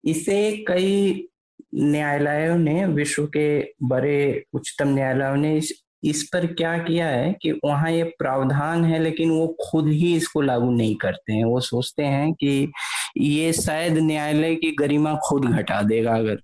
इसे 0.04 0.66
कई 0.68 1.28
न्यायालयों 1.76 2.58
ने 2.58 2.86
विश्व 2.86 3.26
के 3.28 3.48
बड़े 3.84 4.46
उच्चतम 4.54 4.88
न्यायालयों 4.88 5.36
ने 5.36 5.56
इस 5.58 5.72
इस 6.08 6.24
पर 6.34 6.46
क्या 6.54 6.78
किया 6.80 7.08
है 7.08 7.32
कि 7.42 7.52
वहाँ 7.66 7.92
ये 7.92 8.04
प्रावधान 8.20 8.86
है 8.86 9.00
लेकिन 9.00 9.30
वो 9.32 9.48
खुद 9.62 9.88
ही 9.88 10.16
इसको 10.16 10.42
लागू 10.42 10.72
नहीं 10.72 10.96
करते 10.96 11.34
हैं। 11.34 11.44
वो 11.46 11.60
सोचते 11.62 12.04
हैं 12.04 12.34
कि 12.34 12.72
ये 13.18 13.54
शायद 13.54 13.98
न्यायालय 13.98 14.56
की 14.56 14.72
गरिमा 14.80 15.16
खुद 15.24 15.46
घटा 15.46 15.82
देगा 15.84 16.16
अगर। 16.16 16.42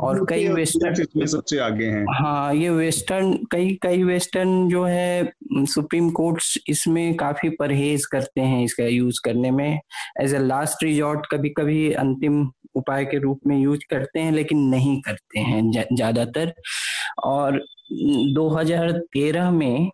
और 0.00 0.24
कई 0.28 0.48
वेस्टर्न 0.48 1.26
सबसे 1.26 1.58
आगे 1.58 1.84
हैं। 1.86 2.04
हाँ 2.14 2.54
ये 2.54 2.70
वेस्टर्न 2.70 3.32
कई 3.52 3.78
कई 3.82 4.02
वेस्टर्न 4.02 4.68
जो 4.68 4.84
है 4.84 5.32
सुप्रीम 5.66 6.10
कोर्ट्स 6.10 6.56
इसमें 6.68 7.14
काफ़ी 7.16 7.48
परहेज 7.56 8.06
करते 8.06 8.40
हैं 8.40 8.62
इसका 8.64 8.84
यूज़ 8.84 9.20
करने 9.24 9.50
में। 9.50 9.80
एज 10.20 10.34
ए 10.34 10.38
लास्ट 10.38 10.84
रिजॉर्ट 10.84 11.26
कभी 11.32 11.48
कभी 11.58 11.92
अंतिम 11.94 12.46
उपाय 12.76 13.04
के 13.04 13.18
रूप 13.18 13.40
में 13.46 13.56
यूज़ 13.58 13.80
करते 13.90 14.20
हैं 14.20 14.32
लेकिन 14.32 14.68
नहीं 14.68 15.00
करते 15.00 15.40
हैं 15.40 15.62
ज़्यादातर। 15.72 16.52
और 17.24 17.60
2013 18.34 19.50
में 19.50 19.90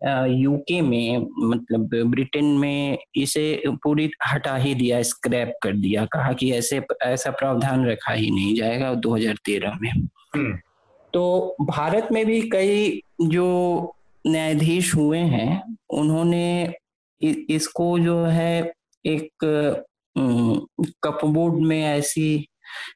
यूके 0.00 0.80
में 0.80 1.26
मतलब 1.40 1.88
ब्रिटेन 2.10 2.44
में 2.58 2.98
इसे 3.16 3.62
पूरी 3.84 4.10
हटा 4.26 4.56
ही 4.56 4.74
दिया 4.74 5.02
स्क्रैप 5.02 5.54
कर 5.62 5.76
दिया 5.76 6.04
कहा 6.06 6.32
कि 6.32 6.50
ऐसे 6.52 6.80
ऐसा 7.02 7.30
प्रावधान 7.30 7.86
रखा 7.86 8.12
ही 8.12 8.30
नहीं 8.30 8.54
जाएगा 8.54 8.92
2013 9.00 9.78
में 9.82 9.90
हम्म। 10.36 10.56
तो 11.14 11.56
भारत 11.62 12.08
में 12.12 12.24
भी 12.26 12.40
कई 12.50 13.00
जो 13.22 13.48
न्यायाधीश 14.24 14.94
हुए 14.94 15.18
हैं 15.18 15.62
उन्होंने 15.90 16.74
इसको 17.20 17.98
जो 17.98 18.22
है 18.24 18.72
एक 19.04 19.44
कपबोर्ड 21.04 21.62
में 21.62 21.82
ऐसी 21.82 22.46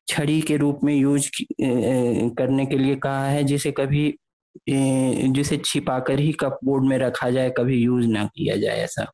छड़ी 0.09 0.41
के 0.43 0.57
रूप 0.57 0.81
में 0.85 0.95
यूज़ 0.95 1.31
करने 1.63 2.67
के 2.67 2.79
लिए 2.79 2.97
कहा 2.97 3.27
है, 3.29 3.45
जिसे 3.45 3.73
कभी 3.73 4.15
जिसे 4.69 5.57
छिपाकर 5.65 6.21
ही 6.21 6.33
कपबोर्ड 6.33 6.85
में 6.85 6.97
रखा 6.99 7.31
जाए, 7.31 7.51
कभी 7.59 7.77
यूज़ 7.77 8.07
ना 8.09 8.25
किया 8.37 8.57
जाए 8.57 8.79
ऐसा। 8.81 9.07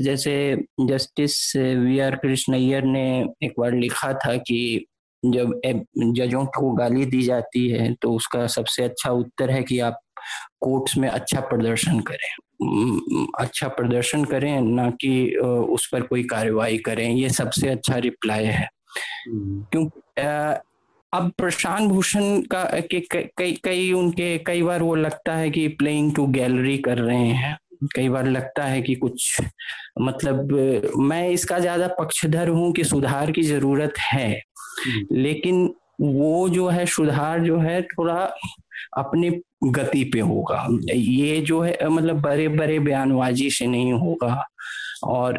जैसे 0.00 0.34
जस्टिस 0.80 1.56
वी 1.56 1.98
आर 2.00 2.16
कृष्णय्यर 2.16 2.84
ने 2.84 3.04
एक 3.44 3.54
बार 3.60 3.72
लिखा 3.74 4.12
था 4.26 4.36
कि 4.38 4.86
जब 5.22 5.60
जजों 6.16 6.44
को 6.46 6.72
गाली 6.72 7.04
दी 7.06 7.22
जाती 7.22 7.68
है 7.68 7.92
तो 8.02 8.12
उसका 8.12 8.46
सबसे 8.48 8.84
अच्छा 8.84 9.10
उत्तर 9.12 9.50
है 9.50 9.62
कि 9.62 9.78
आप 9.80 10.00
कोर्ट्स 10.60 10.96
में 10.98 11.08
अच्छा 11.08 11.40
प्रदर्शन 11.40 12.00
करें। 12.00 12.28
अच्छा 12.60 13.68
प्रदर्शन 13.70 14.24
करें 14.24 14.60
ना 14.62 14.88
कि 15.00 15.12
उस 15.70 15.88
पर 15.92 16.02
कोई 16.02 16.22
कार्रवाई 16.24 16.78
करें 16.78 17.08
ये 17.10 17.28
सबसे 17.30 17.68
अच्छा 17.68 17.96
रिप्लाई 17.98 18.44
है 18.46 18.68
हम्म। 19.28 19.62
क्योंकि 19.72 20.00
अब 21.12 21.30
प्रशांत 21.38 21.88
भूषण 21.90 22.40
का 22.52 22.64
के 22.90 23.00
कई 23.10 23.52
कई 23.64 23.90
उनके 23.92 24.36
कई 24.38 24.62
बार 24.62 24.82
वो 24.82 24.94
लगता 24.94 25.34
है 25.34 25.50
कि 25.50 25.66
प्लेइंग 25.78 26.14
टू 26.14 26.26
गैलरी 26.28 26.76
कर 26.78 26.98
रहे 26.98 27.28
हैं 27.34 27.56
कई 27.96 28.08
बार 28.08 28.26
लगता 28.26 28.64
है 28.64 28.80
कि 28.82 28.94
कुछ 28.94 29.36
मतलब 30.00 30.52
मैं 31.00 31.28
इसका 31.28 31.58
ज़्यादा 31.58 31.86
पक्षधर 32.00 32.48
हूँ 32.48 32.72
कि 32.72 32.84
सुधार 32.84 33.30
की 33.30 33.42
ज़रूरत 33.42 33.98
है 34.02 34.30
हम्म। 34.30 35.16
लेकिन 35.16 35.68
वो 36.00 36.48
जो 36.48 36.68
है 36.68 36.84
सुधार 36.86 37.40
जो 37.40 37.58
है 37.58 37.80
थोड़ा 37.82 38.24
अपने 38.98 39.30
गति 39.64 40.04
पे 40.04 40.20
होगा। 40.20 40.66
ये 40.92 41.40
जो 41.40 41.60
है 41.60 41.88
मतलब 41.88 42.20
बड़े 42.20 42.48
बड़े 42.48 42.78
बयानबाजी 42.78 43.50
से 43.50 43.66
नहीं 43.66 43.92
होगा 43.92 44.44
और 45.04 45.38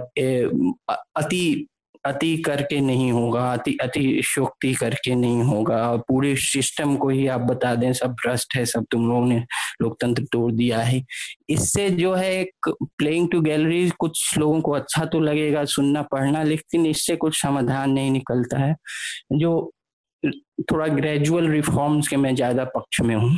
अति 1.15 1.67
अति 2.05 2.37
करके 2.37 2.79
नहीं 2.81 3.11
होगा, 3.11 3.41
अति 3.53 3.77
अति 3.81 4.21
शोक्ति 4.25 4.73
करके 4.73 5.15
नहीं 5.15 5.43
होगा। 5.43 5.95
पूरे 6.07 6.35
सिस्टम 6.35 6.95
को 6.95 7.09
ही 7.09 7.27
आप 7.27 7.41
बता 7.41 7.73
दें, 7.75 7.91
सब 7.93 8.11
भ्रष्ट 8.13 8.55
है, 8.55 8.65
सब 8.65 8.85
तुम 8.91 9.07
लोगों 9.07 9.25
ने 9.25 9.37
लोकतंत्र 9.81 10.23
तोड़ 10.31 10.51
दिया 10.51 10.79
है। 10.79 11.03
इससे 11.49 11.89
जो 11.89 12.13
है 12.13 12.33
एक 12.39 12.69
प्लेइंग 12.97 13.29
टू 13.31 13.41
गैलरी 13.41 13.89
कुछ 13.89 14.37
लोगों 14.37 14.61
को 14.61 14.71
अच्छा 14.71 15.05
तो 15.05 15.19
लगेगा 15.19 15.65
सुनना, 15.65 16.01
पढ़ना, 16.01 16.43
लेकिन 16.43 16.85
इससे 16.85 17.15
कुछ 17.15 17.41
समाधान 17.41 17.91
नहीं 17.91 18.11
निकलता 18.11 18.59
है। 18.59 18.75
जो 19.33 19.71
थोड़ा 20.61 20.87
ग्रेजुअल 20.87 21.47
रिफॉर्म्स 21.49 22.07
के 22.07 22.17
मैं 22.17 22.33
ज़्यादा 22.35 22.63
पक्ष 22.75 23.01
में 23.01 23.15
हूँ। 23.15 23.37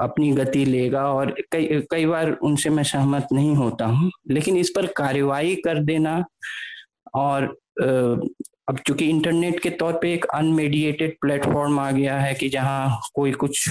अपनी 0.00 0.30
गति 0.32 0.64
लेगा 0.64 1.02
और 1.08 1.34
कई 1.52 1.80
कई 1.90 2.06
बार 2.06 2.30
उनसे 2.42 2.70
मैं 2.70 2.82
सहमत 2.84 3.28
नहीं 3.32 3.54
होता 3.56 3.84
हूँ। 3.86 4.10
लेकिन 4.30 4.56
इस 4.56 4.70
पर 4.76 4.86
कार्यवाही 4.96 5.54
कर 5.56 5.82
देना 5.84 6.24
और 7.14 7.44
अब 8.68 8.78
चूँकि 8.86 9.08
इंटरनेट 9.10 9.60
के 9.60 9.70
तौर 9.70 9.98
पे 10.02 10.12
एक 10.14 10.24
अनमेडिएटेड 10.34 11.16
प्लेटफॉर्म 11.20 11.78
आ 11.80 11.90
गया 11.90 12.18
है 12.18 12.34
कि 12.34 12.48
जहाँ 12.48 13.00
कोई 13.14 13.32
कुछ 13.32 13.68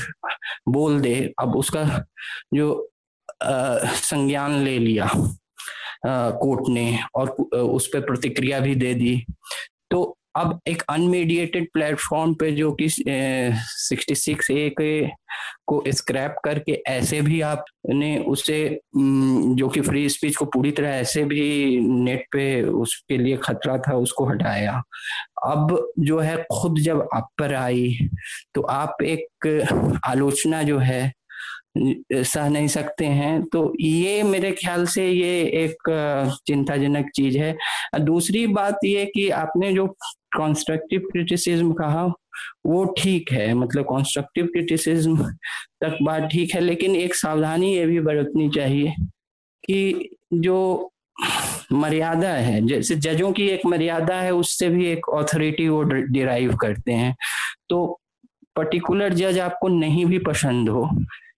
बोल 0.69 0.99
दे, 1.01 1.33
अब 1.39 1.55
उसका 1.55 1.83
जो 2.53 2.91
संज्ञान 3.43 4.61
ले 4.63 4.77
लिया 4.79 5.09
कोर्ट 6.05 6.69
ने 6.69 6.99
और 7.15 7.29
उस 7.29 7.87
पर 7.87 7.99
प्रतिक्रिया 8.01 8.59
भी 8.59 8.75
दे 8.75 8.93
दी। 8.93 9.15
अब 10.37 10.59
एक 10.67 10.83
अनमीडिएटेड 10.89 11.67
प्लेटफॉर्म 11.73 12.33
पे 12.33 12.51
जो 12.51 12.71
कि 12.71 12.87
सिक्सटी 12.89 14.15
सिक्स 14.15 14.51
ए 14.51 14.69
के 14.81 15.07
को 15.67 15.83
स्क्रैप 15.87 16.35
करके 16.45 16.71
ऐसे 16.87 17.21
भी 17.21 17.41
आपने 17.41 18.17
उसे 18.19 18.57
जो 18.97 19.67
कि 19.69 19.81
फ्री 19.81 20.07
स्पीच 20.09 20.35
को 20.35 20.45
पूरी 20.45 20.71
तरह 20.71 20.89
ऐसे 20.89 21.23
भी 21.23 21.79
नेट 21.81 22.25
पे 22.31 22.61
उसके 22.61 23.17
लिए 23.17 23.37
खतरा 23.37 23.77
था, 23.77 23.95
उसको 23.95 24.25
हटाया। 24.25 24.81
अब 25.45 25.91
जो 25.99 26.19
है 26.19 26.37
खुद 26.53 26.79
जब 26.79 27.07
आप 27.15 27.29
पर 27.39 27.53
आई 27.53 27.97
तो 28.53 28.61
आप 28.61 28.97
एक 29.03 30.01
आलोचना 30.05 30.63
जो 30.63 30.77
है 30.79 31.11
सह 31.77 32.49
नहीं 32.49 32.67
सकते 32.67 33.05
हैं। 33.05 33.41
तो 33.43 33.73
ये 33.79 34.21
मेरे 34.23 34.51
ख्याल 34.51 34.85
से 34.85 35.07
ये 35.09 35.41
एक 35.63 35.89
चिंताजनक 36.47 37.09
चीज़ 37.15 37.37
है। 37.37 37.55
दूसरी 38.01 38.45
बात 38.47 38.85
ये 38.85 39.05
कि 39.05 39.29
आपने 39.29 39.71
जो 39.73 39.87
कंस्ट्रक्टिव 40.37 41.07
क्रिटिसिज्म 41.11 41.73
कहा, 41.73 42.05
वो 42.65 42.83
ठीक 42.97 43.31
है। 43.31 43.53
मतलब 43.53 43.83
कंस्ट्रक्टिव 43.83 44.45
क्रिटिसिज्म 44.45 45.29
तक 45.81 45.97
बात 46.03 46.29
ठीक 46.31 46.53
है, 46.55 46.61
लेकिन 46.61 46.95
एक 46.95 47.15
सावधानी 47.15 47.73
ये 47.75 47.85
भी 47.85 47.99
बरतनी 47.99 48.49
चाहिए 48.49 48.93
कि 49.63 50.09
जो 50.33 50.91
मर्यादा 51.71 52.29
है, 52.29 52.65
जैसे 52.67 52.95
जजों 52.95 53.31
की 53.33 53.47
एक 53.47 53.65
मर्यादा 53.65 54.15
है, 54.15 54.31
उससे 54.33 54.69
भी 54.69 54.85
एक 54.85 55.09
ऑथोरिटी 55.09 55.67
वो 55.69 55.81
डिराइव 55.83 56.55
करते 56.55 56.91
हैं। 56.91 57.15
तो 57.69 57.99
पर्टिकुलर 58.55 59.13
जज 59.13 59.39
आपको 59.39 59.67
नहीं 59.67 60.05
भी 60.05 60.19
पसंद 60.19 60.69
हो 60.69 60.89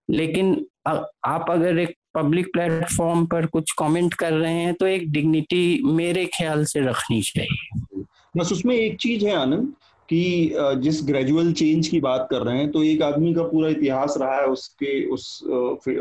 लेकिन 0.10 0.66
आप 0.88 1.46
अगर 1.50 1.80
एक 1.80 1.96
पब्लिक 2.16 2.48
प्लेटफॉर्म 2.54 3.26
पर 3.26 3.46
कुछ 3.46 3.72
कमेंट 3.80 4.14
कर 4.14 4.34
रहे 4.34 4.54
हैं 4.54 4.74
तो 4.74 4.88
एक 4.88 5.12
डिग्निटी 5.12 5.82
मेरे 5.86 6.26
ख्याल 6.36 6.64
से 6.66 6.80
रखनी 6.80 7.22
चाहिए। 7.22 8.04
बस 8.38 8.52
उसमें 8.52 8.76
एक 8.76 8.98
चीज़ 8.98 9.26
है 9.26 9.36
आनंद, 9.36 9.74
कि 10.10 10.54
जिस 10.82 11.02
ग्रेजुअल 11.04 11.52
चेंज 11.54 11.88
की 11.88 12.00
बात 12.00 12.28
कर 12.32 12.42
रहे 12.42 12.58
हैं 12.58 12.72
तो 12.72 12.84
एक 12.84 13.02
आदमी 13.02 13.34
का 13.34 13.44
पूरा 13.44 13.70
इतिहास 13.70 14.16
रहा 14.18 14.36
है 14.36 14.46
उसके, 14.48 15.04
उस 15.06 15.44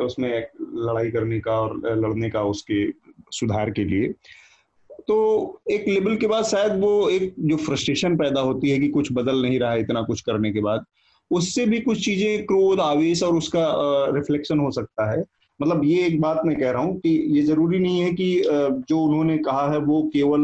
उसमें 0.01 0.31
लड़ाई 0.61 1.11
करने 1.11 1.41
का 1.41 1.53
और 1.53 1.77
लड़ने 1.97 2.31
का 2.31 2.43
उसके 2.45 2.85
सुधार 3.33 3.70
के 3.70 3.85
लिए। 3.85 4.12
तो 5.09 5.16
एक 5.70 5.89
लेवल 5.89 6.16
के 6.16 6.27
बाद 6.27 6.45
शायद 6.45 6.78
वो 6.81 7.09
एक, 7.09 7.35
जो 7.39 7.57
फ्रस्ट्रेशन 7.57 8.16
पैदा 8.16 8.41
होती 8.41 8.70
है 8.70 8.78
कि 8.78 8.89
कुछ 8.89 9.12
बदल 9.12 9.43
नहीं 9.43 9.59
रहा 9.61 9.73
है, 9.73 9.81
इतना 9.81 10.03
कुछ 10.03 10.20
करने 10.20 10.53
के 10.53 10.61
बाद 10.61 10.85
उससे 11.31 11.66
भी 11.66 11.81
कुछ 11.81 12.05
चीज़ें 12.05 12.44
क्रोध, 12.47 12.81
आवेश 12.81 13.23
और 13.23 13.36
उसका 13.36 13.65
रिफ्लेक्शन 14.16 14.59
हो 14.59 14.70
सकता 14.70 15.11
है। 15.12 15.24
मतलब 15.61 15.85
ये 15.85 16.05
एक 16.07 16.20
बात 16.20 16.40
मैं 16.47 16.57
कह 16.57 16.70
रहा 16.70 16.82
हूँ 16.82 16.98
कि 17.01 17.11
ये 17.36 17.43
ज़रूरी 17.43 17.78
नहीं 17.78 18.01
है 18.01 18.12
कि 18.12 18.43
जो 18.89 19.01
उन्होंने 19.01 19.39
कहा 19.40 19.70
है 19.73 19.78
वो 19.81 20.03
केवल 20.12 20.40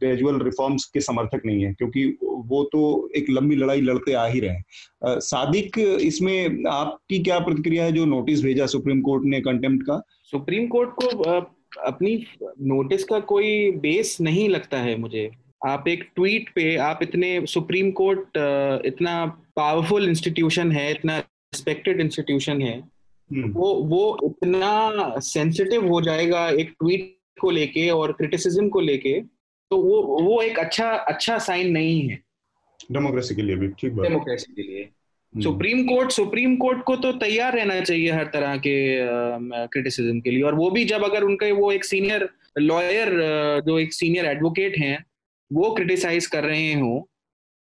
ग्रेजुअल 0.00 0.38
रिफॉर्म्स 0.40 0.84
के 0.84 1.00
समर्थक 1.00 1.42
नहीं 1.46 1.62
है, 1.64 1.72
क्योंकि 1.72 2.04
वो 2.22 2.62
तो 2.72 3.10
एक 3.16 3.26
लंबी 3.30 3.56
लड़ाई 3.56 3.80
लड़ते 3.80 4.12
आ 4.12 4.26
ही 4.26 4.40
रहे 4.40 5.20
सादिक, 5.20 5.78
इसमें 5.78 6.64
आपकी 6.70 7.18
क्या 7.18 7.38
प्रतिक्रिया 7.38 7.84
है 7.84 7.92
जो 7.92 8.04
नोटिस 8.04 8.42
भेजा 8.44 8.66
सुप्रीम 8.66 9.00
कोर्ट 9.00 9.24
ने 9.24 9.40
कंटेम्प्ट 9.40 9.86
का? 9.86 10.00
सुप्रीम 10.32 10.66
कोर्ट 10.66 10.90
को 10.94 11.40
अपनी 11.82 12.14
नोटिस 12.62 13.04
का 13.04 13.20
कोई 13.22 13.70
बेस 13.78 14.16
नहीं 14.20 14.48
लगता 14.48 14.78
है 14.78 14.96
मुझे। 14.98 15.28
आप 15.66 15.88
एक 15.88 16.02
ट्वीट 16.16 16.48
पे 16.54 16.74
आप 16.76 16.98
इतने 17.02 17.30
सुप्रीम 17.46 17.90
कोर्ट 17.90 18.36
इतना 18.86 19.14
पावरफुल 19.56 20.08
इंस्टीट्यूशन 20.08 20.72
है 20.72 20.90
इतना 20.90 21.18
रिस्पेक्टेड 21.18 22.00
इंस्टीट्यूशन 22.00 22.62
है 22.62 22.76
हम्म। 23.30 23.50
वो 23.52 23.72
वो 23.92 24.02
इतना 24.24 25.14
सेंसिटिव 25.26 25.88
हो 25.88 26.00
जाएगा 26.00 26.48
एक 26.48 26.70
ट्वीट 26.80 27.14
को 27.40 27.50
लेके 27.50 27.88
और 27.90 28.12
क्रिटिसिज्म 28.12 28.68
को 28.68 28.80
लेके 28.80 29.20
तो 29.70 29.76
वो 29.76 30.02
वो 30.22 30.40
एक 30.42 30.58
अच्छा 30.58 30.90
अच्छा 31.12 31.38
साइन 31.38 31.70
नहीं 31.72 32.08
है। 32.08 32.18
डेमोक्रेसी 32.92 33.34
के 33.34 33.42
लिए 33.42 33.56
भी 33.56 33.68
ठीक 33.80 33.92
बात। 33.92 34.06
डेमोक्रेसी 34.06 34.52
के 34.52 34.62
लिए। 34.62 34.88
सुप्रीम 35.34 35.82
कोर्ट 35.86 36.10
सुप्रीम 36.10 36.56
कोर्ट 36.56 36.82
को 36.82 36.96
तो 36.96 37.12
तैयार 37.12 37.56
रहना 37.56 37.80
चाहिए 37.80 38.10
हर 38.10 38.30
तरह 38.34 38.56
के 38.66 38.76
क्रिटिसिज्म 39.66 40.20
के 40.20 40.30
लिए। 40.30 40.42
और 40.42 40.54
वो 40.54 40.70
भी 40.70 40.84
जब 40.84 41.04
अगर 41.04 41.24
उनके 41.24 41.50
वो 41.52 41.72
एक 41.72 41.84
सीनियर 41.84 42.28
लॉयर 42.58 43.10
जो 43.66 43.78
एक 43.78 43.92
सीनियर 43.92 44.26
एडवोकेट 44.26 44.78
हैं 44.78 45.04
वो 45.52 45.70
क्रिटिसाइज 45.70 46.26
कर 46.26 46.44
रहे 46.44 46.72
हो 46.74 47.08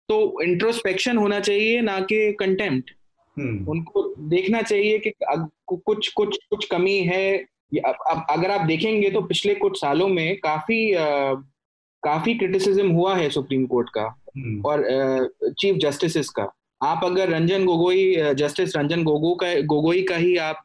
तो 0.09 0.43
इंट्रोस्पेक्शन 0.43 1.17
होना 1.17 1.41
चाहिए 1.41 1.81
ना 1.81 2.01
कि 2.01 2.33
कंटेम्प्ट 2.33 2.91
हम्म। 3.37 3.71
उनको 3.71 4.03
देखना 4.29 4.63
चाहिए 4.63 4.99
कि 4.99 5.13
कुछ 5.69 6.09
कुछ 6.09 6.39
कुछ 6.51 6.65
कमी 6.65 6.99
है 6.99 7.37
अब 7.87 8.27
अगर 8.31 8.51
आप 8.51 8.61
देखेंगे 8.61 9.11
तो 9.11 9.21
पिछले 9.23 9.55
कुछ 9.55 9.81
सालों 9.81 10.09
में 10.09 10.39
काफ़ी 10.39 10.95
आ, 10.95 11.35
काफ़ी 12.03 12.35
क्रिटिसिज्म 12.35 12.91
हुआ 12.91 13.17
है 13.17 13.29
सुप्रीम 13.31 13.67
कोर्ट 13.67 13.89
का 13.89 14.03
हम्म। 14.37 14.63
और 14.67 15.33
चीफ 15.61 15.77
जस्टिस 15.77 16.29
का 16.29 16.53
आप 16.81 17.01
अगर 17.05 17.29
रंजन 17.29 17.65
गोगोई 17.65 18.15
जस्टिस 18.35 18.77
रंजन 18.77 19.03
गोगो 19.03 19.35
का 19.35 19.55
गोगोई 19.67 20.03
का 20.03 20.17
ही 20.17 20.37
आप 20.37 20.63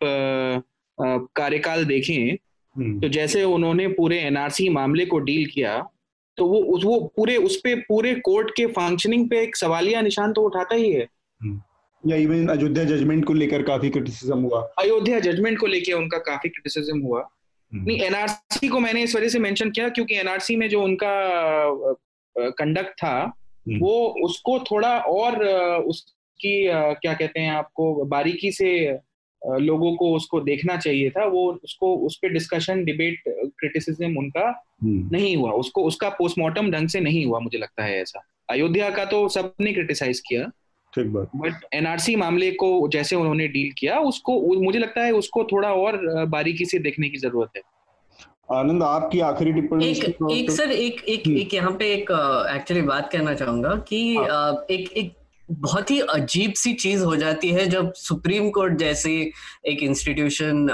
कार्यकाल 1.35 1.85
देखें 1.85 2.37
हम्म। 2.75 2.99
तो 2.99 3.07
जैसे 3.07 3.43
उन्होंने 3.43 3.87
पूरे 3.87 4.19
एनआरसी 4.19 4.69
मामले 4.69 5.05
को 5.05 5.19
डील 5.19 5.45
किया 5.45 5.77
तो 6.38 6.45
वो 6.45 6.60
उस 6.70 6.84
वो 6.86 6.99
पूरे 7.18 7.36
उस 7.40 7.60
पे 7.64 7.76
पूरे 7.82 8.14
कोर्ट 8.22 8.49
के 8.52 8.66
फंक्शनिंग 8.74 9.30
पे 9.30 9.41
एक 9.44 9.56
सवालिया 9.56 10.02
निशान 10.02 10.34
तो 10.34 10.41
उठाता 10.41 10.76
ही 10.76 10.91
है 10.91 11.07
हम्म। 11.41 11.62
या 12.03 12.18
इवन 12.18 12.48
अयोध्या 12.48 12.84
जजमेंट 12.86 13.26
को 13.26 13.34
लेकर 13.34 13.62
काफ़ी 13.64 13.90
क्रिटिसिज्म 13.90 14.40
हुआ 14.40 14.62
अयोध्या 14.80 15.20
जजमेंट 15.22 15.60
को 15.60 15.68
लेकर 15.68 15.94
उनका 15.94 16.18
काफ़ी 16.26 16.49
क्रिटिसिज्म 16.49 16.99
हुआ 16.99 17.22
हम्म। 17.72 17.86
नहीं 17.86 18.02
एनआरसी 18.02 18.68
को 18.68 18.80
मैंने 18.80 19.03
इस 19.03 19.16
वजह 19.16 19.30
से 19.30 19.40
मेंशन 19.40 19.72
किया 19.72 19.88
क्योंकि 19.90 20.16
एनआरसी 20.16 20.56
में 20.56 20.68
जो 20.70 20.82
उनका 20.84 21.14
कंडक्ट 22.36 22.94
था 22.94 23.16
हम्म। 23.16 23.80
वो 23.80 23.95
उसको 24.24 24.60
थोड़ा 24.62 24.98
और 24.99 25.44
उसकी 25.86 26.56
क्या 26.68 27.14
कहते 27.14 27.40
हैं 27.40 27.52
आपको 27.52 28.06
बारीकी 28.07 28.52
से 28.52 28.72
लोगों 29.61 29.95
को 29.95 30.13
उसको 30.15 30.39
देखना 30.41 30.76
चाहिए 30.77 31.09
था 31.09 31.26
वो 31.27 31.41
उसको 31.63 31.95
उस 32.05 32.17
पर 32.17 32.34
डिस्कशन 32.34 32.84
डिबेट 32.84 33.23
क्रिटिसिज्म 33.27 34.17
उनका 34.17 34.47
हम्म। 34.84 35.09
नहीं 35.11 35.35
हुआ 35.38 35.51
उसको 35.55 35.84
उसका 35.84 36.09
पोस्टमार्टम 36.15 36.72
ढंग 36.72 36.88
से 36.88 36.99
नहीं 36.99 37.26
हुआ 37.26 37.39
मुझे 37.39 37.57
लगता 37.57 37.84
है 37.84 38.01
ऐसा 38.01 38.23
अयोध्या 38.49 38.89
का 38.89 39.05
तो 39.05 39.27
सबने 39.30 39.73
क्रिटिसाइज 39.73 40.19
किया 40.19 40.49
ठीक 40.93 41.07
बात 41.07 41.30
बट 41.35 41.65
एनआरसी 41.73 42.15
मामले 42.15 42.51
को 42.55 42.88
जैसे 42.89 43.15
उन्होंने 43.15 43.47
डील 43.49 43.72
किया 43.77 43.99
उसको 44.05 44.39
मुझे 44.57 44.80
लगता 44.80 45.03
है 45.03 45.11
उसको 45.13 45.43
थोड़ा 45.43 45.73
और 45.76 46.26
बारीकी 46.27 46.65
से 46.65 46.80
देखने 46.80 47.09
की 47.09 47.17
ज़रूरत 47.17 47.57
है 47.57 47.61
आनंद 48.51 48.84
आपकी 48.84 49.19
आखिरी 49.26 49.51
टिप्पणी 49.53 49.85
एक 49.85 50.03
एक 50.31 50.49
सर 50.51 50.72
एक 50.72 51.03
एक 51.05 51.27
हम्म। 51.27 51.38
एक 51.38 51.53
यहाँ 51.53 51.72
पे 51.73 51.93
एक 51.93 52.11
एक्चुअली 52.55 52.81
बात 52.84 53.09
कहना 53.11 53.34
चाहूँगा 53.34 53.76
कि 53.88 54.01
हाँ. 54.15 54.65
एक 54.69 54.91
एक 54.93 55.13
बहुत 55.51 55.91
ही 55.91 55.99
अजीब 55.99 56.53
सी 56.53 56.73
चीज़ 56.73 57.03
हो 57.03 57.15
जाती 57.15 57.49
है 57.49 57.65
जब 57.67 57.93
सुप्रीम 57.93 58.49
कोर्ट 58.49 58.77
जैसे 58.77 59.31
एक 59.67 59.84
इंस्टीट्यूशन 59.84 60.67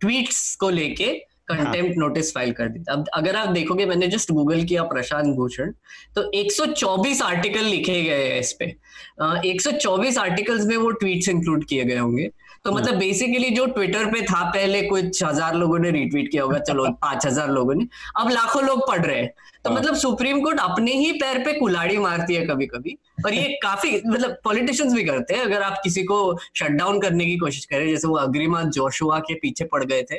ट्वीट्स 0.00 0.56
को 0.56 0.70
लेके 0.70 1.32
कंटेम्प्ट 1.48 1.98
नोटिस 1.98 2.34
फ़ाइल 2.34 2.52
कर 2.52 2.68
दी 2.68 2.84
अब 2.90 3.04
अगर 3.14 3.36
आप 3.36 3.48
देखोगे 3.48 3.86
मैंने 3.86 4.06
जस्ट 4.06 4.32
गूगल 4.32 4.64
किया 4.64 4.82
प्रशांत 4.82 5.36
भूषण 5.36 5.72
तो 6.14 6.30
124 6.32 7.22
आर्टिकल 7.22 7.64
लिखे 7.64 8.02
गए 8.02 8.28
हैं 8.28 8.40
इस 8.40 8.52
पे। 8.52 8.74
uh, 9.22 9.44
124 9.46 10.18
आर्टिकल्स 10.18 10.66
में 10.66 10.76
वो 10.76 10.90
ट्वीट्स 10.90 11.28
इंक्लूड 11.28 11.64
किए 11.64 11.84
गए 11.84 11.98
होंगे। 11.98 12.30
तो 12.64 12.70
हाँ। 12.70 12.80
मतलब 12.80 12.98
बेसिकली 12.98 13.48
जो 13.50 13.64
ट्विटर 13.66 14.04
पे 14.06 14.20
था 14.22 14.42
पहले 14.50 14.82
कुछ 14.82 15.22
हज़ार 15.24 15.54
लोगों 15.54 15.78
ने 15.78 15.90
रिट्वीट 15.90 16.30
किया 16.30 16.42
होगा 16.42 16.58
चलो 16.60 16.84
पाँच 17.02 17.26
हज़ार 17.26 17.48
लोगों 17.50 17.74
ने। 17.74 17.86
अब 18.16 18.30
लाखों 18.30 18.62
लोग 18.62 18.86
पढ़ 18.88 19.04
रहे 19.06 19.16
हैं। 19.16 19.32
तो 19.64 19.70
हाँ। 19.70 19.78
मतलब 19.78 19.94
सुप्रीम 19.94 20.40
कोर्ट 20.42 20.60
अपने 20.60 20.92
ही 20.92 21.10
पैर 21.12 21.38
पे 21.44 21.52
कुलाड़ी 21.52 21.96
मारती 21.98 22.34
है 22.34 22.44
कभी 22.46 22.66
कभी 22.66 22.96
और 23.24 23.34
ये 23.34 23.48
काफ़ी 23.62 24.00
मतलब 24.06 24.36
पॉलिटिशियंस 24.44 24.92
भी 24.94 25.04
करते 25.04 25.34
हैं 25.34 25.44
अगर 25.44 25.62
आप 25.62 25.80
किसी 25.84 26.02
को 26.04 26.18
शटडाउन 26.54 27.00
करने 27.00 27.26
की 27.26 27.36
कोशिश 27.38 27.64
करें 27.64 27.88
जैसे 27.88 28.08
वो 28.08 28.16
अग्रिमा 28.18 28.62
जोशुआ 28.70 29.18
के 29.20 29.34
पीछे 29.34 29.64
पड़ 29.64 29.82
गए 29.84 30.02
थे 30.02 30.18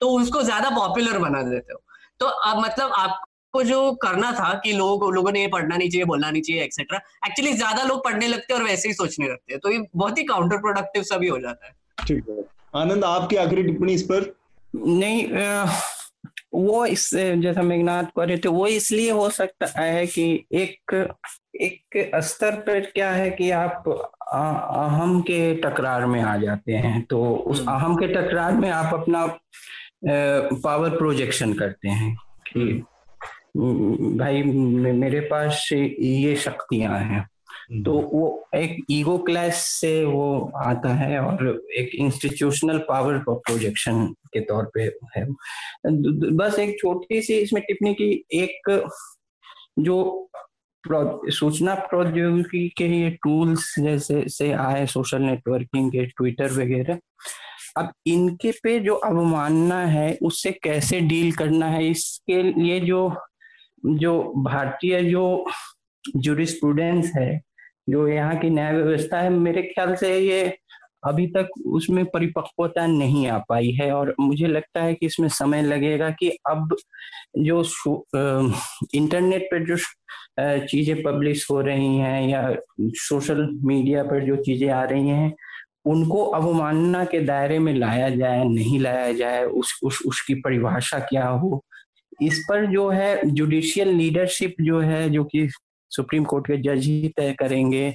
तो 0.00 0.10
उसको 0.10 0.42
ज़्यादा 0.42 0.70
पॉपुलर 0.70 1.18
बना 1.18 1.42
देते 1.42 1.72
हो। 1.72 1.82
तो 2.20 2.26
अब 2.26 2.62
मतलब 2.64 2.92
आपको 2.98 3.62
जो 3.64 3.80
करना 4.02 4.30
था 4.32 4.52
कि 4.64 4.72
लोग 4.72 5.04
लोगों 5.14 5.32
ने 5.32 5.40
ये 5.40 5.48
पढ़ना 5.48 5.76
नहीं 5.76 5.90
चाहिए 5.90 6.04
बोलना 6.04 6.30
नहीं 6.30 6.42
चाहिए 6.42 6.62
एक्सेट्रा 6.64 6.98
एक्चुअली 7.26 7.52
ज़्यादा 7.52 7.82
लोग 7.84 8.04
पढ़ने 8.04 8.28
लगते 8.28 8.52
हैं 8.54 8.60
और 8.60 8.66
वैसे 8.66 8.88
ही 8.88 8.94
सोचने 8.94 9.28
लगते 9.28 9.52
हैं। 9.52 9.60
तो 9.60 9.70
ये 9.70 9.82
बहुत 9.96 10.18
ही 10.18 10.24
काउंटर 10.24 10.58
प्रोडक्टिव 10.58 11.02
सा 11.02 11.16
भी 11.16 11.28
हो 11.28 11.38
जाता 11.38 11.66
है। 11.66 11.78
ठीक 12.06 12.28
है 12.28 12.44
आनंद 12.74 13.04
आपकी 13.04 13.36
आखिरी 13.36 13.62
टिप्पणी 13.62 13.92
इस 13.92 14.02
पर 14.02 14.34
नहीं 14.76 15.26
वो 16.54 16.84
इस 16.86 17.10
जैसा 17.14 17.62
मेघनाथ 17.62 18.04
कह 18.16 18.24
रहे 18.24 18.38
थे 18.38 18.48
वो 18.48 18.66
इसलिए 18.66 19.10
हो 19.10 19.28
सकता 19.30 19.66
है 19.80 20.06
कि 20.06 20.24
एक 20.52 20.94
एक 21.60 22.10
स्तर 22.24 22.54
पर 22.60 22.80
क्या 22.94 23.10
है 23.10 23.30
कि 23.30 23.50
आप 23.50 23.88
अहम 23.88 25.20
के 25.20 25.54
टकरार 25.54 26.06
में 26.06 26.20
आ 26.22 26.36
जाते 26.36 26.72
हैं 26.72 27.02
तो 27.02 27.22
उस 27.34 27.60
हम्म। 27.60 27.72
अहम 27.72 27.96
के 27.96 28.06
टकरार 28.06 28.52
में 28.52 28.68
आप 28.70 28.94
अपना 28.94 29.26
पावर 30.04 30.96
प्रोजेक्शन 30.96 31.52
करते 31.52 31.88
हैं 31.88 32.14
कि 32.46 32.84
भाई 34.18 34.42
मेरे 34.42 35.20
पास 35.20 35.68
ये 35.72 36.34
शक्तियाँ 36.36 36.98
हैं। 36.98 37.26
तो 37.70 37.92
वो 38.12 38.48
एक 38.54 38.76
ईगो 38.90 39.16
क्लास 39.18 39.56
से 39.70 40.04
वो 40.04 40.52
आता 40.56 40.94
है 40.94 41.18
और 41.18 41.48
एक 41.78 41.90
इंस्टीट्यूशनल 41.94 42.78
पावर 42.78 43.18
प्रोजेक्शन 43.28 44.06
के 44.32 44.40
तौर 44.40 44.70
पे 44.74 44.82
है। 45.16 45.24
बस 46.36 46.58
एक 46.58 46.76
छोटी 46.80 47.20
सी 47.22 47.34
इसमें 47.34 47.62
टिप्पणी 47.62 47.94
की 47.94 48.10
एक 48.34 48.70
जो 49.78 50.28
सूचना 50.84 51.74
प्रौद्योगिकी 51.74 52.68
के 52.68 52.86
ये 52.86 53.10
टूल्स 53.24 53.74
जैसे 53.78 54.24
से 54.28 54.50
आए 54.52 54.86
सोशल 54.86 55.22
नेटवर्किंग 55.22 55.90
के 55.92 56.04
ट्विटर 56.06 56.52
वगैरह। 56.52 56.98
अब 57.76 57.92
इनके 58.06 58.52
पे 58.62 58.78
जो 58.80 58.94
अवमानना 58.94 59.80
है 59.86 60.16
उससे 60.22 60.52
कैसे 60.62 61.00
डील 61.00 61.32
करना 61.32 61.66
है? 61.66 61.86
इसके 61.90 62.42
लिए 62.42 62.80
जो 62.80 63.12
जो 63.86 64.22
भारतीय 64.44 65.02
जो 65.02 65.46
जुरिस्प्रूडेंस 66.16 67.12
है 67.16 67.40
जो 67.90 68.06
यहाँ 68.08 68.36
की 68.36 68.50
न्याय 68.50 68.72
व्यवस्था 68.72 69.20
है 69.20 69.30
मेरे 69.30 69.62
ख्याल 69.64 69.94
से 69.94 70.18
ये 70.18 70.42
अभी 71.04 71.26
तक 71.26 71.48
उसमें 71.66 72.04
परिपक्वता 72.04 72.86
नहीं 72.86 73.26
आ 73.28 73.38
पाई 73.48 73.70
है 73.70 73.90
और 73.92 74.14
मुझे 74.20 74.46
लगता 74.46 74.82
है 74.82 74.94
कि 74.94 75.06
इसमें 75.06 75.28
समय 75.28 75.62
लगेगा 75.62 76.10
कि 76.10 76.28
अब 76.50 76.76
जो 77.38 77.62
इंटरनेट 78.94 79.48
पर 79.52 79.64
जो 79.66 79.76
चीज़ें 80.66 81.02
पब्लिश 81.02 81.46
हो 81.50 81.60
रही 81.60 81.96
हैं 81.96 82.28
या 82.28 82.42
सोशल 82.80 83.48
मीडिया 83.62 84.02
पर 84.02 84.24
जो 84.26 84.36
चीज़ें 84.36 84.68
आ 84.70 84.82
रही 84.84 85.08
हैं 85.08 85.32
उनको 85.86 86.24
अवमानना 86.32 87.04
के 87.04 87.20
दायरे 87.20 87.58
में 87.58 87.72
लाया 87.74 88.08
जाए 88.10 88.44
नहीं 88.44 88.80
लाया 88.80 89.12
जाए 89.12 89.44
उस, 89.44 89.78
उस 89.82 90.02
उसकी 90.06 90.34
परिभाषा 90.40 90.98
क्या 91.00 91.26
हो 91.26 91.62
इस 92.22 92.44
पर 92.48 92.66
जो 92.66 92.88
है 92.90 93.30
जुडिशियल 93.30 93.88
लीडरशिप 93.88 94.54
जो 94.60 94.80
है 94.80 95.08
जो 95.10 95.24
कि 95.24 95.48
सुप्रीम 95.90 96.24
कोर्ट 96.24 96.46
के 96.46 96.56
जज 96.58 96.84
ही 96.86 97.08
तय 97.16 97.32
करेंगे, 97.38 97.94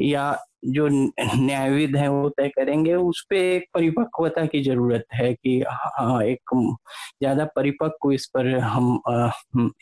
या 0.00 0.36
जो 0.64 0.86
न्यायविद 0.88 1.96
हैं 1.96 2.08
वो 2.08 2.28
तय 2.28 2.48
करेंगे, 2.48 2.94
उस 2.94 3.20
पर 3.30 3.36
एक 3.36 3.64
परिपक्वता 3.74 4.44
की 4.46 4.62
ज़रूरत 4.64 5.04
है 5.14 5.32
कि 5.34 5.58
हाँ 5.68 6.22
एक 6.22 6.54
ज़्यादा 6.54 7.44
परिपक्व 7.56 8.12
इस 8.12 8.26
पर 8.36 8.48
हम 8.58 9.00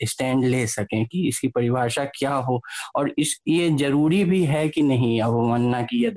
स्टैंड 0.03 0.43
ले 0.45 0.65
सकें 0.67 1.05
कि 1.05 1.27
इसकी 1.27 1.47
परिभाषा 1.49 2.05
क्या 2.17 2.33
हो, 2.33 2.61
और 2.95 3.13
इस, 3.17 3.39
ये 3.47 3.69
ज़रूरी 3.77 4.23
भी 4.25 4.43
है 4.45 4.67
कि 4.69 4.81
नहीं 4.83 5.21
अवमानना 5.21 5.81
की 5.83 6.03
यह 6.03 6.13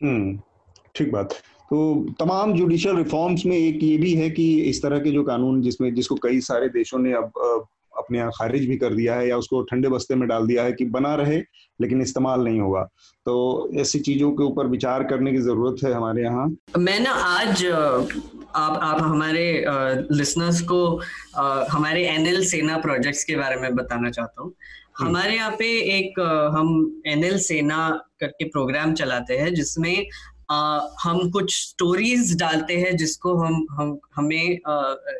हम्म 0.00 0.38
ठीक 0.94 1.12
बात। 1.12 1.32
तो 1.70 1.78
तमाम 2.20 2.52
जुडिशियल 2.54 2.96
रिफॉर्म्स 2.96 3.44
में 3.46 3.56
एक 3.56 3.82
ये 3.82 3.96
भी 3.98 4.12
है 4.14 4.28
कि 4.30 4.44
इस 4.62 4.82
तरह 4.82 4.98
के 4.98 5.10
जो 5.10 5.22
कानून 5.22 5.60
जिसमें, 5.62 5.94
जिसको 5.94 6.14
कई 6.22 6.40
सारे 6.40 6.68
देशों 6.68 6.98
ने 6.98 7.12
अब 7.12 7.66
अपने 7.98 8.18
यहाँ 8.18 8.30
खारिज 8.34 8.68
भी 8.68 8.76
कर 8.76 8.94
दिया 8.94 9.14
है 9.14 9.28
या 9.28 9.36
उसको 9.36 9.62
ठंडे 9.70 9.88
बस्ते 9.88 10.14
में 10.14 10.28
डाल 10.28 10.46
दिया 10.46 10.64
है 10.64 10.72
कि 10.72 10.84
बना 10.88 11.14
रहे 11.14 11.38
लेकिन 11.80 12.02
इस्तेमाल 12.02 12.44
नहीं 12.44 12.60
होगा। 12.60 12.82
तो 13.26 13.34
ऐसी 13.80 13.98
चीज़ों 14.00 14.30
के 14.32 14.42
ऊपर 14.44 14.66
विचार 14.66 15.02
करने 15.04 15.32
की 15.32 15.38
ज़रूरत 15.40 15.84
है 15.84 15.92
हमारे 15.92 16.22
यहाँ। 16.22 16.46
मैं 16.78 16.98
ना 17.00 17.10
आज 17.10 17.64
आप 17.66 18.78
आप 18.82 19.02
हमारे 19.02 19.44
लिसनर्स 20.12 20.60
को 20.62 20.80
आ, 21.36 21.64
हमारे 21.70 22.06
एनएल 22.08 22.44
सेना 22.46 22.78
प्रोजेक्ट्स 22.78 23.24
के 23.24 23.36
बारे 23.36 23.56
में 23.56 23.74
बताना 23.74 24.10
चाहता 24.10 24.42
हूँ। 24.42 24.52
हम्म। 24.98 25.08
हमारे 25.08 25.34
यहाँ 25.34 25.50
पे 25.58 25.66
एक 25.98 26.20
हम 26.54 27.02
एनएल 27.06 27.38
सेना 27.40 27.88
करके 28.20 28.44
प्रोग्राम 28.48 28.94
चलाते 28.94 29.36
हैं 29.36 29.54
जिसमें 29.54 30.06
आ, 30.50 30.80
हम 31.02 31.30
कुछ 31.30 31.54
स्टोरीज 31.68 32.36
डालते 32.36 32.76
हैं 32.76 32.96
जिसको 32.96 33.34
हम 33.36 33.66
हम 33.70 33.98
हमें 34.16 34.58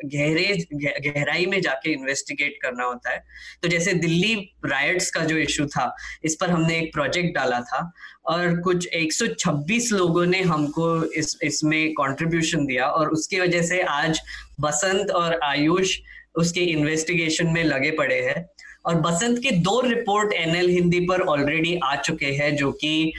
गहरे 0.05 0.65
गहराई 0.73 1.45
में 1.45 1.61
जाके 1.61 1.91
इन्वेस्टिगेट 1.91 2.57
करना 2.61 2.83
होता 2.83 3.09
है। 3.09 3.23
तो 3.63 3.67
जैसे 3.67 3.93
दिल्ली 3.93 4.33
राइट्स 4.65 5.11
का 5.11 5.23
जो 5.23 5.37
इशू 5.37 5.65
था 5.65 5.95
इस 6.23 6.37
पर 6.41 6.49
हमने 6.49 6.77
एक 6.79 6.93
प्रोजेक्ट 6.93 7.35
डाला 7.35 7.59
था 7.61 7.91
और 8.25 8.59
कुछ 8.61 8.87
126 8.93 9.91
लोगों 9.91 10.25
ने 10.25 10.41
हमको 10.41 11.03
इस 11.13 11.37
इसमें 11.43 11.91
कंट्रीब्यूशन 11.91 12.65
दिया 12.65 12.85
और 12.85 13.09
उसकी 13.09 13.39
वजह 13.39 13.61
से 13.61 13.81
आज 13.81 14.21
बसंत 14.59 15.11
और 15.11 15.39
आयुष 15.43 15.99
उसके 16.35 16.61
इन्वेस्टिगेशन 16.61 17.47
में 17.47 17.63
लगे 17.63 17.91
पड़े 17.91 18.21
हैं। 18.21 18.49
और 18.89 18.95
बसंत 19.01 19.39
के 19.39 19.51
दो 19.61 19.79
रिपोर्ट 19.81 20.33
एनएल 20.33 20.69
हिंदी 20.69 20.99
पर 21.07 21.21
ऑलरेडी 21.29 21.75
आ 21.83 21.95
चुके 21.97 22.25
हैं, 22.25 22.55
जो 22.55 22.71
कि 22.73 23.13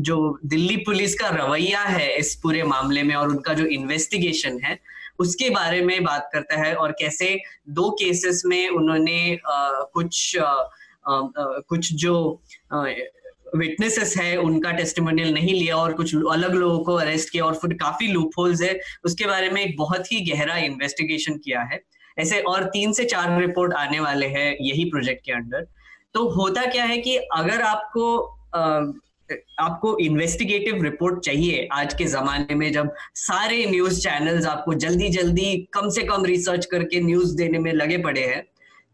जो 0.00 0.16
दिल्ली 0.46 0.76
पुलिस 0.86 1.14
का 1.14 1.28
रवैया 1.30 1.80
है 1.80 2.16
इस 2.16 2.34
पूरे 2.42 2.62
मामले 2.64 3.02
में 3.02 3.14
और 3.14 3.28
उनका 3.28 3.54
जो 3.54 3.66
इन्वेस्टिगेशन 3.68 4.58
है, 4.64 4.78
उसके 5.18 5.50
बारे 5.50 5.80
में 5.82 6.02
बात 6.04 6.30
करता 6.32 6.60
है 6.60 6.74
और 6.74 6.92
कैसे 6.98 7.38
दो 7.70 7.90
केसेस 8.00 8.42
में 8.46 8.68
उन्होंने 8.70 9.38
कुछ 9.44 10.36
कुछ 11.06 11.92
जो 11.94 12.14
विटनेसेस 13.56 14.16
है, 14.16 14.36
उनका 14.38 14.70
टेस्टिमोनियल 14.72 15.32
नहीं 15.34 15.54
लिया 15.54 15.76
और 15.76 15.92
कुछ 15.94 16.14
अलग 16.14 16.54
लोगों 16.54 16.78
को 16.84 16.94
अरेस्ट 16.94 17.30
किया 17.30 17.44
और 17.44 17.54
फिर 17.54 17.74
काफ़ी 17.80 18.06
लूप 18.08 18.30
होल्स 18.38 18.62
है। 18.62 18.78
उसके 19.04 19.26
बारे 19.26 19.50
में 19.50 19.60
एक 19.62 19.76
बहुत 19.78 20.12
ही 20.12 20.20
गहरा 20.30 20.56
इन्वेस्टिगेशन 20.60 21.36
किया 21.44 21.62
है। 21.62 21.82
ऐसे 22.18 22.40
और 22.42 22.64
तीन 22.64 22.92
से 22.92 23.04
चार 23.04 23.40
रिपोर्ट 23.40 23.72
आने 23.74 24.00
वाले 24.00 24.26
हैं 24.28 24.56
यही 24.60 24.84
प्रोजेक्ट 24.90 25.24
के 25.24 25.32
अंडर 25.32 25.66
तो 26.14 26.28
होता 26.30 26.64
क्या 26.66 26.84
है 26.84 26.98
कि 26.98 27.16
अगर 27.16 27.62
आपको 27.62 28.16
आपको 29.60 29.96
इन्वेस्टिगेटिव 29.98 30.82
रिपोर्ट 30.82 31.20
चाहिए 31.24 31.68
आज 31.72 31.94
के 31.94 32.04
जमाने 32.04 32.54
में, 32.54 32.72
जब 32.72 32.90
सारे 33.14 33.64
न्यूज़ 33.66 34.00
चैनल्स 34.00 34.46
आपको 34.46 34.74
जल्दी 34.74 35.08
जल्दी, 35.08 35.56
कम 35.74 35.88
से 35.88 36.02
कम 36.02 36.24
रिसर्च 36.24 36.66
करके 36.66 37.00
न्यूज़ 37.00 37.34
देने 37.36 37.58
में 37.58 37.72
लगे 37.72 37.98
पड़े 37.98 38.24
हैं 38.26 38.42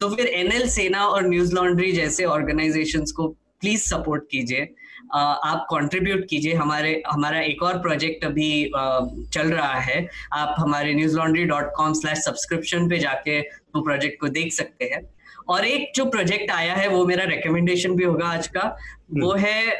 तो 0.01 0.09
फिर 0.09 0.27
एनएल 0.27 0.69
सेना 0.69 1.05
और 1.07 1.29
न्यूज़ 1.29 1.55
लॉन्ड्री 1.55 1.93
जैसे 1.93 2.25
ऑर्गेनाइजेशंस 2.27 3.13
को 3.13 3.29
प्लीज़ 3.29 3.83
सपोर्ट 3.83 4.25
कीजिए। 4.31 4.69
आप 5.15 5.67
कंट्रीब्यूट 5.71 6.27
कीजिए। 6.31 6.55
हमारे 6.55 7.03
हमारा 7.13 7.41
एक 7.41 7.63
और 7.63 7.79
प्रोजेक्ट 7.79 8.25
अभी 8.25 8.71
चल 9.33 9.53
रहा 9.53 9.79
है। 9.81 10.07
आप 10.33 10.55
हमारे 10.59 10.95
Newslaundry 11.17 11.45
dot 11.45 11.73
com 11.77 11.93
slash 11.93 12.19
subscription 12.19 12.89
पे 12.89 12.99
जाके 12.99 13.41
वो 13.41 13.81
प्रोजेक्ट 13.81 14.21
को 14.21 14.29
देख 14.29 14.53
सकते 14.53 14.85
हैं। 14.85 15.03
और 15.49 15.65
एक 15.65 15.93
जो 15.95 16.05
प्रोजेक्ट 16.05 16.51
आया 16.51 16.75
है 16.75 16.89
वो 16.89 17.05
मेरा 17.07 17.25
रिकमेंडेशन 17.25 17.95
भी 17.95 18.05
होगा 18.05 18.27
आज 18.27 18.47
का। 18.49 18.77
वो 19.21 19.31
हम्म। 19.33 19.45
है 19.45 19.77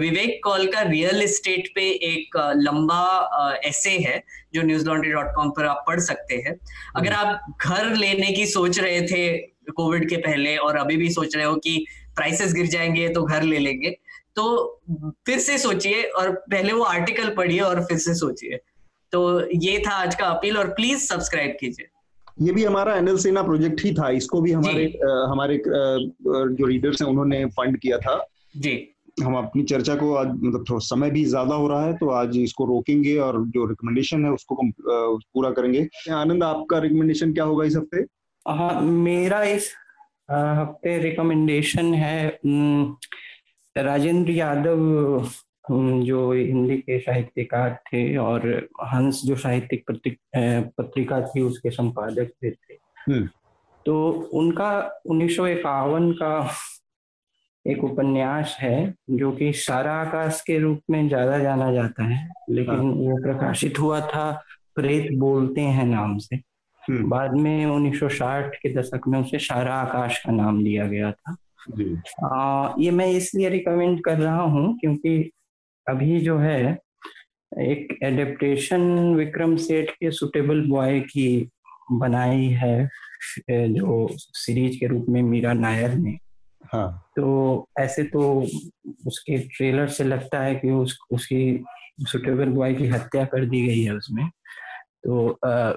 विवेक 0.00 0.40
कॉल 0.44 0.66
का 0.66 0.80
रियल 0.80 1.22
इस्टेट 1.22 1.68
पे 1.74 1.82
एक 2.08 2.36
लंबा 2.56 3.60
ऐसे 3.64 3.90
है 3.90 4.22
जो 4.54 4.62
न्यूज़ 4.62 4.86
लॉन्ड्री 4.86 5.12
डॉट 5.12 5.32
कॉम 5.36 5.50
पर 5.50 5.66
आप 5.66 5.84
पढ़ 5.86 6.00
सकते 6.00 6.34
हैं। 6.36 6.56
अगर 6.96 7.12
हम्म। 7.12 7.28
आप 7.28 7.56
घर 7.66 7.94
लेने 7.94 8.32
की 8.32 8.46
सोच 8.46 8.78
रहे 8.78 9.00
थे 9.02 9.36
कोविड 9.76 10.08
के 10.08 10.16
पहले 10.16 10.56
और 10.56 10.76
अभी 10.76 10.96
भी 10.96 11.10
सोच 11.10 11.36
रहे 11.36 11.44
हो 11.44 11.54
कि 11.54 11.84
प्राइसेस 12.16 12.52
गिर 12.54 12.66
जाएँगे 12.66 13.08
तो 13.08 13.22
घर 13.22 13.42
ले 13.42 13.58
लेंगे। 13.58 13.96
तो 14.36 14.80
फिर 15.26 15.38
से 15.38 15.56
सोचिए 15.58 16.02
और 16.02 16.30
पहले 16.50 16.72
वो 16.72 16.82
आर्टिकल 16.84 17.34
पढ़िए 17.34 17.60
और 17.60 17.84
फिर 17.84 17.98
से 17.98 18.14
सोचिए। 18.14 18.60
तो 19.12 19.40
ये 19.56 19.78
था 19.86 19.92
आज 19.92 20.14
का 20.14 20.26
अपील 20.26 20.58
और 20.58 20.68
प्लीज़ 20.74 21.06
सब्सक्राइब 21.06 21.56
कीजिए। 21.60 21.88
ये 22.38 22.52
भी 22.52 22.64
हमारा 22.64 22.94
एनएल 22.96 23.16
सेना 23.18 23.42
प्रोजेक्ट 23.42 23.80
ही 23.84 23.92
था। 23.94 24.08
इसको 24.12 24.40
भी 24.40 24.52
हमारे 24.52 24.84
आ, 24.84 25.26
हमारे 25.30 25.56
आ, 25.56 25.60
जो 25.60 26.66
रीडर्स 26.66 27.02
हैं 27.02 27.08
उन्होंने 27.08 27.44
फंड 27.50 27.78
किया 27.78 27.98
था। 27.98 28.24
जी। 28.56 28.94
हम 29.22 29.36
अपनी 29.36 29.62
चर्चा 29.62 29.94
को 29.94 30.12
आज 30.14 30.28
मतलब 30.28 30.64
थोड़ा 30.70 30.78
समय 30.80 31.10
भी 31.10 31.24
ज़्यादा 31.24 31.54
हो 31.54 31.66
रहा 31.68 31.84
है 31.86 31.96
तो 31.96 32.08
आज 32.10 32.36
इसको 32.38 32.64
रोकेंगे 32.66 33.16
और 33.18 33.38
जो 33.48 33.64
रिकमेंडेशन 33.66 34.24
है 34.24 34.30
उसको 34.32 34.56
पूरा 34.84 35.50
करेंगे। 35.50 35.86
आनंद 36.12 36.44
आपका 36.44 36.78
रिकमेंडेशन 36.78 37.32
क्या 37.32 37.44
होगा 37.44 37.64
इस 37.64 37.76
हफ़्ते? 37.76 38.04
हाँ 38.46 38.80
मेरा 38.82 39.42
इस 39.44 39.70
हफ़्ते 40.30 40.98
रिकमेंडेशन 40.98 41.94
है 41.94 42.28
राजेंद्र 43.76 44.32
यादव 44.32 45.28
जो 46.04 46.32
हिंदी 46.32 46.76
के 46.76 46.98
साहित्यकार 46.98 47.74
थे 47.86 48.16
और 48.16 48.46
हंस 48.84 49.22
जो 49.24 49.36
साहित्यिक 49.36 49.84
पत्रिका 50.78 51.20
थी 51.20 51.40
उसके 51.40 51.70
संपादक 51.70 52.32
भी 52.42 52.50
थे 52.50 52.78
हम्म। 53.08 53.28
तो 53.86 54.10
उनका 54.34 54.70
उन्नीस 55.06 55.36
सौ 55.36 55.46
इक्यावन 55.46 56.10
का 56.12 56.50
एक 57.66 57.84
उपन्यास 57.84 58.56
है 58.60 58.94
जो 59.10 59.30
कि 59.32 59.52
सारा 59.52 59.92
आकाश 59.92 60.40
के 60.40 60.58
रूप 60.58 60.80
में 60.90 61.08
ज़्यादा 61.08 61.38
जाना 61.38 61.72
जाता 61.72 62.04
है 62.04 62.28
लेकिन 62.50 62.74
हाँ। 62.74 62.84
वो 62.84 63.16
प्रकाशित 63.22 63.78
हुआ 63.78 64.00
था 64.00 64.30
प्रेत 64.74 65.12
बोलते 65.18 65.60
हैं 65.60 65.84
नाम 65.84 66.16
से 66.18 66.36
हम्म। 66.82 67.08
बाद 67.08 67.34
में 67.34 67.66
1960 67.66 68.54
के 68.54 68.72
दशक 68.74 69.08
में 69.08 69.18
उसे 69.20 69.38
सारा 69.38 69.74
आकाश 69.74 70.18
का 70.18 70.32
नाम 70.32 70.62
दिया 70.64 70.86
गया 70.86 71.12
था 71.12 71.36
आ, 72.24 72.74
ये 72.78 72.90
मैं 72.90 73.06
इसलिए 73.06 73.48
रिकमेंड 73.48 74.04
कर 74.04 74.18
रहा 74.18 74.42
हूँ 74.42 74.78
क्योंकि 74.78 75.30
अभी 75.88 76.20
जो 76.20 76.38
है 76.38 76.78
एक 77.58 77.98
एडेप्टेशन 78.02 79.14
विक्रम 79.14 79.56
सेठ 79.56 79.90
के 79.90 80.10
सुटेबल 80.10 80.66
बॉय 80.66 81.00
की 81.00 81.48
बनाई 81.92 82.46
है 82.46 82.88
जो 83.50 84.08
सीरीज़ 84.14 84.80
के 84.80 84.86
रूप 84.86 85.06
में 85.08 85.22
मीरा 85.22 85.52
नायर 85.52 85.94
ने। 85.94 86.18
हाँ। 86.72 87.10
तो 87.16 87.68
ऐसे 87.78 88.02
तो 88.02 88.46
उसके 89.06 89.38
ट्रेलर 89.38 89.88
से 89.88 90.04
लगता 90.04 90.40
है 90.40 90.54
कि 90.54 90.70
उस 90.70 90.98
उसकी 91.12 91.64
सुटेबल 92.00 92.44
बॉय 92.44 92.74
की 92.74 92.86
हत्या 92.86 93.24
कर 93.24 93.46
दी 93.46 93.66
गई 93.66 93.82
है 93.82 93.94
उसमें। 93.94 94.28
तो 95.04 95.38
आ, 95.44 95.70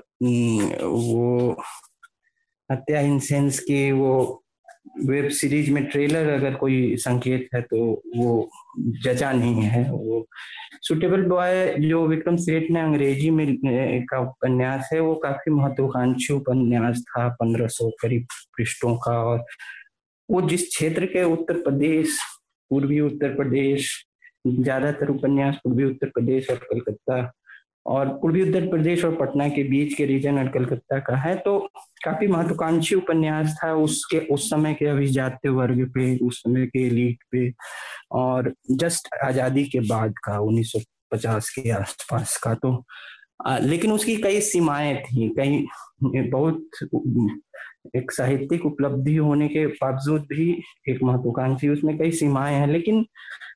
वो 0.83 1.61
हत्या 2.71 2.99
इन 2.99 3.19
सेंस 3.19 3.59
की 3.59 3.91
वो 3.91 4.42
वेब 5.05 5.27
सीरीज़ 5.29 5.69
में 5.71 5.83
ट्रेलर 5.89 6.29
अगर 6.29 6.53
कोई 6.55 6.95
संकेत 6.99 7.47
है 7.55 7.61
तो 7.61 7.77
वो 8.15 8.49
जचा 9.03 9.31
नहीं 9.31 9.61
है, 9.63 9.83
वो 9.91 10.25
सुटेबल 10.81 11.21
बॉय 11.27 11.75
जो 11.79 12.05
विक्रम 12.07 12.35
सेठ 12.37 12.69
ने 12.71 12.79
अंग्रेज़ी 12.81 13.29
में 13.29 13.45
का 14.05 14.19
उपन्यास 14.19 14.89
है, 14.93 14.99
वो 14.99 15.15
काफ़ी 15.15 15.51
महत्वाकांक्षी 15.51 16.33
उपन्यास 16.33 17.01
था, 17.09 17.27
पंद्रह 17.31 17.67
सौ 17.67 17.89
करीब 18.01 18.25
पृष्ठों 18.57 18.95
का 18.97 19.17
और 19.23 19.45
वो 20.29 20.41
जिस 20.41 20.67
क्षेत्र 20.67 21.05
के 21.05 21.23
उत्तर 21.23 21.61
प्रदेश, 21.61 22.17
पूर्वी 22.71 22.99
उत्तर 22.99 23.35
प्रदेश, 23.35 23.89
ज़्यादातर 24.47 25.09
उपन्यास 25.09 25.59
पूर्वी 25.63 25.83
उत्तर 25.83 26.09
प्रदेश 26.09 26.49
और 26.49 26.57
कलकत्ता 26.71 27.21
और 27.85 28.07
पूर्वी 28.21 28.41
उत्तर 28.41 28.67
प्रदेश 28.67 29.03
और 29.05 29.15
पटना 29.15 29.47
के 29.49 29.63
बीच 29.63 29.93
के 29.93 30.05
रीजन 30.05 30.37
और 30.39 30.47
कलकत्ता 30.47 30.99
का 30.99 31.15
है 31.15 31.35
तो 31.35 31.57
काफ़ी 32.05 32.27
महत्वाकांक्षी 32.27 32.95
उपन्यास 32.95 33.57
था 33.63 33.73
उसके 33.75 34.19
उस 34.33 34.49
समय 34.49 34.73
के 34.73 34.85
अभिजात्य 34.85 35.49
वर्ग 35.49 35.85
पे 35.89 36.17
उस 36.17 36.39
समय 36.39 36.65
के 36.65 36.85
एलिट 36.87 37.23
पे 37.31 37.51
और 38.11 38.53
जस्ट 38.71 39.09
आज़ादी 39.23 39.65
के 39.65 39.79
बाद 39.79 40.13
का 40.23 40.39
1950 40.39 41.49
के 41.49 41.69
आसपास 41.69 42.37
का 42.37 42.53
तो 42.53 42.83
आ, 43.47 43.57
लेकिन 43.57 43.91
उसकी 43.91 44.15
कई 44.15 44.41
सीमाएँ 44.41 44.95
थी 44.95 45.29
कई 45.39 45.65
बहुत 46.29 46.69
एक 47.95 48.11
साहित्यिक 48.11 48.65
उपलब्धि 48.65 49.15
होने 49.15 49.47
के 49.47 49.65
बावजूद 49.67 50.21
भी 50.21 50.51
एक 50.89 51.03
महत्वाकांक्षी 51.03 51.69
उसमें 51.69 51.97
कई 51.97 52.11
सीमाएँ 52.11 52.55
हैं 52.55 52.67
लेकिन 52.67 53.05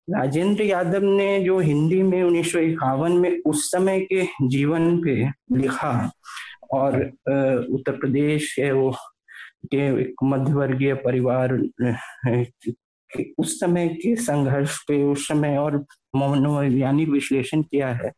राजेंद्र 0.08 0.64
यादव 0.64 1.04
ने 1.04 1.40
जो 1.44 1.60
हिंदी 1.60 2.02
में 2.04 2.22
उन्नीस 2.24 2.52
सौ 2.52 2.60
इक्यावन 2.60 3.12
में 3.12 3.42
उस 3.46 3.66
समय 3.72 4.00
के 4.12 4.24
जीवन 4.48 4.98
पे 5.04 5.16
लिखा 5.58 5.92
और 6.74 7.02
उत्तर 7.74 7.98
प्रदेश 7.98 8.56
है 8.60 8.72
वो 8.72 8.92
के 9.72 9.88
एक 10.02 10.24
मध्यवर्गीय 10.24 10.94
परिवार 10.96 11.54
उस 13.40 13.60
समय 13.60 13.88
के 13.96 14.16
संघर्ष 14.16 14.78
पे 14.88 15.04
उस 15.04 15.28
समय 15.28 15.58
और 15.58 15.78
मनोवैज्ञानिक 16.16 17.10
विश्लेषण 17.10 17.62
किया 17.62 17.88
है 17.94 18.12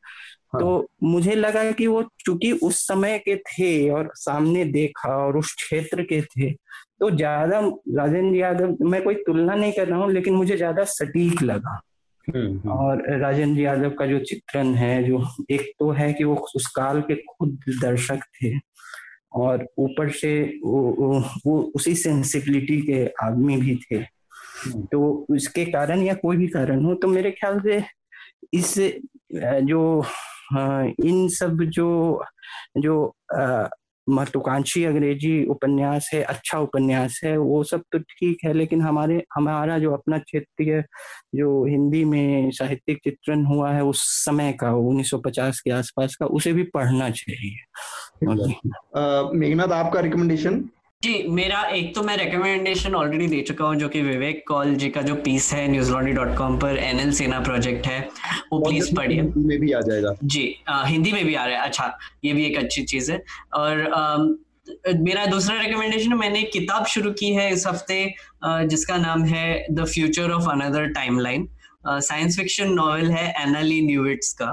हाँ। 0.53 0.61
तो 0.61 0.87
मुझे 1.03 1.35
लगा 1.35 1.71
कि 1.71 1.87
वो 1.87 2.03
चूँकि 2.25 2.51
उस 2.63 2.87
समय 2.87 3.17
के 3.19 3.35
थे 3.37 3.89
और 3.89 4.11
सामने 4.15 4.65
देखा 4.65 5.15
और 5.17 5.37
उस 5.37 5.53
क्षेत्र 5.53 6.03
के 6.03 6.21
थे 6.21 6.51
तो 6.99 7.09
ज़्यादा 7.11 7.59
राजेंद्र 7.95 8.35
यादव 8.35 8.77
मैं 8.81 9.01
कोई 9.03 9.15
तुलना 9.25 9.55
नहीं 9.55 9.71
कर 9.71 9.87
रहा 9.87 9.99
हूँ 9.99 10.11
लेकिन 10.11 10.33
मुझे 10.33 10.57
ज़्यादा 10.57 10.83
सटीक 10.85 11.41
लगा 11.43 11.79
हम्म, 12.27 12.47
हम्म। 12.47 12.71
और 12.71 13.03
राजेंद्र 13.19 13.61
यादव 13.61 13.89
का 13.89 14.05
जो 14.05 14.19
चित्रण 14.19 14.73
है 14.75 15.03
जो 15.03 15.23
एक 15.51 15.71
तो 15.79 15.89
है 15.91 16.11
कि 16.13 16.23
वो 16.23 16.35
उस 16.55 16.67
काल 16.75 17.01
के 17.01 17.15
खुद 17.15 17.59
दर्शक 17.81 18.23
थे 18.35 18.53
और 19.33 19.65
ऊपर 19.77 20.09
से 20.11 20.31
वो, 20.63 21.19
वो, 21.45 21.59
उसी 21.75 21.95
सेंसिबिलिटी 21.95 22.81
के 22.81 23.05
आदमी 23.25 23.57
भी 23.57 23.75
थे 23.83 23.95
हम्म। 23.95 24.85
तो 24.91 25.27
उसके 25.29 25.65
कारण 25.65 26.01
या 26.03 26.13
कोई 26.13 26.37
भी 26.37 26.47
कारण 26.47 26.83
हो 26.85 26.93
तो 26.95 27.07
मेरे 27.07 27.31
ख्याल 27.31 27.59
से 27.59 27.83
इस 28.53 28.73
जो 29.63 29.81
इन 30.53 31.27
सब 31.29 31.63
जो 31.69 31.89
जो 32.77 32.95
महत्वाकांक्षी 34.09 34.83
अंग्रेज़ी 34.83 35.45
उपन्यास 35.45 36.09
है 36.13 36.21
अच्छा 36.23 36.59
उपन्यास 36.59 37.19
है 37.23 37.37
वो 37.37 37.63
सब 37.63 37.83
तो 37.91 37.99
ठीक 37.99 38.37
है 38.45 38.53
लेकिन 38.53 38.81
हमारे 38.81 39.23
हमारा 39.35 39.77
जो 39.79 39.91
अपना 39.91 40.17
क्षेत्रीय 40.17 40.83
जो 41.35 41.65
हिंदी 41.65 42.03
में 42.05 42.51
साहित्यिक 42.51 42.99
चित्रण 43.03 43.45
हुआ 43.45 43.71
है 43.71 43.83
उस 43.83 44.01
समय 44.25 44.51
का 44.53 44.71
1950 44.73 45.59
के 45.59 45.71
आसपास 45.71 46.15
का 46.15 46.25
उसे 46.25 46.53
भी 46.53 46.63
पढ़ना 46.63 47.09
चाहिए। 47.09 47.57
मेघनाथ 49.37 49.71
आपका 49.73 49.99
रिकमेंडेशन 49.99 50.63
जी 51.03 51.11
मेरा 51.27 51.61
एक 51.65 51.93
तो 51.95 52.01
मैं 52.03 52.15
रिकमेंडेशन 52.17 52.95
ऑलरेडी 52.95 53.27
दे 53.27 53.41
चुका 53.41 53.65
हूँ 53.65 53.75
जो 53.75 53.87
कि 53.89 54.01
विवेक 54.01 54.43
कॉल 54.47 54.73
जी 54.75 54.89
का 54.89 55.01
जो 55.01 55.13
पीस 55.15 55.51
है 55.53 55.67
न्यूज़ 55.67 55.91
डॉट 56.15 56.35
कॉम 56.37 56.57
पर 56.59 56.77
एन 56.77 56.99
एल 56.99 57.11
सेना 57.11 57.39
प्रोजेक्ट 57.39 57.87
है 57.87 57.99
वो 58.51 58.59
प्लीज़ 58.59 58.93
पढ़िए। 58.95 59.21
में 59.21 59.59
भी 59.59 59.71
आ 59.71 59.79
जाएगा। 59.81 60.13
जी 60.23 60.43
आ, 60.67 60.83
हिंदी 60.85 61.11
में 61.11 61.23
भी 61.25 61.35
आ 61.35 61.45
रहा 61.45 61.57
है 61.57 61.67
अच्छा 61.67 61.97
ये 62.25 62.33
भी 62.33 62.45
एक 62.45 62.57
अच्छी 62.57 62.83
चीज़ 62.83 63.11
है। 63.11 63.23
और 63.53 63.85
आ, 63.91 64.17
मेरा 64.97 65.25
दूसरा 65.25 65.59
रिकमेंडेशन 65.61 66.13
मैंने 66.13 66.39
एक 66.39 66.51
किताब 66.53 66.85
शुरू 66.85 67.11
की 67.19 67.33
है 67.33 67.49
इस 67.53 67.65
हफ़्ते 67.67 68.03
जिसका 68.67 68.97
नाम 68.97 69.23
है 69.25 69.65
the 69.71 69.85
future 69.85 70.31
of 70.31 70.49
another 70.51 70.87
timeline 70.93 71.47
science 71.87 72.39
fiction 72.39 72.73
novel 72.73 73.11
है 73.11 73.27
एनाली 73.43 73.81
न्यूविट्स 73.81 74.33
का। 74.41 74.51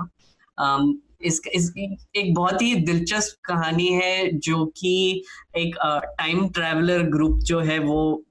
इस, 1.21 1.41
इस 1.55 1.73
एक 2.17 2.35
बहुत 2.35 2.63
ही 2.63 2.75
दिलचस्प 2.75 3.37
कहानी 3.45 3.89
है 3.89 4.31
जो 4.39 4.65
कि 4.67 5.23
एक 5.57 5.77
टाइम 6.19 6.49
ट्रैवलर 6.49 7.03
ग्रुप 7.11 7.39
जो 7.39 7.61
है 7.61 7.79
वो 7.79 8.25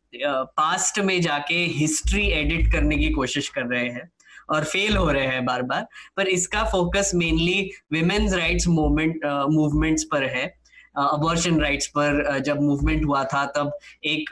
पास्ट 0.57 0.99
में 0.99 1.19
जाके 1.21 1.55
हिस्ट्री 1.75 2.27
एडिट 2.31 2.71
करने 2.71 2.97
की 2.97 3.09
कोशिश 3.09 3.49
कर 3.49 3.65
रहे 3.65 3.87
हैं 3.89 4.09
और 4.49 4.63
फेल 4.63 4.97
हो 4.97 5.09
रहे 5.11 5.27
हैं 5.27 5.45
बार 5.45 5.61
बार 5.61 5.87
पर 6.17 6.27
इसका 6.27 6.63
focus 6.63 7.11
mainly 7.15 7.69
women's 7.91 8.33
rights 8.33 8.67
movement 8.67 9.25
movements 9.25 10.03
पर 10.03 10.23
है। 10.23 10.45
अबॉर्शन 10.97 11.59
राइट्स 11.61 11.87
पर 11.87 12.39
जब 12.39 12.61
मूवमेंट 12.61 13.05
हुआ 13.05 13.23
था 13.23 13.45
तब 13.45 13.71
एक 14.03 14.29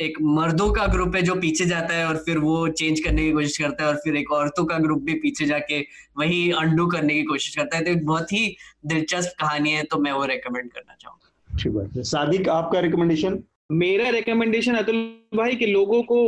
एक 0.00 0.16
मर्दों 0.22 0.70
का 0.72 0.86
ग्रुप 0.86 1.16
है 1.16 1.22
जो 1.22 1.34
पीछे 1.36 1.64
जाता 1.66 1.94
है 1.94 2.06
और 2.06 2.16
फिर 2.26 2.38
वो 2.38 2.68
चेंज 2.70 3.00
करने 3.00 3.22
की 3.22 3.32
कोशिश 3.32 3.58
करता 3.58 3.84
है 3.84 3.88
और 3.88 3.96
फिर 4.04 4.16
एक 4.16 4.32
औरतों 4.32 4.64
का 4.64 4.78
ग्रुप 4.78 5.02
भी 5.02 5.14
पीछे 5.20 5.46
जाके 5.46 5.80
वही 6.18 6.50
अंडू 6.60 6.86
करने 6.86 7.14
की 7.14 7.22
कोशिश 7.24 7.56
करता 7.56 7.76
है। 7.76 7.84
तो 7.84 7.90
एक 7.90 8.04
बहुत 8.06 8.32
ही 8.32 8.56
दिलचस्प 8.86 9.34
कहानी 9.40 9.70
है 9.70 9.82
तो 9.84 9.98
मैं 9.98 10.12
वो 10.12 10.24
रेकमेंड 10.26 10.70
करना 10.72 10.94
चाहूँगा। 10.94 11.58
ठीक 11.58 11.72
बात 11.72 11.98
सादिक 12.06 12.48
आपका 12.48 12.80
रिकमेंडेशन 12.80 13.42
मेरा 13.72 14.08
रिकमेंडेशन 14.10 14.74
अतुल 14.74 14.96
भाई 15.36 15.56
के 15.56 15.66
लोगों 15.66 16.02
को 16.02 16.22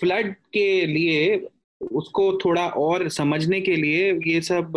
फ्लड 0.00 0.34
के 0.52 0.86
लिए 0.86 1.36
उसको 1.80 2.32
थोड़ा 2.44 2.66
और 2.78 3.08
समझने 3.08 3.60
के 3.60 3.76
लिए 3.76 4.12
ये 4.26 4.40
सब 4.42 4.72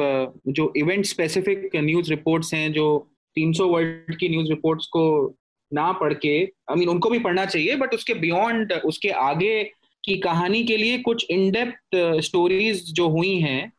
जो 0.48 0.72
इवेंट 0.78 1.06
स्पेसिफिक 1.06 1.70
न्यूज़ 1.76 2.10
रिपोर्ट्स 2.10 2.54
हैं 2.54 2.72
जो 2.74 2.86
300 3.38 3.68
वर्ड 3.70 4.16
की 4.20 4.30
न्यूज़ 4.30 4.50
रिपोर्ट्स 4.50 4.86
को 4.88 5.04
ना 5.74 5.92
पढ़ 5.92 6.14
के 6.16 6.36
आई 6.44 6.76
मीन 6.76 6.90
उनको 6.90 7.10
भी 7.10 7.20
पढ़ना 7.20 7.46
चाहिए 7.46 7.76
बट 7.76 7.94
उसके 7.94 8.14
बियॉन्ड 8.16 8.74
उसके 8.86 9.10
आगे 9.22 9.64
की 10.04 10.18
कहानी 10.20 10.64
के 10.64 10.78
लिए 10.78 10.98
कुछ 11.00 11.26
इनडेप्थ 11.32 11.96
स्टोरीज 12.22 12.92
जो 12.94 13.08
हुई 13.10 13.36
हैं 13.40 13.72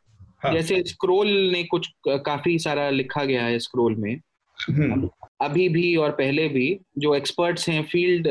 हाँ. 0.45 0.53
जैसे 0.53 0.83
स्क्रोल 0.87 1.29
ने 1.53 1.63
कुछ 1.65 1.89
काफ़ी 2.09 2.59
सारा 2.59 2.89
लिखा 2.91 3.25
गया 3.25 3.45
है 3.45 3.59
स्क्रोल 3.59 3.95
में 3.97 4.15
हम्म। 4.59 5.09
अभी 5.41 5.69
भी 5.69 5.95
और 5.97 6.11
पहले 6.11 6.49
भी 6.49 6.67
जो 6.99 7.15
एक्सपर्ट्स 7.15 7.69
हैं 7.69 7.83
फ़ील्ड 7.83 8.29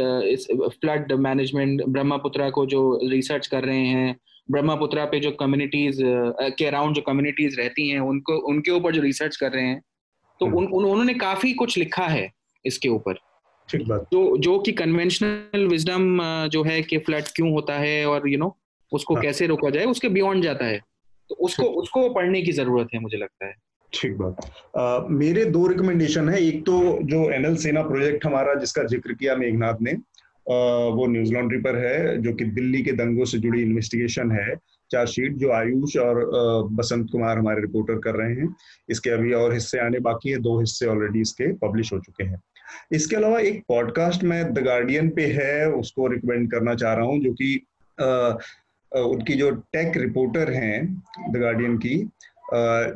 फ्लड 0.71 1.11
मैनेजमेंट 1.19 1.81
ब्रह्मपुत्रा 1.87 2.49
को 2.49 2.65
जो 2.65 2.83
रिसर्च 3.03 3.47
कर 3.47 3.63
रहे 3.63 3.85
हैं 3.87 4.15
ब्रह्मपुत्रा 4.49 5.05
पे 5.05 5.19
जो 5.19 5.31
कम्युनिटीज 5.31 5.97
के 6.57 6.65
अराउंड 6.65 6.95
जो 6.95 7.01
कम्युनिटीज 7.01 7.59
रहती 7.59 7.87
हैं 7.89 7.99
उनको 8.03 8.37
उनके 8.47 8.71
ऊपर 8.71 8.93
जो 8.93 9.01
रिसर्च 9.01 9.35
कर 9.35 9.51
रहे 9.51 9.65
हैं 9.65 9.81
तो 10.39 10.45
हम्म। 10.45 10.57
उन, 10.57 10.65
उन, 10.65 10.85
उन्होंने 10.85 11.13
काफ़ी 11.15 11.53
कुछ 11.53 11.77
लिखा 11.77 12.07
है 12.07 12.29
इसके 12.65 12.89
ऊपर 12.89 13.19
ठीक 13.69 13.87
बात। 13.87 14.07
जो 14.13 14.37
जो 14.37 14.57
कि 14.59 14.71
कन्वेंशनल 14.73 15.67
विजडम 15.67 16.19
जो 16.47 16.63
है 16.63 16.81
कि 16.81 16.97
फ्लड 16.99 17.27
क्यों 17.35 17.51
होता 17.51 17.77
है 17.77 18.05
और 18.05 18.27
यू 18.27 18.33
you 18.33 18.39
नो 18.39 18.45
know, 18.45 18.57
उसको 18.91 19.13
हाँ. 19.13 19.23
कैसे 19.23 19.47
रोका 19.47 19.69
जाए 19.69 19.85
उसके 19.85 20.09
बियॉन्ड 20.09 20.43
जाता 20.43 20.65
है। 20.65 20.79
तो 21.29 21.35
उसको 21.35 21.63
उसको 21.81 22.09
पढ़ने 22.13 22.41
की 22.41 22.51
ज़रूरत 22.51 22.87
है 22.93 22.99
मुझे 22.99 23.17
लगता 23.17 23.45
है। 23.45 23.53
ठीक 23.93 24.17
बात। 24.17 25.07
मेरे 25.11 25.45
दो 25.45 25.65
रिकमेंडेशन 25.67 26.29
है। 26.29 26.41
एक 26.43 26.61
तो 26.65 26.79
जो 27.03 27.29
एनएल 27.31 27.55
सेना 27.57 27.81
प्रोजेक्ट 27.81 28.25
हमारा 28.25 28.53
जिसका 28.55 28.83
ज़िक्र 28.83 29.13
किया 29.13 29.35
मेघनाथ 29.35 29.81
ने 29.81 29.91
आ, 29.91 30.55
वो 30.89 31.05
न्यूज़ 31.07 31.33
लॉन्ड्री 31.33 31.57
पर 31.59 31.75
है 31.77 32.21
जो 32.21 32.33
कि 32.33 32.45
दिल्ली 32.45 32.81
के 32.83 32.91
दंगों 32.93 33.25
से 33.25 33.37
जुड़ी 33.39 33.61
इन्वेस्टिगेशन 33.61 34.31
है। 34.31 34.55
चार्जशीट 34.91 35.35
जो 35.37 35.51
आयुष 35.51 35.95
और 35.97 36.17
बसंत 36.71 37.09
कुमार 37.11 37.37
हमारे 37.37 37.61
रिपोर्टर 37.61 37.99
कर 37.99 38.15
रहे 38.15 38.33
हैं। 38.35 38.55
इसके 38.89 39.09
अभी 39.09 39.31
और 39.33 39.53
हिस्से 39.53 39.79
आने 39.79 39.99
बाकी 39.99 40.29
है 40.29 40.37
दो 40.39 40.59
हिस्से 40.59 40.85
ऑलरेडी 40.85 41.21
इसके 41.21 41.51
पब्लिश 41.57 41.93
हो 41.93 41.99
चुके 41.99 42.23
हैं। 42.23 42.41
इसके 42.91 43.15
अलावा 43.15 43.39
एक 43.39 43.63
पॉडकास्ट 43.67 44.23
में 44.23 44.53
द 44.53 44.59
गार्डियन 44.59 45.09
पे 45.09 45.25
है, 45.27 45.69
उसको 45.71 46.07
रिकमेंड 46.07 46.51
करना 46.51 46.75
चाह 46.75 46.93
रहा 46.93 47.05
हूँ, 47.05 47.19
जो 47.19 47.33
कि 47.33 47.55
उनकी 48.91 49.33
जो 49.33 49.49
टेक 49.73 49.97
रिपोर्टर 49.97 50.51
हैं 50.51 50.83
द 51.31 51.37
गार्डियन 51.37 51.77
की 51.77 51.95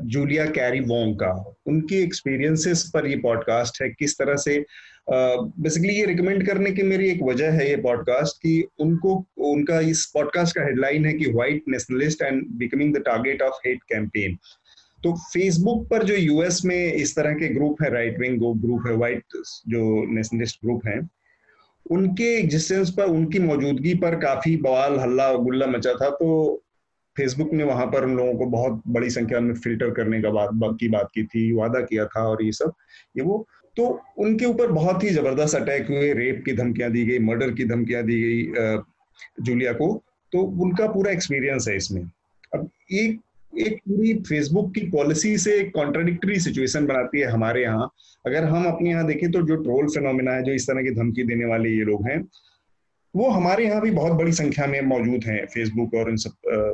जूलिया 0.06 0.46
कैरी 0.46 0.80
वोंग 0.80 1.16
का, 1.16 1.32
उनकी 1.68 1.96
एक्सपीरियंसेस 1.96 2.90
पर 2.94 3.08
ये 3.08 3.16
पॉडकास्ट 3.18 3.82
है, 3.82 3.90
किस 3.90 4.18
तरह 4.18 4.36
से 4.36 4.64
बेसिकली 5.10 5.94
ये 5.94 6.06
रिकमेंड 6.06 6.46
करने 6.48 6.72
की 6.72 6.84
मेरी 6.84 7.10
एक 7.10 7.22
वजह 7.24 7.52
है 7.52 7.70
ये 7.70 7.76
पॉडकास्ट 7.82 8.38
कि 8.38 8.64
उनको, 8.80 9.14
उनका 9.38 9.80
इस 9.80 10.06
पॉडकास्ट 10.14 10.56
का 10.56 10.64
हेडलाइन 10.66 11.06
है 11.06 11.14
कि 11.14 11.32
white 11.32 11.64
nationalist 11.70 12.22
and 12.22 12.46
becoming 12.58 12.94
the 12.96 13.02
target 13.06 13.42
of 13.42 13.68
hate 13.68 13.84
campaign 13.84 14.38
तो 15.08 15.14
फेसबुक 15.24 15.88
पर 15.90 16.04
जो 16.04 16.16
यूएस 16.16 16.62
में 16.66 16.94
इस 16.94 17.16
तरह 17.16 17.34
के 17.34 17.48
ग्रुप 17.50 17.82
है 17.82 17.90
राइट 17.90 18.20
विंग 18.20 18.40
ग्रुप 18.40 18.88
है 18.88 18.94
व्हाइट 18.94 19.24
जो 19.68 19.84
नेशनलिस्ट 20.14 20.60
ग्रुप 20.66 20.86
है, 20.88 21.00
उनके 21.86 22.24
एग्जिस्टेंस 22.40 22.90
पर, 22.90 23.04
उनकी 23.04 23.40
मौजूदगी 23.40 23.94
पर 23.96 24.16
काफ़ी 24.20 24.56
बवाल, 24.58 25.00
हल्ला, 25.00 25.32
गुल्ला 25.34 25.68
मचा 25.68 25.94
था 25.94 26.10
तो 26.12 26.64
फेसबुक 27.16 27.54
ने 27.54 27.64
वहाँ 27.64 27.86
पर 27.86 28.06
उन 28.06 28.16
लोगों 28.18 28.34
को 28.34 28.46
बहुत 28.46 28.82
बड़ी 28.88 29.10
संख्या 29.10 29.40
में 29.40 29.54
फ़िल्टर 29.56 29.92
करने 29.92 30.22
का 30.22 30.30
बात 30.30 30.78
की 30.80 30.88
बात 30.88 31.10
की 31.16 31.24
थी, 31.24 31.52
वादा 31.52 31.82
किया 31.82 32.06
था 32.06 32.28
और 32.30 32.44
ये 32.44 32.52
सब, 32.52 32.74
ये 33.18 33.24
वो 33.24 33.46
तो 33.78 33.88
उनके 34.18 34.46
ऊपर 34.46 34.72
बहुत 34.72 35.04
ही 35.04 35.10
ज़बरदस्त 35.10 35.56
अटैक 35.56 35.88
हुए 35.88 36.12
रेप 36.14 36.44
की 36.46 36.54
धमकियाँ 36.54 36.92
दी 36.92 37.06
गई 37.06 37.20
मर्डर 37.26 37.52
की 37.52 37.66
धमकियाँ 37.66 38.04
दी 38.04 38.20
गई 38.22 39.44
जूलिया 39.44 39.74
को 39.74 39.88
तो 40.34 40.42
उनका 40.64 40.88
पूरा 40.88 41.12
एक्सपीरियंस 41.12 41.68
है 41.68 41.76
इसमें। 41.78 42.02
अब 42.56 42.70
एक 42.92 43.20
एक 43.58 43.80
पूरी 43.80 44.14
फेसबुक 44.24 44.74
की 44.76 44.82
पॉलिसी 44.90 45.38
से 45.38 45.60
एक 45.60 45.74
कॉन्ट्राडिक्टरी 45.74 46.40
सिचुएशन 46.40 46.86
बनाती 46.86 47.20
है 47.20 47.28
हमारे 47.28 47.62
यहाँ। 47.62 47.90
अगर 48.26 48.44
हम 48.46 48.66
अपने 48.68 48.90
यहाँ 48.90 49.06
देखें 49.08 49.32
तो 49.32 49.42
जो 49.48 49.56
ट्रोल 49.58 49.88
फिनोमिना 49.90 50.32
है 50.32 50.44
जो 50.44 50.52
इस 50.54 50.68
तरह 50.68 50.82
की 50.84 50.92
धमकी 50.96 51.24
देने 51.24 51.46
वाले 51.46 51.70
ये 51.70 51.84
लोग 51.84 52.08
हैं 52.08 52.22
वो 53.14 53.30
हमारे 53.30 53.66
यहाँ 53.66 53.82
भी 53.82 53.92
बहुत 53.92 54.12
बड़ी 54.14 54.32
संख्या 54.34 54.66
में 54.68 54.82
मौजूद 54.88 55.24
हैं 55.26 55.46
फेसबुक 55.46 55.94
और 55.96 56.10
इन 56.10 56.18
सब 56.18 56.32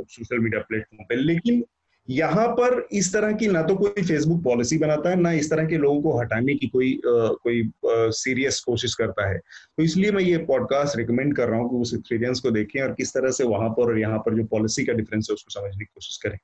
सोशल 0.10 0.40
मीडिया 0.40 0.62
प्लेटफॉर्म 0.62 1.04
पे। 1.10 1.16
लेकिन 1.16 1.64
यहाँ 2.08 2.48
पर 2.50 2.88
इस 2.94 3.12
तरह 3.14 3.32
की 3.32 3.48
ना 3.48 3.62
तो 3.64 3.76
कोई 3.76 4.04
फेसबुक 4.04 4.44
पॉलिसी 4.44 4.78
बनाता 4.78 5.10
है 5.10 5.20
ना 5.22 5.32
इस 5.34 5.50
तरह 5.50 5.66
के 5.66 5.78
लोगों 5.78 6.02
को 6.02 6.20
हटाने 6.20 6.56
की 6.56 6.68
कोई 6.68 6.92
आ, 6.94 7.28
कोई 7.44 7.72
सीरियस 7.86 8.60
कोशिश 8.60 8.96
करता 8.96 9.30
है। 9.30 9.38
तो 9.38 9.84
इसलिए 9.84 10.12
मैं 10.12 10.24
ये 10.24 10.38
पॉडकास्ट 10.46 10.98
रिकमेंड 10.98 11.36
कर 11.36 11.50
रहा 11.50 11.60
हूँ 11.60 11.70
कि 11.70 11.82
उस 11.82 11.94
एक्सपीरियंस 11.94 12.40
को 12.40 12.52
देखें 12.52 12.82
और 12.82 12.94
किस 12.94 13.14
तरह 13.14 13.32
से 13.32 13.44
वहाँ 13.46 13.70
पर 13.70 13.92
और 13.92 14.00
यहाँ 14.00 14.20
पर 14.26 14.36
जो 14.36 14.44
पॉलिसी 14.48 14.86
का 14.86 14.94
डिफरेंस 14.94 15.28
है 15.30 15.34
उसको 15.34 15.60
समझने 15.60 15.78
की 15.78 15.86
कोशिश 15.86 16.18
करें। 16.24 16.38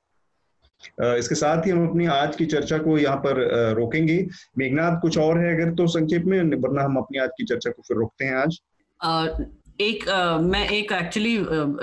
इसके 1.02 1.34
साथ 1.34 1.66
ही 1.66 1.70
हम 1.70 1.88
अपनी 1.88 2.06
आज 2.06 2.36
की 2.36 2.46
चर्चा 2.46 2.78
को 2.78 2.98
यहाँ 2.98 3.16
पर 3.16 3.42
रोकेंगे। 3.76 4.26
मेघनाथ, 4.58 5.00
कुछ 5.00 5.18
और 5.18 5.38
है 5.38 5.54
अगर 5.54 5.74
तो 5.74 5.86
संक्षेप 5.86 6.24
में? 6.24 6.42
वरना 6.42 6.82
हम 6.82 6.96
अपनी 6.96 7.18
आज 7.18 7.30
की 7.38 7.44
चर्चा 7.44 7.70
को 7.70 7.82
फिर 7.82 7.96
रोकते 7.96 8.24
हैं 8.24 8.34
आज। 8.34 8.58
एक 9.80 10.08
आ, 10.08 10.38
मैं 10.38 10.68
एक 10.68 10.90
एक्चुअली 10.92 11.36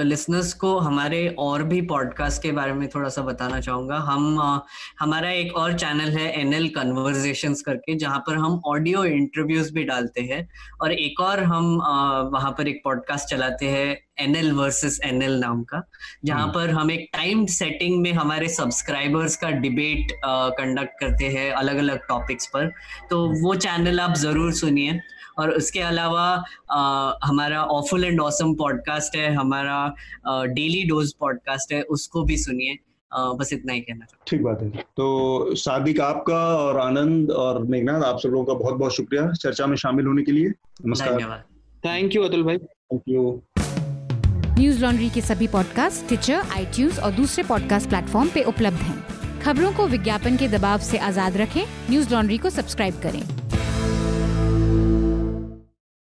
लिसनर्स 0.05 0.51
को 0.53 0.77
हमारे 0.79 1.27
और 1.39 1.63
भी 1.63 1.79
पॉडकास्ट 1.81 2.41
के 2.41 2.51
बारे 2.51 2.73
में 2.73 2.87
थोड़ा 2.89 3.09
सा 3.09 3.21
बताना 3.21 3.59
चाहूँगा। 3.59 3.97
हम 4.09 4.39
आ, 4.39 4.59
हमारा 4.99 5.29
एक 5.31 5.55
और 5.57 5.73
चैनल 5.73 6.17
है 6.17 6.27
एनएल 6.41 6.67
कन्वर्जेशंस 6.75 7.61
करके 7.61 7.95
जहाँ 7.95 8.19
पर 8.27 8.35
हम 8.35 8.61
ऑडियो 8.67 9.03
इंटरव्यूज़ 9.05 9.73
भी 9.73 9.83
डालते 9.83 10.21
हैं 10.23 10.47
और 10.81 10.93
एक 10.93 11.19
और 11.19 11.43
हम 11.43 11.73
वहाँ 12.33 12.51
पर 12.51 12.67
एक 12.67 12.81
पॉडकास्ट 12.83 13.29
चलाते 13.29 13.69
हैं 13.69 13.97
एनएल 14.19 14.51
वर्सेस 14.51 14.99
एनएल 15.05 15.39
नाम 15.39 15.63
का 15.63 15.81
जहाँ 16.25 16.41
हम्म। 16.41 16.53
पर 16.53 16.69
हम 16.69 16.91
एक 16.91 17.09
टाइम 17.13 17.45
सेटिंग 17.55 18.01
में 18.01 18.11
हमारे 18.13 18.47
सब्सक्राइबर्स 18.49 19.35
का 19.35 19.49
डिबेट 19.65 20.11
कंडक्ट 20.25 20.99
करते 20.99 21.25
हैं 21.29 21.51
अलग 21.53 21.77
अलग 21.77 22.07
टॉपिक्स 22.07 22.47
पर। 22.47 22.71
तो 23.09 23.27
वो 23.41 23.55
चैनल 23.57 23.99
आप 23.99 24.15
ज़रूर 24.17 24.53
सुनिए। 24.53 24.99
और 25.39 25.51
उसके 25.51 25.79
अलावा 25.81 26.25
हमारा 27.23 27.63
ऑफुल 27.75 28.03
एंड 28.03 28.19
ऑसम 28.21 28.53
पॉडकास्ट 28.55 29.15
है 29.15 29.33
हमारा 29.35 29.95
डेली 30.27 30.83
डोज 30.89 31.13
पॉडकास्ट 31.19 31.73
है 31.73 31.81
उसको 31.81 32.23
भी 32.23 32.37
सुनिए। 32.37 32.77
बस 33.11 33.53
इतना 33.53 33.73
ही 33.73 33.79
कहना 33.81 34.05
ठीक 34.27 34.41
बात 34.43 34.61
है। 34.61 34.69
तो 34.69 35.55
सादिक 35.55 35.99
आपका 36.01 36.39
और 36.55 36.79
आनंद 36.79 37.31
और 37.31 37.61
मेघनाथ 37.63 38.01
आप 38.03 38.19
सब 38.19 38.29
लोगों 38.29 38.45
का 38.45 38.53
बहुत 38.53 38.75
बहुत 38.75 38.95
शुक्रिया 38.95 39.31
चर्चा 39.33 39.65
में 39.67 39.75
शामिल 39.77 40.07
होने 40.07 40.23
के 40.23 40.31
लिए। 40.31 40.51
नमस्कार। 40.85 41.13
धन्यवाद। 41.13 41.43
थैंक 41.85 42.15
यू 42.15 42.23
अतुल 42.23 42.43
भाई। 42.43 42.57
थैंक 42.57 43.01
यू 43.09 43.41
न्यूज़ 44.59 44.81
लॉन्ड्री 44.81 45.09
के 45.09 45.21
सभी 45.21 45.47
पॉडकास्ट 45.47 46.07
ट्विटर 46.07 46.41
आई 46.51 46.89
और 47.03 47.11
दूसरे 47.11 47.43
पॉडकास्ट 47.43 47.89
प्लेटफॉर्म 47.89 48.29
पे 48.29 48.43
उपलब्ध 48.43 48.77
हैं। 48.77 49.41
खबरों 49.41 49.71
को 49.73 49.87
विज्ञापन 49.87 50.37
के 50.37 50.47
दबाव 50.47 50.79
से 50.81 50.97
आज़ाद 51.07 51.37
रखें। 51.37 51.63
न्यूज़ 51.89 52.13
लॉन्ड्री 52.13 52.37
को 52.37 52.49
सब्सक्राइब 52.49 52.99
करें। 53.03 53.46